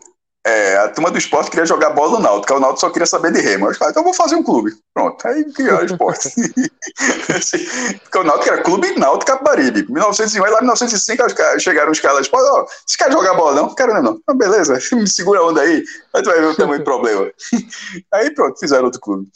é, 0.46 0.78
a 0.78 0.90
turma 0.90 1.12
do 1.12 1.20
esporte 1.20 1.52
queria 1.52 1.66
jogar 1.68 1.92
bola 1.92 2.14
no 2.18 2.24
Náutico, 2.24 2.56
o 2.56 2.60
Náutico 2.60 2.80
só 2.80 2.90
queria 2.90 3.06
saber 3.06 3.32
de 3.32 3.40
remo. 3.42 3.70
Os 3.70 3.78
caras, 3.78 3.92
então 3.92 4.02
eu 4.02 4.06
vou 4.06 4.14
fazer 4.14 4.36
um 4.36 4.44
clube. 4.44 4.72
Pronto, 4.94 5.28
aí 5.28 5.44
criaram 5.54 5.84
o 5.84 5.86
esporte. 5.86 6.30
Porque 8.04 8.18
o 8.18 8.24
Náutico 8.24 8.54
era 8.54 8.64
Clube 8.64 8.98
Náutico 8.98 9.32
Capibaribe. 9.32 9.86
1901, 9.92 10.44
aí 10.46 10.52
lá 10.52 10.58
em 10.58 10.62
1905 10.62 11.26
os 11.26 11.34
caras- 11.34 11.62
chegaram 11.62 11.92
os 11.92 12.00
caras, 12.00 12.28
pô, 12.28 12.38
ó, 12.38 12.66
vocês 12.66 12.96
querem 12.98 13.14
jogar 13.14 13.36
bola 13.36 13.56
não? 13.56 13.76
Quero 13.76 13.94
não, 13.94 14.02
não. 14.02 14.20
Ah, 14.28 14.34
beleza, 14.34 14.80
me 14.96 15.08
segura 15.08 15.42
a 15.42 15.46
onda 15.48 15.62
aí, 15.62 15.84
aí 16.14 16.24
tu 16.24 16.30
vai 16.30 16.40
ver 16.40 16.48
o 16.48 16.56
tamanho 16.56 16.80
do 16.80 16.86
problema. 16.86 17.32
Aí 18.14 18.32
pronto, 18.34 18.60
fizeram 18.60 18.86
outro 18.86 19.00
clube. 19.00 19.28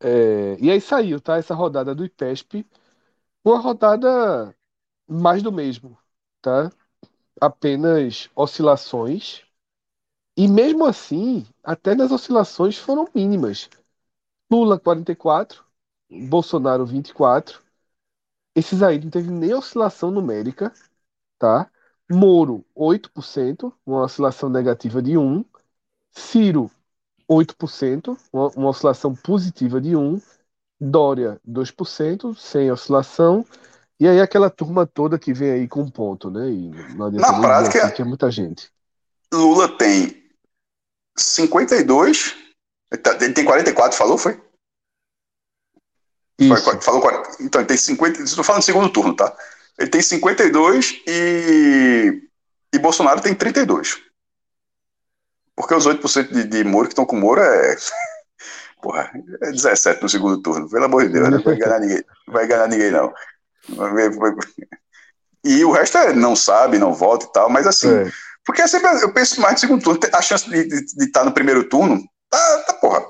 É, 0.00 0.56
e 0.60 0.70
aí 0.70 0.80
saiu, 0.80 1.20
tá? 1.20 1.36
Essa 1.38 1.54
rodada 1.54 1.94
do 1.94 2.04
IPESP, 2.04 2.66
uma 3.44 3.58
rodada 3.60 4.54
mais 5.08 5.42
do 5.42 5.52
mesmo, 5.52 5.98
tá? 6.42 6.70
Apenas 7.40 8.30
oscilações. 8.36 9.45
E 10.36 10.46
mesmo 10.46 10.84
assim, 10.84 11.46
até 11.64 11.94
nas 11.94 12.12
oscilações 12.12 12.76
foram 12.76 13.08
mínimas. 13.14 13.68
Lula 14.50 14.78
44, 14.78 15.64
Bolsonaro 16.10 16.84
24. 16.86 17.62
Esses 18.54 18.82
aí 18.82 18.98
não 19.00 19.10
teve 19.10 19.30
nem 19.30 19.54
oscilação 19.54 20.10
numérica, 20.10 20.72
tá? 21.38 21.70
Moro 22.10 22.64
8%, 22.74 23.72
uma 23.84 24.02
oscilação 24.04 24.48
negativa 24.48 25.02
de 25.02 25.16
1. 25.18 25.44
Ciro 26.12 26.70
8%, 27.28 28.16
uma, 28.32 28.48
uma 28.50 28.68
oscilação 28.70 29.14
positiva 29.14 29.80
de 29.80 29.96
1, 29.96 30.20
Dória 30.80 31.40
2%, 31.44 32.34
sem 32.34 32.70
oscilação, 32.70 33.44
e 33.98 34.06
aí 34.06 34.20
aquela 34.20 34.50
turma 34.50 34.86
toda 34.86 35.18
que 35.18 35.32
vem 35.32 35.50
aí 35.50 35.68
com 35.68 35.88
ponto, 35.88 36.30
né? 36.30 36.50
E 36.50 36.68
não 36.94 37.06
adianta 37.06 37.32
Na 37.32 37.40
prática- 37.40 37.86
assim 37.86 38.02
é 38.02 38.04
muita 38.04 38.30
gente. 38.30 38.70
Lula 39.32 39.68
tem 39.76 40.25
52, 41.16 42.34
tá- 43.02 43.16
ele 43.20 43.32
tem 43.32 43.44
44, 43.44 43.96
falou, 43.96 44.18
foi? 44.18 44.40
Isso. 46.38 46.80
Falou 46.82 47.00
40. 47.00 47.36
Então, 47.40 47.60
ele 47.60 47.68
tem 47.68 47.76
50. 47.76 48.22
Estou 48.22 48.44
falando 48.44 48.62
do 48.62 48.64
segundo 48.64 48.92
turno, 48.92 49.14
tá? 49.16 49.34
Ele 49.78 49.90
tem 49.90 50.02
52 50.02 51.02
e. 51.06 52.22
E 52.74 52.78
Bolsonaro 52.78 53.22
tem 53.22 53.34
32. 53.34 53.98
Porque 55.54 55.74
os 55.74 55.86
8% 55.86 56.32
de, 56.32 56.44
de 56.44 56.64
Moro 56.64 56.88
que 56.88 56.92
estão 56.92 57.06
com 57.06 57.16
Moro 57.16 57.40
é. 57.40 57.76
Porra, 58.82 59.10
é 59.42 59.50
17 59.50 60.02
no 60.02 60.08
segundo 60.08 60.42
turno. 60.42 60.68
Pelo 60.68 60.84
amor 60.84 61.06
de 61.06 61.12
Deus, 61.14 61.30
não 61.30 61.42
vai 61.42 61.54
enganar 61.54 61.80
ninguém. 61.80 62.04
Não 62.26 62.34
vai 62.34 62.44
enganar 62.44 62.68
ninguém, 62.68 62.90
não. 62.90 63.14
E 65.42 65.64
o 65.64 65.70
resto 65.70 65.96
é 65.96 66.12
não 66.12 66.36
sabe, 66.36 66.78
não 66.78 66.92
vota 66.92 67.24
e 67.26 67.32
tal, 67.32 67.48
mas 67.48 67.66
assim. 67.66 67.88
É. 67.88 68.12
Porque 68.46 68.62
é 68.62 68.66
eu 69.02 69.12
penso 69.12 69.40
mais 69.40 69.54
no 69.54 69.58
segundo 69.58 69.82
turno. 69.82 70.00
A 70.14 70.22
chance 70.22 70.48
de 70.48 71.04
estar 71.04 71.24
no 71.24 71.32
primeiro 71.32 71.68
turno 71.68 72.02
tá, 72.30 72.58
tá, 72.68 72.72
porra, 72.74 73.04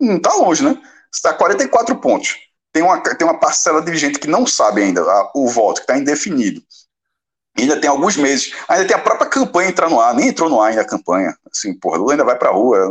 não 0.00 0.18
tá 0.18 0.32
longe, 0.34 0.64
né? 0.64 0.80
Você 1.12 1.22
tá 1.22 1.34
44 1.34 1.94
pontos. 1.96 2.36
Tem 2.72 2.82
uma, 2.82 2.98
tem 3.00 3.26
uma 3.26 3.38
parcela 3.38 3.82
de 3.82 3.94
gente 3.96 4.18
que 4.18 4.28
não 4.28 4.46
sabe 4.46 4.82
ainda 4.82 5.02
a- 5.02 5.30
o 5.34 5.48
voto, 5.48 5.76
que 5.76 5.82
está 5.82 5.98
indefinido. 5.98 6.62
Ainda 7.58 7.78
tem 7.78 7.90
alguns 7.90 8.16
meses. 8.16 8.52
Ainda 8.68 8.86
tem 8.86 8.96
a 8.96 9.00
própria 9.00 9.28
campanha 9.28 9.68
entrar 9.68 9.90
no 9.90 10.00
ar. 10.00 10.14
Nem 10.14 10.28
entrou 10.28 10.48
no 10.48 10.60
ar 10.62 10.70
ainda 10.70 10.82
a 10.82 10.86
campanha. 10.86 11.36
Assim, 11.52 11.74
porra, 11.78 11.98
Lula 11.98 12.12
ainda 12.12 12.24
vai 12.24 12.38
pra 12.38 12.50
rua. 12.50 12.90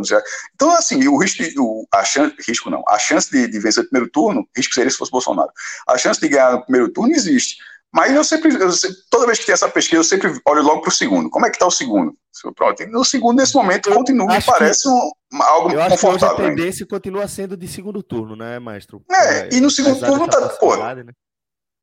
Então, 0.53 0.69
assim, 0.71 1.07
o 1.07 1.17
risco, 1.17 1.41
o, 1.59 1.87
a 1.91 2.03
chance, 2.03 2.35
risco 2.47 2.69
não. 2.69 2.83
A 2.87 2.99
chance 2.99 3.31
de, 3.31 3.47
de 3.47 3.59
vencer 3.59 3.83
o 3.83 3.89
primeiro 3.89 4.11
turno, 4.11 4.47
risco 4.55 4.73
seria 4.73 4.91
se 4.91 4.97
fosse 4.97 5.11
Bolsonaro. 5.11 5.49
A 5.87 5.97
chance 5.97 6.19
de 6.19 6.27
ganhar 6.27 6.51
no 6.51 6.61
primeiro 6.63 6.89
turno 6.91 7.13
existe. 7.13 7.57
Mas 7.93 8.13
eu 8.13 8.23
sempre, 8.23 8.53
eu 8.53 8.71
sempre- 8.71 8.97
toda 9.09 9.25
vez 9.25 9.39
que 9.39 9.45
tem 9.47 9.53
essa 9.53 9.67
pesquisa, 9.67 9.99
eu 10.01 10.03
sempre 10.03 10.39
olho 10.45 10.61
logo 10.61 10.81
pro 10.81 10.91
segundo. 10.91 11.29
Como 11.29 11.45
é 11.45 11.49
que 11.49 11.57
tá 11.57 11.65
o 11.65 11.71
segundo? 11.71 12.15
No 12.91 13.03
segundo, 13.03 13.37
nesse 13.37 13.55
momento, 13.55 13.91
continua, 13.91 14.27
me 14.27 14.35
acho 14.35 14.45
que- 14.45 14.51
parece 14.51 14.87
um, 14.87 15.11
algo 15.41 15.71
Eu 15.71 15.81
acho 15.81 15.97
que 15.97 16.05
hoje 16.05 16.05
a 16.05 16.11
confortável. 16.11 16.45
ainda. 16.45 16.55
tendência 16.55 16.85
continua 16.85 17.27
sendo 17.27 17.57
de 17.57 17.67
segundo 17.67 18.03
turno, 18.03 18.35
né, 18.35 18.59
maestro? 18.59 19.03
É, 19.11 19.49
e 19.55 19.59
no 19.59 19.71
segundo 19.71 19.99
turno 19.99 20.27
dessa 20.27 20.49
tá- 20.49 20.55
pô, 20.57 20.75
né? 20.77 21.03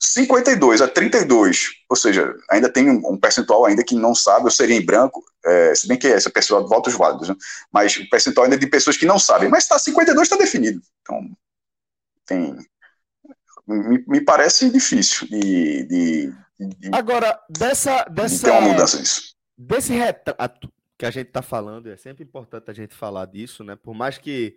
52 0.00 0.80
a 0.82 0.86
32, 0.88 1.70
ou 1.90 1.96
seja, 1.96 2.32
ainda 2.50 2.70
tem 2.70 2.88
um, 2.90 3.18
percentual 3.18 3.64
ainda 3.64 3.82
que 3.82 3.94
não 3.94 4.14
sabe, 4.14 4.46
eu 4.46 4.50
seria 4.50 4.76
em 4.76 4.84
branco, 4.84 5.24
é, 5.44 5.74
se 5.74 5.88
bem 5.88 5.98
que 5.98 6.06
esse 6.06 6.28
é 6.28 6.30
percentual 6.30 6.62
de 6.62 6.68
votos 6.68 6.94
válidos, 6.94 7.28
né? 7.30 7.34
mas 7.72 7.96
o 7.96 8.08
percentual 8.08 8.44
ainda 8.44 8.58
de 8.58 8.66
pessoas 8.66 8.96
que 8.96 9.06
não 9.06 9.18
sabem, 9.18 9.48
mas 9.48 9.66
tá 9.66 9.78
52 9.78 10.26
está 10.28 10.36
definido. 10.36 10.80
Então, 11.02 11.20
tem 12.26 12.56
me, 13.66 14.04
me 14.06 14.20
parece 14.20 14.70
difícil 14.70 15.26
de, 15.28 15.84
de, 15.84 16.32
de, 16.58 16.90
Agora, 16.92 17.38
dessa, 17.48 18.04
de 18.04 18.14
dessa, 18.14 18.46
ter 18.46 18.52
uma 18.52 18.72
mudança 18.72 18.98
nisso. 18.98 19.34
desse 19.56 19.92
retrato 19.92 20.72
que 20.98 21.04
a 21.04 21.10
gente 21.10 21.28
está 21.28 21.42
falando, 21.42 21.90
é 21.90 21.96
sempre 21.96 22.24
importante 22.24 22.70
a 22.70 22.74
gente 22.74 22.94
falar 22.94 23.26
disso, 23.26 23.62
né? 23.64 23.76
Por 23.76 23.94
mais 23.94 24.16
que 24.16 24.56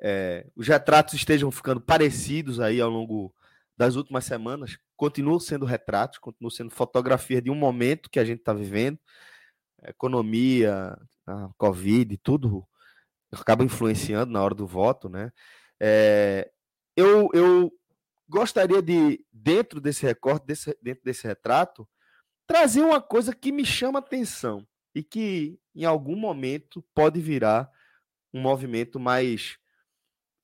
é, 0.00 0.46
os 0.54 0.68
retratos 0.68 1.14
estejam 1.14 1.50
ficando 1.50 1.80
parecidos 1.80 2.60
aí 2.60 2.80
ao 2.80 2.90
longo 2.90 3.34
das 3.76 3.96
últimas 3.96 4.24
semanas, 4.24 4.78
continuam 4.96 5.40
sendo 5.40 5.64
retratos, 5.64 6.18
continuam 6.18 6.50
sendo 6.50 6.70
fotografias 6.70 7.42
de 7.42 7.50
um 7.50 7.54
momento 7.54 8.10
que 8.10 8.20
a 8.20 8.24
gente 8.24 8.40
está 8.40 8.52
vivendo, 8.52 8.98
economia, 9.82 10.98
a 11.26 11.48
Covid, 11.56 12.16
tudo 12.18 12.66
acaba 13.32 13.64
influenciando 13.64 14.32
na 14.32 14.42
hora 14.42 14.54
do 14.54 14.66
voto, 14.66 15.08
né? 15.08 15.32
É, 15.78 16.50
eu, 16.96 17.30
eu 17.32 17.72
gostaria 18.30 18.80
de, 18.80 19.22
dentro 19.32 19.80
desse 19.80 20.06
recorte, 20.06 20.46
desse, 20.46 20.78
dentro 20.80 21.02
desse 21.04 21.26
retrato, 21.26 21.86
trazer 22.46 22.82
uma 22.82 23.00
coisa 23.00 23.34
que 23.34 23.50
me 23.50 23.64
chama 23.64 23.98
atenção 23.98 24.66
e 24.94 25.02
que 25.02 25.58
em 25.74 25.84
algum 25.84 26.16
momento 26.16 26.82
pode 26.94 27.20
virar 27.20 27.68
um 28.32 28.40
movimento 28.40 29.00
mais 29.00 29.58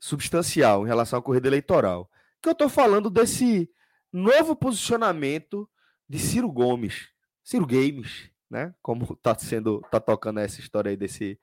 substancial 0.00 0.84
em 0.84 0.88
relação 0.88 1.18
à 1.18 1.22
corrida 1.22 1.48
eleitoral. 1.48 2.10
Que 2.42 2.48
eu 2.48 2.52
estou 2.52 2.68
falando 2.68 3.08
desse 3.08 3.70
novo 4.12 4.56
posicionamento 4.56 5.68
de 6.08 6.18
Ciro 6.18 6.50
Gomes, 6.50 7.08
Ciro 7.42 7.66
Games, 7.66 8.30
né? 8.50 8.74
Como 8.82 9.12
está 9.12 9.34
sendo, 9.38 9.80
tá 9.90 10.00
tocando 10.00 10.40
essa 10.40 10.60
história 10.60 10.90
aí 10.90 10.96
desse, 10.96 11.38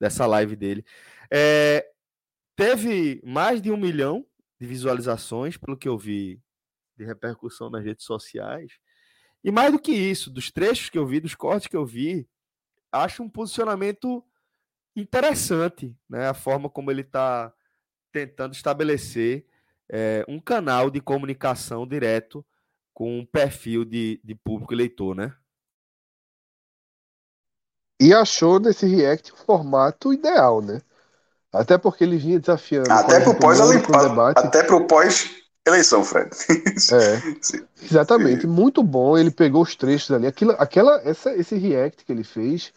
dessa 0.00 0.26
live 0.26 0.54
dele. 0.54 0.84
É, 1.30 1.84
teve 2.54 3.20
mais 3.24 3.60
de 3.60 3.70
um 3.70 3.76
milhão 3.76 4.24
de 4.60 4.66
visualizações, 4.66 5.56
pelo 5.56 5.76
que 5.76 5.88
eu 5.88 5.96
vi 5.96 6.40
de 6.96 7.04
repercussão 7.04 7.70
nas 7.70 7.84
redes 7.84 8.04
sociais. 8.04 8.72
E 9.42 9.52
mais 9.52 9.70
do 9.72 9.78
que 9.78 9.92
isso, 9.92 10.30
dos 10.30 10.50
trechos 10.50 10.90
que 10.90 10.98
eu 10.98 11.06
vi, 11.06 11.20
dos 11.20 11.34
cortes 11.34 11.68
que 11.68 11.76
eu 11.76 11.86
vi, 11.86 12.28
acho 12.90 13.22
um 13.22 13.28
posicionamento 13.28 14.24
interessante, 14.96 15.96
né? 16.08 16.28
A 16.28 16.34
forma 16.34 16.68
como 16.68 16.90
ele 16.90 17.02
está 17.02 17.52
tentando 18.10 18.54
estabelecer 18.54 19.46
é, 19.88 20.24
um 20.28 20.40
canal 20.40 20.90
de 20.90 21.00
comunicação 21.00 21.86
direto 21.86 22.44
com 22.92 23.20
um 23.20 23.24
perfil 23.24 23.84
de, 23.84 24.20
de 24.24 24.34
público 24.34 24.74
eleitor, 24.74 25.14
né? 25.14 25.36
E 28.00 28.12
achou 28.12 28.58
nesse 28.58 28.86
react 28.86 29.32
o 29.32 29.36
formato 29.36 30.12
ideal, 30.12 30.60
né? 30.60 30.80
Até 31.52 31.78
porque 31.78 32.04
ele 32.04 32.16
vinha 32.18 32.38
desafiando. 32.38 32.92
Até 32.92 33.20
pro 33.20 33.30
exemplo, 33.30 33.40
pós 33.40 33.58
pro 33.86 34.08
debate. 34.08 34.38
até 34.38 34.62
pro 34.62 34.86
pós-eleição, 34.86 36.04
Fred. 36.04 36.30
É, 36.92 37.20
Sim. 37.40 37.64
exatamente. 37.82 38.46
Muito 38.46 38.82
bom. 38.82 39.16
Ele 39.16 39.30
pegou 39.30 39.62
os 39.62 39.74
trechos 39.74 40.10
ali. 40.10 40.26
Aquilo, 40.26 40.52
aquela, 40.58 41.00
essa, 41.04 41.34
esse 41.34 41.56
react 41.56 42.04
que 42.04 42.12
ele 42.12 42.24
fez 42.24 42.72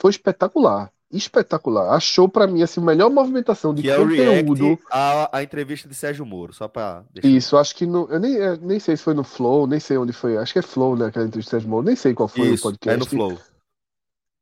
foi 0.00 0.10
espetacular. 0.10 0.90
Espetacular. 1.10 1.94
Achou 1.94 2.28
pra 2.28 2.46
mim 2.46 2.62
assim, 2.62 2.80
a 2.80 2.84
melhor 2.84 3.10
movimentação 3.10 3.72
de 3.74 3.82
Que 3.82 3.90
é 3.90 3.98
o 3.98 4.08
conteúdo. 4.08 4.64
react 4.64 4.82
à, 4.90 5.38
à 5.38 5.42
entrevista 5.42 5.88
de 5.88 5.94
Sérgio 5.94 6.26
Moro, 6.26 6.52
só 6.52 6.68
para 6.68 7.04
deixar. 7.12 7.28
Isso, 7.28 7.56
acho 7.56 7.74
que 7.74 7.86
no, 7.86 8.08
eu 8.10 8.18
nem, 8.18 8.34
eu 8.34 8.56
nem 8.56 8.78
sei 8.80 8.96
se 8.96 9.02
foi 9.02 9.14
no 9.14 9.22
Flow, 9.24 9.66
nem 9.66 9.78
sei 9.80 9.96
onde 9.96 10.12
foi. 10.12 10.36
Acho 10.36 10.52
que 10.52 10.58
é 10.58 10.62
Flow, 10.62 10.96
né? 10.96 11.06
Aquela 11.06 11.24
entrevista 11.26 11.50
de 11.50 11.62
Sérgio 11.62 11.70
Moro, 11.70 11.86
nem 11.86 11.96
sei 11.96 12.12
qual 12.12 12.28
foi 12.28 12.50
o 12.50 12.54
Isso, 12.54 12.62
podcast. 12.64 12.94
é 12.94 12.96
no 12.98 13.06
Flow. 13.06 13.38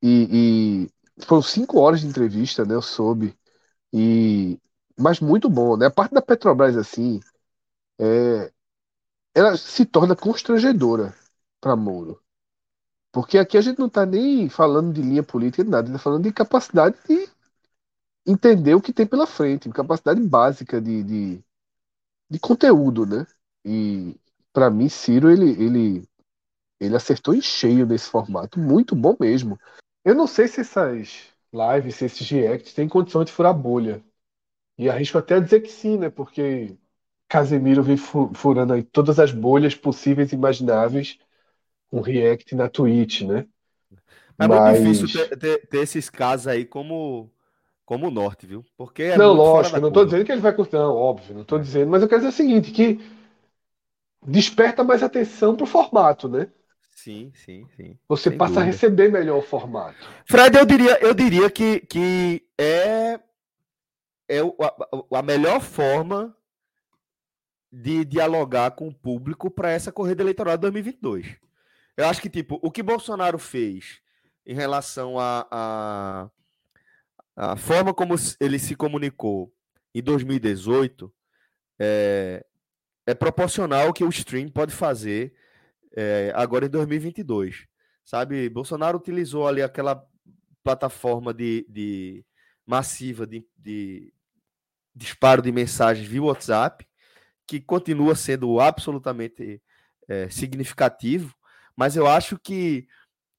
E, 0.02 0.88
e 1.20 1.24
foram 1.24 1.42
cinco 1.42 1.78
horas 1.80 2.00
de 2.00 2.06
entrevista, 2.06 2.64
né? 2.64 2.74
Eu 2.74 2.82
soube. 2.82 3.34
E, 3.94 4.58
mas 4.98 5.20
muito 5.20 5.48
bom, 5.48 5.76
né? 5.76 5.86
A 5.86 5.90
parte 5.90 6.12
da 6.12 6.20
Petrobras, 6.20 6.76
assim, 6.76 7.20
é, 8.00 8.52
ela 9.32 9.56
se 9.56 9.86
torna 9.86 10.16
constrangedora 10.16 11.14
para 11.60 11.76
Moro. 11.76 12.20
Porque 13.12 13.38
aqui 13.38 13.56
a 13.56 13.60
gente 13.60 13.78
não 13.78 13.86
está 13.86 14.04
nem 14.04 14.48
falando 14.48 14.92
de 14.92 15.00
linha 15.00 15.22
política, 15.22 15.62
nada, 15.62 15.86
está 15.86 16.00
falando 16.00 16.24
de 16.24 16.32
capacidade 16.32 16.96
de 17.08 17.28
entender 18.26 18.74
o 18.74 18.80
que 18.80 18.92
tem 18.92 19.06
pela 19.06 19.28
frente, 19.28 19.70
capacidade 19.70 20.20
básica 20.20 20.80
de, 20.80 21.04
de, 21.04 21.44
de 22.28 22.38
conteúdo, 22.40 23.06
né? 23.06 23.24
E 23.64 24.16
para 24.52 24.70
mim, 24.70 24.88
Ciro, 24.88 25.30
ele, 25.30 25.50
ele, 25.50 26.08
ele 26.80 26.96
acertou 26.96 27.32
em 27.32 27.40
cheio 27.40 27.86
nesse 27.86 28.10
formato, 28.10 28.58
muito 28.58 28.96
bom 28.96 29.16
mesmo. 29.20 29.56
Eu 30.04 30.16
não 30.16 30.26
sei 30.26 30.48
se 30.48 30.62
essas 30.62 31.33
lives, 31.54 31.96
se 31.96 32.06
esses 32.06 32.28
reacts 32.30 32.74
têm 32.74 32.88
condição 32.88 33.24
de 33.24 33.32
furar 33.32 33.54
bolha. 33.54 34.04
E 34.78 34.88
arrisco 34.90 35.18
até 35.18 35.36
a 35.36 35.40
dizer 35.40 35.60
que 35.62 35.70
sim, 35.70 35.98
né? 35.98 36.10
Porque 36.10 36.76
Casemiro 37.28 37.82
vem 37.82 37.96
fu- 37.96 38.32
furando 38.34 38.74
aí 38.74 38.82
todas 38.84 39.18
as 39.20 39.32
bolhas 39.32 39.74
possíveis 39.76 40.32
e 40.32 40.36
imagináveis 40.36 41.18
com 41.90 42.00
react 42.02 42.54
na 42.56 42.68
Twitch, 42.70 43.22
né? 43.22 43.46
É 44.38 44.46
Mas- 44.46 44.48
muito 44.48 44.64
difícil 44.64 45.08
ter, 45.08 45.36
ter- 45.38 45.66
ter 45.68 45.78
esses 45.78 46.10
casos 46.10 46.46
aí 46.48 46.64
como, 46.64 47.30
como 47.84 48.08
o 48.08 48.10
norte, 48.10 48.46
viu? 48.46 48.64
Porque 48.76 49.02
é 49.04 49.18
não, 49.18 49.34
lógico, 49.34 49.80
não 49.80 49.92
tô 49.92 50.04
curva. 50.04 50.04
dizendo 50.04 50.24
que 50.24 50.32
ele 50.32 50.40
vai 50.40 50.54
conseguir, 50.54 50.76
não, 50.78 50.94
óbvio, 50.96 51.34
não 51.34 51.44
tô 51.44 51.58
dizendo, 51.58 51.90
mas 51.90 52.02
eu 52.02 52.08
quero 52.08 52.20
dizer 52.20 52.32
o 52.32 52.36
seguinte, 52.36 52.72
que 52.72 52.98
desperta 54.26 54.84
mais 54.84 55.02
atenção 55.02 55.56
pro 55.56 55.64
formato, 55.66 56.28
né? 56.28 56.48
Sim, 57.04 57.30
sim, 57.34 57.68
sim. 57.76 57.98
Você 58.08 58.30
Sem 58.30 58.38
passa 58.38 58.52
a 58.52 58.54
dúvida. 58.56 58.72
receber 58.72 59.12
melhor 59.12 59.36
o 59.36 59.42
formato. 59.42 59.94
Fred, 60.24 60.56
eu 60.56 60.64
diria, 60.64 60.98
eu 61.04 61.12
diria 61.12 61.50
que, 61.50 61.80
que 61.80 62.42
é, 62.58 63.20
é 64.26 64.42
o- 64.42 64.56
a, 64.58 65.18
a 65.18 65.22
melhor 65.22 65.60
forma 65.60 66.34
de 67.70 68.06
dialogar 68.06 68.70
com 68.70 68.88
o 68.88 68.94
público 68.94 69.50
para 69.50 69.70
essa 69.70 69.92
corrida 69.92 70.22
eleitoral 70.22 70.56
de 70.56 70.62
2022. 70.62 71.36
Eu 71.94 72.06
acho 72.06 72.22
que, 72.22 72.30
tipo, 72.30 72.58
o 72.62 72.70
que 72.70 72.82
Bolsonaro 72.82 73.38
fez 73.38 74.00
em 74.46 74.54
relação 74.54 75.18
à 75.18 75.46
a, 75.50 76.30
a, 77.36 77.52
a 77.52 77.56
forma 77.56 77.92
como 77.92 78.14
ele 78.40 78.58
se 78.58 78.74
comunicou 78.74 79.52
em 79.94 80.02
2018 80.02 81.12
é, 81.78 82.46
é 83.06 83.14
proporcional 83.14 83.88
ao 83.88 83.92
que 83.92 84.04
o 84.04 84.08
stream 84.08 84.48
pode 84.48 84.72
fazer 84.72 85.34
é, 85.96 86.32
agora 86.34 86.66
em 86.66 86.70
2022 86.70 87.66
sabe? 88.04 88.48
Bolsonaro 88.48 88.98
utilizou 88.98 89.48
ali 89.48 89.62
aquela 89.62 90.06
plataforma 90.62 91.32
de, 91.32 91.66
de 91.68 92.24
massiva 92.66 93.26
de, 93.26 93.44
de 93.56 94.12
disparo 94.94 95.42
de 95.42 95.50
mensagens 95.50 96.06
via 96.06 96.22
WhatsApp, 96.22 96.86
que 97.46 97.60
continua 97.60 98.14
sendo 98.14 98.60
absolutamente 98.60 99.62
eh, 100.08 100.28
significativo, 100.30 101.34
mas 101.76 101.96
eu 101.96 102.06
acho 102.06 102.38
que 102.38 102.86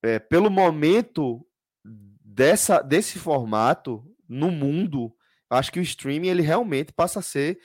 eh, 0.04 0.20
pelo 0.20 0.50
momento 0.50 1.46
dessa, 1.84 2.82
desse 2.82 3.18
formato 3.18 4.06
no 4.28 4.52
mundo, 4.52 5.16
acho 5.50 5.72
que 5.72 5.80
o 5.80 5.84
streaming 5.84 6.28
ele 6.28 6.42
realmente 6.42 6.92
passa 6.94 7.20
a 7.20 7.24
ser 7.24 7.60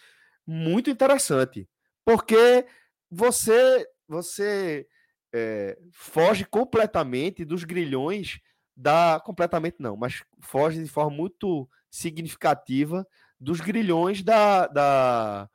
muito 0.47 0.89
interessante, 0.89 1.69
porque 2.05 2.67
você 3.11 3.87
você 4.11 4.87
é, 5.33 5.79
foge 5.93 6.45
completamente 6.45 7.45
dos 7.45 7.65
grilhões 7.65 8.41
da. 8.77 9.21
Completamente 9.25 9.77
não, 9.79 9.97
mas 9.97 10.23
foge 10.41 10.83
de 10.83 10.89
forma 10.89 11.17
muito 11.17 11.69
significativa 11.91 13.07
dos 13.39 13.61
grilhões 13.61 14.23
da, 14.23 14.67
da, 14.69 15.49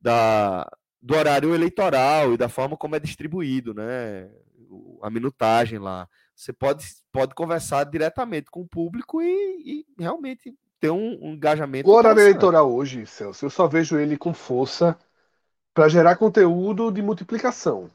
da- 0.00 0.70
do 1.02 1.14
horário 1.14 1.54
eleitoral 1.54 2.34
e 2.34 2.36
da 2.36 2.48
forma 2.48 2.76
como 2.76 2.96
é 2.96 3.00
distribuído, 3.00 3.72
né? 3.74 4.30
A 5.02 5.10
minutagem 5.10 5.78
lá. 5.78 6.08
Você 6.34 6.52
pode, 6.52 6.84
pode 7.12 7.34
conversar 7.34 7.84
diretamente 7.84 8.50
com 8.50 8.60
o 8.60 8.68
público 8.68 9.20
e, 9.22 9.80
e 9.80 10.02
realmente 10.02 10.54
ter 10.78 10.90
um, 10.90 11.18
um 11.22 11.34
engajamento. 11.34 11.88
O 11.88 11.92
horário 11.94 12.20
eleitoral 12.20 12.72
hoje, 12.72 13.06
Celso, 13.06 13.44
eu 13.46 13.50
só 13.50 13.66
vejo 13.66 13.98
ele 13.98 14.16
com 14.16 14.32
força 14.32 14.96
para 15.80 15.88
gerar 15.88 16.16
conteúdo 16.16 16.92
de 16.92 17.00
multiplicação. 17.00 17.90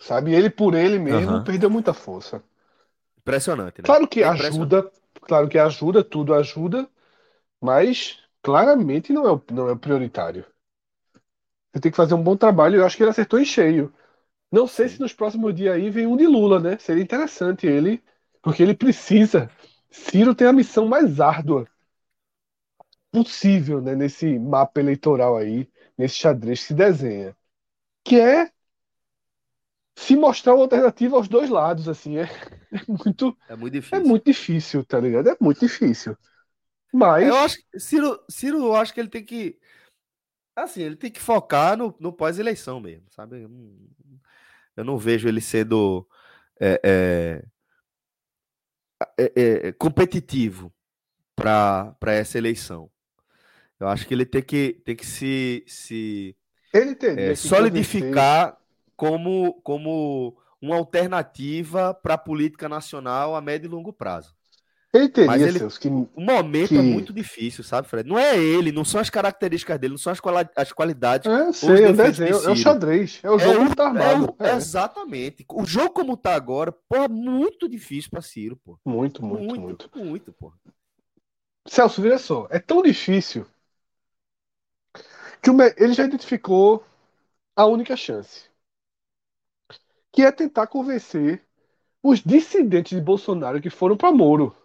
Sabe? 0.00 0.32
Ele 0.32 0.48
por 0.50 0.72
ele 0.76 1.00
mesmo 1.00 1.40
Aham. 1.40 1.42
perdeu 1.42 1.68
muita 1.68 1.92
força. 1.92 2.40
Impressionante, 3.18 3.82
né? 3.82 3.88
Claro 3.88 4.08
que 4.08 4.24
É 4.24 4.30
ajuda, 4.34 4.90
claro 5.22 5.48
que 5.48 5.58
ajuda, 5.58 6.02
tudo 6.02 6.34
ajuda, 6.34 6.88
mas 7.62 8.20
claramente 8.42 9.12
não 9.12 9.26
é 9.26 9.32
o, 9.32 9.42
não 9.52 9.70
é 9.70 9.76
prioritário. 9.76 10.46
Você 11.72 11.80
tem 11.80 11.90
que 11.90 11.96
fazer 11.96 12.14
um 12.14 12.22
bom 12.22 12.36
trabalho, 12.36 12.76
eu 12.76 12.86
acho 12.86 12.96
que 12.96 13.02
ele 13.02 13.10
acertou 13.10 13.38
em 13.40 13.44
cheio. 13.44 13.92
Não 14.52 14.66
sei 14.68 14.88
Sim. 14.88 14.90
se 14.90 15.00
nos 15.00 15.12
próximos 15.14 15.54
dias 15.54 15.74
aí 15.76 15.90
vem 15.90 16.06
um 16.06 16.16
de 16.16 16.26
Lula, 16.26 16.60
né? 16.60 16.78
Seria 16.78 17.02
interessante 17.02 17.66
ele, 17.66 18.02
porque 18.42 18.62
ele 18.62 18.74
precisa. 18.74 19.50
Ciro 19.90 20.34
tem 20.34 20.46
a 20.48 20.54
missão 20.54 20.88
mais 20.88 21.20
árdua 21.20 21.66
possível, 23.10 23.80
né, 23.80 23.94
nesse 23.94 24.38
mapa 24.38 24.80
eleitoral 24.80 25.36
aí, 25.36 25.68
nesse 25.98 26.16
xadrez 26.16 26.60
que 26.60 26.66
se 26.66 26.74
desenha, 26.74 27.36
que 28.04 28.20
é 28.20 28.52
se 29.96 30.16
mostrar 30.16 30.54
uma 30.54 30.64
alternativa 30.64 31.16
aos 31.16 31.28
dois 31.28 31.48
lados, 31.48 31.88
assim, 31.88 32.18
é, 32.18 32.24
é 32.72 32.80
muito 32.88 33.36
É 33.48 33.56
muito 33.56 33.74
é 33.74 33.80
difícil. 33.80 34.00
muito 34.00 34.24
difícil, 34.24 34.84
tá 34.84 35.00
ligado? 35.00 35.28
É 35.28 35.36
muito 35.40 35.60
difícil. 35.60 36.16
Mas 36.92 37.28
Eu 37.28 37.36
acho 37.38 37.56
que 37.58 37.80
Ciro, 37.80 38.20
Ciro, 38.28 38.58
eu 38.58 38.76
acho 38.76 38.92
que 38.92 39.00
ele 39.00 39.08
tem 39.08 39.24
que. 39.24 39.58
Assim, 40.56 40.82
ele 40.82 40.96
tem 40.96 41.10
que 41.10 41.20
focar 41.20 41.76
no, 41.76 41.94
no 41.98 42.12
pós-eleição 42.12 42.80
mesmo, 42.80 43.06
sabe? 43.10 43.48
Eu 44.76 44.84
não, 44.84 44.98
vejo 44.98 45.28
ele 45.28 45.40
sendo 45.40 46.06
é, 46.60 46.80
é, 46.84 47.44
é, 49.18 49.68
é, 49.68 49.72
competitivo 49.72 50.72
para 51.36 51.96
essa 52.06 52.38
eleição. 52.38 52.90
Eu 53.80 53.88
acho 53.88 54.06
que 54.06 54.14
ele 54.14 54.24
tem 54.24 54.42
que, 54.42 54.80
tem 54.84 54.94
que 54.96 55.04
se, 55.06 55.64
se 55.66 56.36
ele 56.72 56.94
teria 56.94 57.32
é, 57.32 57.34
solidificar 57.34 58.56
como, 58.96 59.54
como 59.62 60.36
uma 60.60 60.76
alternativa 60.76 61.92
para 61.92 62.14
a 62.14 62.18
política 62.18 62.68
nacional 62.68 63.34
a 63.34 63.40
médio 63.40 63.66
e 63.66 63.70
longo 63.70 63.92
prazo. 63.92 64.32
Ele 64.94 65.08
teria, 65.08 65.26
Mas 65.32 65.42
ele- 65.42 65.58
Celso, 65.58 65.80
que 65.80 65.88
O 65.88 66.08
momento 66.16 66.68
Que- 66.68 66.78
é 66.78 66.82
muito 66.82 67.12
difícil, 67.12 67.64
sabe, 67.64 67.88
Fred? 67.88 68.08
Não 68.08 68.16
é 68.16 68.38
ele, 68.38 68.70
não 68.70 68.84
são 68.84 69.00
as 69.00 69.10
características 69.10 69.76
dele, 69.80 69.94
não 69.94 69.98
são 69.98 70.12
as, 70.12 70.20
quali- 70.20 70.48
as 70.54 70.72
qualidades. 70.72 71.28
É, 71.28 71.52
sei, 71.52 71.68
é 71.68 71.88
o 71.88 71.92
defeitos 71.92 72.16
de 72.16 72.24
desenho, 72.26 72.48
é 72.48 72.52
o 72.52 72.56
xadrez, 72.56 73.20
é 73.24 73.28
o 73.30 73.38
jogo 73.40 73.64
o- 73.64 73.70
que 73.70 73.74
tá 73.76 73.82
é 73.82 73.86
armado. 73.88 74.36
o- 74.38 74.44
É, 74.44 74.54
Exatamente. 74.54 75.44
O 75.52 75.66
jogo 75.66 75.90
como 75.90 76.16
tá 76.16 76.36
agora, 76.36 76.70
pô, 76.70 77.08
muito 77.10 77.68
difícil 77.68 78.08
para 78.08 78.22
Ciro, 78.22 78.56
pô. 78.64 78.78
Muito, 78.86 79.20
muito, 79.24 79.42
Muito, 79.56 79.60
muito. 79.60 79.98
muito, 79.98 80.32
pô. 80.32 80.52
Celso, 81.66 82.00
veja 82.00 82.18
só, 82.18 82.46
é 82.50 82.60
tão 82.60 82.80
difícil 82.80 83.44
que 85.44 85.50
o 85.50 85.56
ele 85.78 85.94
já 85.94 86.04
identificou 86.04 86.84
a 87.56 87.66
única 87.66 87.96
chance, 87.96 88.50
que 90.10 90.22
é 90.22 90.32
tentar 90.32 90.66
convencer 90.66 91.44
os 92.02 92.20
dissidentes 92.22 92.98
de 92.98 93.04
Bolsonaro 93.04 93.60
que 93.60 93.70
foram 93.70 93.96
para 93.96 94.12
Moro. 94.12 94.56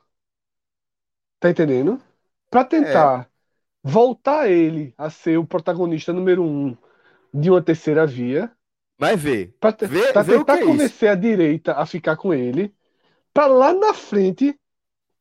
Tá 1.39 1.49
entendendo? 1.49 2.01
Para 2.49 2.65
tentar 2.65 3.29
voltar 3.83 4.49
ele 4.49 4.93
a 4.97 5.09
ser 5.09 5.37
o 5.39 5.47
protagonista 5.47 6.13
número 6.13 6.43
um 6.43 6.77
de 7.33 7.49
uma 7.51 7.63
terceira 7.63 8.07
via, 8.07 8.51
Mas 8.97 9.19
vê, 9.21 9.53
para 9.59 9.73
Vê- 9.83 10.13
vê 10.17 10.35
o 10.35 10.45
tentar 10.45 10.57
é 10.57 10.59
convencer 10.59 11.09
a 11.09 11.15
direita 11.15 11.73
a 11.73 11.85
ficar 11.85 12.15
com 12.17 12.33
ele, 12.33 12.73
para 13.33 13.47
lá 13.47 13.73
na 13.73 13.93
frente 13.93 14.59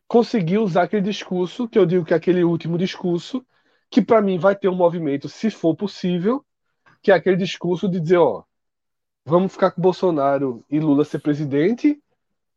conseguir 0.09 0.59
usar 0.59 0.85
aquele 0.85 1.03
discurso, 1.03 1.69
que 1.69 1.79
eu 1.79 1.87
digo 1.87 2.05
que 2.07 2.15
é 2.15 2.19
aquele 2.19 2.45
último 2.45 2.79
discurso, 2.79 3.47
que 3.91 4.03
para 4.03 4.21
mim 4.23 4.39
vai 4.39 4.55
ter 4.57 4.69
um 4.69 4.75
movimento, 4.75 5.29
se 5.29 5.51
for 5.51 5.75
possível, 5.75 6.45
que 7.03 7.11
é 7.11 7.15
aquele 7.15 7.37
discurso 7.37 7.89
de 7.89 8.01
dizer, 8.01 8.19
ó, 8.19 8.45
vamos 9.25 9.53
ficar 9.53 9.71
com 9.71 9.81
Bolsonaro 9.83 10.65
e 10.71 10.81
Lula 10.81 11.05
ser 11.05 11.21
presidente, 11.21 12.03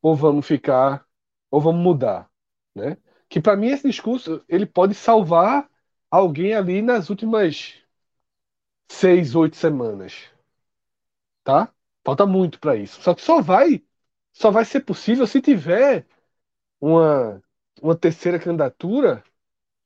ou 0.01 0.15
vamos 0.15 0.47
ficar, 0.47 1.05
ou 1.49 1.61
vamos 1.61 1.81
mudar, 1.81 2.29
né? 2.75 2.97
Que 3.29 3.39
para 3.41 3.55
mim 3.55 3.67
esse 3.67 3.87
discurso, 3.87 4.43
ele 4.49 4.65
pode 4.65 4.93
salvar 4.95 5.69
alguém 6.09 6.53
ali 6.53 6.81
nas 6.81 7.09
últimas 7.09 7.75
seis, 8.89 9.35
oito 9.35 9.55
semanas, 9.55 10.29
tá? 11.43 11.73
Falta 12.03 12.25
muito 12.25 12.59
para 12.59 12.75
isso. 12.75 13.01
Só 13.01 13.13
que 13.13 13.21
só 13.21 13.41
vai, 13.41 13.83
só 14.33 14.51
vai 14.51 14.65
ser 14.65 14.81
possível 14.81 15.27
se 15.27 15.41
tiver 15.41 16.05
uma, 16.81 17.41
uma 17.81 17.95
terceira 17.95 18.39
candidatura 18.39 19.23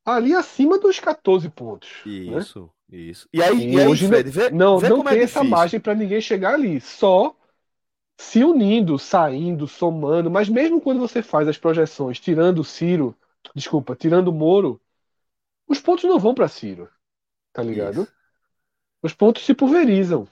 ali 0.05 0.33
acima 0.33 0.77
dos 0.77 0.99
14 0.99 1.49
pontos. 1.49 1.89
né? 2.05 2.39
isso, 2.39 2.69
isso. 2.89 3.29
E 3.33 3.41
aí, 3.41 3.71
E 3.71 3.79
aí 3.79 3.87
hoje 3.87 4.07
Fred, 4.07 4.29
vê, 4.29 4.49
não, 4.51 4.77
vê 4.77 4.89
não 4.89 4.97
como 4.97 5.09
tem 5.09 5.19
é 5.19 5.23
essa 5.23 5.43
margem 5.43 5.79
para 5.79 5.95
ninguém 5.95 6.21
chegar 6.21 6.53
ali. 6.53 6.79
Só 6.79 7.35
se 8.17 8.43
unindo, 8.43 8.97
saindo, 8.97 9.67
somando. 9.67 10.29
Mas 10.29 10.47
mesmo 10.47 10.79
quando 10.79 10.99
você 10.99 11.21
faz 11.21 11.47
as 11.47 11.57
projeções, 11.57 12.19
tirando 12.19 12.59
o 12.59 12.63
Ciro, 12.63 13.15
desculpa, 13.55 13.95
tirando 13.95 14.29
o 14.29 14.33
Moro, 14.33 14.79
os 15.67 15.79
pontos 15.79 16.03
não 16.05 16.19
vão 16.19 16.33
para 16.33 16.47
Ciro, 16.47 16.89
tá 17.51 17.63
ligado? 17.63 18.03
Isso. 18.03 18.13
Os 19.01 19.13
pontos 19.13 19.45
se 19.45 19.53
pulverizam. 19.53 20.27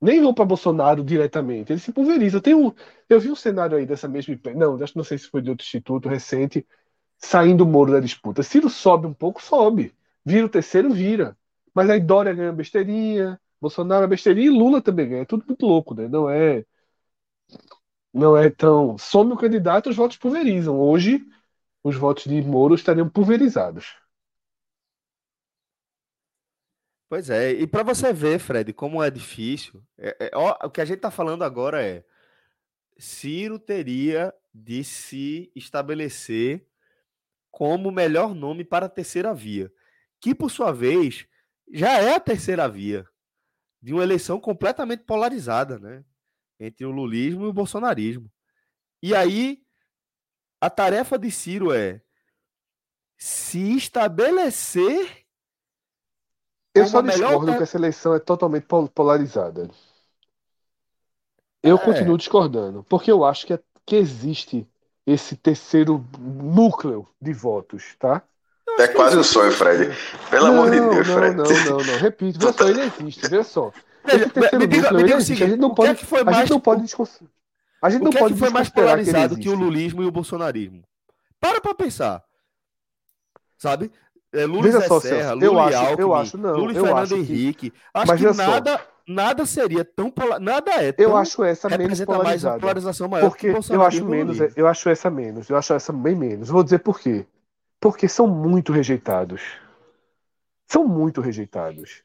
Nem 0.00 0.20
vão 0.20 0.34
para 0.34 0.44
Bolsonaro 0.44 1.02
diretamente, 1.02 1.72
eles 1.72 1.82
se 1.82 1.92
pulverizam. 1.92 2.40
Tem 2.40 2.54
um, 2.54 2.72
eu 3.08 3.18
vi 3.18 3.30
um 3.30 3.34
cenário 3.34 3.78
aí 3.78 3.86
dessa 3.86 4.06
mesma, 4.06 4.38
não, 4.54 4.76
não 4.94 5.04
sei 5.04 5.16
se 5.16 5.28
foi 5.28 5.40
de 5.40 5.48
outro 5.50 5.64
instituto 5.64 6.08
recente, 6.08 6.66
saindo 7.18 7.64
o 7.64 7.66
Moro 7.66 7.92
da 7.92 8.00
disputa. 8.00 8.42
Ciro 8.42 8.68
sobe 8.70 9.06
um 9.06 9.14
pouco, 9.14 9.42
sobe. 9.42 9.94
Vira 10.24 10.46
o 10.46 10.48
terceiro, 10.48 10.90
vira. 10.92 11.36
Mas 11.74 11.90
aí 11.90 12.00
Dória 12.00 12.34
ganha 12.34 12.52
besteirinha, 12.52 13.40
Bolsonaro 13.60 14.04
é 14.04 14.08
besteirinha 14.08 14.46
e 14.46 14.50
Lula 14.50 14.80
também 14.82 15.08
ganha. 15.08 15.22
É 15.22 15.24
tudo 15.26 15.44
muito 15.46 15.66
louco, 15.66 15.94
né? 15.94 16.08
Não 16.08 16.28
é, 16.30 16.64
não 18.12 18.36
é 18.36 18.50
tão. 18.50 18.96
Some 18.98 19.32
o 19.32 19.36
candidato, 19.36 19.90
os 19.90 19.96
votos 19.96 20.16
pulverizam. 20.16 20.78
Hoje, 20.80 21.24
os 21.84 21.96
votos 21.96 22.24
de 22.24 22.42
Moro 22.42 22.74
estariam 22.74 23.08
pulverizados. 23.08 23.96
Pois 27.08 27.30
é, 27.30 27.52
e 27.52 27.66
para 27.66 27.84
você 27.84 28.12
ver, 28.12 28.38
Fred, 28.40 28.72
como 28.72 29.02
é 29.02 29.10
difícil, 29.10 29.80
é- 29.96 30.16
é- 30.26 30.30
ó, 30.34 30.56
o 30.66 30.70
que 30.70 30.80
a 30.80 30.84
gente 30.84 30.96
está 30.96 31.10
falando 31.10 31.44
agora 31.44 31.80
é 31.82 32.04
Ciro 32.98 33.58
teria 33.58 34.34
de 34.54 34.84
se 34.84 35.50
estabelecer 35.54 36.66
como 37.56 37.88
o 37.88 37.92
melhor 37.92 38.34
nome 38.34 38.64
para 38.66 38.84
a 38.84 38.88
terceira 38.90 39.32
via, 39.32 39.72
que 40.20 40.34
por 40.34 40.50
sua 40.50 40.72
vez 40.72 41.26
já 41.72 41.98
é 41.98 42.14
a 42.14 42.20
terceira 42.20 42.68
via 42.68 43.08
de 43.80 43.94
uma 43.94 44.02
eleição 44.02 44.38
completamente 44.38 45.04
polarizada, 45.04 45.78
né, 45.78 46.04
entre 46.60 46.84
o 46.84 46.90
lulismo 46.90 47.46
e 47.46 47.48
o 47.48 47.54
bolsonarismo. 47.54 48.30
E 49.02 49.14
aí 49.14 49.62
a 50.60 50.68
tarefa 50.68 51.18
de 51.18 51.30
Ciro 51.30 51.72
é 51.72 52.02
se 53.16 53.74
estabelecer 53.74 55.24
Eu 56.74 56.86
só 56.86 57.00
melhor 57.00 57.28
discordo 57.30 57.56
que 57.56 57.62
essa 57.62 57.78
eleição 57.78 58.14
é 58.14 58.20
totalmente 58.20 58.66
pol- 58.66 58.90
polarizada. 58.90 59.70
Eu 61.62 61.76
É. 61.76 61.82
continuo 61.82 62.18
discordando, 62.18 62.84
porque 62.84 63.10
eu 63.10 63.24
acho 63.24 63.46
que, 63.46 63.54
é- 63.54 63.62
que 63.86 63.96
existe 63.96 64.68
esse 65.06 65.36
terceiro 65.36 66.04
núcleo 66.18 67.06
de 67.20 67.32
votos, 67.32 67.94
tá? 67.98 68.22
É 68.78 68.88
quase 68.88 69.16
um 69.16 69.22
sonho, 69.22 69.52
Fred. 69.52 69.96
Pelo 70.28 70.46
amor 70.46 70.70
de 70.70 70.80
não, 70.80 70.90
Deus, 70.90 71.06
não, 71.08 71.14
Fred. 71.14 71.36
não, 71.36 71.44
não, 71.44 71.84
não. 71.84 71.98
Repito, 71.98 72.38
veja 72.38 72.52
só, 72.52 72.68
ele 72.68 72.80
existe, 72.82 73.20
veja 73.28 73.44
só. 73.44 73.72
Esse 74.06 74.28
terceiro 74.30 74.58
me 74.58 74.66
diga- 74.66 74.82
núcleo, 74.82 74.96
me 74.96 75.02
ele 75.02 75.06
diga 75.08 75.16
o 75.16 75.20
existe. 75.20 75.32
A 75.32 75.36
seguinte, 75.36 75.50
gente 75.52 75.60
não 75.60 75.70
é 75.70 75.74
pode, 75.74 75.94
que 75.94 76.06
foi 76.06 76.20
a 76.20 76.24
mais- 76.24 76.36
gente 76.38 76.50
não 76.50 76.60
pode 76.60 76.82
descons- 76.82 77.22
A 77.82 77.90
gente 77.90 78.00
O 78.00 78.04
não 78.04 78.10
que 78.10 78.16
é 78.16 78.20
pode 78.20 78.34
que 78.34 78.40
foi 78.40 78.50
mais 78.50 78.66
desconsiderar 78.66 78.98
que 78.98 79.10
polarizado 79.10 79.40
que 79.40 79.48
o 79.48 79.54
lulismo 79.54 80.02
e 80.02 80.06
o 80.06 80.10
bolsonarismo? 80.10 80.82
Para 81.40 81.60
pra 81.60 81.74
pensar. 81.74 82.22
Sabe? 83.56 83.90
É, 84.32 84.44
Lula 84.44 84.60
e 84.60 84.62
Veja 84.64 84.80
Zé 84.80 84.88
só, 84.88 85.00
Serra, 85.00 85.30
eu 85.32 85.52
Lula 85.52 85.70
e 85.70 85.74
acho- 85.74 85.84
eu 86.00 86.14
Alckmin, 86.14 86.20
acho, 86.20 86.38
não, 86.38 86.56
Lula 86.56 86.72
e 86.72 86.76
eu 86.76 86.84
Fernando 86.84 87.02
acho 87.02 87.14
que- 87.14 87.20
Henrique. 87.20 87.72
Acho 87.94 88.06
Mas 88.08 88.20
que 88.20 88.26
veja 88.26 88.34
só. 88.44 88.60
Nada, 89.06 89.46
seria 89.46 89.84
tão 89.84 90.10
pola- 90.10 90.38
nada 90.38 90.72
é 90.82 90.92
Eu 90.96 91.10
tão 91.10 91.16
acho 91.16 91.42
essa 91.44 91.68
menos 91.70 92.00
representa 92.00 92.18
mais 92.18 92.44
polarizada. 92.44 92.60
polarização 92.60 93.08
maior 93.08 93.30
Porque 93.30 93.48
eu 93.70 93.82
acho 93.82 94.04
menos, 94.04 94.38
lulismo. 94.38 94.56
eu 94.56 94.66
acho 94.68 94.88
essa 94.88 95.10
menos, 95.10 95.48
eu 95.48 95.56
acho 95.56 95.72
essa 95.74 95.92
bem 95.92 96.14
menos. 96.14 96.48
Vou 96.48 96.62
dizer 96.64 96.80
por 96.80 97.00
quê. 97.00 97.26
Porque 97.80 98.08
são 98.08 98.26
muito 98.28 98.72
rejeitados. 98.72 99.42
São 100.68 100.86
muito 100.86 101.20
rejeitados. 101.20 102.04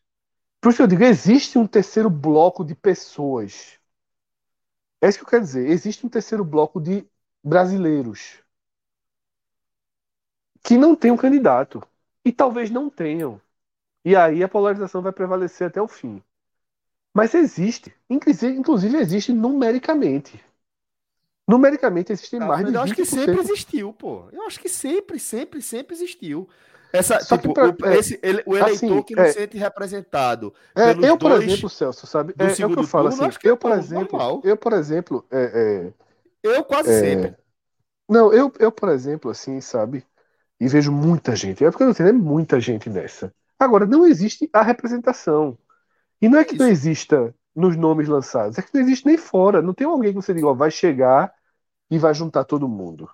Por 0.61 0.69
isso 0.69 0.77
que 0.77 0.83
eu 0.83 0.87
digo, 0.87 1.03
existe 1.03 1.57
um 1.59 1.67
terceiro 1.67 2.09
bloco 2.09 2.63
de 2.65 2.75
pessoas. 2.75 3.79
É 5.01 5.07
isso 5.09 5.19
que 5.19 5.23
eu 5.25 5.29
quero 5.29 5.43
dizer. 5.43 5.69
Existe 5.69 6.05
um 6.05 6.09
terceiro 6.09 6.43
bloco 6.43 6.79
de 6.81 7.05
brasileiros 7.43 8.41
que 10.63 10.77
não 10.77 10.95
tem 10.95 11.11
um 11.11 11.17
candidato. 11.17 11.81
E 12.23 12.31
talvez 12.31 12.69
não 12.69 12.89
tenham. 12.89 13.41
E 14.05 14.15
aí 14.15 14.43
a 14.43 14.49
polarização 14.49 15.01
vai 15.01 15.11
prevalecer 15.11 15.67
até 15.67 15.81
o 15.81 15.87
fim. 15.87 16.23
Mas 17.13 17.33
existe. 17.33 17.93
Inclusive, 18.09 18.97
existe 18.97 19.31
numericamente. 19.33 20.43
Numericamente 21.47 22.11
existem 22.11 22.39
Ah, 22.39 22.45
mais 22.45 22.63
mas 22.63 22.73
de 22.73 22.73
eu 22.73 22.81
acho 22.81 22.95
que 22.95 23.05
20%. 23.05 23.05
sempre 23.05 23.39
existiu, 23.39 23.93
pô. 23.93 24.27
Eu 24.31 24.43
acho 24.47 24.59
que 24.59 24.69
sempre, 24.69 25.19
sempre, 25.19 25.61
sempre 25.61 25.95
existiu. 25.95 26.49
Essa, 26.93 27.23
Só 27.23 27.37
que 27.37 27.47
tipo, 27.47 27.53
pra- 27.53 27.69
o, 27.69 27.77
é, 27.83 27.97
esse, 27.97 28.19
ele- 28.23 28.43
o 28.45 28.57
eleitor 28.57 29.03
assim, 29.03 29.03
que 29.03 29.15
não 29.15 29.23
é. 29.23 29.27
se 29.27 29.33
sente 29.39 29.57
representado 29.57 30.53
É, 30.75 30.97
eu, 31.01 31.17
por 31.17 31.31
exemplo, 31.33 31.69
Celso, 31.69 32.07
sabe? 32.07 32.33
É, 32.39 32.61
é 32.61 32.65
o 32.65 32.69
que 32.71 32.79
eu 32.79 32.83
falo 32.83 33.07
turno, 33.07 33.09
assim. 33.09 33.25
é, 33.25 33.37
eu, 33.43 33.57
por 33.57 33.71
exemplo, 33.71 34.27
normal. 34.29 34.41
eu, 34.41 34.57
por 34.57 34.73
exemplo, 34.73 35.25
Eu 36.43 36.63
quase 36.63 36.91
É. 36.91 36.91
sempre. 36.93 37.35
não, 38.09 38.33
eu, 38.33 38.51
eu, 38.59 38.71
por 38.71 38.89
exemplo, 38.89 39.31
assim, 39.31 39.61
sabe? 39.61 40.05
E 40.59 40.67
vejo 40.67 40.91
muita 40.91 41.35
gente. 41.35 41.65
É 41.65 41.71
porque 41.71 41.83
eu 41.83 41.87
não 41.89 41.95
tenho 41.95 42.09
é 42.09 42.13
muita 42.13 42.59
gente 42.61 42.89
nessa. 42.89 43.33
Agora, 43.59 43.85
não 43.85 44.05
existe 44.07 44.49
a 44.53 44.63
representação. 44.63 45.57
E 46.21 46.29
não 46.29 46.39
é 46.39 46.45
que 46.45 46.55
não 46.57 46.67
Isso. 46.67 46.87
exista 46.89 47.35
nos 47.55 47.75
nomes 47.75 48.07
lançados, 48.07 48.57
é 48.57 48.61
que 48.61 48.73
não 48.73 48.81
existe 48.81 49.05
nem 49.05 49.17
fora. 49.17 49.61
Não 49.61 49.73
tem 49.73 49.87
alguém 49.87 50.11
que 50.11 50.15
você 50.21 50.33
diga, 50.33 50.47
ó, 50.47 50.53
vai 50.53 50.71
chegar 50.71 51.33
e 51.91 51.99
vai 51.99 52.13
juntar 52.13 52.45
todo 52.45 52.69
mundo. 52.69 53.09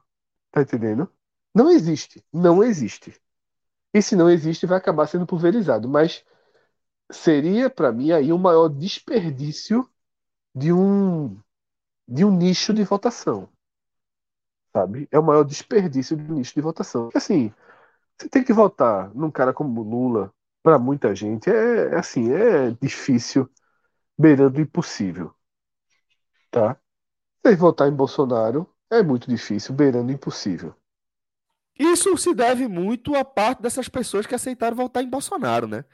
Tá 0.52 0.62
entendendo? 0.62 1.12
Não 1.56 1.72
existe. 1.72 2.24
Não 2.34 2.64
existe. 2.64 3.16
E 3.94 4.02
se 4.02 4.16
não 4.16 4.30
existe, 4.30 4.66
vai 4.68 4.78
acabar 4.78 5.08
sendo 5.08 5.28
pulverizado. 5.28 5.90
Mas 5.90 6.26
seria, 7.12 7.70
para 7.70 7.92
mim, 7.92 8.12
aí 8.12 8.32
o 8.34 8.40
maior 8.40 8.70
desperdício 8.70 9.90
de 10.56 10.74
um, 10.74 11.38
de 12.08 12.26
um 12.26 12.32
nicho 12.36 12.74
de 12.74 12.84
votação. 12.84 13.50
Sabe? 14.74 15.08
É 15.12 15.20
o 15.20 15.24
maior 15.24 15.44
desperdício 15.44 16.16
de 16.16 16.32
um 16.32 16.36
nicho 16.36 16.54
de 16.54 16.62
votação. 16.62 17.06
Porque, 17.06 17.18
assim, 17.18 17.54
Você 18.20 18.30
tem 18.30 18.44
que 18.44 18.54
votar 18.54 19.14
num 19.16 19.32
cara 19.32 19.54
como 19.54 19.82
Lula, 19.84 20.34
para 20.68 20.78
muita 20.78 21.16
gente, 21.16 21.50
é, 21.50 21.94
é 21.94 21.96
assim, 21.98 22.30
é 22.34 22.72
difícil, 22.82 23.50
beirando 24.20 24.62
impossível, 24.62 25.34
tá? 26.52 26.78
Você 27.46 27.56
votar 27.56 27.88
em 27.90 27.96
Bolsonaro 27.96 28.70
é 28.92 29.04
muito 29.04 29.30
difícil, 29.30 29.76
beirando 29.76 30.12
impossível. 30.12 30.76
Isso 31.80 32.18
se 32.18 32.34
deve 32.34 32.68
muito 32.68 33.16
à 33.16 33.24
parte 33.24 33.62
dessas 33.62 33.88
pessoas 33.88 34.26
que 34.26 34.34
aceitaram 34.36 34.76
votar 34.76 35.04
em 35.04 35.10
Bolsonaro, 35.10 35.68
né? 35.68 35.86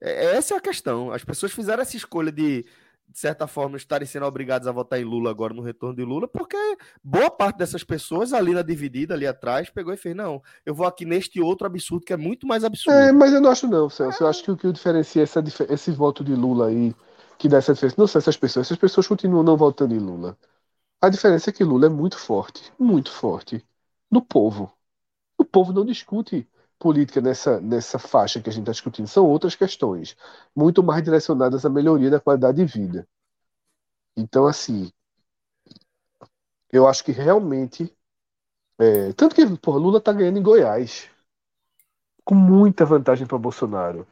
É- 0.00 0.36
Essa 0.36 0.54
é 0.54 0.58
a 0.58 0.60
questão. 0.60 1.12
As 1.12 1.24
pessoas 1.24 1.52
fizeram 1.52 1.82
essa 1.82 1.96
escolha 1.96 2.32
de, 2.32 2.66
de 3.10 3.18
certa 3.18 3.46
forma, 3.46 3.76
estarem 3.76 4.06
sendo 4.06 4.26
obrigadas 4.26 4.68
a 4.68 4.72
votar 4.72 5.00
em 5.00 5.04
Lula 5.04 5.30
agora 5.30 5.54
no 5.54 5.62
retorno 5.62 5.96
de 5.96 6.04
Lula, 6.04 6.28
porque 6.28 6.56
boa 7.02 7.30
parte 7.30 7.56
dessas 7.56 7.82
pessoas 7.82 8.32
ali 8.32 8.52
na 8.52 8.62
dividida, 8.62 9.14
ali 9.14 9.26
atrás, 9.26 9.70
pegou 9.70 9.92
e 9.92 9.96
fez: 9.96 10.14
não, 10.14 10.42
eu 10.64 10.74
vou 10.74 10.86
aqui 10.86 11.04
neste 11.04 11.40
outro 11.40 11.66
absurdo 11.66 12.04
que 12.04 12.12
é 12.12 12.16
muito 12.16 12.46
mais 12.46 12.64
absurdo. 12.64 12.96
É, 12.96 13.10
mas 13.10 13.32
eu 13.32 13.40
não 13.40 13.50
acho 13.50 13.66
não, 13.66 13.88
Celso. 13.88 14.22
Eu 14.22 14.28
acho 14.28 14.44
que 14.44 14.50
o 14.50 14.56
que 14.56 14.70
diferencia 14.70 15.22
essa, 15.22 15.42
esse 15.70 15.90
voto 15.90 16.22
de 16.22 16.34
Lula 16.34 16.68
aí, 16.68 16.94
que 17.38 17.48
dá 17.48 17.56
essa 17.56 17.72
diferença, 17.72 17.96
não 17.98 18.06
são 18.06 18.18
essas 18.18 18.36
pessoas, 18.36 18.66
essas 18.66 18.78
pessoas 18.78 19.06
continuam 19.06 19.42
não 19.42 19.56
votando 19.56 19.94
em 19.94 19.98
Lula. 19.98 20.36
A 21.00 21.08
diferença 21.08 21.50
é 21.50 21.52
que 21.52 21.64
Lula 21.64 21.86
é 21.86 21.88
muito 21.88 22.18
forte, 22.18 22.72
muito 22.78 23.10
forte, 23.10 23.64
no 24.10 24.20
povo. 24.20 24.72
O 25.38 25.44
povo 25.44 25.72
não 25.72 25.84
discute 25.84 26.48
política 26.78 27.20
nessa, 27.20 27.60
nessa 27.60 27.98
faixa 27.98 28.40
que 28.40 28.48
a 28.48 28.52
gente 28.52 28.62
está 28.62 28.72
discutindo, 28.72 29.08
são 29.08 29.26
outras 29.26 29.54
questões, 29.54 30.16
muito 30.56 30.82
mais 30.82 31.02
direcionadas 31.02 31.64
à 31.66 31.70
melhoria 31.70 32.10
da 32.10 32.20
qualidade 32.20 32.58
de 32.58 32.64
vida. 32.64 33.08
Então, 34.16 34.46
assim, 34.46 34.92
eu 36.72 36.86
acho 36.88 37.04
que 37.04 37.12
realmente. 37.12 37.94
é, 38.78 39.12
tanto 39.14 39.34
que, 39.36 39.46
pô, 39.58 39.78
Lula 39.78 40.00
tá 40.00 40.12
ganhando 40.12 40.38
em 40.38 40.42
Goiás 40.42 41.10
com 42.24 42.34
muita 42.34 42.84
vantagem 42.84 43.26
para 43.26 43.36
Bolsonaro. 43.38 44.06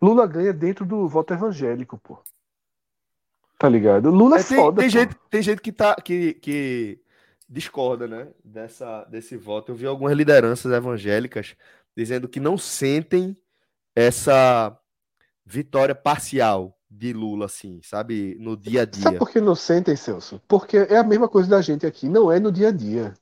Lula 0.00 0.26
ganha 0.28 0.52
dentro 0.52 0.84
do 0.86 1.08
voto 1.08 1.32
evangélico, 1.34 1.98
pô. 1.98 2.22
Tá 3.58 3.68
ligado? 3.68 4.10
Lula 4.10 4.38
é, 4.38 4.40
É, 4.40 4.42
tem, 4.42 4.64
foda, 4.64 4.76
tem 4.76 4.90
pô. 4.90 4.90
gente, 4.90 5.14
tem 5.30 5.42
gente 5.42 5.60
que, 5.62 5.72
tá, 5.72 5.94
que, 5.96 6.34
que 6.34 7.00
discorda, 7.48 8.08
né, 8.08 8.28
dessa, 8.44 9.04
desse 9.04 9.36
voto. 9.36 9.70
Eu 9.72 9.76
vi 9.76 9.86
algumas 9.86 10.16
lideranças 10.16 10.72
evangélicas 10.72 11.56
dizendo 11.96 12.28
que 12.28 12.40
não 12.40 12.56
sentem 12.58 13.36
essa 13.96 14.78
vitória 15.46 15.94
parcial 15.94 16.78
de 16.90 17.12
Lula, 17.12 17.46
assim, 17.46 17.80
sabe, 17.82 18.36
no 18.40 18.56
dia 18.56 18.82
a 18.82 18.84
Sabe 18.90 19.16
dia. 19.16 19.18
por 19.18 19.30
que 19.30 19.40
não 19.40 19.54
sentem, 19.54 19.96
Celso? 19.96 20.40
Porque 20.48 20.76
é 20.78 20.96
a 20.96 21.04
mesma 21.04 21.28
coisa 21.28 21.48
da 21.48 21.60
gente 21.60 21.84
aqui, 21.86 22.08
não 22.08 22.30
é 22.30 22.38
no 22.40 22.50
dia 22.52 22.68
a 22.68 22.72
dia. 22.72 23.14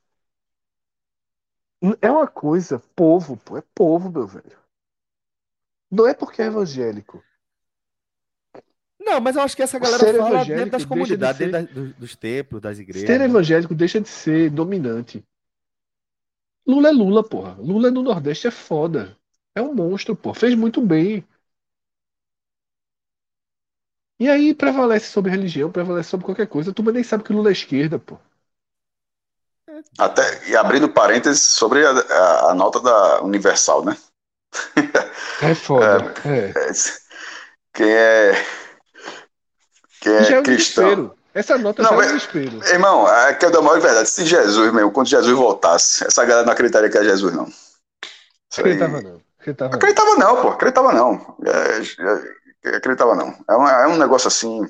É 2.01 2.09
uma 2.09 2.27
coisa, 2.27 2.79
povo, 2.95 3.37
pô, 3.37 3.55
é 3.57 3.61
povo, 3.75 4.11
meu 4.11 4.25
velho. 4.25 4.57
Não 5.91 6.07
é 6.07 6.13
porque 6.15 6.41
é 6.41 6.45
evangélico. 6.47 7.23
Não, 8.99 9.19
mas 9.19 9.35
eu 9.35 9.41
acho 9.41 9.55
que 9.55 9.63
essa 9.63 9.79
galera 9.79 10.07
fala 10.07 10.43
dentro 10.45 10.71
das 10.71 10.85
deixa 10.85 11.17
de 11.17 11.27
comunidades, 11.27 11.37
ser- 11.37 11.51
dentro 11.51 11.93
dos, 11.93 12.15
templos, 12.15 12.61
das 12.61 12.77
igrejas. 12.79 13.07
Ser 13.07 13.21
evangélico 13.21 13.73
deixa 13.75 13.99
de 13.99 14.07
ser 14.07 14.49
dominante. 14.49 15.25
Lula 16.67 16.89
é 16.89 16.91
Lula, 16.91 17.23
porra. 17.23 17.55
Lula 17.59 17.91
no 17.91 18.01
Nordeste 18.01 18.47
é 18.47 18.51
foda. 18.51 19.15
É 19.55 19.61
um 19.61 19.73
monstro, 19.75 20.15
pô. 20.15 20.33
Fez 20.33 20.55
muito 20.55 20.81
bem. 20.81 21.23
E 24.17 24.29
aí 24.29 24.53
prevalece 24.53 25.09
sobre 25.09 25.31
religião, 25.31 25.69
prevalece 25.69 26.09
sobre 26.11 26.25
qualquer 26.25 26.47
coisa. 26.47 26.71
Tu 26.73 26.81
nem 26.93 27.03
sabe 27.03 27.23
que 27.25 27.33
Lula 27.33 27.49
é 27.49 27.51
esquerda, 27.51 27.99
pô. 27.99 28.17
Até, 29.97 30.49
e 30.49 30.55
abrindo 30.55 30.89
parênteses 30.89 31.41
sobre 31.43 31.85
a, 31.85 31.91
a- 31.91 32.51
a 32.51 32.53
nota 32.55 32.79
da 32.79 33.21
Universal, 33.21 33.85
né? 33.85 33.95
É 35.39 35.53
foda. 35.55 35.99
É. 36.23 36.55
É, 36.55 36.71
Quem 37.73 37.89
é, 37.91 38.33
quem 39.99 40.29
é 40.29 40.35
é 40.35 40.39
um 40.39 40.43
cristão. 40.43 40.95
desespero. 40.95 41.17
Essa 41.33 41.57
nota 41.57 41.81
Não, 41.81 41.89
já 41.89 41.95
é 41.95 41.97
um 41.97 42.01
desespero. 42.01 42.63
Irmão, 42.67 43.07
é 43.07 43.33
que 43.33 43.45
eu 43.45 43.51
dou 43.51 43.61
a 43.61 43.63
maior 43.63 43.79
verdade. 43.79 44.09
Se 44.09 44.25
Jesus, 44.25 44.73
meu, 44.73 44.91
quando 44.91 45.07
Jesus 45.07 45.35
voltasse, 45.35 46.05
essa 46.05 46.25
galera 46.25 46.45
não 46.45 46.53
acreditaria 46.53 46.89
que 46.89 46.97
é 46.97 47.03
Jesus, 47.03 47.33
não. 47.33 47.45
Isso 47.45 48.59
aí- 48.59 48.73
Acreditava 48.73 49.01
não. 49.01 49.21
Acreditava 49.39 49.69
não. 49.69 49.75
Acreditava 49.77 50.15
não, 50.15 50.41
pô. 50.41 50.47
Acreditava 50.49 50.93
não. 50.93 51.37
É, 51.45 52.69
é, 52.69 52.75
acreditava 52.75 53.15
não. 53.15 53.33
É 53.49 53.55
um, 53.55 53.67
é 53.67 53.87
um 53.87 53.97
negócio 53.97 54.27
assim. 54.27 54.61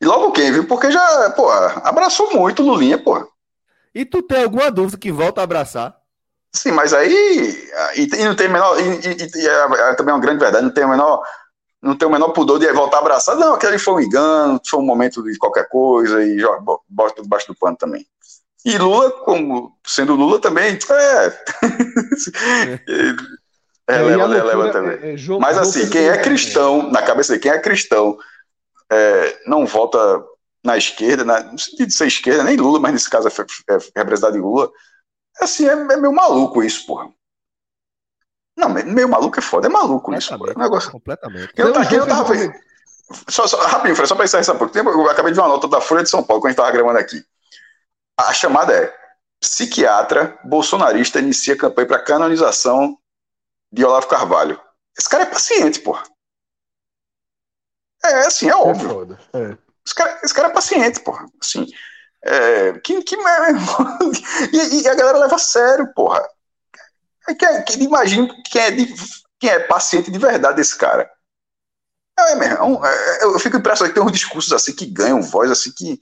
E 0.00 0.04
logo 0.04 0.32
quem, 0.32 0.52
viu? 0.52 0.66
Porque 0.66 0.90
já, 0.90 1.30
pô, 1.30 1.50
abraçou 1.50 2.30
muito 2.34 2.62
o 2.62 2.66
Lulinha, 2.66 3.02
pô. 3.02 3.26
E 3.94 4.04
tu 4.04 4.22
tem 4.22 4.42
alguma 4.44 4.70
dúvida 4.70 4.98
que 4.98 5.10
volta 5.10 5.40
a 5.40 5.44
abraçar? 5.44 5.96
Sim, 6.52 6.72
mas 6.72 6.92
aí. 6.92 7.12
E, 7.96 8.02
e 8.02 8.24
não 8.24 8.36
tem 8.36 8.46
a 8.46 8.50
menor. 8.50 8.78
E, 8.78 8.82
e- 8.82 9.30
e 9.42 9.48
é, 9.48 9.90
é 9.90 9.94
também 9.94 10.14
uma 10.14 10.20
grande 10.20 10.38
verdade, 10.40 10.64
não 10.64 10.72
tem 10.72 10.84
o 10.84 10.88
menor. 10.88 11.22
Não 11.84 11.96
tem 11.96 12.08
o 12.08 12.10
menor 12.10 12.30
pudor 12.30 12.58
de 12.58 12.72
voltar 12.72 12.96
a 12.96 13.00
abraçar. 13.00 13.36
Não, 13.36 13.54
aquele 13.54 13.78
foi 13.78 13.94
um 13.94 14.00
engano, 14.00 14.60
foi 14.66 14.80
um 14.80 14.84
momento 14.84 15.22
de 15.22 15.36
qualquer 15.38 15.68
coisa 15.68 16.24
e 16.24 16.38
joga, 16.38 16.60
bo- 16.60 16.82
bota 16.88 17.22
debaixo 17.22 17.46
do 17.48 17.54
pano 17.54 17.76
também. 17.76 18.06
E 18.64 18.78
Lula, 18.78 19.10
como 19.10 19.76
sendo 19.86 20.14
Lula 20.14 20.40
também, 20.40 20.78
é. 20.90 21.44
É, 23.86 23.96
a 23.96 23.98
releva, 23.98 24.26
loucura 24.26 24.42
releva 24.42 24.72
também. 24.72 25.10
é- 25.10 25.12
é 25.14 25.38
Mas 25.38 25.58
assim, 25.58 25.90
quem 25.90 26.08
um- 26.08 26.12
é 26.12 26.18
cristão, 26.22 26.90
na 26.90 27.02
cabeça 27.02 27.32
dele, 27.32 27.42
quem 27.42 27.52
é 27.52 27.58
cristão, 27.58 28.16
é, 28.90 29.38
não 29.46 29.66
vota 29.66 30.24
na 30.64 30.78
esquerda, 30.78 31.22
na, 31.22 31.42
no 31.42 31.58
sentido 31.58 31.88
de 31.88 31.92
ser 31.94 32.06
esquerda, 32.06 32.42
nem 32.44 32.56
Lula, 32.56 32.80
mas 32.80 32.92
nesse 32.94 33.10
caso 33.10 33.28
é, 33.28 33.30
fe- 33.30 33.44
é 33.68 33.76
representado 34.00 34.38
em 34.38 34.40
Lula. 34.40 34.70
Assim, 35.38 35.68
é, 35.68 35.72
é 35.72 35.96
meio 35.96 36.12
maluco 36.14 36.62
isso, 36.62 36.86
porra. 36.86 37.10
Não, 38.56 38.68
me- 38.68 38.84
meio 38.84 39.08
maluco 39.08 39.38
é 39.38 39.42
foda, 39.42 39.66
é 39.66 39.70
maluco 39.70 40.14
isso. 40.14 40.32
É 40.32 40.36
um 40.36 40.58
negócio. 40.58 40.90
Completamente. 40.92 41.52
Eu, 41.56 41.72
tá- 41.72 41.84
eu 41.92 42.06
tava 42.06 42.32
vendo. 42.34 42.54
Só, 43.28 43.46
só, 43.46 43.58
rapidinho, 43.66 43.96
Fred, 43.96 44.08
só 44.08 44.14
pra 44.14 44.24
encerrar 44.24 44.40
essa 44.40 44.54
pouco 44.54 44.72
tempo, 44.72 44.88
eu 44.90 45.10
acabei 45.10 45.30
de 45.32 45.36
ver 45.36 45.42
uma 45.42 45.48
nota 45.48 45.68
da 45.68 45.80
Folha 45.80 46.02
de 46.02 46.08
São 46.08 46.22
Paulo 46.22 46.40
quando 46.40 46.48
a 46.48 46.50
gente 46.52 46.56
tava 46.56 46.70
gravando 46.72 46.98
aqui. 46.98 47.22
A 48.18 48.32
chamada 48.32 48.72
é: 48.74 48.94
psiquiatra 49.40 50.38
bolsonarista 50.44 51.18
inicia 51.18 51.56
campanha 51.56 51.86
para 51.88 52.02
canonização 52.02 52.96
de 53.72 53.84
Olavo 53.84 54.06
Carvalho. 54.06 54.60
Esse 54.98 55.08
cara 55.08 55.24
é 55.24 55.26
paciente, 55.26 55.80
porra. 55.80 56.04
É, 58.04 58.26
assim, 58.26 58.46
é 58.46 58.50
É 58.50 58.56
óbvio. 58.56 58.88
foda. 58.88 59.18
É. 59.32 59.56
Esse 59.84 59.94
cara, 59.94 60.20
esse 60.22 60.34
cara 60.34 60.48
é 60.48 60.52
paciente, 60.52 61.00
porra. 61.00 61.26
Assim, 61.42 61.66
é, 62.24 62.72
que, 62.80 63.02
que, 63.02 63.16
e, 64.52 64.82
e 64.82 64.88
a 64.88 64.94
galera 64.94 65.18
leva 65.18 65.34
a 65.34 65.38
sério, 65.38 65.92
porra. 65.94 66.26
É 67.28 67.34
que, 67.34 67.62
que, 67.62 67.82
imagina 67.84 68.28
quem 68.50 68.60
é, 68.62 68.70
de, 68.70 68.94
quem 69.38 69.50
é 69.50 69.60
paciente 69.60 70.10
de 70.10 70.18
verdade 70.18 70.56
desse 70.56 70.76
cara. 70.76 71.10
É, 72.18 72.34
meu 72.36 72.48
irmão, 72.48 72.84
é, 72.84 73.24
eu 73.24 73.38
fico 73.40 73.56
impressionado 73.56 73.92
que 73.92 74.00
tem 74.00 74.06
uns 74.06 74.12
discursos 74.12 74.52
assim 74.52 74.74
que 74.74 74.86
ganham 74.86 75.20
voz, 75.22 75.50
assim 75.50 75.72
que. 75.72 75.98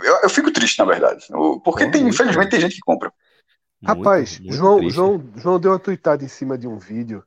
Eu, 0.00 0.16
eu 0.22 0.28
fico 0.30 0.52
triste, 0.52 0.78
na 0.78 0.84
verdade. 0.84 1.26
Porque 1.64 1.90
tem, 1.90 2.06
infelizmente 2.08 2.50
tem 2.50 2.60
gente 2.60 2.74
que 2.74 2.80
compra. 2.80 3.12
Rapaz, 3.84 4.40
Muito, 4.40 4.54
muito 4.54 4.56
João, 4.56 4.76
triste. 4.78 4.96
João, 4.96 5.32
João 5.36 5.60
deu 5.60 5.70
uma 5.72 5.78
tuitada 5.78 6.24
em 6.24 6.28
cima 6.28 6.56
de 6.58 6.66
um 6.66 6.78
vídeo, 6.78 7.24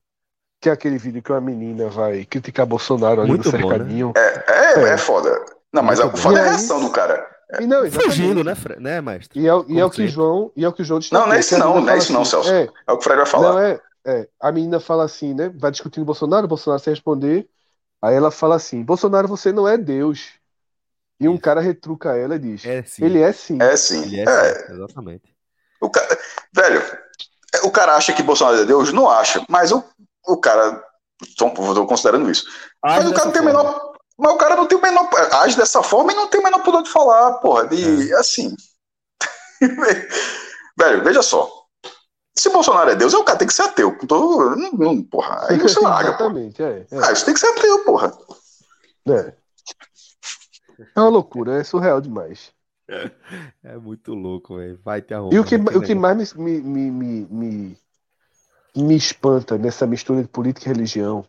que 0.61 0.69
é 0.69 0.71
aquele 0.71 0.97
vídeo 0.97 1.21
que 1.21 1.31
uma 1.31 1.41
menina 1.41 1.89
vai 1.89 2.25
criticar 2.25 2.65
Bolsonaro 2.65 3.21
ali 3.21 3.29
Muito 3.29 3.51
no 3.51 3.55
bom, 3.57 3.73
né? 3.73 3.77
cercadinho. 3.77 4.13
É, 4.15 4.81
é, 4.81 4.83
É. 4.83 4.89
é 4.93 4.97
foda. 4.97 5.43
Não, 5.73 5.83
mas 5.83 5.99
a 5.99 6.09
foda 6.15 6.39
é 6.39 6.43
a 6.43 6.45
E 6.45 6.49
reação 6.49 6.79
do 6.81 6.91
cara. 6.91 7.27
E 7.59 7.65
não, 7.65 7.85
exatamente. 7.85 8.15
Fugindo, 8.17 8.43
né, 8.43 8.55
Fre- 8.55 8.75
né, 8.79 9.01
mestre? 9.01 9.39
E 9.39 9.47
é, 9.47 9.53
o- 9.53 9.65
e 9.69 9.79
é 9.79 9.85
o 9.85 9.89
que 9.89 9.95
sempre. 9.97 10.11
João, 10.11 10.51
e 10.55 10.65
é 10.65 10.67
o 10.67 10.73
que 10.73 10.83
João 10.83 10.99
destacou. 10.99 11.27
Não, 11.27 11.33
não 11.33 11.39
é 11.39 11.39
a 11.39 11.57
não, 11.57 11.81
não 11.81 11.89
é 11.93 11.97
esse 11.97 12.11
não, 12.11 12.21
assim, 12.21 12.31
Celso. 12.31 12.49
É, 12.51 12.63
É 12.63 12.91
o 12.91 12.97
que 12.97 13.01
o 13.01 13.01
Fred 13.01 13.17
vai 13.17 13.25
falar. 13.25 13.51
Não, 13.53 13.59
é, 13.59 13.81
é. 14.05 14.27
A 14.39 14.51
menina 14.51 14.79
fala 14.79 15.05
assim, 15.05 15.33
né? 15.33 15.49
Vai 15.49 15.71
discutindo 15.71 16.05
Bolsonaro, 16.05 16.47
Bolsonaro 16.47 16.81
sem 16.81 16.91
responder. 16.91 17.47
Aí 18.01 18.15
ela 18.15 18.31
fala 18.31 18.55
assim: 18.55 18.83
Bolsonaro, 18.83 19.27
você 19.27 19.51
não 19.51 19.67
é 19.67 19.77
Deus. 19.77 20.33
E 21.19 21.27
um 21.27 21.33
Isso. 21.33 21.41
cara 21.41 21.61
retruca 21.61 22.15
ela 22.15 22.35
e 22.35 22.39
diz: 22.39 22.65
É 22.65 22.83
sim. 22.83 23.05
Ele 23.05 23.19
é 23.21 23.31
sim. 23.31 23.57
É 23.61 23.75
sim. 23.77 24.03
Ele 24.03 24.19
é, 24.21 24.23
É, 24.23 24.53
sim, 24.53 24.73
exatamente. 24.73 25.35
O 25.81 25.89
cara, 25.89 26.17
velho, 26.53 26.81
o 27.63 27.71
cara 27.71 27.95
acha 27.95 28.13
que 28.13 28.23
Bolsonaro 28.23 28.57
é 28.57 28.65
Deus? 28.65 28.91
Não 28.93 29.09
acha. 29.09 29.43
Mas 29.49 29.71
o, 29.71 29.83
o 30.27 30.37
cara. 30.37 30.83
Tô 31.35 31.49
considerando 31.87 32.29
isso. 32.29 32.45
Mas 32.83 32.99
Age 32.99 33.07
o 33.07 33.13
cara 33.13 33.25
não 33.25 33.31
tem 33.33 33.41
o 33.41 33.45
forma. 33.45 33.63
menor. 33.63 33.96
Mas 34.17 34.33
o 34.33 34.37
cara 34.37 34.55
não 34.55 34.65
tem 34.65 34.77
o 34.77 34.81
menor. 34.81 35.09
Age 35.33 35.55
dessa 35.55 35.83
forma 35.83 36.11
e 36.11 36.15
não 36.15 36.27
tem 36.27 36.39
o 36.39 36.43
menor 36.43 36.63
poder 36.63 36.81
de 36.81 36.89
falar, 36.89 37.33
porra. 37.33 37.67
De, 37.67 38.11
É. 38.11 38.15
Assim. 38.17 38.55
velho, 40.77 41.03
veja 41.03 41.21
só. 41.21 41.51
Se 42.37 42.49
Bolsonaro 42.49 42.91
é 42.91 42.95
Deus, 42.95 43.13
o 43.13 43.23
cara 43.23 43.37
tem 43.37 43.47
que 43.47 43.53
ser 43.53 43.63
ateu. 43.63 43.97
Não, 44.09 44.71
não, 44.71 45.03
porra. 45.03 45.47
Aí 45.49 45.57
você 45.57 45.79
larga, 45.81 46.13
porra. 46.13 46.39
Exatamente, 46.39 46.63
é. 46.63 46.85
É. 46.91 47.05
Ah, 47.05 47.11
isso 47.11 47.25
tem 47.25 47.33
que 47.33 47.39
ser 47.39 47.47
ateu, 47.47 47.83
porra. 47.83 48.17
É. 49.07 49.33
É 50.95 50.99
uma 50.99 51.09
loucura, 51.09 51.59
é 51.59 51.63
surreal 51.63 51.99
demais. 51.99 52.51
É 53.63 53.75
muito 53.77 54.13
louco, 54.13 54.57
velho. 54.57 54.79
Vai 54.83 55.01
ter 55.01 55.15
E 55.15 55.39
o 55.39 55.43
que, 55.43 55.55
arrumando 55.55 55.75
o 55.77 55.81
que 55.81 55.95
mais 55.95 56.33
me, 56.33 56.61
me, 56.61 56.91
me, 56.91 57.27
me, 57.29 57.77
me 58.75 58.95
espanta 58.95 59.57
nessa 59.57 59.85
mistura 59.87 60.21
de 60.21 60.27
política 60.27 60.69
e 60.69 60.73
religião 60.73 61.25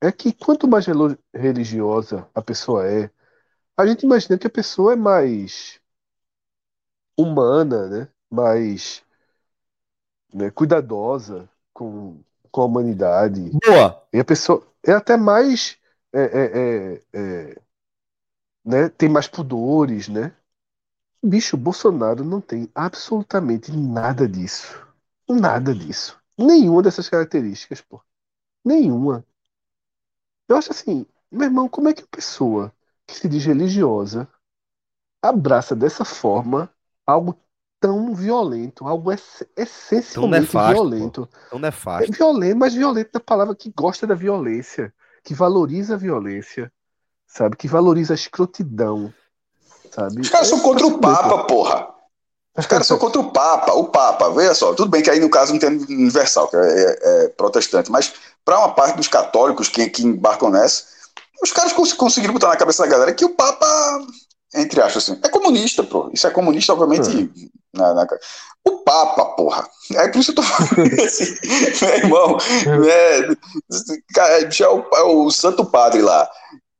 é 0.00 0.10
que 0.12 0.32
quanto 0.32 0.66
mais 0.68 0.86
religiosa 1.34 2.28
a 2.34 2.42
pessoa 2.42 2.86
é, 2.86 3.10
a 3.76 3.86
gente 3.86 4.04
imagina 4.04 4.38
que 4.38 4.46
a 4.46 4.50
pessoa 4.50 4.92
é 4.92 4.96
mais 4.96 5.80
humana, 7.16 7.88
né? 7.88 8.08
Mais, 8.30 9.02
né, 10.32 10.50
cuidadosa 10.50 11.48
com, 11.72 12.20
com 12.50 12.60
a 12.62 12.64
humanidade. 12.64 13.50
Boa! 13.64 14.06
E 14.12 14.18
a 14.20 14.24
pessoa 14.24 14.66
é 14.84 14.92
até 14.92 15.16
mais. 15.16 15.78
é, 16.12 16.20
é, 16.22 16.94
é, 16.94 17.02
é, 17.12 17.62
né, 18.64 18.88
tem 18.90 19.08
mais 19.08 19.26
pudores, 19.26 20.08
né? 20.08 20.34
Bicho, 21.22 21.56
Bolsonaro 21.56 22.24
não 22.24 22.40
tem 22.40 22.70
absolutamente 22.74 23.72
nada 23.72 24.26
disso. 24.26 24.86
Nada 25.28 25.74
disso. 25.74 26.18
Nenhuma 26.38 26.82
dessas 26.82 27.08
características, 27.08 27.80
pô. 27.82 28.00
Nenhuma. 28.64 29.24
Eu 30.50 30.58
acho 30.58 30.72
assim, 30.72 31.06
meu 31.30 31.44
irmão, 31.46 31.68
como 31.68 31.88
é 31.88 31.94
que 31.94 32.02
a 32.02 32.08
pessoa 32.08 32.74
que 33.06 33.14
se 33.16 33.28
diz 33.28 33.44
religiosa 33.46 34.28
abraça 35.22 35.74
dessa 35.76 36.04
forma 36.04 36.70
algo 37.06 37.38
tão 37.80 38.14
violento, 38.14 38.86
algo 38.86 39.12
ess- 39.12 39.46
Tão 40.12 40.26
essencialmente 40.26 40.28
nefasto, 40.28 40.90
pô. 40.92 41.12
violento? 41.12 41.28
Tão 41.48 41.58
É 41.98 42.06
nefasto. 42.06 42.12
violento, 42.12 42.58
mas 42.58 42.74
violento 42.74 43.12
da 43.12 43.20
palavra 43.20 43.54
que 43.56 43.72
gosta 43.76 44.06
da 44.06 44.14
violência, 44.14 44.94
que 45.24 45.34
valoriza 45.34 45.94
a 45.94 45.98
violência, 45.98 46.72
sabe? 47.26 47.56
Que 47.56 47.68
valoriza 47.68 48.14
a 48.14 48.16
escrotidão, 48.16 49.14
sabe? 49.90 50.22
Os 50.22 50.30
caras 50.30 50.48
É 50.48 50.50
são 50.50 50.60
contra 50.60 50.86
o. 50.86 51.00
Papa, 51.00 51.46
porra. 51.46 51.89
Os 52.56 52.66
caras 52.66 52.86
são 52.86 52.98
contra 52.98 53.20
o 53.20 53.30
Papa, 53.30 53.72
o 53.74 53.84
Papa, 53.84 54.28
veja 54.30 54.54
só, 54.54 54.74
tudo 54.74 54.90
bem 54.90 55.02
que 55.02 55.10
aí 55.10 55.20
no 55.20 55.30
caso 55.30 55.52
não 55.52 55.58
tem 55.60 55.68
universal, 55.70 56.48
que 56.48 56.56
é, 56.56 56.60
é- 56.60 56.98
é 57.24 57.28
protestante, 57.28 57.90
mas 57.90 58.12
para 58.44 58.58
uma 58.58 58.74
parte 58.74 58.96
dos 58.96 59.08
católicos 59.08 59.68
que, 59.68 59.88
que 59.88 60.02
embarcam 60.04 60.50
nessa, 60.50 60.82
os 61.42 61.52
caras 61.52 61.72
cons- 61.72 61.92
conseguiram 61.92 62.34
botar 62.34 62.48
na 62.48 62.56
cabeça 62.56 62.82
da 62.82 62.88
galera 62.88 63.14
que 63.14 63.24
o 63.24 63.30
Papa, 63.30 63.66
entre 64.54 64.80
aspas 64.82 65.04
assim, 65.08 65.20
é 65.22 65.28
comunista, 65.28 65.82
pô. 65.84 66.10
Isso 66.12 66.26
é 66.26 66.30
comunista, 66.30 66.72
obviamente, 66.72 67.30
na, 67.72 67.94
na- 67.94 68.06
o 68.66 68.78
Papa, 68.78 69.24
porra. 69.36 69.66
É 69.94 70.08
por 70.08 70.18
isso 70.18 70.32
que 70.34 70.40
eu 70.40 70.42
tô 70.44 70.50
falando 70.50 70.92
assim, 71.00 71.36
meu 71.86 71.94
irmão, 71.96 72.36
é, 72.88 73.28
cara, 74.12 74.38
é 74.40 74.68
o, 74.68 74.84
é 74.92 75.02
o 75.04 75.30
Santo 75.30 75.64
Padre 75.64 76.02
lá. 76.02 76.28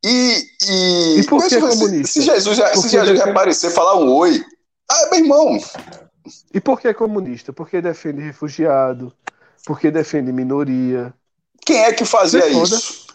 E, 0.05 0.45
e, 0.69 1.21
E 1.21 1.25
por 1.27 1.43
que 1.43 1.51
se, 1.51 1.61
comunista? 1.61 2.13
se 2.13 2.23
Jesus, 2.23 2.57
já- 2.57 2.71
Por 2.71 2.83
se 2.83 2.89
Jesus 2.89 3.09
defende- 3.11 3.25
reaparecer, 3.25 3.71
falar 3.71 3.97
um 3.97 4.13
oi, 4.13 4.43
ah, 4.91 5.09
meu 5.11 5.21
irmão, 5.21 5.59
E 6.53 6.61
por 6.61 6.81
que 6.81 6.89
é 6.89 6.95
comunista? 6.95 7.53
Porque 7.53 7.81
defende 7.81 8.21
refugiado, 8.23 9.13
porque 9.67 9.91
defende 9.91 10.33
minoria. 10.33 11.13
Quem 11.65 11.79
é 11.79 11.93
que 11.93 12.05
fazia 12.05 12.41
É 12.45 12.53
foda. 12.53 12.77
isso? 12.77 13.07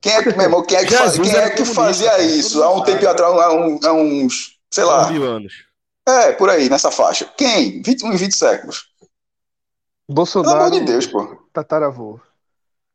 Quem 0.00 0.12
é 0.12 0.22
que, 0.22 0.30
meu 0.30 0.42
irmão, 0.42 0.62
quem 0.64 0.78
é 0.78 0.84
que, 0.84 0.94
faz- 0.94 1.18
quem 1.18 1.34
é 1.34 1.50
que 1.50 1.64
fazia 1.64 2.10
cara, 2.10 2.22
isso 2.22 2.62
há 2.62 2.72
um 2.74 2.82
tempo 2.84 3.06
atrás, 3.08 3.34
há, 3.34 3.52
um- 3.52 3.80
há 3.84 3.92
uns, 3.92 4.58
sei 4.70 4.84
lá, 4.84 5.08
Há 5.08 5.12
mil 5.12 5.24
anos. 5.24 5.64
é, 6.08 6.32
por 6.32 6.48
aí, 6.50 6.68
nessa 6.68 6.90
faixa. 6.90 7.24
Quem? 7.36 7.82
21 7.82 8.12
e 8.12 8.16
20 8.16 8.36
séculos. 8.36 8.86
Pelo 10.08 10.14
Bolsonaro, 10.14 10.54
amor 10.54 10.70
de 10.70 10.80
Deus, 10.80 11.06
pô. 11.06 11.24
tataravô. 11.52 12.20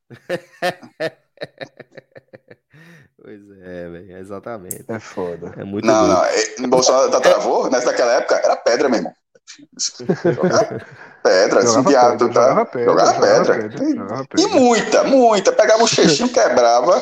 Pois 3.22 3.40
é, 3.62 3.90
velho, 3.90 4.18
exatamente. 4.18 4.84
É 4.88 5.00
foda. 5.00 5.54
É 5.58 5.64
muito 5.64 5.86
Não, 5.86 6.08
doido. 6.08 6.14
não, 6.18 6.26
é, 6.66 6.68
Bolsonaro 6.68 7.12
tá 7.12 7.22
travou, 7.22 7.70
nessa 7.70 7.88
daquela 7.88 8.14
época, 8.14 8.36
era 8.36 8.56
pedra, 8.56 8.90
meu 8.90 8.98
irmão. 8.98 9.14
Jogar 10.34 10.66
pedra, 11.24 11.60
assim, 11.60 11.68
Jogava 11.84 11.90
diabo, 11.90 12.18
pedra, 12.18 12.34
tá? 12.34 12.42
jogava 12.50 12.66
pedra, 12.66 12.86
Jogava 12.86 13.14
jogava 13.14 13.46
pedra. 13.46 13.70
pedra, 13.70 13.96
jogava 13.96 14.28
E 14.40 14.48
muita, 14.48 15.04
muita. 15.04 15.52
Pegava 15.52 15.84
o 15.84 15.88
cheixinho, 15.88 16.30
quebrava 16.34 17.00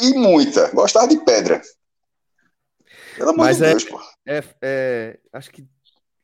e, 0.00 0.08
e 0.10 0.14
muita. 0.18 0.70
Gostava 0.72 1.08
de 1.08 1.16
pedra. 1.24 1.62
Pelo 3.16 3.30
amor 3.30 3.46
Mas 3.46 3.58
de 3.58 3.64
é- 3.64 3.68
Deus, 3.70 3.84
pô. 3.84 3.98
É, 4.26 4.44
é, 4.62 5.18
acho 5.32 5.50
que 5.50 5.66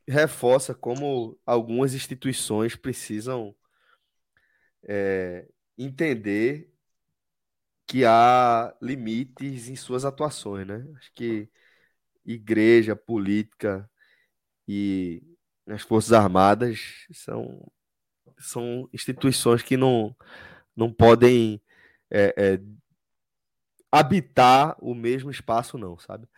reforça 0.07 0.75
como 0.75 1.39
algumas 1.47 1.95
instituições 1.95 2.77
precisam 2.77 3.55
é, 4.87 5.47
entender 5.79 6.71
que 7.87 8.05
há 8.05 8.75
limites 8.81 9.69
em 9.69 9.77
suas 9.77 10.05
atuações, 10.05 10.67
né? 10.67 10.87
Acho 10.97 11.13
que 11.15 11.49
igreja, 12.25 12.97
política 12.97 13.91
e 14.69 15.23
as 15.69 15.83
Forças 15.83 16.13
Armadas 16.13 17.07
são, 17.13 17.71
são 18.39 18.89
instituições 18.93 19.63
que 19.63 19.77
não, 19.77 20.17
não 20.77 20.93
podem 20.93 21.63
é, 22.11 22.35
é, 22.37 22.61
habitar 23.93 24.77
o 24.81 24.95
mesmo 24.95 25.31
espaço, 25.31 25.79
não, 25.79 25.99
sabe? 25.99 26.29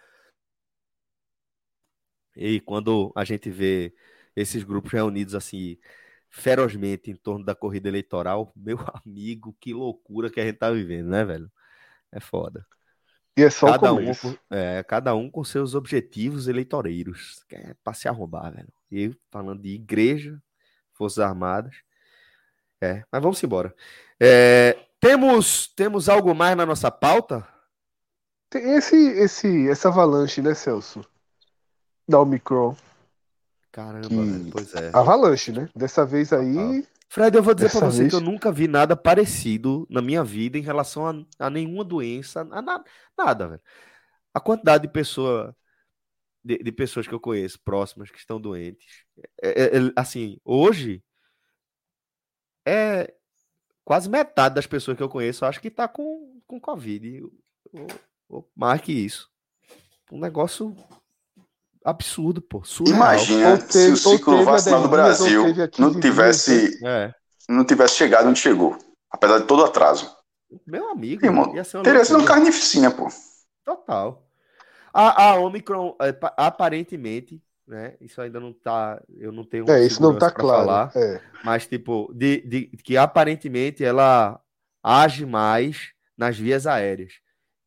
E 2.36 2.60
quando 2.60 3.12
a 3.16 3.24
gente 3.24 3.50
vê 3.50 3.94
esses 4.34 4.62
grupos 4.62 4.92
reunidos 4.92 5.34
assim 5.34 5.78
ferozmente 6.30 7.10
em 7.10 7.16
torno 7.16 7.44
da 7.44 7.54
corrida 7.54 7.88
eleitoral, 7.88 8.52
meu 8.56 8.78
amigo, 9.04 9.56
que 9.60 9.72
loucura 9.72 10.30
que 10.30 10.40
a 10.40 10.44
gente 10.44 10.58
tá 10.58 10.70
vivendo, 10.70 11.08
né, 11.08 11.24
velho? 11.24 11.50
É 12.12 12.20
foda. 12.20 12.66
E 13.36 13.42
é 13.42 13.50
só 13.50 13.66
o 13.66 13.70
Cada 13.72 13.92
um, 13.92 13.96
começo. 13.96 14.32
com, 14.34 14.54
é, 14.54 14.82
cada 14.82 15.14
um 15.14 15.30
com 15.30 15.44
seus 15.44 15.74
objetivos 15.74 16.48
eleitoreiros. 16.48 17.44
Que 17.46 17.56
é 17.56 17.74
pra 17.84 17.92
se 17.92 18.08
arrombar, 18.08 18.54
velho. 18.54 18.72
E 18.90 19.14
falando 19.30 19.60
de 19.60 19.74
igreja, 19.74 20.42
Forças 20.94 21.18
Armadas. 21.18 21.76
É, 22.80 23.04
mas 23.12 23.22
vamos 23.22 23.42
embora. 23.42 23.74
É, 24.18 24.86
temos, 24.98 25.68
temos 25.68 26.08
algo 26.08 26.34
mais 26.34 26.56
na 26.56 26.64
nossa 26.64 26.90
pauta? 26.90 27.46
Tem 28.48 28.76
esse, 28.76 28.96
esse, 28.96 29.68
essa 29.68 29.88
avalanche, 29.88 30.40
né, 30.40 30.54
Celso? 30.54 31.04
Da 32.08 32.20
Omicron. 32.20 32.74
Caramba, 33.76 34.08
Que- 34.08 34.14
velho, 34.16 34.50
pois 34.50 34.74
é. 34.74 34.90
Avalanche, 34.94 35.52
né? 35.52 35.68
Dessa 35.76 36.06
vez 36.06 36.32
aí. 36.32 36.82
Fred, 37.10 37.36
eu 37.36 37.42
vou 37.42 37.54
dizer 37.54 37.68
pra 37.70 37.80
Dessa 37.80 37.92
você 37.92 37.98
vez- 37.98 38.10
que 38.10 38.16
eu 38.16 38.20
nunca 38.22 38.50
vi 38.50 38.66
nada 38.66 38.96
parecido 38.96 39.86
na 39.90 40.00
minha 40.00 40.24
vida 40.24 40.56
em 40.56 40.62
relação 40.62 41.06
a, 41.06 41.46
a 41.46 41.50
nenhuma 41.50 41.84
doença, 41.84 42.40
a 42.40 42.62
nada, 42.62 42.82
nada, 43.18 43.48
velho. 43.48 43.60
A 44.32 44.40
quantidade 44.40 44.86
de 44.86 44.92
pessoa, 44.92 45.54
de, 46.42 46.56
de 46.56 46.72
pessoas 46.72 47.06
que 47.06 47.12
eu 47.12 47.20
conheço 47.20 47.60
próximas 47.60 48.10
que 48.10 48.16
estão 48.18 48.40
doentes, 48.40 49.04
é- 49.42 49.62
é- 49.64 49.76
é- 49.78 49.92
assim, 49.94 50.40
hoje 50.42 51.04
é 52.66 53.12
quase 53.84 54.08
metade 54.08 54.54
das 54.54 54.66
pessoas 54.66 54.96
que 54.96 55.02
eu 55.02 55.08
conheço, 55.10 55.44
eu 55.44 55.48
acho 55.50 55.60
que 55.60 55.70
tá 55.70 55.86
com, 55.86 56.40
com 56.46 56.58
Covid, 56.58 57.22
ou, 57.72 57.86
ou 58.28 58.50
mais 58.56 58.80
que 58.80 58.92
isso. 58.92 59.30
Um 60.10 60.18
negócio 60.18 60.74
absurdo, 61.90 62.40
pô, 62.42 62.62
surreal. 62.64 62.96
Imagina 62.96 63.50
Ou 63.52 63.56
se 63.60 63.66
teve- 63.68 63.92
o 63.92 63.96
ciclo 63.96 64.32
teve 64.34 64.44
vacinal 64.44 64.82
do 64.82 64.88
10 64.88 65.18
dias, 65.18 65.20
ou 65.20 65.26
Brasil 65.26 65.44
teve 65.46 65.62
há 65.62 65.68
15 65.68 65.82
não 65.82 65.90
dias, 65.90 66.02
tivesse, 66.04 66.80
É, 66.86 67.14
não 67.48 67.64
tivesse 67.64 67.94
chegado 67.94 68.28
onde 68.28 68.38
chegou. 68.40 68.76
Apesar 69.10 69.38
de 69.38 69.46
todo 69.46 69.60
o 69.62 69.64
atraso. 69.64 70.14
meu 70.66 70.90
amigo, 70.90 71.24
Irmão, 71.24 71.54
ia 71.54 71.64
ser 71.64 71.80
Teria 71.82 72.04
sido 72.04 72.18
loucura. 72.18 72.34
carnificina, 72.34 72.90
pô. 72.90 73.08
Total. 73.64 74.22
A, 74.92 75.30
a 75.30 75.34
Omicron, 75.40 75.94
é, 76.00 76.12
pa- 76.12 76.32
aparentemente, 76.36 77.42
né? 77.66 77.94
Isso 78.00 78.20
ainda 78.20 78.38
não 78.40 78.52
tá. 78.52 79.02
Eu 79.18 79.30
não 79.32 79.44
tenho 79.44 79.68
É, 79.70 79.84
isso 79.84 80.00
não 80.00 80.16
tá 80.16 80.30
claro. 80.30 80.60
falar, 80.66 80.92
É. 80.94 81.20
mas, 81.44 81.66
tipo, 81.66 82.10
de, 82.14 82.40
de- 82.42 82.66
que 82.82 82.96
aparentemente 82.96 83.84
ela 83.84 84.40
age 84.82 85.26
mais 85.26 85.90
nas 86.16 86.38
vias 86.38 86.66
aéreas. 86.66 87.14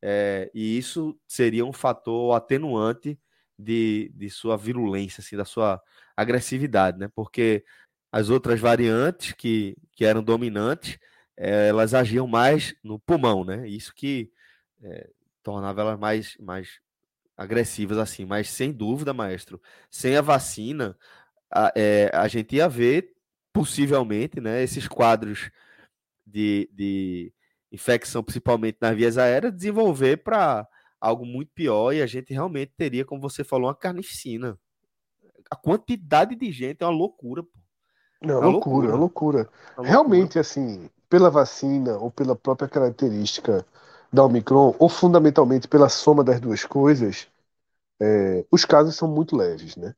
É, 0.02 0.50
e 0.54 0.78
isso 0.78 1.16
seria 1.28 1.66
um 1.66 1.74
fator 1.74 2.34
atenuante 2.36 3.20
de, 3.60 4.12
de 4.16 4.30
sua 4.30 4.58
virulência, 4.58 5.22
assim, 5.22 5.36
da 5.36 5.46
sua 5.46 5.82
agressividade, 6.16 6.98
né? 6.98 7.10
Porque 7.14 7.66
as 8.12 8.30
outras 8.30 8.60
variantes 8.60 9.34
que, 9.34 9.76
que 9.92 10.06
eram 10.06 10.24
dominantes, 10.24 10.98
eh, 11.38 11.68
elas 11.68 11.94
agiam 11.94 12.26
mais 12.28 12.74
no 12.84 12.98
pulmão, 13.00 13.44
né? 13.44 13.68
Isso 13.68 13.94
que 13.94 14.32
eh, 14.84 15.10
tornava 15.44 15.82
elas 15.82 16.00
mais, 16.00 16.38
mais 16.40 16.80
agressivas, 17.38 17.98
assim. 17.98 18.26
Mas 18.26 18.50
sem 18.50 18.72
dúvida, 18.72 19.14
maestro, 19.14 19.62
sem 19.92 20.16
a 20.16 20.22
vacina, 20.22 20.98
a, 21.52 21.72
eh, 21.76 22.10
a 22.14 22.28
gente 22.28 22.56
ia 22.56 22.70
ver, 22.70 23.14
possivelmente, 23.54 24.40
né, 24.40 24.64
esses 24.64 24.88
quadros 24.88 25.52
de, 26.26 26.70
de 26.74 27.34
infecção, 27.72 28.24
principalmente 28.24 28.78
nas 28.82 28.96
vias 28.96 29.18
aéreas, 29.18 29.54
desenvolver 29.54 30.18
para 30.18 30.68
algo 31.00 31.26
muito 31.26 31.52
pior 31.54 31.94
e 31.94 32.02
a 32.02 32.08
gente 32.08 32.34
realmente 32.34 32.74
teria, 32.78 33.06
como 33.06 33.22
você 33.22 33.44
falou, 33.44 33.68
uma 33.70 33.76
carnificina. 33.76 34.60
A 35.52 35.56
quantidade 35.56 36.36
de 36.36 36.52
gente 36.52 36.84
é 36.84 36.86
uma 36.88 36.92
loucura, 36.94 37.44
pô. 37.44 37.50
Não, 38.22 38.40
Uma 38.40 38.50
loucura, 38.50 38.96
loucura. 38.96 38.96
loucura. 38.96 39.50
Uma 39.78 39.86
loucura. 39.86 40.30
Realmente, 40.30 40.38
assim, 40.40 40.90
pela 41.10 41.30
vacina 41.30 41.98
ou 41.98 42.12
pela 42.12 42.36
própria 42.36 42.68
característica 42.68 43.66
da 44.12 44.24
Omicron, 44.26 44.76
ou 44.80 44.90
fundamentalmente 44.90 45.68
pela 45.68 45.88
soma 45.90 46.24
das 46.24 46.40
duas 46.40 46.66
coisas, 46.66 47.28
é, 48.02 48.46
os 48.52 48.66
casos 48.66 48.96
são 48.96 49.08
muito 49.08 49.36
leves, 49.38 49.76
né? 49.78 49.96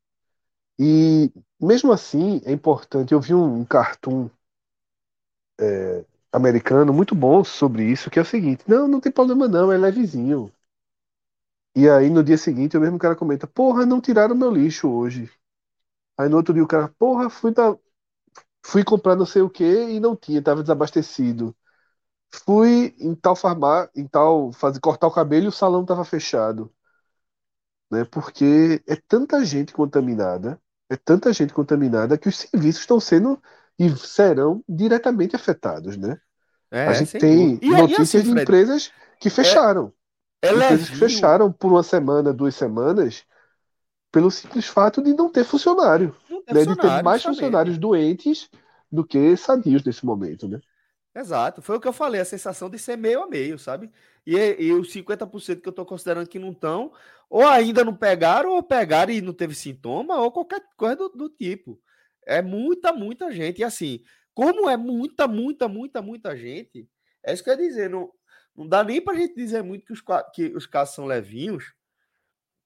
E 0.80 1.32
mesmo 1.62 1.92
assim, 1.94 2.42
é 2.46 2.52
importante. 2.54 3.14
Eu 3.14 3.22
vi 3.22 3.34
um, 3.36 3.60
um 3.62 3.66
cartoon 3.66 4.30
é, 5.60 6.04
americano 6.32 6.94
muito 6.94 7.16
bom 7.16 7.44
sobre 7.44 7.84
isso, 7.86 8.10
que 8.10 8.20
é 8.20 8.22
o 8.22 8.26
seguinte: 8.26 8.64
não, 8.68 8.88
não 8.88 9.00
tem 9.00 9.12
problema 9.12 9.48
não, 9.48 9.72
é 9.72 9.78
levezinho. 9.78 10.52
E 11.76 11.90
aí 11.90 12.10
no 12.10 12.24
dia 12.24 12.38
seguinte 12.38 12.78
o 12.78 12.82
mesmo 12.82 12.98
cara 13.00 13.16
comenta: 13.16 13.48
porra, 13.48 13.86
não 13.86 14.02
tiraram 14.02 14.36
meu 14.36 14.52
lixo 14.52 14.90
hoje. 14.90 15.30
Aí 16.18 16.30
no 16.30 16.38
outro 16.38 16.54
dia 16.54 16.64
o 16.64 16.68
cara: 16.68 16.90
porra, 17.00 17.30
fui 17.30 17.54
dar 17.54 17.78
Fui 18.66 18.84
comprar 18.84 19.16
não 19.16 19.26
sei 19.26 19.42
o 19.44 19.50
que 19.50 19.64
e 19.66 20.00
não 20.00 20.16
tinha, 20.16 20.40
estava 20.40 20.62
desabastecido. 20.64 21.56
Fui 22.46 22.96
em 23.00 23.16
tal 23.16 23.36
farmácia, 23.36 23.92
em 23.96 24.08
tal 24.08 24.52
fazer 24.54 24.80
cortar 24.82 25.08
o 25.08 25.12
cabelo 25.14 25.46
e 25.46 25.50
o 25.50 25.52
salão 25.52 25.82
estava 25.84 26.06
fechado, 26.06 26.74
né? 27.92 28.06
Porque 28.06 28.82
é 28.88 28.96
tanta 29.08 29.44
gente 29.46 29.74
contaminada, 29.74 30.60
é 30.90 30.96
tanta 30.98 31.32
gente 31.34 31.54
contaminada 31.54 32.18
que 32.18 32.30
os 32.30 32.38
serviços 32.38 32.82
estão 32.82 33.00
sendo 33.00 33.42
e 33.80 33.90
serão 33.98 34.64
diretamente 34.68 35.36
afetados, 35.36 35.98
né? 35.98 36.20
É, 36.72 36.86
A 36.86 36.94
gente 36.94 37.16
tem 37.16 37.56
dúvida. 37.60 37.60
E- 37.62 37.72
e 37.72 37.76
notícias 37.76 38.24
assim, 38.24 38.26
de 38.26 38.32
empresas 38.32 38.92
que 39.20 39.30
fecharam. 39.30 39.94
é 39.94 40.01
Empresas 40.44 40.90
que 40.90 40.98
fecharam 40.98 41.52
por 41.52 41.72
uma 41.72 41.84
semana, 41.84 42.34
duas 42.34 42.56
semanas, 42.56 43.26
pelo 44.12 44.32
simples 44.32 44.68
fato 44.68 45.02
de 45.02 45.14
não 45.14 45.30
ter 45.32 45.44
funcionário, 45.46 46.16
Não 46.30 46.44
tem 46.44 46.56
né? 46.56 46.66
De 46.66 46.76
ter 46.76 46.76
funcionário, 46.76 47.06
mais 47.06 47.24
funcionários 47.24 47.78
doentes 47.78 48.50
do 48.92 49.06
que 49.06 49.36
sadios 49.38 49.84
nesse 49.84 50.06
momento, 50.06 50.48
né? 50.48 50.62
Exato, 51.14 51.62
foi 51.62 51.76
o 51.76 51.80
que 51.82 51.88
eu 51.88 51.94
falei, 51.94 52.22
a 52.22 52.26
sensação 52.26 52.70
de 52.70 52.80
ser 52.80 52.96
meio 52.98 53.22
a 53.22 53.28
meio, 53.28 53.60
sabe? 53.60 53.92
E, 54.26 54.36
e 54.60 54.72
os 54.72 54.92
50% 54.92 55.62
que 55.62 55.68
eu 55.68 55.74
tô 55.74 55.86
considerando 55.86 56.28
que 56.30 56.40
não 56.40 56.52
estão, 56.52 56.94
ou 57.30 57.46
ainda 57.46 57.84
não 57.84 57.96
pegaram, 57.96 58.52
ou 58.52 58.64
pegaram 58.64 59.12
e 59.12 59.22
não 59.22 59.34
teve 59.34 59.54
sintoma, 59.54 60.16
ou 60.18 60.32
qualquer 60.32 60.62
coisa 60.78 60.96
do, 60.96 61.10
do 61.10 61.30
tipo. 61.30 61.82
É 62.26 62.42
muita, 62.42 62.94
muita 62.94 63.30
gente. 63.32 63.60
E 63.60 63.64
assim, 63.64 64.02
como 64.34 64.70
é 64.70 64.78
muita, 64.78 65.28
muita, 65.28 65.68
muita, 65.68 66.02
muita 66.02 66.38
gente, 66.38 66.88
é 67.24 67.34
isso 67.34 67.44
que 67.44 67.50
eu 67.50 67.56
ia 67.56 67.68
dizer, 67.68 67.90
não, 67.90 68.10
não 68.56 68.68
dá 68.68 68.84
nem 68.84 69.02
pra 69.02 69.16
gente 69.16 69.36
dizer 69.36 69.64
muito 69.64 69.86
que 69.86 69.94
os, 69.94 70.02
que 70.34 70.46
os 70.56 70.66
casos 70.66 70.96
são 70.96 71.06
levinhos, 71.06 71.74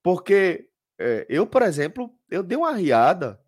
porque 0.03 0.70
é, 0.99 1.26
eu, 1.30 1.45
por 1.48 1.62
exemplo, 1.62 2.14
eu 2.30 2.44
dei 2.44 2.57
uma 2.57 2.74
riada 2.74 3.40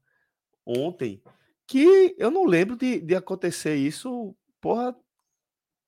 ontem 0.65 1.22
que 1.68 2.15
eu 2.18 2.31
não 2.31 2.45
lembro 2.45 2.76
de, 2.76 2.99
de 3.01 3.15
acontecer 3.15 3.76
isso, 3.76 4.35
porra, 4.61 4.95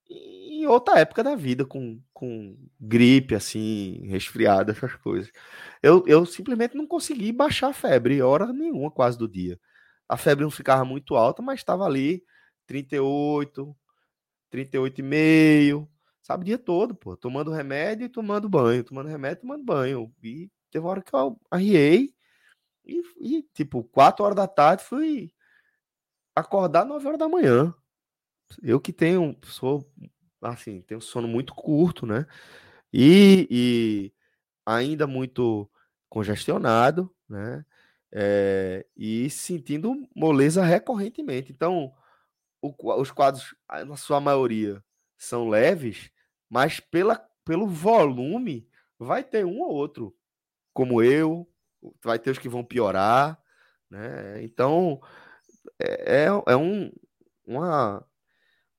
em 0.10 0.66
outra 0.66 1.00
época 1.00 1.24
da 1.24 1.36
vida, 1.36 1.66
com, 1.66 2.02
com 2.14 2.58
gripe, 2.80 3.36
assim, 3.36 4.06
resfriado, 4.08 4.72
essas 4.72 4.94
coisas. 4.96 5.32
Eu, 5.82 6.04
eu 6.08 6.26
simplesmente 6.26 6.76
não 6.76 6.88
consegui 6.88 7.32
baixar 7.32 7.70
a 7.70 7.74
febre, 7.74 8.22
hora 8.22 8.52
nenhuma, 8.52 8.92
quase 8.92 9.18
do 9.18 9.28
dia. 9.28 9.60
A 10.08 10.18
febre 10.18 10.44
não 10.44 10.52
ficava 10.52 10.84
muito 10.84 11.16
alta, 11.16 11.42
mas 11.42 11.60
estava 11.60 11.86
ali 11.86 12.24
38, 12.68 13.76
38,5, 14.52 15.88
sabe, 16.30 16.44
o 16.44 16.46
dia 16.46 16.60
todo, 16.60 16.94
pô, 16.94 17.18
tomando 17.18 17.50
remédio 17.50 18.06
e 18.06 18.10
tomando 18.10 18.48
banho, 18.48 18.84
tomando 18.84 19.10
remédio 19.10 19.40
e 19.40 19.42
tomando 19.42 19.64
banho. 19.64 20.14
E 20.24 20.48
teve 20.70 20.86
uma 20.86 20.92
hora 20.92 21.02
que 21.02 21.12
eu 21.16 21.42
arriei 21.50 22.14
e, 22.86 23.02
e, 23.20 23.44
tipo, 23.52 23.84
4 23.86 24.24
horas 24.24 24.36
da 24.36 24.48
tarde 24.48 24.84
fui 24.84 25.34
acordar 26.36 26.86
9 26.86 27.08
horas 27.08 27.18
da 27.20 27.28
manhã. 27.28 27.74
Eu 28.62 28.80
que 28.80 28.94
tenho, 28.94 29.36
sou, 29.44 29.92
assim, 30.40 30.82
tenho 30.84 31.02
sono 31.02 31.28
muito 31.28 31.56
curto, 31.56 32.06
né? 32.06 32.28
E, 32.94 33.48
e 33.50 34.14
ainda 34.64 35.08
muito 35.08 35.68
congestionado, 36.10 37.12
né? 37.28 37.66
É, 38.12 38.86
e 38.96 39.30
sentindo 39.32 40.08
moleza 40.16 40.64
recorrentemente. 40.64 41.52
Então, 41.52 41.92
o 42.62 42.74
os 43.02 43.12
quadros, 43.12 43.56
na 43.88 43.98
sua 43.98 44.20
maioria, 44.22 44.84
são 45.18 45.50
leves, 45.50 46.12
mas 46.50 46.80
pela, 46.80 47.16
pelo 47.46 47.68
volume, 47.68 48.68
vai 48.98 49.24
ter 49.24 49.46
um 49.46 49.60
ou 49.62 49.70
outro, 49.72 50.16
como 50.74 51.02
eu, 51.02 51.48
vai 52.04 52.18
ter 52.20 52.32
os 52.32 52.38
que 52.38 52.50
vão 52.50 52.64
piorar, 52.64 53.40
né? 53.90 54.42
Então, 54.44 55.00
é, 55.80 56.26
é- 56.26 56.52
é 56.54 56.56
um, 56.58 56.92
uma, 57.46 58.06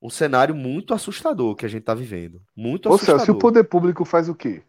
um 0.01 0.09
cenário 0.09 0.53
muito 0.55 0.93
assustador 0.93 1.55
que 1.55 1.65
a 1.65 1.69
gente 1.69 1.81
está 1.81 1.93
vivendo. 1.93 2.41
Muito 2.55 2.89
Ou 2.89 2.97
seja, 2.97 3.05
se 3.05 3.11
o 3.11 3.15
assustador. 3.15 3.41
poder 3.41 3.63
público 3.65 4.05
faz 4.05 4.29
o 4.29 4.35
quê? 4.35 4.63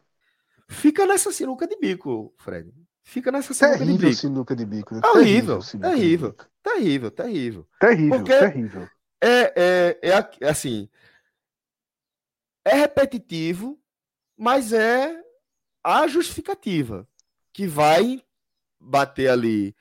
Fica 0.69 1.05
nessa 1.07 1.31
sinuca 1.33 1.67
de 1.67 1.77
bico, 1.79 2.33
Fred. 2.39 2.73
Fica 3.05 3.31
nessa 3.33 3.53
sinuca 3.53 3.79
de 3.79 3.85
Terrível 3.85 4.09
bico. 4.09 4.21
sinuca 4.21 4.57
de 4.57 4.65
bico, 4.65 4.95
né? 4.95 5.01
É 5.05 5.07
de 5.09 5.13
terrível. 5.19 6.31
bico. 6.31 6.47
Terrível, 6.63 7.11
terrível. 7.11 7.69
Terrível, 7.81 8.19
Porque- 8.19 8.39
terrível. 8.39 8.89
É, 9.21 9.99
é, 10.01 10.31
é 10.41 10.49
assim. 10.49 10.89
É 12.65 12.75
repetitivo, 12.75 13.81
mas 14.37 14.73
é 14.73 15.21
a 15.83 16.07
justificativa 16.07 17.07
que 17.53 17.67
vai 17.67 18.23
bater 18.81 19.29
ali 19.29 19.77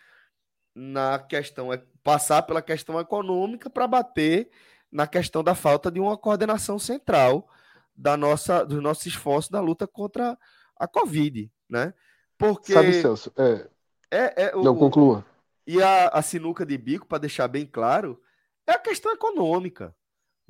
na 0.75 1.19
questão, 1.19 1.71
é 1.71 1.77
passar 2.03 2.41
pela 2.43 2.61
questão 2.61 2.99
econômica 2.99 3.69
para 3.69 3.87
bater 3.87 4.49
na 4.91 5.07
questão 5.07 5.43
da 5.43 5.55
falta 5.55 5.91
de 5.91 5.99
uma 5.99 6.17
coordenação 6.17 6.79
central 6.79 7.47
da 7.95 8.17
nossa, 8.17 8.65
dos 8.65 8.81
nossos 8.81 9.05
esforços 9.05 9.49
da 9.49 9.61
luta 9.61 9.87
contra 9.87 10.37
a 10.77 10.87
Covid, 10.87 11.51
né? 11.69 11.93
Porque 12.37 12.73
Sabe, 12.73 12.93
Celso? 12.93 13.31
É, 13.37 13.69
é, 14.09 14.43
é 14.45 14.55
o, 14.55 14.63
não, 14.63 14.73
o- 14.75 14.79
conclua. 14.79 15.25
e 15.67 15.81
a, 15.81 16.07
a 16.07 16.21
sinuca 16.21 16.65
de 16.65 16.77
bico, 16.77 17.05
para 17.05 17.19
deixar 17.19 17.47
bem 17.47 17.65
claro, 17.65 18.21
é 18.65 18.73
a 18.73 18.79
questão 18.79 19.11
econômica. 19.11 19.95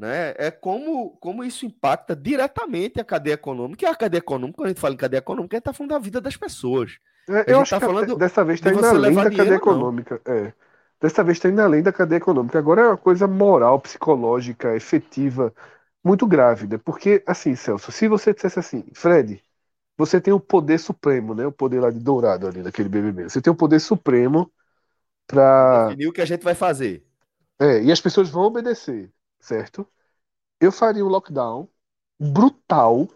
Né? 0.02 0.34
É 0.36 0.50
como, 0.50 1.12
como 1.18 1.44
isso 1.44 1.64
impacta 1.64 2.16
diretamente 2.16 3.00
a 3.00 3.04
cadeia 3.06 3.36
econômica. 3.36 3.86
E 3.86 3.88
a 3.88 3.94
cadeia 3.94 4.18
econômica, 4.18 4.58
quando 4.58 4.66
a 4.66 4.70
gente 4.70 4.82
fala 4.82 4.96
em 4.96 4.98
cadeia 4.98 5.20
econômica, 5.20 5.56
a 5.56 5.58
gente 5.58 5.62
está 5.62 5.74
falando 5.74 5.92
da 5.92 6.00
vida 6.00 6.20
das 6.20 6.36
pessoas. 6.36 6.98
É, 7.30 7.54
eu 7.54 7.62
acho 7.62 7.70
tá 7.70 7.80
que 7.80 7.86
falando 7.86 8.16
dessa 8.16 8.44
vez 8.44 8.60
de 8.60 8.68
está 8.68 8.80
indo 8.80 8.84
além 8.84 9.14
da 9.14 9.30
cadeia 9.30 9.54
econômica. 9.54 10.20
É. 10.26 10.54
Dessa 11.00 11.24
vez 11.24 11.38
está 11.38 11.50
indo 11.50 11.62
além 11.62 11.84
da 11.84 11.94
cadeia 11.94 12.18
econômica. 12.18 12.58
Agora 12.58 12.82
é 12.82 12.88
uma 12.88 12.98
coisa 12.98 13.28
moral, 13.28 13.80
psicológica, 13.80 14.76
efetiva, 14.76 15.54
muito 16.04 16.26
grave, 16.26 16.66
né? 16.66 16.80
Porque, 16.84 17.22
assim, 17.28 17.54
Celso, 17.56 17.92
se 17.92 18.08
você 18.08 18.34
dissesse 18.34 18.58
assim, 18.58 18.84
Fred, 18.96 19.40
você 19.96 20.20
tem 20.20 20.34
o 20.34 20.40
poder 20.40 20.80
supremo, 20.80 21.36
né? 21.36 21.46
O 21.46 21.52
poder 21.52 21.80
lá 21.80 21.92
de 21.92 22.00
Dourado 22.00 22.48
ali 22.48 22.64
naquele 22.64 22.90
BBB. 22.90 23.30
Você 23.30 23.40
tem 23.40 23.54
o 23.54 23.56
poder 23.56 23.80
supremo 23.80 24.52
para 25.28 25.90
Definir 25.90 26.08
o 26.08 26.12
que 26.12 26.22
a 26.22 26.26
gente 26.26 26.44
vai 26.44 26.56
fazer. 26.56 27.06
É, 27.60 27.84
e 27.84 27.92
as 27.92 28.02
pessoas 28.02 28.30
vão 28.32 28.42
obedecer, 28.42 29.12
certo? 29.42 29.88
Eu 30.62 30.72
faria 30.72 31.06
um 31.06 31.10
lockdown 31.10 31.70
brutal, 32.20 33.10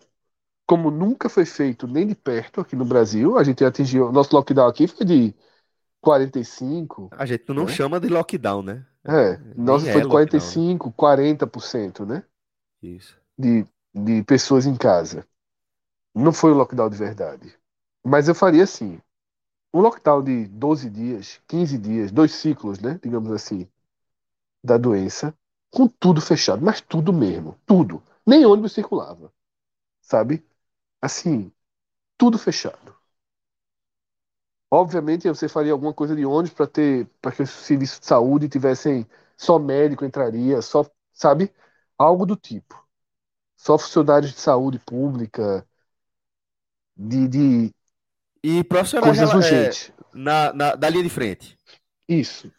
como 0.68 0.91
nunca 0.91 1.30
foi 1.30 1.45
feito 1.45 1.88
nem 1.88 2.07
de 2.07 2.15
perto 2.15 2.61
aqui 2.61 2.76
no 2.76 2.85
Brasil. 2.85 3.38
A 3.38 3.43
gente 3.43 3.64
atingiu, 3.65 4.11
nosso 4.11 4.35
lockdown 4.35 4.68
aqui 4.69 4.88
foi 4.88 5.06
de 5.06 5.35
45, 6.02 7.14
A 7.18 7.26
gente 7.26 7.52
não 7.52 7.68
É. 7.68 7.68
chama 7.68 7.99
de 7.99 8.07
lockdown, 8.10 8.61
né? 8.61 8.85
é, 9.07 9.38
nosso 9.56 9.88
é 9.89 9.91
foi 9.91 10.02
de 10.02 10.07
lockdown, 10.07 10.61
45, 10.61 10.91
40%, 10.91 12.06
né? 12.06 12.23
Isso. 12.81 13.18
De, 13.38 13.65
de 13.93 14.23
pessoas 14.23 14.65
em 14.65 14.76
casa. 14.76 15.27
Não 16.15 16.34
foi 16.34 16.52
um 16.53 16.56
lockdown 16.57 16.89
de 16.89 16.97
verdade. 16.97 17.57
Mas 18.06 18.27
eu 18.27 18.35
faria 18.35 18.64
assim, 18.64 18.99
um 19.73 19.81
lockdown 19.81 20.23
de 20.23 20.47
12 20.47 20.89
dias, 20.89 21.41
15 21.47 21.77
dias, 21.77 22.11
dois 22.11 22.34
ciclos, 22.34 22.80
né? 22.80 22.99
Digamos 23.03 23.31
assim, 23.31 23.68
da 24.64 24.77
doença, 24.77 25.35
com 25.76 25.88
tudo 25.88 26.22
fechado, 26.22 26.64
mas 26.65 26.81
tudo 26.81 27.14
mesmo, 27.14 27.60
tudo. 27.68 28.03
Nem 28.27 28.45
ônibus 28.45 28.73
circulava, 28.73 29.34
sabe? 30.02 30.45
Assim, 31.02 31.52
tudo 32.18 32.38
fechado. 32.39 32.95
Obviamente 34.72 35.27
você 35.27 35.47
faria 35.47 35.72
alguma 35.72 35.93
coisa 35.93 36.15
de 36.15 36.26
ônibus 36.26 36.53
para 36.53 36.68
ter, 36.68 37.07
para 37.22 37.31
que 37.31 37.43
os 37.43 37.49
serviços 37.49 37.99
de 37.99 38.06
saúde 38.07 38.49
tivessem 38.49 39.06
só 39.38 39.57
médico 39.60 40.06
entraria, 40.06 40.61
só, 40.61 40.85
sabe? 41.14 41.53
Algo 41.97 42.26
do 42.26 42.35
tipo. 42.35 42.84
Só 43.57 43.77
funcionários 43.80 44.34
de 44.34 44.39
saúde 44.41 44.80
pública, 44.80 45.68
de, 46.97 47.27
de 47.27 47.73
E 48.43 48.64
profissionais 48.64 49.19
coisas 49.19 49.34
é, 49.41 49.41
urgentes. 49.41 49.91
na, 50.14 50.53
na, 50.53 50.76
da 50.76 50.89
linha 50.89 51.03
de 51.03 51.10
frente. 51.10 51.57
Isso. 52.07 52.52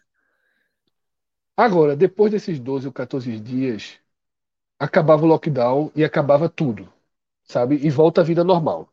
Agora, 1.57 1.93
depois 1.95 2.31
desses 2.31 2.57
12 2.57 2.87
ou 2.87 2.93
14 2.93 3.37
dias, 3.39 3.99
acabava 4.79 5.23
o 5.23 5.27
lockdown 5.27 5.91
e 5.95 6.03
acabava 6.03 6.49
tudo, 6.49 6.91
sabe? 7.43 7.77
E 7.77 7.89
volta 7.91 8.21
a 8.21 8.23
vida 8.25 8.43
normal. 8.43 8.89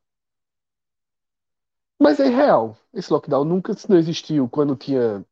Mas 2.01 2.21
é 2.21 2.27
irreal. 2.29 2.77
Esse 2.93 3.13
lockdown 3.13 3.45
nunca 3.45 3.73
não 3.89 3.97
existiu 3.99 4.49
quando 4.49 4.77
tinha 4.77 5.25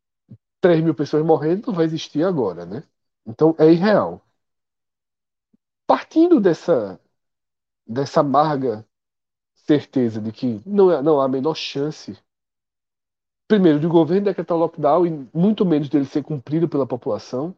3 0.60 0.82
mil 0.84 0.94
pessoas 0.94 1.24
morrendo, 1.26 1.68
não 1.68 1.74
vai 1.74 1.86
existir 1.86 2.24
agora, 2.24 2.66
né? 2.66 2.84
Então 3.26 3.54
é 3.58 3.70
irreal. 3.72 4.22
Partindo 5.86 6.40
dessa, 6.40 6.98
dessa 7.86 8.20
amarga 8.20 8.86
certeza 9.54 10.20
de 10.20 10.32
que 10.32 10.60
não, 10.66 10.90
é- 10.92 11.02
não 11.02 11.20
há 11.20 11.26
a 11.26 11.28
menor 11.28 11.54
chance, 11.56 12.18
primeiro, 13.52 13.78
de 13.80 13.86
o 13.86 13.90
governo 13.90 14.24
decretar 14.26 14.56
o 14.56 14.60
lockdown 14.60 15.06
e 15.06 15.28
muito 15.34 15.64
menos 15.66 15.88
dele 15.88 16.04
ser 16.06 16.22
cumprido 16.24 16.68
pela 16.68 16.86
população, 16.86 17.54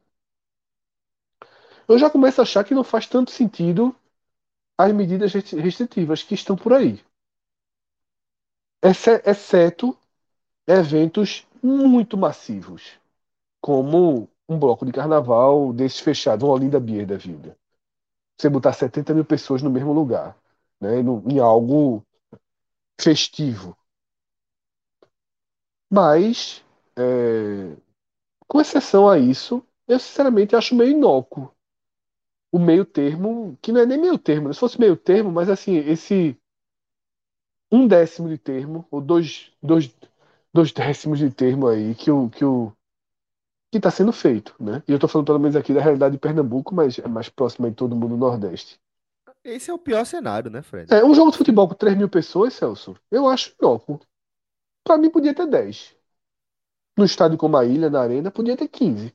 eu 1.89 1.99
já 1.99 2.11
começo 2.11 2.41
a 2.41 2.45
achar 2.45 2.65
que 2.65 2.75
não 2.75 2.85
faz 2.85 3.07
tanto 3.07 3.31
sentido 3.31 3.95
as 4.79 4.93
medidas 4.93 5.33
restri- 5.35 5.61
restritivas 5.61 6.23
que 6.23 6.35
estão 6.35 6.57
por 6.57 6.73
aí. 6.75 7.01
Exce- 8.83 9.23
Exceto 9.25 9.97
eventos 10.67 11.47
muito 11.63 12.17
massivos, 12.19 12.99
como 13.61 14.29
um 14.49 14.59
bloco 14.59 14.87
de 14.87 14.93
carnaval 14.93 15.73
desses 15.73 16.01
fechados, 16.01 16.45
uma 16.45 16.55
Olinda 16.55 16.81
Beer 16.81 17.07
da 17.07 17.17
vida. 17.17 17.57
Você 18.39 18.49
botar 18.51 18.73
70 18.75 19.15
mil 19.15 19.25
pessoas 19.25 19.63
no 19.63 19.71
mesmo 19.71 19.93
lugar, 19.93 20.37
né? 20.81 21.01
Em 21.01 21.39
algo 21.41 22.05
festivo. 23.01 23.77
Mas, 25.91 26.65
é, 26.97 27.77
com 28.47 28.61
exceção 28.61 29.09
a 29.09 29.19
isso, 29.19 29.63
eu 29.87 29.99
sinceramente 29.99 30.57
acho 30.57 30.75
meio 30.75 30.91
inócuo. 30.93 31.51
O 32.53 32.59
meio 32.59 32.85
termo, 32.85 33.59
que 33.61 33.73
não 33.73 33.81
é 33.81 33.87
nem 33.87 33.99
meio 33.99 34.17
termo, 34.17 34.49
né? 34.49 34.55
se 34.55 34.61
fosse 34.61 34.79
meio 34.79 34.97
termo, 34.97 35.31
mas 35.33 35.51
assim, 35.51 35.77
esse 35.77 36.39
um 37.71 37.87
décimo 37.89 38.29
de 38.29 38.39
termo, 38.39 38.87
ou 38.91 39.01
dois, 39.01 39.51
dois, 39.61 39.93
dois 40.53 40.73
décimos 40.73 41.19
de 41.19 41.31
termo 41.31 41.67
aí, 41.67 41.95
que 41.95 42.11
o, 42.11 42.31
que 42.31 42.45
o 42.45 42.73
que 43.73 43.79
está 43.79 43.91
sendo 43.91 44.13
feito, 44.13 44.55
né? 44.61 44.85
E 44.87 44.93
eu 44.93 44.97
estou 44.97 45.09
falando 45.09 45.27
pelo 45.27 45.41
menos 45.41 45.57
aqui 45.57 45.75
da 45.75 45.81
realidade 45.81 46.13
de 46.13 46.21
Pernambuco, 46.21 46.73
mas 46.73 46.97
é 47.01 47.09
mais 47.09 47.29
próximo 47.29 47.67
aí 47.67 47.73
de 47.73 47.77
todo 47.77 47.97
mundo 47.97 48.11
do 48.11 48.17
Nordeste. 48.17 48.79
Esse 49.43 49.71
é 49.71 49.75
o 49.75 49.79
pior 49.79 50.07
cenário, 50.07 50.49
né, 50.49 50.63
Fred? 50.63 50.95
É, 50.95 51.05
um 51.05 51.13
jogo 51.13 51.33
de 51.33 51.39
futebol 51.39 51.69
com 51.69 51.75
3 51.75 51.97
mil 51.97 52.09
pessoas, 52.09 52.55
Celso, 52.55 52.95
eu 53.11 53.29
acho 53.29 53.53
inócuo. 53.61 53.99
Pra 54.85 54.99
mim 54.99 55.11
podia 55.11 55.35
ter 55.35 55.47
10. 55.47 55.97
No 56.99 57.05
estádio 57.05 57.39
como 57.39 57.57
a 57.59 57.65
Ilha, 57.67 57.91
na 57.91 58.01
Arena, 58.03 58.31
podia 58.33 58.57
ter 58.57 58.69
15. 58.69 59.15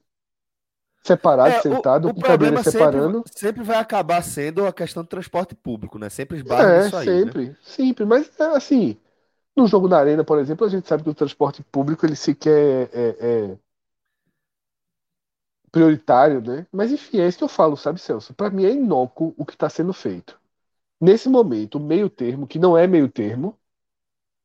Separado, 1.04 1.56
É, 1.56 1.64
o- 1.70 1.86
sentado, 1.92 2.10
o, 2.10 2.12
com 2.12 2.22
problema 2.22 2.60
cadeira 2.62 2.64
sempre, 2.64 2.98
separando. 2.98 3.26
sempre 3.26 3.64
vai 3.64 3.78
acabar 3.78 4.22
sendo 4.22 4.66
a 4.66 4.74
questão 4.74 5.04
do 5.04 5.10
transporte 5.10 5.56
público, 5.56 5.98
né? 5.98 6.10
Sempre 6.10 6.38
esbarra 6.38 6.68
É, 6.68 6.70
nisso 6.72 6.96
aí, 6.96 7.20
né? 7.22 7.34
sempre, 7.34 7.56
sempre. 7.62 8.06
Mas 8.06 8.30
é, 8.40 8.44
assim, 8.56 8.98
no 9.58 9.68
jogo 9.68 9.88
na 9.88 10.00
Arena, 10.00 10.24
por 10.26 10.40
exemplo, 10.40 10.66
a 10.68 10.70
gente 10.70 10.88
sabe 10.88 11.04
que 11.04 11.10
o 11.10 11.16
transporte 11.16 11.64
público 11.64 12.06
ele 12.06 12.16
sequer 12.18 12.90
é, 12.94 13.10
é- 13.10 13.52
é 13.54 13.60
prioritário, 15.72 16.42
né? 16.42 16.66
Mas 16.72 16.92
enfim, 16.92 17.20
é 17.20 17.28
isso 17.28 17.38
que 17.38 17.44
eu 17.44 17.48
falo, 17.50 17.78
sabe, 17.78 18.00
Celso? 18.00 18.34
Pra 18.34 18.50
mim 18.50 18.66
é 18.66 18.72
inócuo 18.74 19.34
o 19.38 19.46
que 19.46 19.54
está 19.54 19.70
sendo 19.70 19.94
feito. 19.94 20.40
Nesse 21.02 21.30
momento, 21.30 21.78
o 21.78 21.82
meio 21.82 22.10
termo, 22.10 22.48
que 22.48 22.60
não 22.60 22.78
é 22.78 22.88
meio 22.88 23.10
termo, 23.12 23.59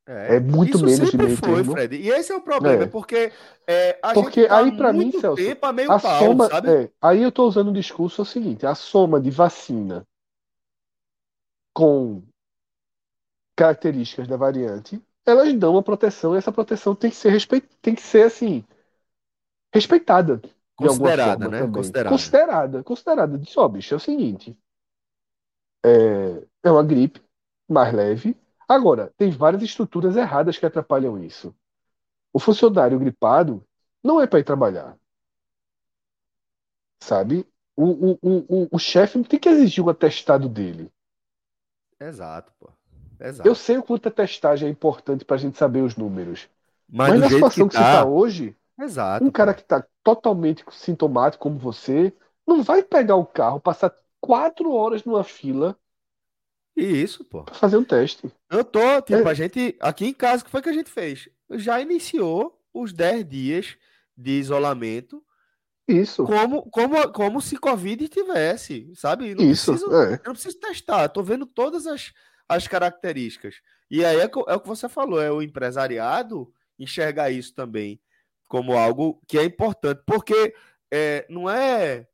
É, 0.07 0.37
É 0.37 0.41
muito 0.41 0.77
isso 0.77 0.85
menos 0.85 1.11
de 1.11 1.17
meio 1.17 1.37
foi, 1.37 1.65
termo. 1.65 1.73
Fred. 1.73 1.97
E 1.97 2.09
esse 2.11 2.33
é 2.33 2.37
o 2.37 2.41
problema, 2.43 2.85
É. 2.85 2.87
porque 2.87 3.33
é, 3.67 3.99
a 4.03 4.13
Porque 4.13 4.41
gente 4.41 4.49
tá 4.49 4.59
aí, 4.59 4.77
pra 4.77 4.93
mim, 4.93 5.11
Celso, 5.13 5.37
tempo 5.37 5.65
a 5.67 5.73
meio 5.73 5.91
a 5.91 5.99
pau, 5.99 6.19
soma, 6.27 6.49
sabe? 6.49 6.69
é, 6.71 6.91
aí 7.01 7.23
eu 7.23 7.33
tô 7.33 7.47
usando 7.47 7.69
o 7.69 7.73
discurso 7.73 8.21
é 8.21 8.23
o 8.23 8.27
seguinte, 8.27 8.67
a 8.67 8.75
soma 8.75 9.21
de 9.21 9.31
vacina 9.31 10.07
com 11.75 12.23
características 13.57 14.29
da 14.29 14.37
variante, 14.37 15.01
elas 15.27 15.53
dão 15.55 15.73
uma 15.73 15.83
proteção 15.83 16.35
e 16.35 16.39
essa 16.39 16.53
proteção 16.53 16.95
tem 16.95 17.11
que 17.11 17.17
ser 17.17 17.31
respeit... 17.31 17.67
tem 17.83 17.95
que 17.95 18.03
ser 18.03 18.27
assim 18.27 18.65
respeitada 19.75 20.41
Considerada, 20.77 21.49
né? 21.49 21.59
também. 21.59 21.73
Considerada. 21.73 22.11
Considerada, 22.11 22.83
considerada. 22.83 23.39
Diz, 23.39 23.57
ó, 23.57 23.69
bicho, 23.69 23.95
é 23.95 23.97
o 23.97 24.01
seguinte, 24.01 24.57
é, 25.85 26.47
é 26.65 26.71
uma 26.71 26.83
gripe 26.83 27.21
mais 27.69 27.93
leve. 27.95 28.37
Agora, 28.69 29.13
tem 29.17 29.31
várias 29.31 29.63
estruturas 29.63 30.17
erradas 30.17 30.59
que 30.59 30.67
atrapalham 30.67 31.23
isso. 31.23 31.55
O 32.33 32.41
funcionário 32.41 32.99
gripado 32.99 33.65
não 34.05 34.21
é 34.21 34.27
para 34.27 34.41
ir 34.41 34.45
trabalhar, 34.45 34.99
sabe? 37.01 37.47
O, 37.77 38.13
o, 38.13 38.19
o, 38.23 38.63
o, 38.65 38.69
o 38.73 38.79
chefe 38.79 39.19
não 39.19 39.25
tem 39.25 39.39
que 39.39 39.49
exigir 39.49 39.85
um 39.85 39.89
atestado 39.89 40.49
dele. 40.49 40.91
Exato, 42.01 42.53
pô. 42.59 42.71
Exato. 43.19 43.49
Eu 43.49 43.55
sei 43.55 43.79
o 43.79 43.83
quanto 43.83 44.09
a 44.09 44.13
testagem 44.13 44.69
é 44.69 44.71
importante 44.73 45.25
para 45.25 45.37
a 45.37 45.39
gente 45.39 45.57
saber 45.59 45.83
os 45.83 45.97
números. 45.97 46.49
Mas, 46.89 47.15
Mas 47.15 47.21
na 47.21 47.29
situação 47.31 47.69
que 47.69 47.69
que, 47.69 47.77
você 47.77 47.83
está 47.83 48.03
tá, 48.03 48.05
hoje, 48.05 48.57
exato, 48.79 49.27
um 49.27 49.31
cara 49.33 49.55
pô. 49.55 49.55
que 49.55 49.63
está 49.63 49.87
totalmente 50.05 50.65
sintomático 50.73 51.43
como 51.45 51.59
você, 51.59 52.13
não 52.47 52.63
vai 52.63 52.83
pegar 52.83 53.17
o 53.17 53.27
carro, 53.27 53.61
passar 53.61 53.95
quatro 54.21 54.73
horas 54.73 55.05
numa 55.05 55.25
fila 55.25 55.79
E 56.77 56.83
isso, 57.03 57.25
pô. 57.25 57.45
para 57.45 57.55
fazer 57.55 57.77
um 57.79 57.85
teste. 57.85 58.31
Eu 58.55 58.65
tô, 58.65 59.03
tipo, 59.03 59.29
a 59.29 59.35
gente, 59.35 59.77
aqui 59.81 60.07
em 60.07 60.15
casa, 60.15 60.43
o 60.43 60.45
que 60.45 60.51
foi 60.51 60.63
que 60.63 60.69
a 60.69 60.73
gente 60.73 60.91
fez? 60.91 61.29
Já 61.53 61.81
iniciou 61.81 62.61
os 62.73 62.93
10 62.93 63.29
dias 63.29 63.77
de 64.17 64.33
isolamento 64.33 65.23
Isso, 65.89 66.25
como, 66.25 66.63
como, 66.71 67.13
como 67.13 67.41
se 67.41 67.57
Covid 67.57 68.09
tivesse, 68.09 68.91
sabe? 68.95 69.35
Não 69.35 69.45
isso, 69.45 69.73
preciso, 69.73 69.95
é. 69.95 70.15
eu 70.15 70.21
não 70.27 70.33
preciso 70.33 70.59
testar, 70.59 71.09
tô 71.09 71.23
vendo 71.23 71.47
todas 71.47 71.87
as, 71.87 72.13
as 72.49 72.69
características. 72.69 73.57
E 73.91 74.05
aí 74.05 74.19
é, 74.19 74.25
é 74.25 74.55
o 74.55 74.61
que 74.61 74.69
você 74.69 74.89
falou, 74.89 75.21
é 75.21 75.31
o 75.31 75.43
empresariado 75.43 76.53
enxergar 76.79 77.31
isso 77.31 77.55
também 77.55 78.01
como 78.49 78.77
algo 78.77 79.21
que 79.27 79.39
é 79.39 79.45
importante, 79.45 80.03
porque 80.07 80.55
é, 80.91 81.27
não 81.29 81.51
é, 81.51 82.07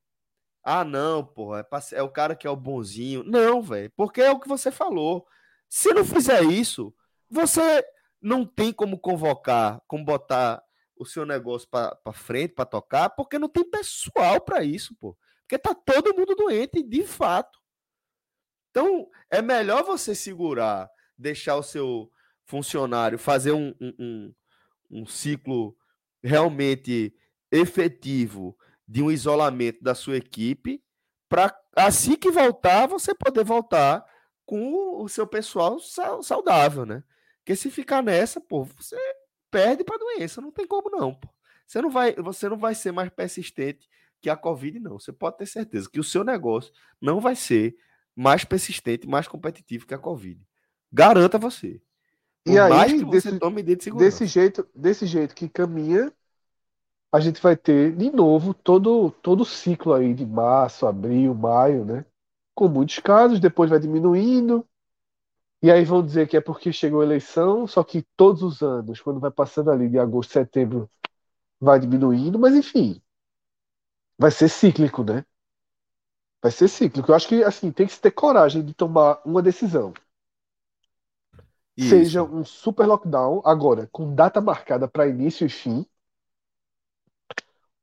ah, 0.63 0.85
não, 0.85 1.25
porra, 1.25 1.61
é, 1.61 1.97
é 1.97 2.03
o 2.03 2.09
cara 2.09 2.35
que 2.35 2.47
é 2.47 2.51
o 2.51 2.57
bonzinho. 2.57 3.23
Não, 3.25 3.63
velho, 3.63 3.91
porque 3.97 4.21
é 4.21 4.31
o 4.31 4.39
que 4.39 4.49
você 4.49 4.71
falou. 4.71 5.27
Se 5.71 5.95
não 5.95 6.05
fizer 6.05 6.43
isso, 6.43 6.93
você 7.31 7.85
não 8.21 8.45
tem 8.45 8.73
como 8.73 8.99
convocar, 8.99 9.81
como 9.87 10.05
botar 10.05 10.61
o 10.97 11.07
seu 11.07 11.25
negócio 11.25 11.69
para 11.69 12.13
frente, 12.13 12.55
para 12.55 12.67
tocar, 12.67 13.09
porque 13.11 13.39
não 13.39 13.49
tem 13.49 13.65
pessoal 13.65 14.41
para 14.41 14.65
isso, 14.65 14.95
pô. 14.97 15.17
Porque 15.43 15.57
tá 15.59 15.73
todo 15.73 16.15
mundo 16.15 16.35
doente, 16.35 16.83
de 16.83 17.05
fato. 17.05 17.59
Então, 18.71 19.09
é 19.31 19.41
melhor 19.41 19.85
você 19.85 20.15
segurar, 20.15 20.91
deixar 21.17 21.57
o 21.57 21.63
seu 21.63 22.11
funcionário 22.45 23.17
fazer 23.17 23.53
um, 23.53 23.73
um, 23.81 23.95
um, 23.99 24.35
um 24.91 25.07
ciclo 25.07 25.77
realmente 26.23 27.15
efetivo 27.51 28.59
de 28.87 29.03
um 29.03 29.11
isolamento 29.11 29.83
da 29.83 29.95
sua 29.95 30.17
equipe, 30.17 30.83
para 31.29 31.57
assim 31.77 32.17
que 32.17 32.31
voltar, 32.31 32.89
você 32.89 33.15
poder 33.15 33.45
voltar 33.45 34.05
com 34.51 35.01
o 35.03 35.09
seu 35.09 35.27
pessoal 35.27 35.79
sau- 35.79 36.23
saudável, 36.25 36.85
né? 36.85 37.05
Porque 37.39 37.55
se 37.55 37.71
ficar 37.71 38.03
nessa, 38.03 38.41
pô, 38.41 38.65
você 38.65 38.97
perde 39.51 39.85
para 39.85 39.97
doença, 39.99 40.41
não 40.41 40.51
tem 40.51 40.67
como 40.67 40.91
não, 40.91 41.15
pô. 41.15 41.29
Você 41.67 41.81
não 41.81 41.89
vai, 41.91 42.15
você 42.17 42.49
não 42.49 42.59
vai 42.59 42.75
ser 42.75 42.93
mais 42.93 43.11
persistente 43.11 43.89
que 44.21 44.29
a 44.29 44.37
Covid, 44.37 44.81
não. 44.81 44.99
Você 44.99 45.13
pode 45.13 45.39
ter 45.39 45.47
certeza 45.47 45.89
que 45.89 46.01
o 46.01 46.05
seu 46.05 46.25
negócio 46.25 46.73
não 47.01 47.21
vai 47.21 47.37
ser 47.37 47.77
mais 48.17 48.45
persistente, 48.45 49.07
mais 49.09 49.29
competitivo 49.29 49.87
que 49.87 49.95
a 49.95 49.99
Covid. 49.99 50.41
Garanta 50.93 51.39
você. 51.39 51.81
Por 52.45 52.53
E 52.55 52.59
aí, 52.59 52.71
mais 52.71 52.93
que 52.93 53.05
você 53.05 53.13
desse- 53.31 53.39
de. 53.39 53.99
Desse 53.99 54.27
jeito, 54.27 54.69
desse 54.75 55.07
jeito 55.07 55.35
que 55.35 55.49
caminha, 55.49 56.13
a 57.13 57.21
gente 57.21 57.41
vai 57.41 57.57
ter 57.57 57.95
de 57.97 58.11
novo 58.11 58.53
todo 58.55 59.11
todo 59.23 59.43
o 59.43 59.45
ciclo 59.45 59.95
aí 59.95 60.15
de 60.15 60.27
março, 60.27 60.87
abril, 60.87 61.35
maio, 61.35 61.85
né? 61.85 62.05
Com 62.55 62.69
muitos 62.69 62.99
casos, 62.99 63.41
depois 63.41 63.71
vai 63.71 63.79
diminuindo. 63.79 64.67
E 65.63 65.71
aí 65.71 65.85
vão 65.85 66.05
dizer 66.05 66.29
que 66.29 66.37
é 66.37 66.41
porque 66.41 66.73
chegou 66.73 67.01
a 67.03 67.05
eleição, 67.05 67.67
só 67.67 67.85
que 67.85 68.03
todos 68.17 68.43
os 68.43 68.63
anos, 68.63 69.01
quando 69.01 69.21
vai 69.21 69.31
passando 69.31 69.71
ali 69.71 69.89
de 69.89 69.99
agosto, 69.99 70.33
setembro, 70.33 70.91
vai 71.61 71.79
diminuindo, 71.79 72.39
mas 72.39 72.55
enfim, 72.55 73.01
vai 74.19 74.31
ser 74.31 74.49
cíclico, 74.49 75.05
né? 75.05 75.25
Vai 76.43 76.51
ser 76.51 76.69
cíclico. 76.69 77.11
Eu 77.11 77.15
acho 77.15 77.29
que 77.29 77.43
assim, 77.45 77.71
tem 77.71 77.87
que 77.87 77.93
se 77.93 78.01
ter 78.01 78.11
coragem 78.11 78.65
de 78.65 78.73
tomar 78.73 79.21
uma 79.25 79.43
decisão. 79.43 79.93
Seja 81.79 82.23
Isso. 82.23 82.35
um 82.35 82.45
super 82.45 82.87
lockdown, 82.87 83.43
agora, 83.45 83.89
com 83.93 84.15
data 84.15 84.41
marcada 84.41 84.87
para 84.89 85.09
início 85.09 85.47
e 85.47 85.51
fim, 85.51 85.87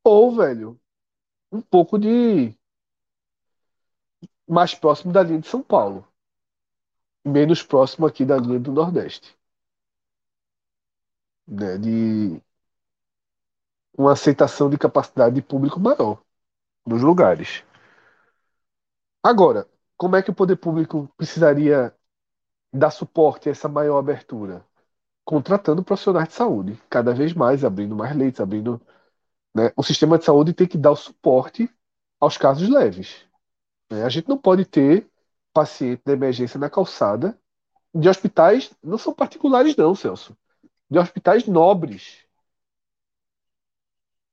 ou, 0.04 0.36
velho, 0.36 0.80
um 1.52 1.62
pouco 1.62 2.00
de 2.00 2.57
mais 4.48 4.74
próximo 4.76 5.14
da 5.14 5.24
linha 5.24 5.40
de 5.40 5.48
São 5.48 5.62
Paulo, 5.62 6.08
menos 7.24 7.62
próximo 7.62 8.08
aqui 8.08 8.26
da 8.26 8.38
linha 8.38 8.60
do 8.60 8.72
Nordeste, 8.72 9.38
né? 11.48 11.78
De 11.78 12.42
uma 13.98 14.14
aceitação 14.14 14.70
de 14.70 14.78
capacidade 14.78 15.36
de 15.36 15.42
público 15.42 15.78
maior 15.80 16.22
nos 16.86 17.02
lugares. 17.04 17.64
Agora, 19.24 19.68
como 19.98 20.16
é 20.16 20.22
que 20.24 20.30
o 20.32 20.34
poder 20.36 20.56
público 20.58 21.12
precisaria 21.18 21.94
dar 22.74 22.92
suporte 22.92 23.50
a 23.50 23.54
essa 23.54 23.70
maior 23.70 24.00
abertura? 24.00 24.66
Contratando 25.26 25.84
profissionais 25.84 26.30
de 26.30 26.36
saúde, 26.36 26.82
cada 26.90 27.14
vez 27.14 27.34
mais, 27.34 27.66
abrindo 27.66 27.96
mais 27.96 28.16
leitos, 28.16 28.42
abrindo, 28.42 28.82
né? 29.56 29.74
O 29.78 29.84
sistema 29.84 30.20
de 30.20 30.26
saúde 30.26 30.54
tem 30.54 30.68
que 30.68 30.80
dar 30.80 30.92
o 30.92 30.98
suporte 30.98 31.70
aos 32.22 32.38
casos 32.38 32.70
leves. 32.70 33.27
Né? 33.90 34.04
A 34.04 34.10
gente 34.10 34.28
não 34.30 34.38
pode 34.38 34.66
ter 34.66 35.10
paciente 35.54 36.02
da 36.06 36.14
emergência 36.14 36.60
na 36.60 36.70
calçada 36.70 37.40
de 37.96 38.10
hospitais, 38.10 38.72
não 38.84 38.98
são 38.98 39.14
particulares 39.14 39.76
não, 39.76 39.96
Celso, 39.96 40.38
de 40.90 41.00
hospitais 41.00 41.48
nobres. 41.48 42.26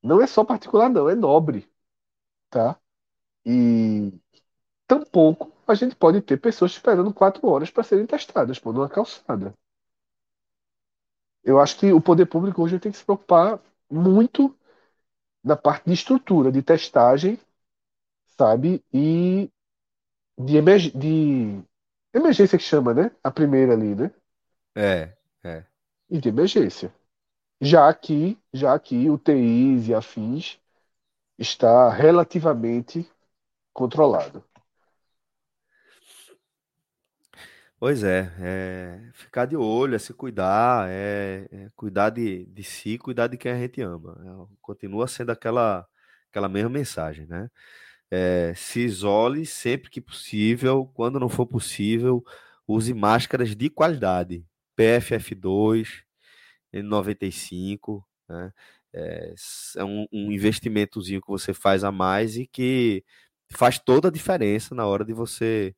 Não 0.02 0.20
é 0.22 0.26
só 0.26 0.44
particular 0.44 0.89
não, 0.89 1.09
é 1.09 1.14
nobre, 1.14 1.68
tá? 2.51 2.78
E 3.47 4.12
tampouco 4.86 5.52
a 5.66 5.74
gente 5.74 5.97
pode 5.97 6.20
ter 6.22 6.39
pessoas 6.39 6.72
esperando 6.72 7.14
quatro 7.14 7.48
horas 7.48 7.70
para 7.70 7.85
serem 7.85 8.06
testadas 8.06 8.59
por 8.59 8.74
numa 8.74 8.89
calçada. 8.89 9.55
Eu 11.43 11.60
acho 11.60 11.78
que 11.78 11.93
o 11.93 12.01
poder 12.01 12.26
público 12.26 12.62
hoje 12.62 12.78
tem 12.78 12.90
que 12.90 12.98
se 12.98 13.05
preocupar 13.05 13.60
muito 13.90 14.55
na 15.44 15.56
parte 15.56 15.86
de 15.86 15.94
estrutura, 15.94 16.52
de 16.52 16.62
testagem, 16.62 17.39
sabe? 18.39 18.85
E 18.93 19.51
de, 20.39 20.56
emerg 20.56 20.90
de 20.97 21.62
emergência 22.12 22.59
que 22.59 22.65
chama, 22.65 22.94
né? 22.94 23.11
A 23.23 23.31
primeira 23.31 23.73
ali, 23.73 23.94
né? 23.94 24.11
É, 24.74 25.12
é. 25.44 25.65
E 26.11 26.20
de 26.20 26.28
emergência. 26.28 26.93
Já 27.61 27.93
que, 27.94 28.39
já 28.52 28.78
que 28.78 29.09
UTIs 29.09 29.89
e 29.89 29.94
afins 29.94 30.59
está 31.39 31.90
relativamente 31.90 33.09
controlado. 33.73 34.44
Pois 37.78 38.02
é, 38.02 38.32
é 38.40 39.11
ficar 39.12 39.44
de 39.47 39.56
olho, 39.56 39.94
é 39.94 39.98
se 39.98 40.15
cuidar, 40.15 40.89
é, 40.89 41.47
é 41.52 41.70
cuidar 41.77 42.09
de, 42.11 42.47
de 42.47 42.62
si, 42.65 42.97
cuidar 42.98 43.27
de 43.27 43.36
quem 43.36 43.52
a 43.52 43.59
gente 43.59 43.82
ama. 43.82 44.16
É, 44.51 44.56
continua 44.62 45.06
sendo 45.06 45.31
aquela, 45.32 45.86
aquela 46.31 46.48
mesma 46.48 46.70
mensagem, 46.70 47.27
né? 47.27 47.51
É, 48.16 48.55
se 48.55 48.78
isole 48.81 49.45
sempre 49.45 49.91
que 49.91 50.01
possível, 50.01 50.89
quando 50.95 51.19
não 51.19 51.28
for 51.28 51.47
possível, 51.47 52.24
use 52.66 52.95
máscaras 52.95 53.57
de 53.57 53.69
qualidade, 53.69 54.47
PFF2, 54.78 56.05
N95, 56.73 58.05
né? 58.28 58.53
É, 58.93 59.35
é 59.78 59.85
um, 59.85 60.07
um 60.12 60.31
investimentozinho 60.31 61.20
que 61.20 61.27
você 61.27 61.53
faz 61.53 61.82
a 61.82 61.91
mais 61.91 62.36
e 62.36 62.47
que 62.47 63.05
faz 63.51 63.81
toda 63.81 64.07
a 64.09 64.12
diferença 64.12 64.74
na 64.77 64.86
hora 64.86 65.05
de 65.05 65.12
você 65.12 65.74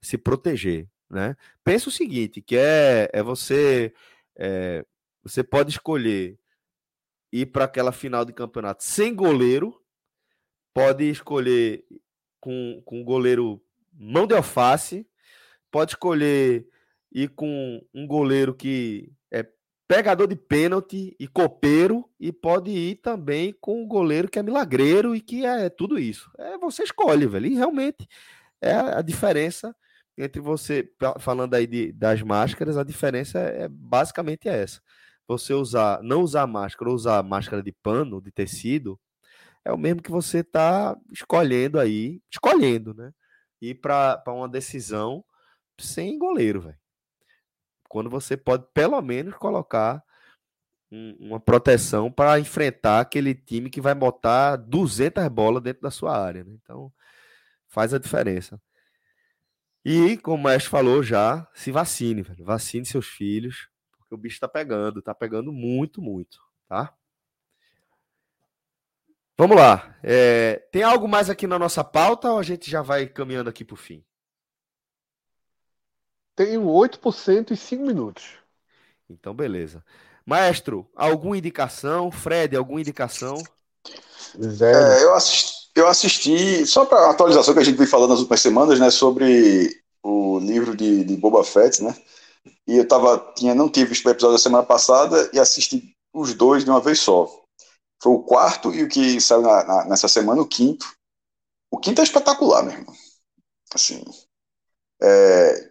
se 0.00 0.16
proteger, 0.16 0.88
né? 1.10 1.36
Pensa 1.64 1.88
o 1.88 1.92
seguinte, 1.92 2.40
que 2.40 2.56
é, 2.56 3.10
é 3.12 3.22
você 3.22 3.92
é, 4.38 4.84
você 5.24 5.42
pode 5.42 5.70
escolher 5.70 6.38
ir 7.32 7.46
para 7.46 7.64
aquela 7.64 7.92
final 7.92 8.24
de 8.24 8.32
campeonato 8.32 8.84
sem 8.84 9.14
goleiro, 9.14 9.79
pode 10.72 11.04
escolher 11.08 11.84
com, 12.40 12.82
com 12.84 13.04
goleiro 13.04 13.62
mão 13.92 14.26
de 14.26 14.34
alface, 14.34 15.06
pode 15.70 15.92
escolher 15.92 16.66
ir 17.12 17.28
com 17.28 17.80
um 17.92 18.06
goleiro 18.06 18.54
que 18.54 19.12
é 19.30 19.46
pegador 19.86 20.26
de 20.26 20.36
pênalti 20.36 21.16
e 21.18 21.26
copeiro, 21.26 22.08
e 22.18 22.32
pode 22.32 22.70
ir 22.70 22.96
também 22.96 23.54
com 23.60 23.82
um 23.82 23.86
goleiro 23.86 24.28
que 24.28 24.38
é 24.38 24.42
milagreiro 24.42 25.14
e 25.14 25.20
que 25.20 25.44
é 25.44 25.68
tudo 25.68 25.98
isso. 25.98 26.30
É, 26.38 26.56
você 26.58 26.84
escolhe, 26.84 27.26
velho. 27.26 27.46
E 27.46 27.54
realmente 27.54 28.06
é 28.60 28.72
a 28.72 29.02
diferença 29.02 29.74
entre 30.16 30.40
você, 30.40 30.88
falando 31.18 31.54
aí 31.54 31.66
de, 31.66 31.92
das 31.92 32.22
máscaras, 32.22 32.76
a 32.76 32.84
diferença 32.84 33.38
é 33.38 33.68
basicamente 33.68 34.48
essa. 34.48 34.80
Você 35.26 35.54
usar, 35.54 36.02
não 36.02 36.22
usar 36.22 36.46
máscara 36.46 36.90
usar 36.90 37.22
máscara 37.22 37.62
de 37.62 37.72
pano, 37.72 38.20
de 38.20 38.30
tecido, 38.30 39.00
é 39.64 39.72
o 39.72 39.78
mesmo 39.78 40.02
que 40.02 40.10
você 40.10 40.38
está 40.40 40.96
escolhendo 41.12 41.78
aí, 41.78 42.22
escolhendo, 42.32 42.94
né? 42.94 43.12
Ir 43.60 43.76
para 43.76 44.22
uma 44.28 44.48
decisão 44.48 45.24
sem 45.80 46.18
goleiro, 46.18 46.62
velho. 46.62 46.78
Quando 47.88 48.08
você 48.08 48.36
pode, 48.36 48.64
pelo 48.72 49.00
menos, 49.02 49.34
colocar 49.36 50.02
um- 50.92 51.16
uma 51.20 51.40
proteção 51.40 52.12
para 52.12 52.40
enfrentar 52.40 53.00
aquele 53.00 53.34
time 53.34 53.70
que 53.70 53.80
vai 53.80 53.94
botar 53.94 54.56
200 54.56 55.28
bolas 55.28 55.62
dentro 55.62 55.82
da 55.82 55.90
sua 55.90 56.16
área, 56.18 56.44
né? 56.44 56.52
Então, 56.62 56.92
faz 57.68 57.94
a 57.94 57.98
diferença. 57.98 58.60
E, 59.84 60.16
como 60.18 60.36
o 60.36 60.42
mestre 60.44 60.70
falou 60.70 61.02
já, 61.02 61.48
se 61.54 61.70
vacine, 61.72 62.22
velho. 62.22 62.44
Vacine 62.44 62.84
seus 62.84 63.06
filhos, 63.06 63.68
porque 63.98 64.14
o 64.14 64.18
bicho 64.18 64.38
tá 64.40 64.48
pegando, 64.48 65.00
tá 65.02 65.14
pegando 65.14 65.52
muito, 65.52 66.02
muito, 66.02 66.38
tá? 66.68 66.94
Vamos 69.40 69.56
lá. 69.56 69.96
É, 70.02 70.60
tem 70.70 70.82
algo 70.82 71.08
mais 71.08 71.30
aqui 71.30 71.46
na 71.46 71.58
nossa 71.58 71.82
pauta 71.82 72.30
ou 72.30 72.38
a 72.38 72.42
gente 72.42 72.70
já 72.70 72.82
vai 72.82 73.06
caminhando 73.06 73.48
aqui 73.48 73.64
pro 73.64 73.74
fim? 73.74 74.04
Tenho 76.36 76.66
8% 76.66 77.52
e 77.52 77.56
5 77.56 77.82
minutos. 77.82 78.34
Então, 79.08 79.32
beleza. 79.32 79.82
Maestro, 80.26 80.86
alguma 80.94 81.38
indicação? 81.38 82.10
Fred, 82.12 82.54
alguma 82.54 82.82
indicação? 82.82 83.42
Zero. 84.38 84.78
É, 84.78 85.04
eu 85.04 85.14
assisti, 85.14 85.70
eu 85.74 85.88
assisti 85.88 86.66
só 86.66 86.84
para 86.84 87.08
atualização 87.08 87.54
que 87.54 87.60
a 87.60 87.64
gente 87.64 87.78
vem 87.78 87.86
falando 87.86 88.10
nas 88.10 88.18
últimas 88.18 88.42
semanas, 88.42 88.78
né, 88.78 88.90
sobre 88.90 89.74
o 90.02 90.38
livro 90.38 90.76
de, 90.76 91.02
de 91.02 91.16
Boba 91.16 91.42
Fett, 91.44 91.82
né? 91.82 91.96
E 92.66 92.76
eu 92.76 92.86
tava, 92.86 93.32
tinha, 93.34 93.54
não 93.54 93.70
tinha 93.70 93.86
visto 93.86 94.04
o 94.04 94.10
episódio 94.10 94.36
da 94.36 94.42
semana 94.42 94.64
passada 94.64 95.30
e 95.32 95.40
assisti 95.40 95.96
os 96.12 96.34
dois 96.34 96.62
de 96.62 96.68
uma 96.68 96.80
vez 96.80 96.98
só. 96.98 97.39
Foi 98.02 98.12
o 98.12 98.22
quarto 98.22 98.74
e 98.74 98.82
o 98.82 98.88
que 98.88 99.20
saiu 99.20 99.42
na- 99.42 99.64
na- 99.64 99.84
nessa 99.86 100.08
semana, 100.08 100.42
o 100.42 100.46
quinto. 100.48 100.86
O 101.70 101.78
quinto 101.78 102.00
é 102.00 102.04
espetacular, 102.04 102.62
meu 102.64 102.74
irmão. 102.74 102.94
Assim. 103.74 104.04
é, 105.02 105.70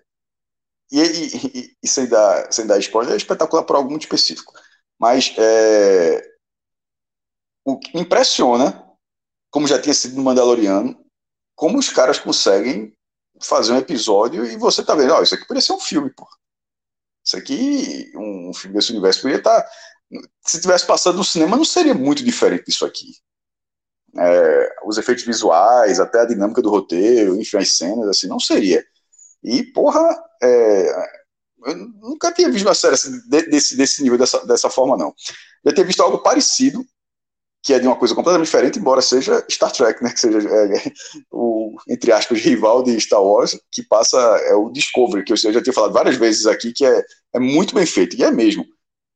e, 0.91 0.99
e, 1.01 1.77
e- 1.83 1.87
sem, 1.87 2.07
dar, 2.07 2.51
sem 2.51 2.65
dar 2.67 2.79
spoiler, 2.79 3.13
é 3.13 3.17
espetacular 3.17 3.63
por 3.63 3.75
algo 3.75 3.89
muito 3.89 4.03
específico. 4.03 4.53
Mas 4.99 5.33
é, 5.37 6.21
o 7.65 7.77
que 7.79 7.97
impressiona, 7.97 8.85
como 9.51 9.67
já 9.67 9.81
tinha 9.81 9.93
sido 9.93 10.15
no 10.17 10.23
Mandaloriano, 10.23 10.97
como 11.55 11.77
os 11.79 11.89
caras 11.89 12.19
conseguem 12.19 12.93
fazer 13.41 13.73
um 13.73 13.77
episódio 13.77 14.45
e 14.45 14.57
você 14.57 14.83
tá 14.85 14.95
vendo, 14.95 15.13
ó, 15.13 15.21
isso 15.21 15.35
aqui 15.35 15.45
poderia 15.47 15.65
ser 15.65 15.73
um 15.73 15.79
filme, 15.79 16.11
pô. 16.13 16.27
Isso 17.25 17.37
aqui, 17.37 18.11
um, 18.15 18.53
filme 18.53 18.75
desse 18.75 18.91
universo 18.91 19.21
poderia 19.21 19.39
estar. 19.39 19.69
Se 20.45 20.59
tivesse 20.59 20.85
passado 20.85 21.17
no 21.17 21.23
cinema, 21.23 21.55
não 21.57 21.65
seria 21.65 21.93
muito 21.93 22.23
diferente 22.23 22.65
disso 22.65 22.85
aqui. 22.85 23.13
É, 24.17 24.69
os 24.85 24.97
efeitos 24.97 25.23
visuais, 25.23 25.99
até 25.99 26.21
a 26.21 26.25
dinâmica 26.25 26.61
do 26.61 26.69
roteiro, 26.71 27.39
enfim, 27.39 27.57
as 27.57 27.77
cenas, 27.77 28.07
assim, 28.09 28.27
não 28.27 28.39
seria. 28.39 28.83
E, 29.43 29.63
porra, 29.63 30.01
é, 30.43 30.91
eu 31.65 31.75
nunca 31.77 32.31
tinha 32.31 32.49
visto 32.51 32.65
uma 32.67 32.75
série 32.75 32.95
assim, 32.95 33.11
de- 33.29 33.47
desse, 33.49 33.77
desse 33.77 34.03
nível, 34.03 34.17
dessa, 34.17 34.45
dessa 34.47 34.69
forma, 34.69 34.97
não. 34.97 35.13
Já 35.65 35.73
tinha 35.73 35.85
visto 35.85 36.01
algo 36.03 36.19
parecido, 36.19 36.85
que 37.63 37.73
é 37.73 37.79
de 37.79 37.87
uma 37.87 37.97
coisa 37.97 38.15
completamente 38.15 38.47
diferente, 38.47 38.79
embora 38.79 39.01
seja 39.01 39.45
Star 39.49 39.71
Trek, 39.71 40.03
né? 40.03 40.11
Que 40.13 40.19
seja 40.19 40.39
é, 40.39 40.93
o, 41.31 41.75
entre 41.89 42.11
aspas, 42.11 42.39
rival 42.39 42.83
de 42.83 42.99
Star 43.01 43.23
Wars, 43.23 43.59
que 43.71 43.83
passa 43.83 44.17
é 44.17 44.55
o 44.55 44.69
Discovery, 44.71 45.23
que 45.25 45.33
eu 45.33 45.37
já 45.37 45.61
tinha 45.61 45.73
falado 45.73 45.93
várias 45.93 46.17
vezes 46.17 46.47
aqui, 46.47 46.73
que 46.73 46.85
é, 46.85 47.03
é 47.35 47.39
muito 47.39 47.75
bem 47.75 47.85
feito, 47.85 48.15
e 48.17 48.23
é 48.23 48.31
mesmo. 48.31 48.65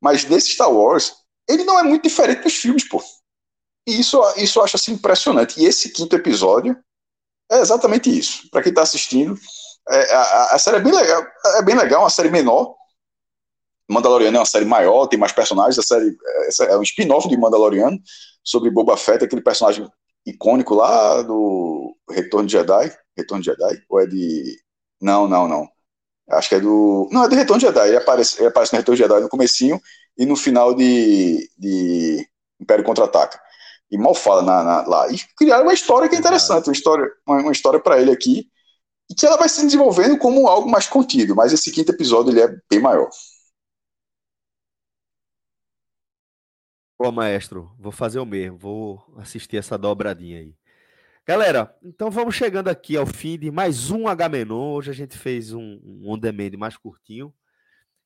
Mas 0.03 0.25
desse 0.25 0.49
Star 0.49 0.69
Wars, 0.69 1.15
ele 1.47 1.63
não 1.63 1.79
é 1.79 1.83
muito 1.83 2.03
diferente 2.03 2.43
dos 2.43 2.55
filmes, 2.55 2.85
pô. 2.87 3.01
E 3.87 4.01
isso, 4.01 4.21
isso 4.35 4.59
eu 4.59 4.63
acho 4.65 4.75
assim 4.75 4.91
impressionante. 4.91 5.57
E 5.57 5.65
esse 5.65 5.93
quinto 5.93 6.13
episódio 6.13 6.77
é 7.49 7.59
exatamente 7.59 8.09
isso. 8.09 8.49
Para 8.51 8.61
quem 8.61 8.71
está 8.71 8.81
assistindo, 8.81 9.39
é, 9.89 10.13
a, 10.13 10.55
a 10.55 10.59
série 10.59 10.77
é 10.77 10.81
bem 10.81 10.93
legal, 10.93 11.25
é 11.55 11.61
bem 11.61 11.75
legal, 11.75 12.01
uma 12.01 12.09
série 12.09 12.29
menor. 12.29 12.75
Mandaloriano 13.89 14.35
é 14.35 14.39
uma 14.41 14.45
série 14.45 14.65
maior, 14.65 15.07
tem 15.07 15.17
mais 15.17 15.31
personagens. 15.31 15.79
A 15.79 15.83
série 15.83 16.13
essa 16.47 16.65
é 16.65 16.77
um 16.77 16.83
spin-off 16.83 17.29
de 17.29 17.37
Mandaloriano 17.37 17.97
sobre 18.43 18.69
Boba 18.71 18.97
Fett, 18.97 19.23
aquele 19.23 19.41
personagem 19.41 19.87
icônico 20.25 20.75
lá 20.75 21.21
do 21.21 21.95
Retorno 22.09 22.47
de 22.47 22.53
Jedi. 22.53 22.93
Retorno 23.15 23.41
de 23.41 23.51
Jedi? 23.51 23.81
Ou 23.89 24.01
é 24.01 24.05
de. 24.05 24.57
Não, 25.01 25.29
não, 25.29 25.47
não. 25.47 25.69
Acho 26.29 26.49
que 26.49 26.55
é 26.55 26.59
do. 26.59 27.09
Não, 27.11 27.25
é 27.25 27.29
do 27.29 27.35
Retorno 27.35 27.59
de 27.59 27.67
Jedi. 27.67 27.87
Ele 27.89 27.97
aparece, 27.97 28.39
ele 28.39 28.47
aparece 28.47 28.73
no 28.73 28.79
Retorno 28.79 28.97
de 28.97 29.03
Jedi 29.03 29.21
no 29.21 29.29
comecinho 29.29 29.79
e 30.17 30.25
no 30.25 30.35
final 30.35 30.73
de, 30.73 31.49
de 31.57 32.27
Império 32.59 32.83
Contra-Ataca. 32.83 33.39
E 33.91 33.97
mal 33.97 34.15
fala 34.15 34.41
na, 34.41 34.63
na- 34.63 34.87
lá. 34.87 35.09
E 35.11 35.17
criaram 35.37 35.63
uma 35.65 35.73
história 35.73 36.09
que 36.09 36.15
é 36.15 36.19
interessante, 36.19 36.67
uma 36.67 36.73
história, 36.73 37.05
uma, 37.27 37.41
uma 37.41 37.51
história 37.51 37.79
para 37.79 37.99
ele 38.01 38.11
aqui, 38.11 38.47
e 39.11 39.15
que 39.15 39.25
ela 39.25 39.37
vai 39.37 39.49
se 39.49 39.63
desenvolvendo 39.65 40.17
como 40.17 40.47
algo 40.47 40.69
mais 40.69 40.87
contido, 40.87 41.35
mas 41.35 41.53
esse 41.53 41.71
quinto 41.71 41.91
episódio 41.93 42.31
ele 42.31 42.41
é 42.41 42.49
bem 42.69 42.81
maior. 42.81 43.09
Pô, 46.97 47.11
maestro, 47.11 47.71
vou 47.79 47.91
fazer 47.91 48.19
o 48.19 48.25
mesmo, 48.25 48.57
vou 48.57 49.03
assistir 49.17 49.57
essa 49.57 49.77
dobradinha 49.77 50.39
aí. 50.39 50.55
Galera, 51.25 51.73
então 51.81 52.11
vamos 52.11 52.35
chegando 52.35 52.67
aqui 52.67 52.97
ao 52.97 53.05
fim 53.05 53.37
de 53.39 53.49
mais 53.49 53.89
um 53.89 54.07
H-Menon. 54.07 54.73
Hoje 54.73 54.91
a 54.91 54.93
gente 54.93 55.17
fez 55.17 55.53
um, 55.53 55.79
um 55.83 56.11
on 56.11 56.17
demand 56.17 56.51
mais 56.57 56.75
curtinho, 56.75 57.33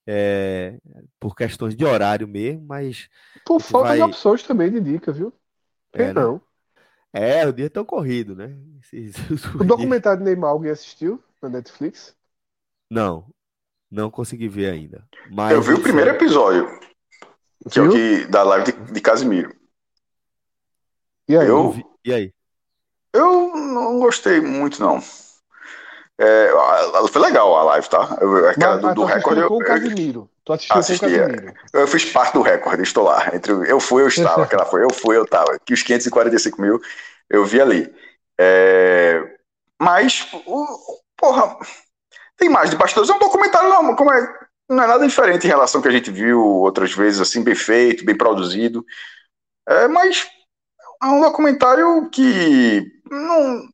é, 0.05 0.77
por 1.19 1.35
questões 1.35 1.75
de 1.75 1.83
horário 1.83 2.27
mesmo, 2.27 2.63
mas 2.67 3.09
Por 3.45 3.59
falta 3.59 3.93
de 3.93 3.99
vai- 3.99 4.07
opções 4.09 4.43
também 4.43 4.71
de 4.71 4.79
dica, 4.79 5.11
viu? 5.11 5.33
É, 5.93 6.07
né? 6.07 6.13
não? 6.13 6.39
é, 7.11 7.47
o 7.47 7.51
dia 7.51 7.65
é 7.65 7.69
tão 7.69 7.83
corrido, 7.83 8.35
né? 8.35 8.55
O 9.59 9.63
documentário 9.63 10.19
de 10.19 10.25
Neymar 10.25 10.51
alguém 10.51 10.71
assistiu 10.71 11.21
na 11.41 11.49
Netflix? 11.49 12.15
Não, 12.89 13.27
não 13.89 14.11
consegui 14.11 14.47
ver 14.47 14.69
ainda. 14.71 15.03
Mas 15.31 15.53
Eu 15.53 15.61
vi 15.63 15.73
o 15.73 15.81
primeiro 15.81 16.11
episódio, 16.11 16.67
que 17.71 17.79
é 17.79 17.81
o 17.81 17.89
Viu? 17.89 17.93
que 17.93 18.27
da 18.27 18.43
live 18.43 18.71
de, 18.71 18.93
de 18.93 19.01
Casimiro. 19.01 19.55
E 21.27 21.35
aí? 21.35 21.47
Eu- 21.47 21.73
E 22.05 22.13
aí? 22.13 22.33
Eu 23.13 23.55
não 23.55 23.99
gostei 23.99 24.39
muito, 24.39 24.79
não. 24.81 25.01
É, 26.19 26.49
foi 27.11 27.21
legal 27.21 27.55
a 27.55 27.63
live, 27.63 27.89
tá? 27.89 28.17
Eu- 28.19 28.49
Aquela 28.49 28.73
Mas, 28.77 28.81
do, 28.81 28.93
do 28.95 29.05
recorde. 29.05 29.39
assistiu 29.39 29.43
Eu, 29.43 29.47
com 29.49 29.55
o 29.57 29.61
eu, 29.61 29.67
Casimiro. 29.67 30.29
Tu 30.43 30.53
assistiu 30.53 30.73
com 30.73 30.75
o 30.75 30.79
Assisti, 30.79 31.05
é. 31.15 31.19
Casimiro. 31.27 31.53
eu 31.73 31.87
fiz 31.87 32.05
parte 32.05 32.33
do 32.33 32.41
recorde, 32.41 32.81
estou 32.83 33.03
lá. 33.03 33.35
Entre, 33.35 33.51
eu 33.69 33.79
fui, 33.79 34.01
eu 34.03 34.07
estava. 34.07 34.43
Aquela 34.43 34.65
foi, 34.65 34.83
eu 34.83 34.91
fui, 34.91 35.15
eu 35.17 35.23
estava. 35.23 35.59
Que 35.63 35.73
os 35.73 35.83
545 35.83 36.61
mil 36.61 36.81
eu 37.29 37.45
vi 37.45 37.61
ali. 37.61 37.93
É, 38.39 39.21
mas, 39.79 40.27
o- 40.45 40.97
porra, 41.15 41.55
tem 42.37 42.49
mais 42.49 42.69
de 42.69 42.75
bastidores. 42.77 43.09
É 43.09 43.13
um 43.13 43.19
documentário, 43.19 43.69
não, 43.69 43.95
como 43.95 44.11
é, 44.13 44.35
não 44.69 44.83
é 44.83 44.87
nada 44.87 45.07
diferente 45.07 45.45
em 45.45 45.49
relação 45.49 45.79
ao 45.79 45.83
que 45.83 45.89
a 45.89 45.91
gente 45.91 46.11
viu 46.11 46.41
outras 46.43 46.93
vezes, 46.93 47.21
assim, 47.21 47.43
bem 47.43 47.55
feito, 47.55 48.05
bem 48.05 48.17
produzido. 48.17 48.85
É, 49.67 49.87
mas 49.87 50.27
um 51.03 51.21
documentário 51.21 52.09
que 52.09 52.85
não. 53.09 53.67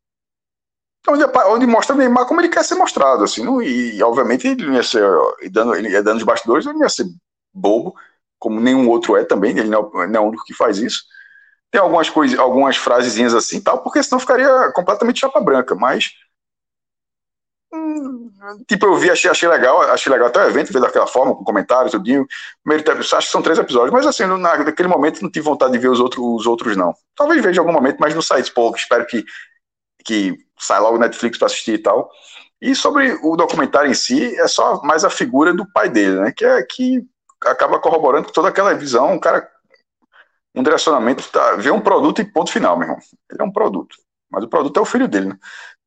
Onde, 1.06 1.22
onde 1.48 1.66
mostra 1.66 1.94
Neymar 1.94 2.26
como 2.26 2.40
ele 2.40 2.48
quer 2.48 2.64
ser 2.64 2.76
mostrado, 2.76 3.24
assim, 3.24 3.44
não, 3.44 3.60
e 3.60 4.02
obviamente 4.02 4.48
ele 4.48 4.64
não 4.66 4.74
ia 4.74 4.82
ser, 4.82 5.02
e 5.42 5.50
dando, 5.50 5.74
ele 5.74 5.90
ia 5.90 6.02
dando 6.02 6.16
os 6.16 6.22
bastidores, 6.22 6.64
ele 6.66 6.78
ia 6.78 6.88
ser 6.88 7.04
bobo, 7.52 7.94
como 8.38 8.58
nenhum 8.58 8.88
outro 8.88 9.14
é 9.16 9.22
também, 9.24 9.50
ele 9.58 9.68
não, 9.68 9.90
é- 10.02 10.06
não 10.06 10.20
é 10.20 10.20
o 10.20 10.28
único 10.28 10.44
que 10.44 10.54
faz 10.54 10.78
isso. 10.78 11.02
Tem 11.70 11.80
algumas 11.80 12.10
coisas, 12.10 12.38
algumas 12.38 12.76
frasezinhas 12.76 13.34
assim 13.34 13.60
tal, 13.60 13.82
porque 13.82 14.02
senão 14.02 14.20
ficaria 14.20 14.72
completamente 14.74 15.20
chapa 15.20 15.40
branca, 15.40 15.74
mas 15.74 16.10
tipo, 18.66 18.86
eu 18.86 18.94
vi, 18.96 19.10
achei, 19.10 19.30
achei 19.30 19.48
legal, 19.48 19.80
achei 19.82 20.12
legal 20.12 20.28
até 20.28 20.44
o 20.44 20.48
evento, 20.48 20.72
ver 20.72 20.80
daquela 20.80 21.06
forma, 21.06 21.34
com 21.34 21.44
comentários, 21.44 21.92
tudinho. 21.92 22.26
Primeiro, 22.62 22.92
acho 22.92 23.18
que 23.18 23.32
são 23.32 23.42
três 23.42 23.58
episódios, 23.58 23.92
mas 23.92 24.06
assim, 24.06 24.24
naquele 24.24 24.88
momento 24.88 25.22
não 25.22 25.30
tive 25.30 25.44
vontade 25.44 25.72
de 25.72 25.78
ver 25.78 25.88
os 25.88 26.00
outros, 26.00 26.22
os 26.22 26.46
outros 26.46 26.76
não. 26.76 26.94
Talvez 27.16 27.42
veja 27.42 27.56
em 27.56 27.60
algum 27.60 27.72
momento, 27.72 27.98
mas 27.98 28.14
no 28.14 28.22
site, 28.22 28.52
pô, 28.52 28.72
espero 28.76 29.06
que, 29.06 29.24
que 30.04 30.36
saia 30.58 30.80
logo 30.80 30.98
Netflix 30.98 31.38
para 31.38 31.46
assistir 31.46 31.74
e 31.74 31.78
tal. 31.78 32.10
E 32.60 32.74
sobre 32.74 33.12
o 33.22 33.36
documentário 33.36 33.90
em 33.90 33.94
si, 33.94 34.34
é 34.38 34.48
só 34.48 34.80
mais 34.82 35.04
a 35.04 35.10
figura 35.10 35.52
do 35.52 35.70
pai 35.70 35.88
dele, 35.88 36.20
né? 36.20 36.32
Que 36.34 36.44
é 36.44 36.62
que 36.62 37.04
acaba 37.42 37.78
corroborando 37.78 38.26
com 38.26 38.32
toda 38.32 38.48
aquela 38.48 38.74
visão, 38.74 39.12
um 39.12 39.18
cara, 39.18 39.46
um 40.54 40.62
direcionamento, 40.62 41.28
tá, 41.30 41.56
vê 41.56 41.70
um 41.70 41.80
produto 41.80 42.20
e 42.20 42.24
ponto 42.24 42.50
final, 42.50 42.76
meu 42.76 42.88
irmão. 42.88 43.02
Ele 43.30 43.42
é 43.42 43.44
um 43.44 43.52
produto. 43.52 43.96
Mas 44.30 44.44
o 44.44 44.48
produto 44.48 44.78
é 44.78 44.80
o 44.80 44.86
filho 44.86 45.06
dele, 45.06 45.28
né? 45.28 45.38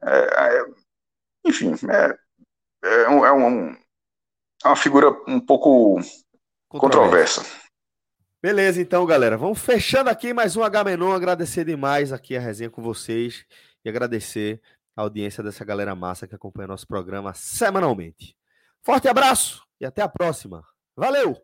É, 0.04 0.20
é, 0.20 0.66
enfim, 1.48 1.72
é, 1.90 2.18
é, 2.84 3.10
um, 3.10 3.26
é, 3.26 3.32
um- 3.34 3.72
é 4.64 4.68
uma 4.68 4.76
figura 4.76 5.10
um 5.28 5.40
pouco 5.40 6.00
controversa. 6.70 7.44
Beleza, 8.42 8.82
então, 8.82 9.06
galera. 9.06 9.38
Vamos 9.38 9.60
fechando 9.60 10.10
aqui 10.10 10.34
mais 10.34 10.56
um 10.56 10.64
H-Menon. 10.64 11.12
Agradecer 11.12 11.66
demais 11.66 12.14
aqui 12.14 12.36
a 12.38 12.40
resenha 12.40 12.70
com 12.70 12.82
vocês 12.82 13.46
e 13.84 13.90
agradecer 13.90 14.62
a 14.96 15.02
audiência 15.02 15.44
dessa 15.44 15.66
galera 15.66 15.96
massa 15.96 16.28
que 16.28 16.36
acompanha 16.36 16.68
nosso 16.68 16.88
programa 16.88 17.34
semanalmente. 17.34 18.36
Forte 18.84 19.08
abraço 19.08 19.64
e 19.80 19.86
até 19.86 20.02
a 20.02 20.08
próxima. 20.10 20.64
Valeu! 20.96 21.36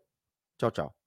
Tchau, 0.58 0.70
tchau. 0.70 1.03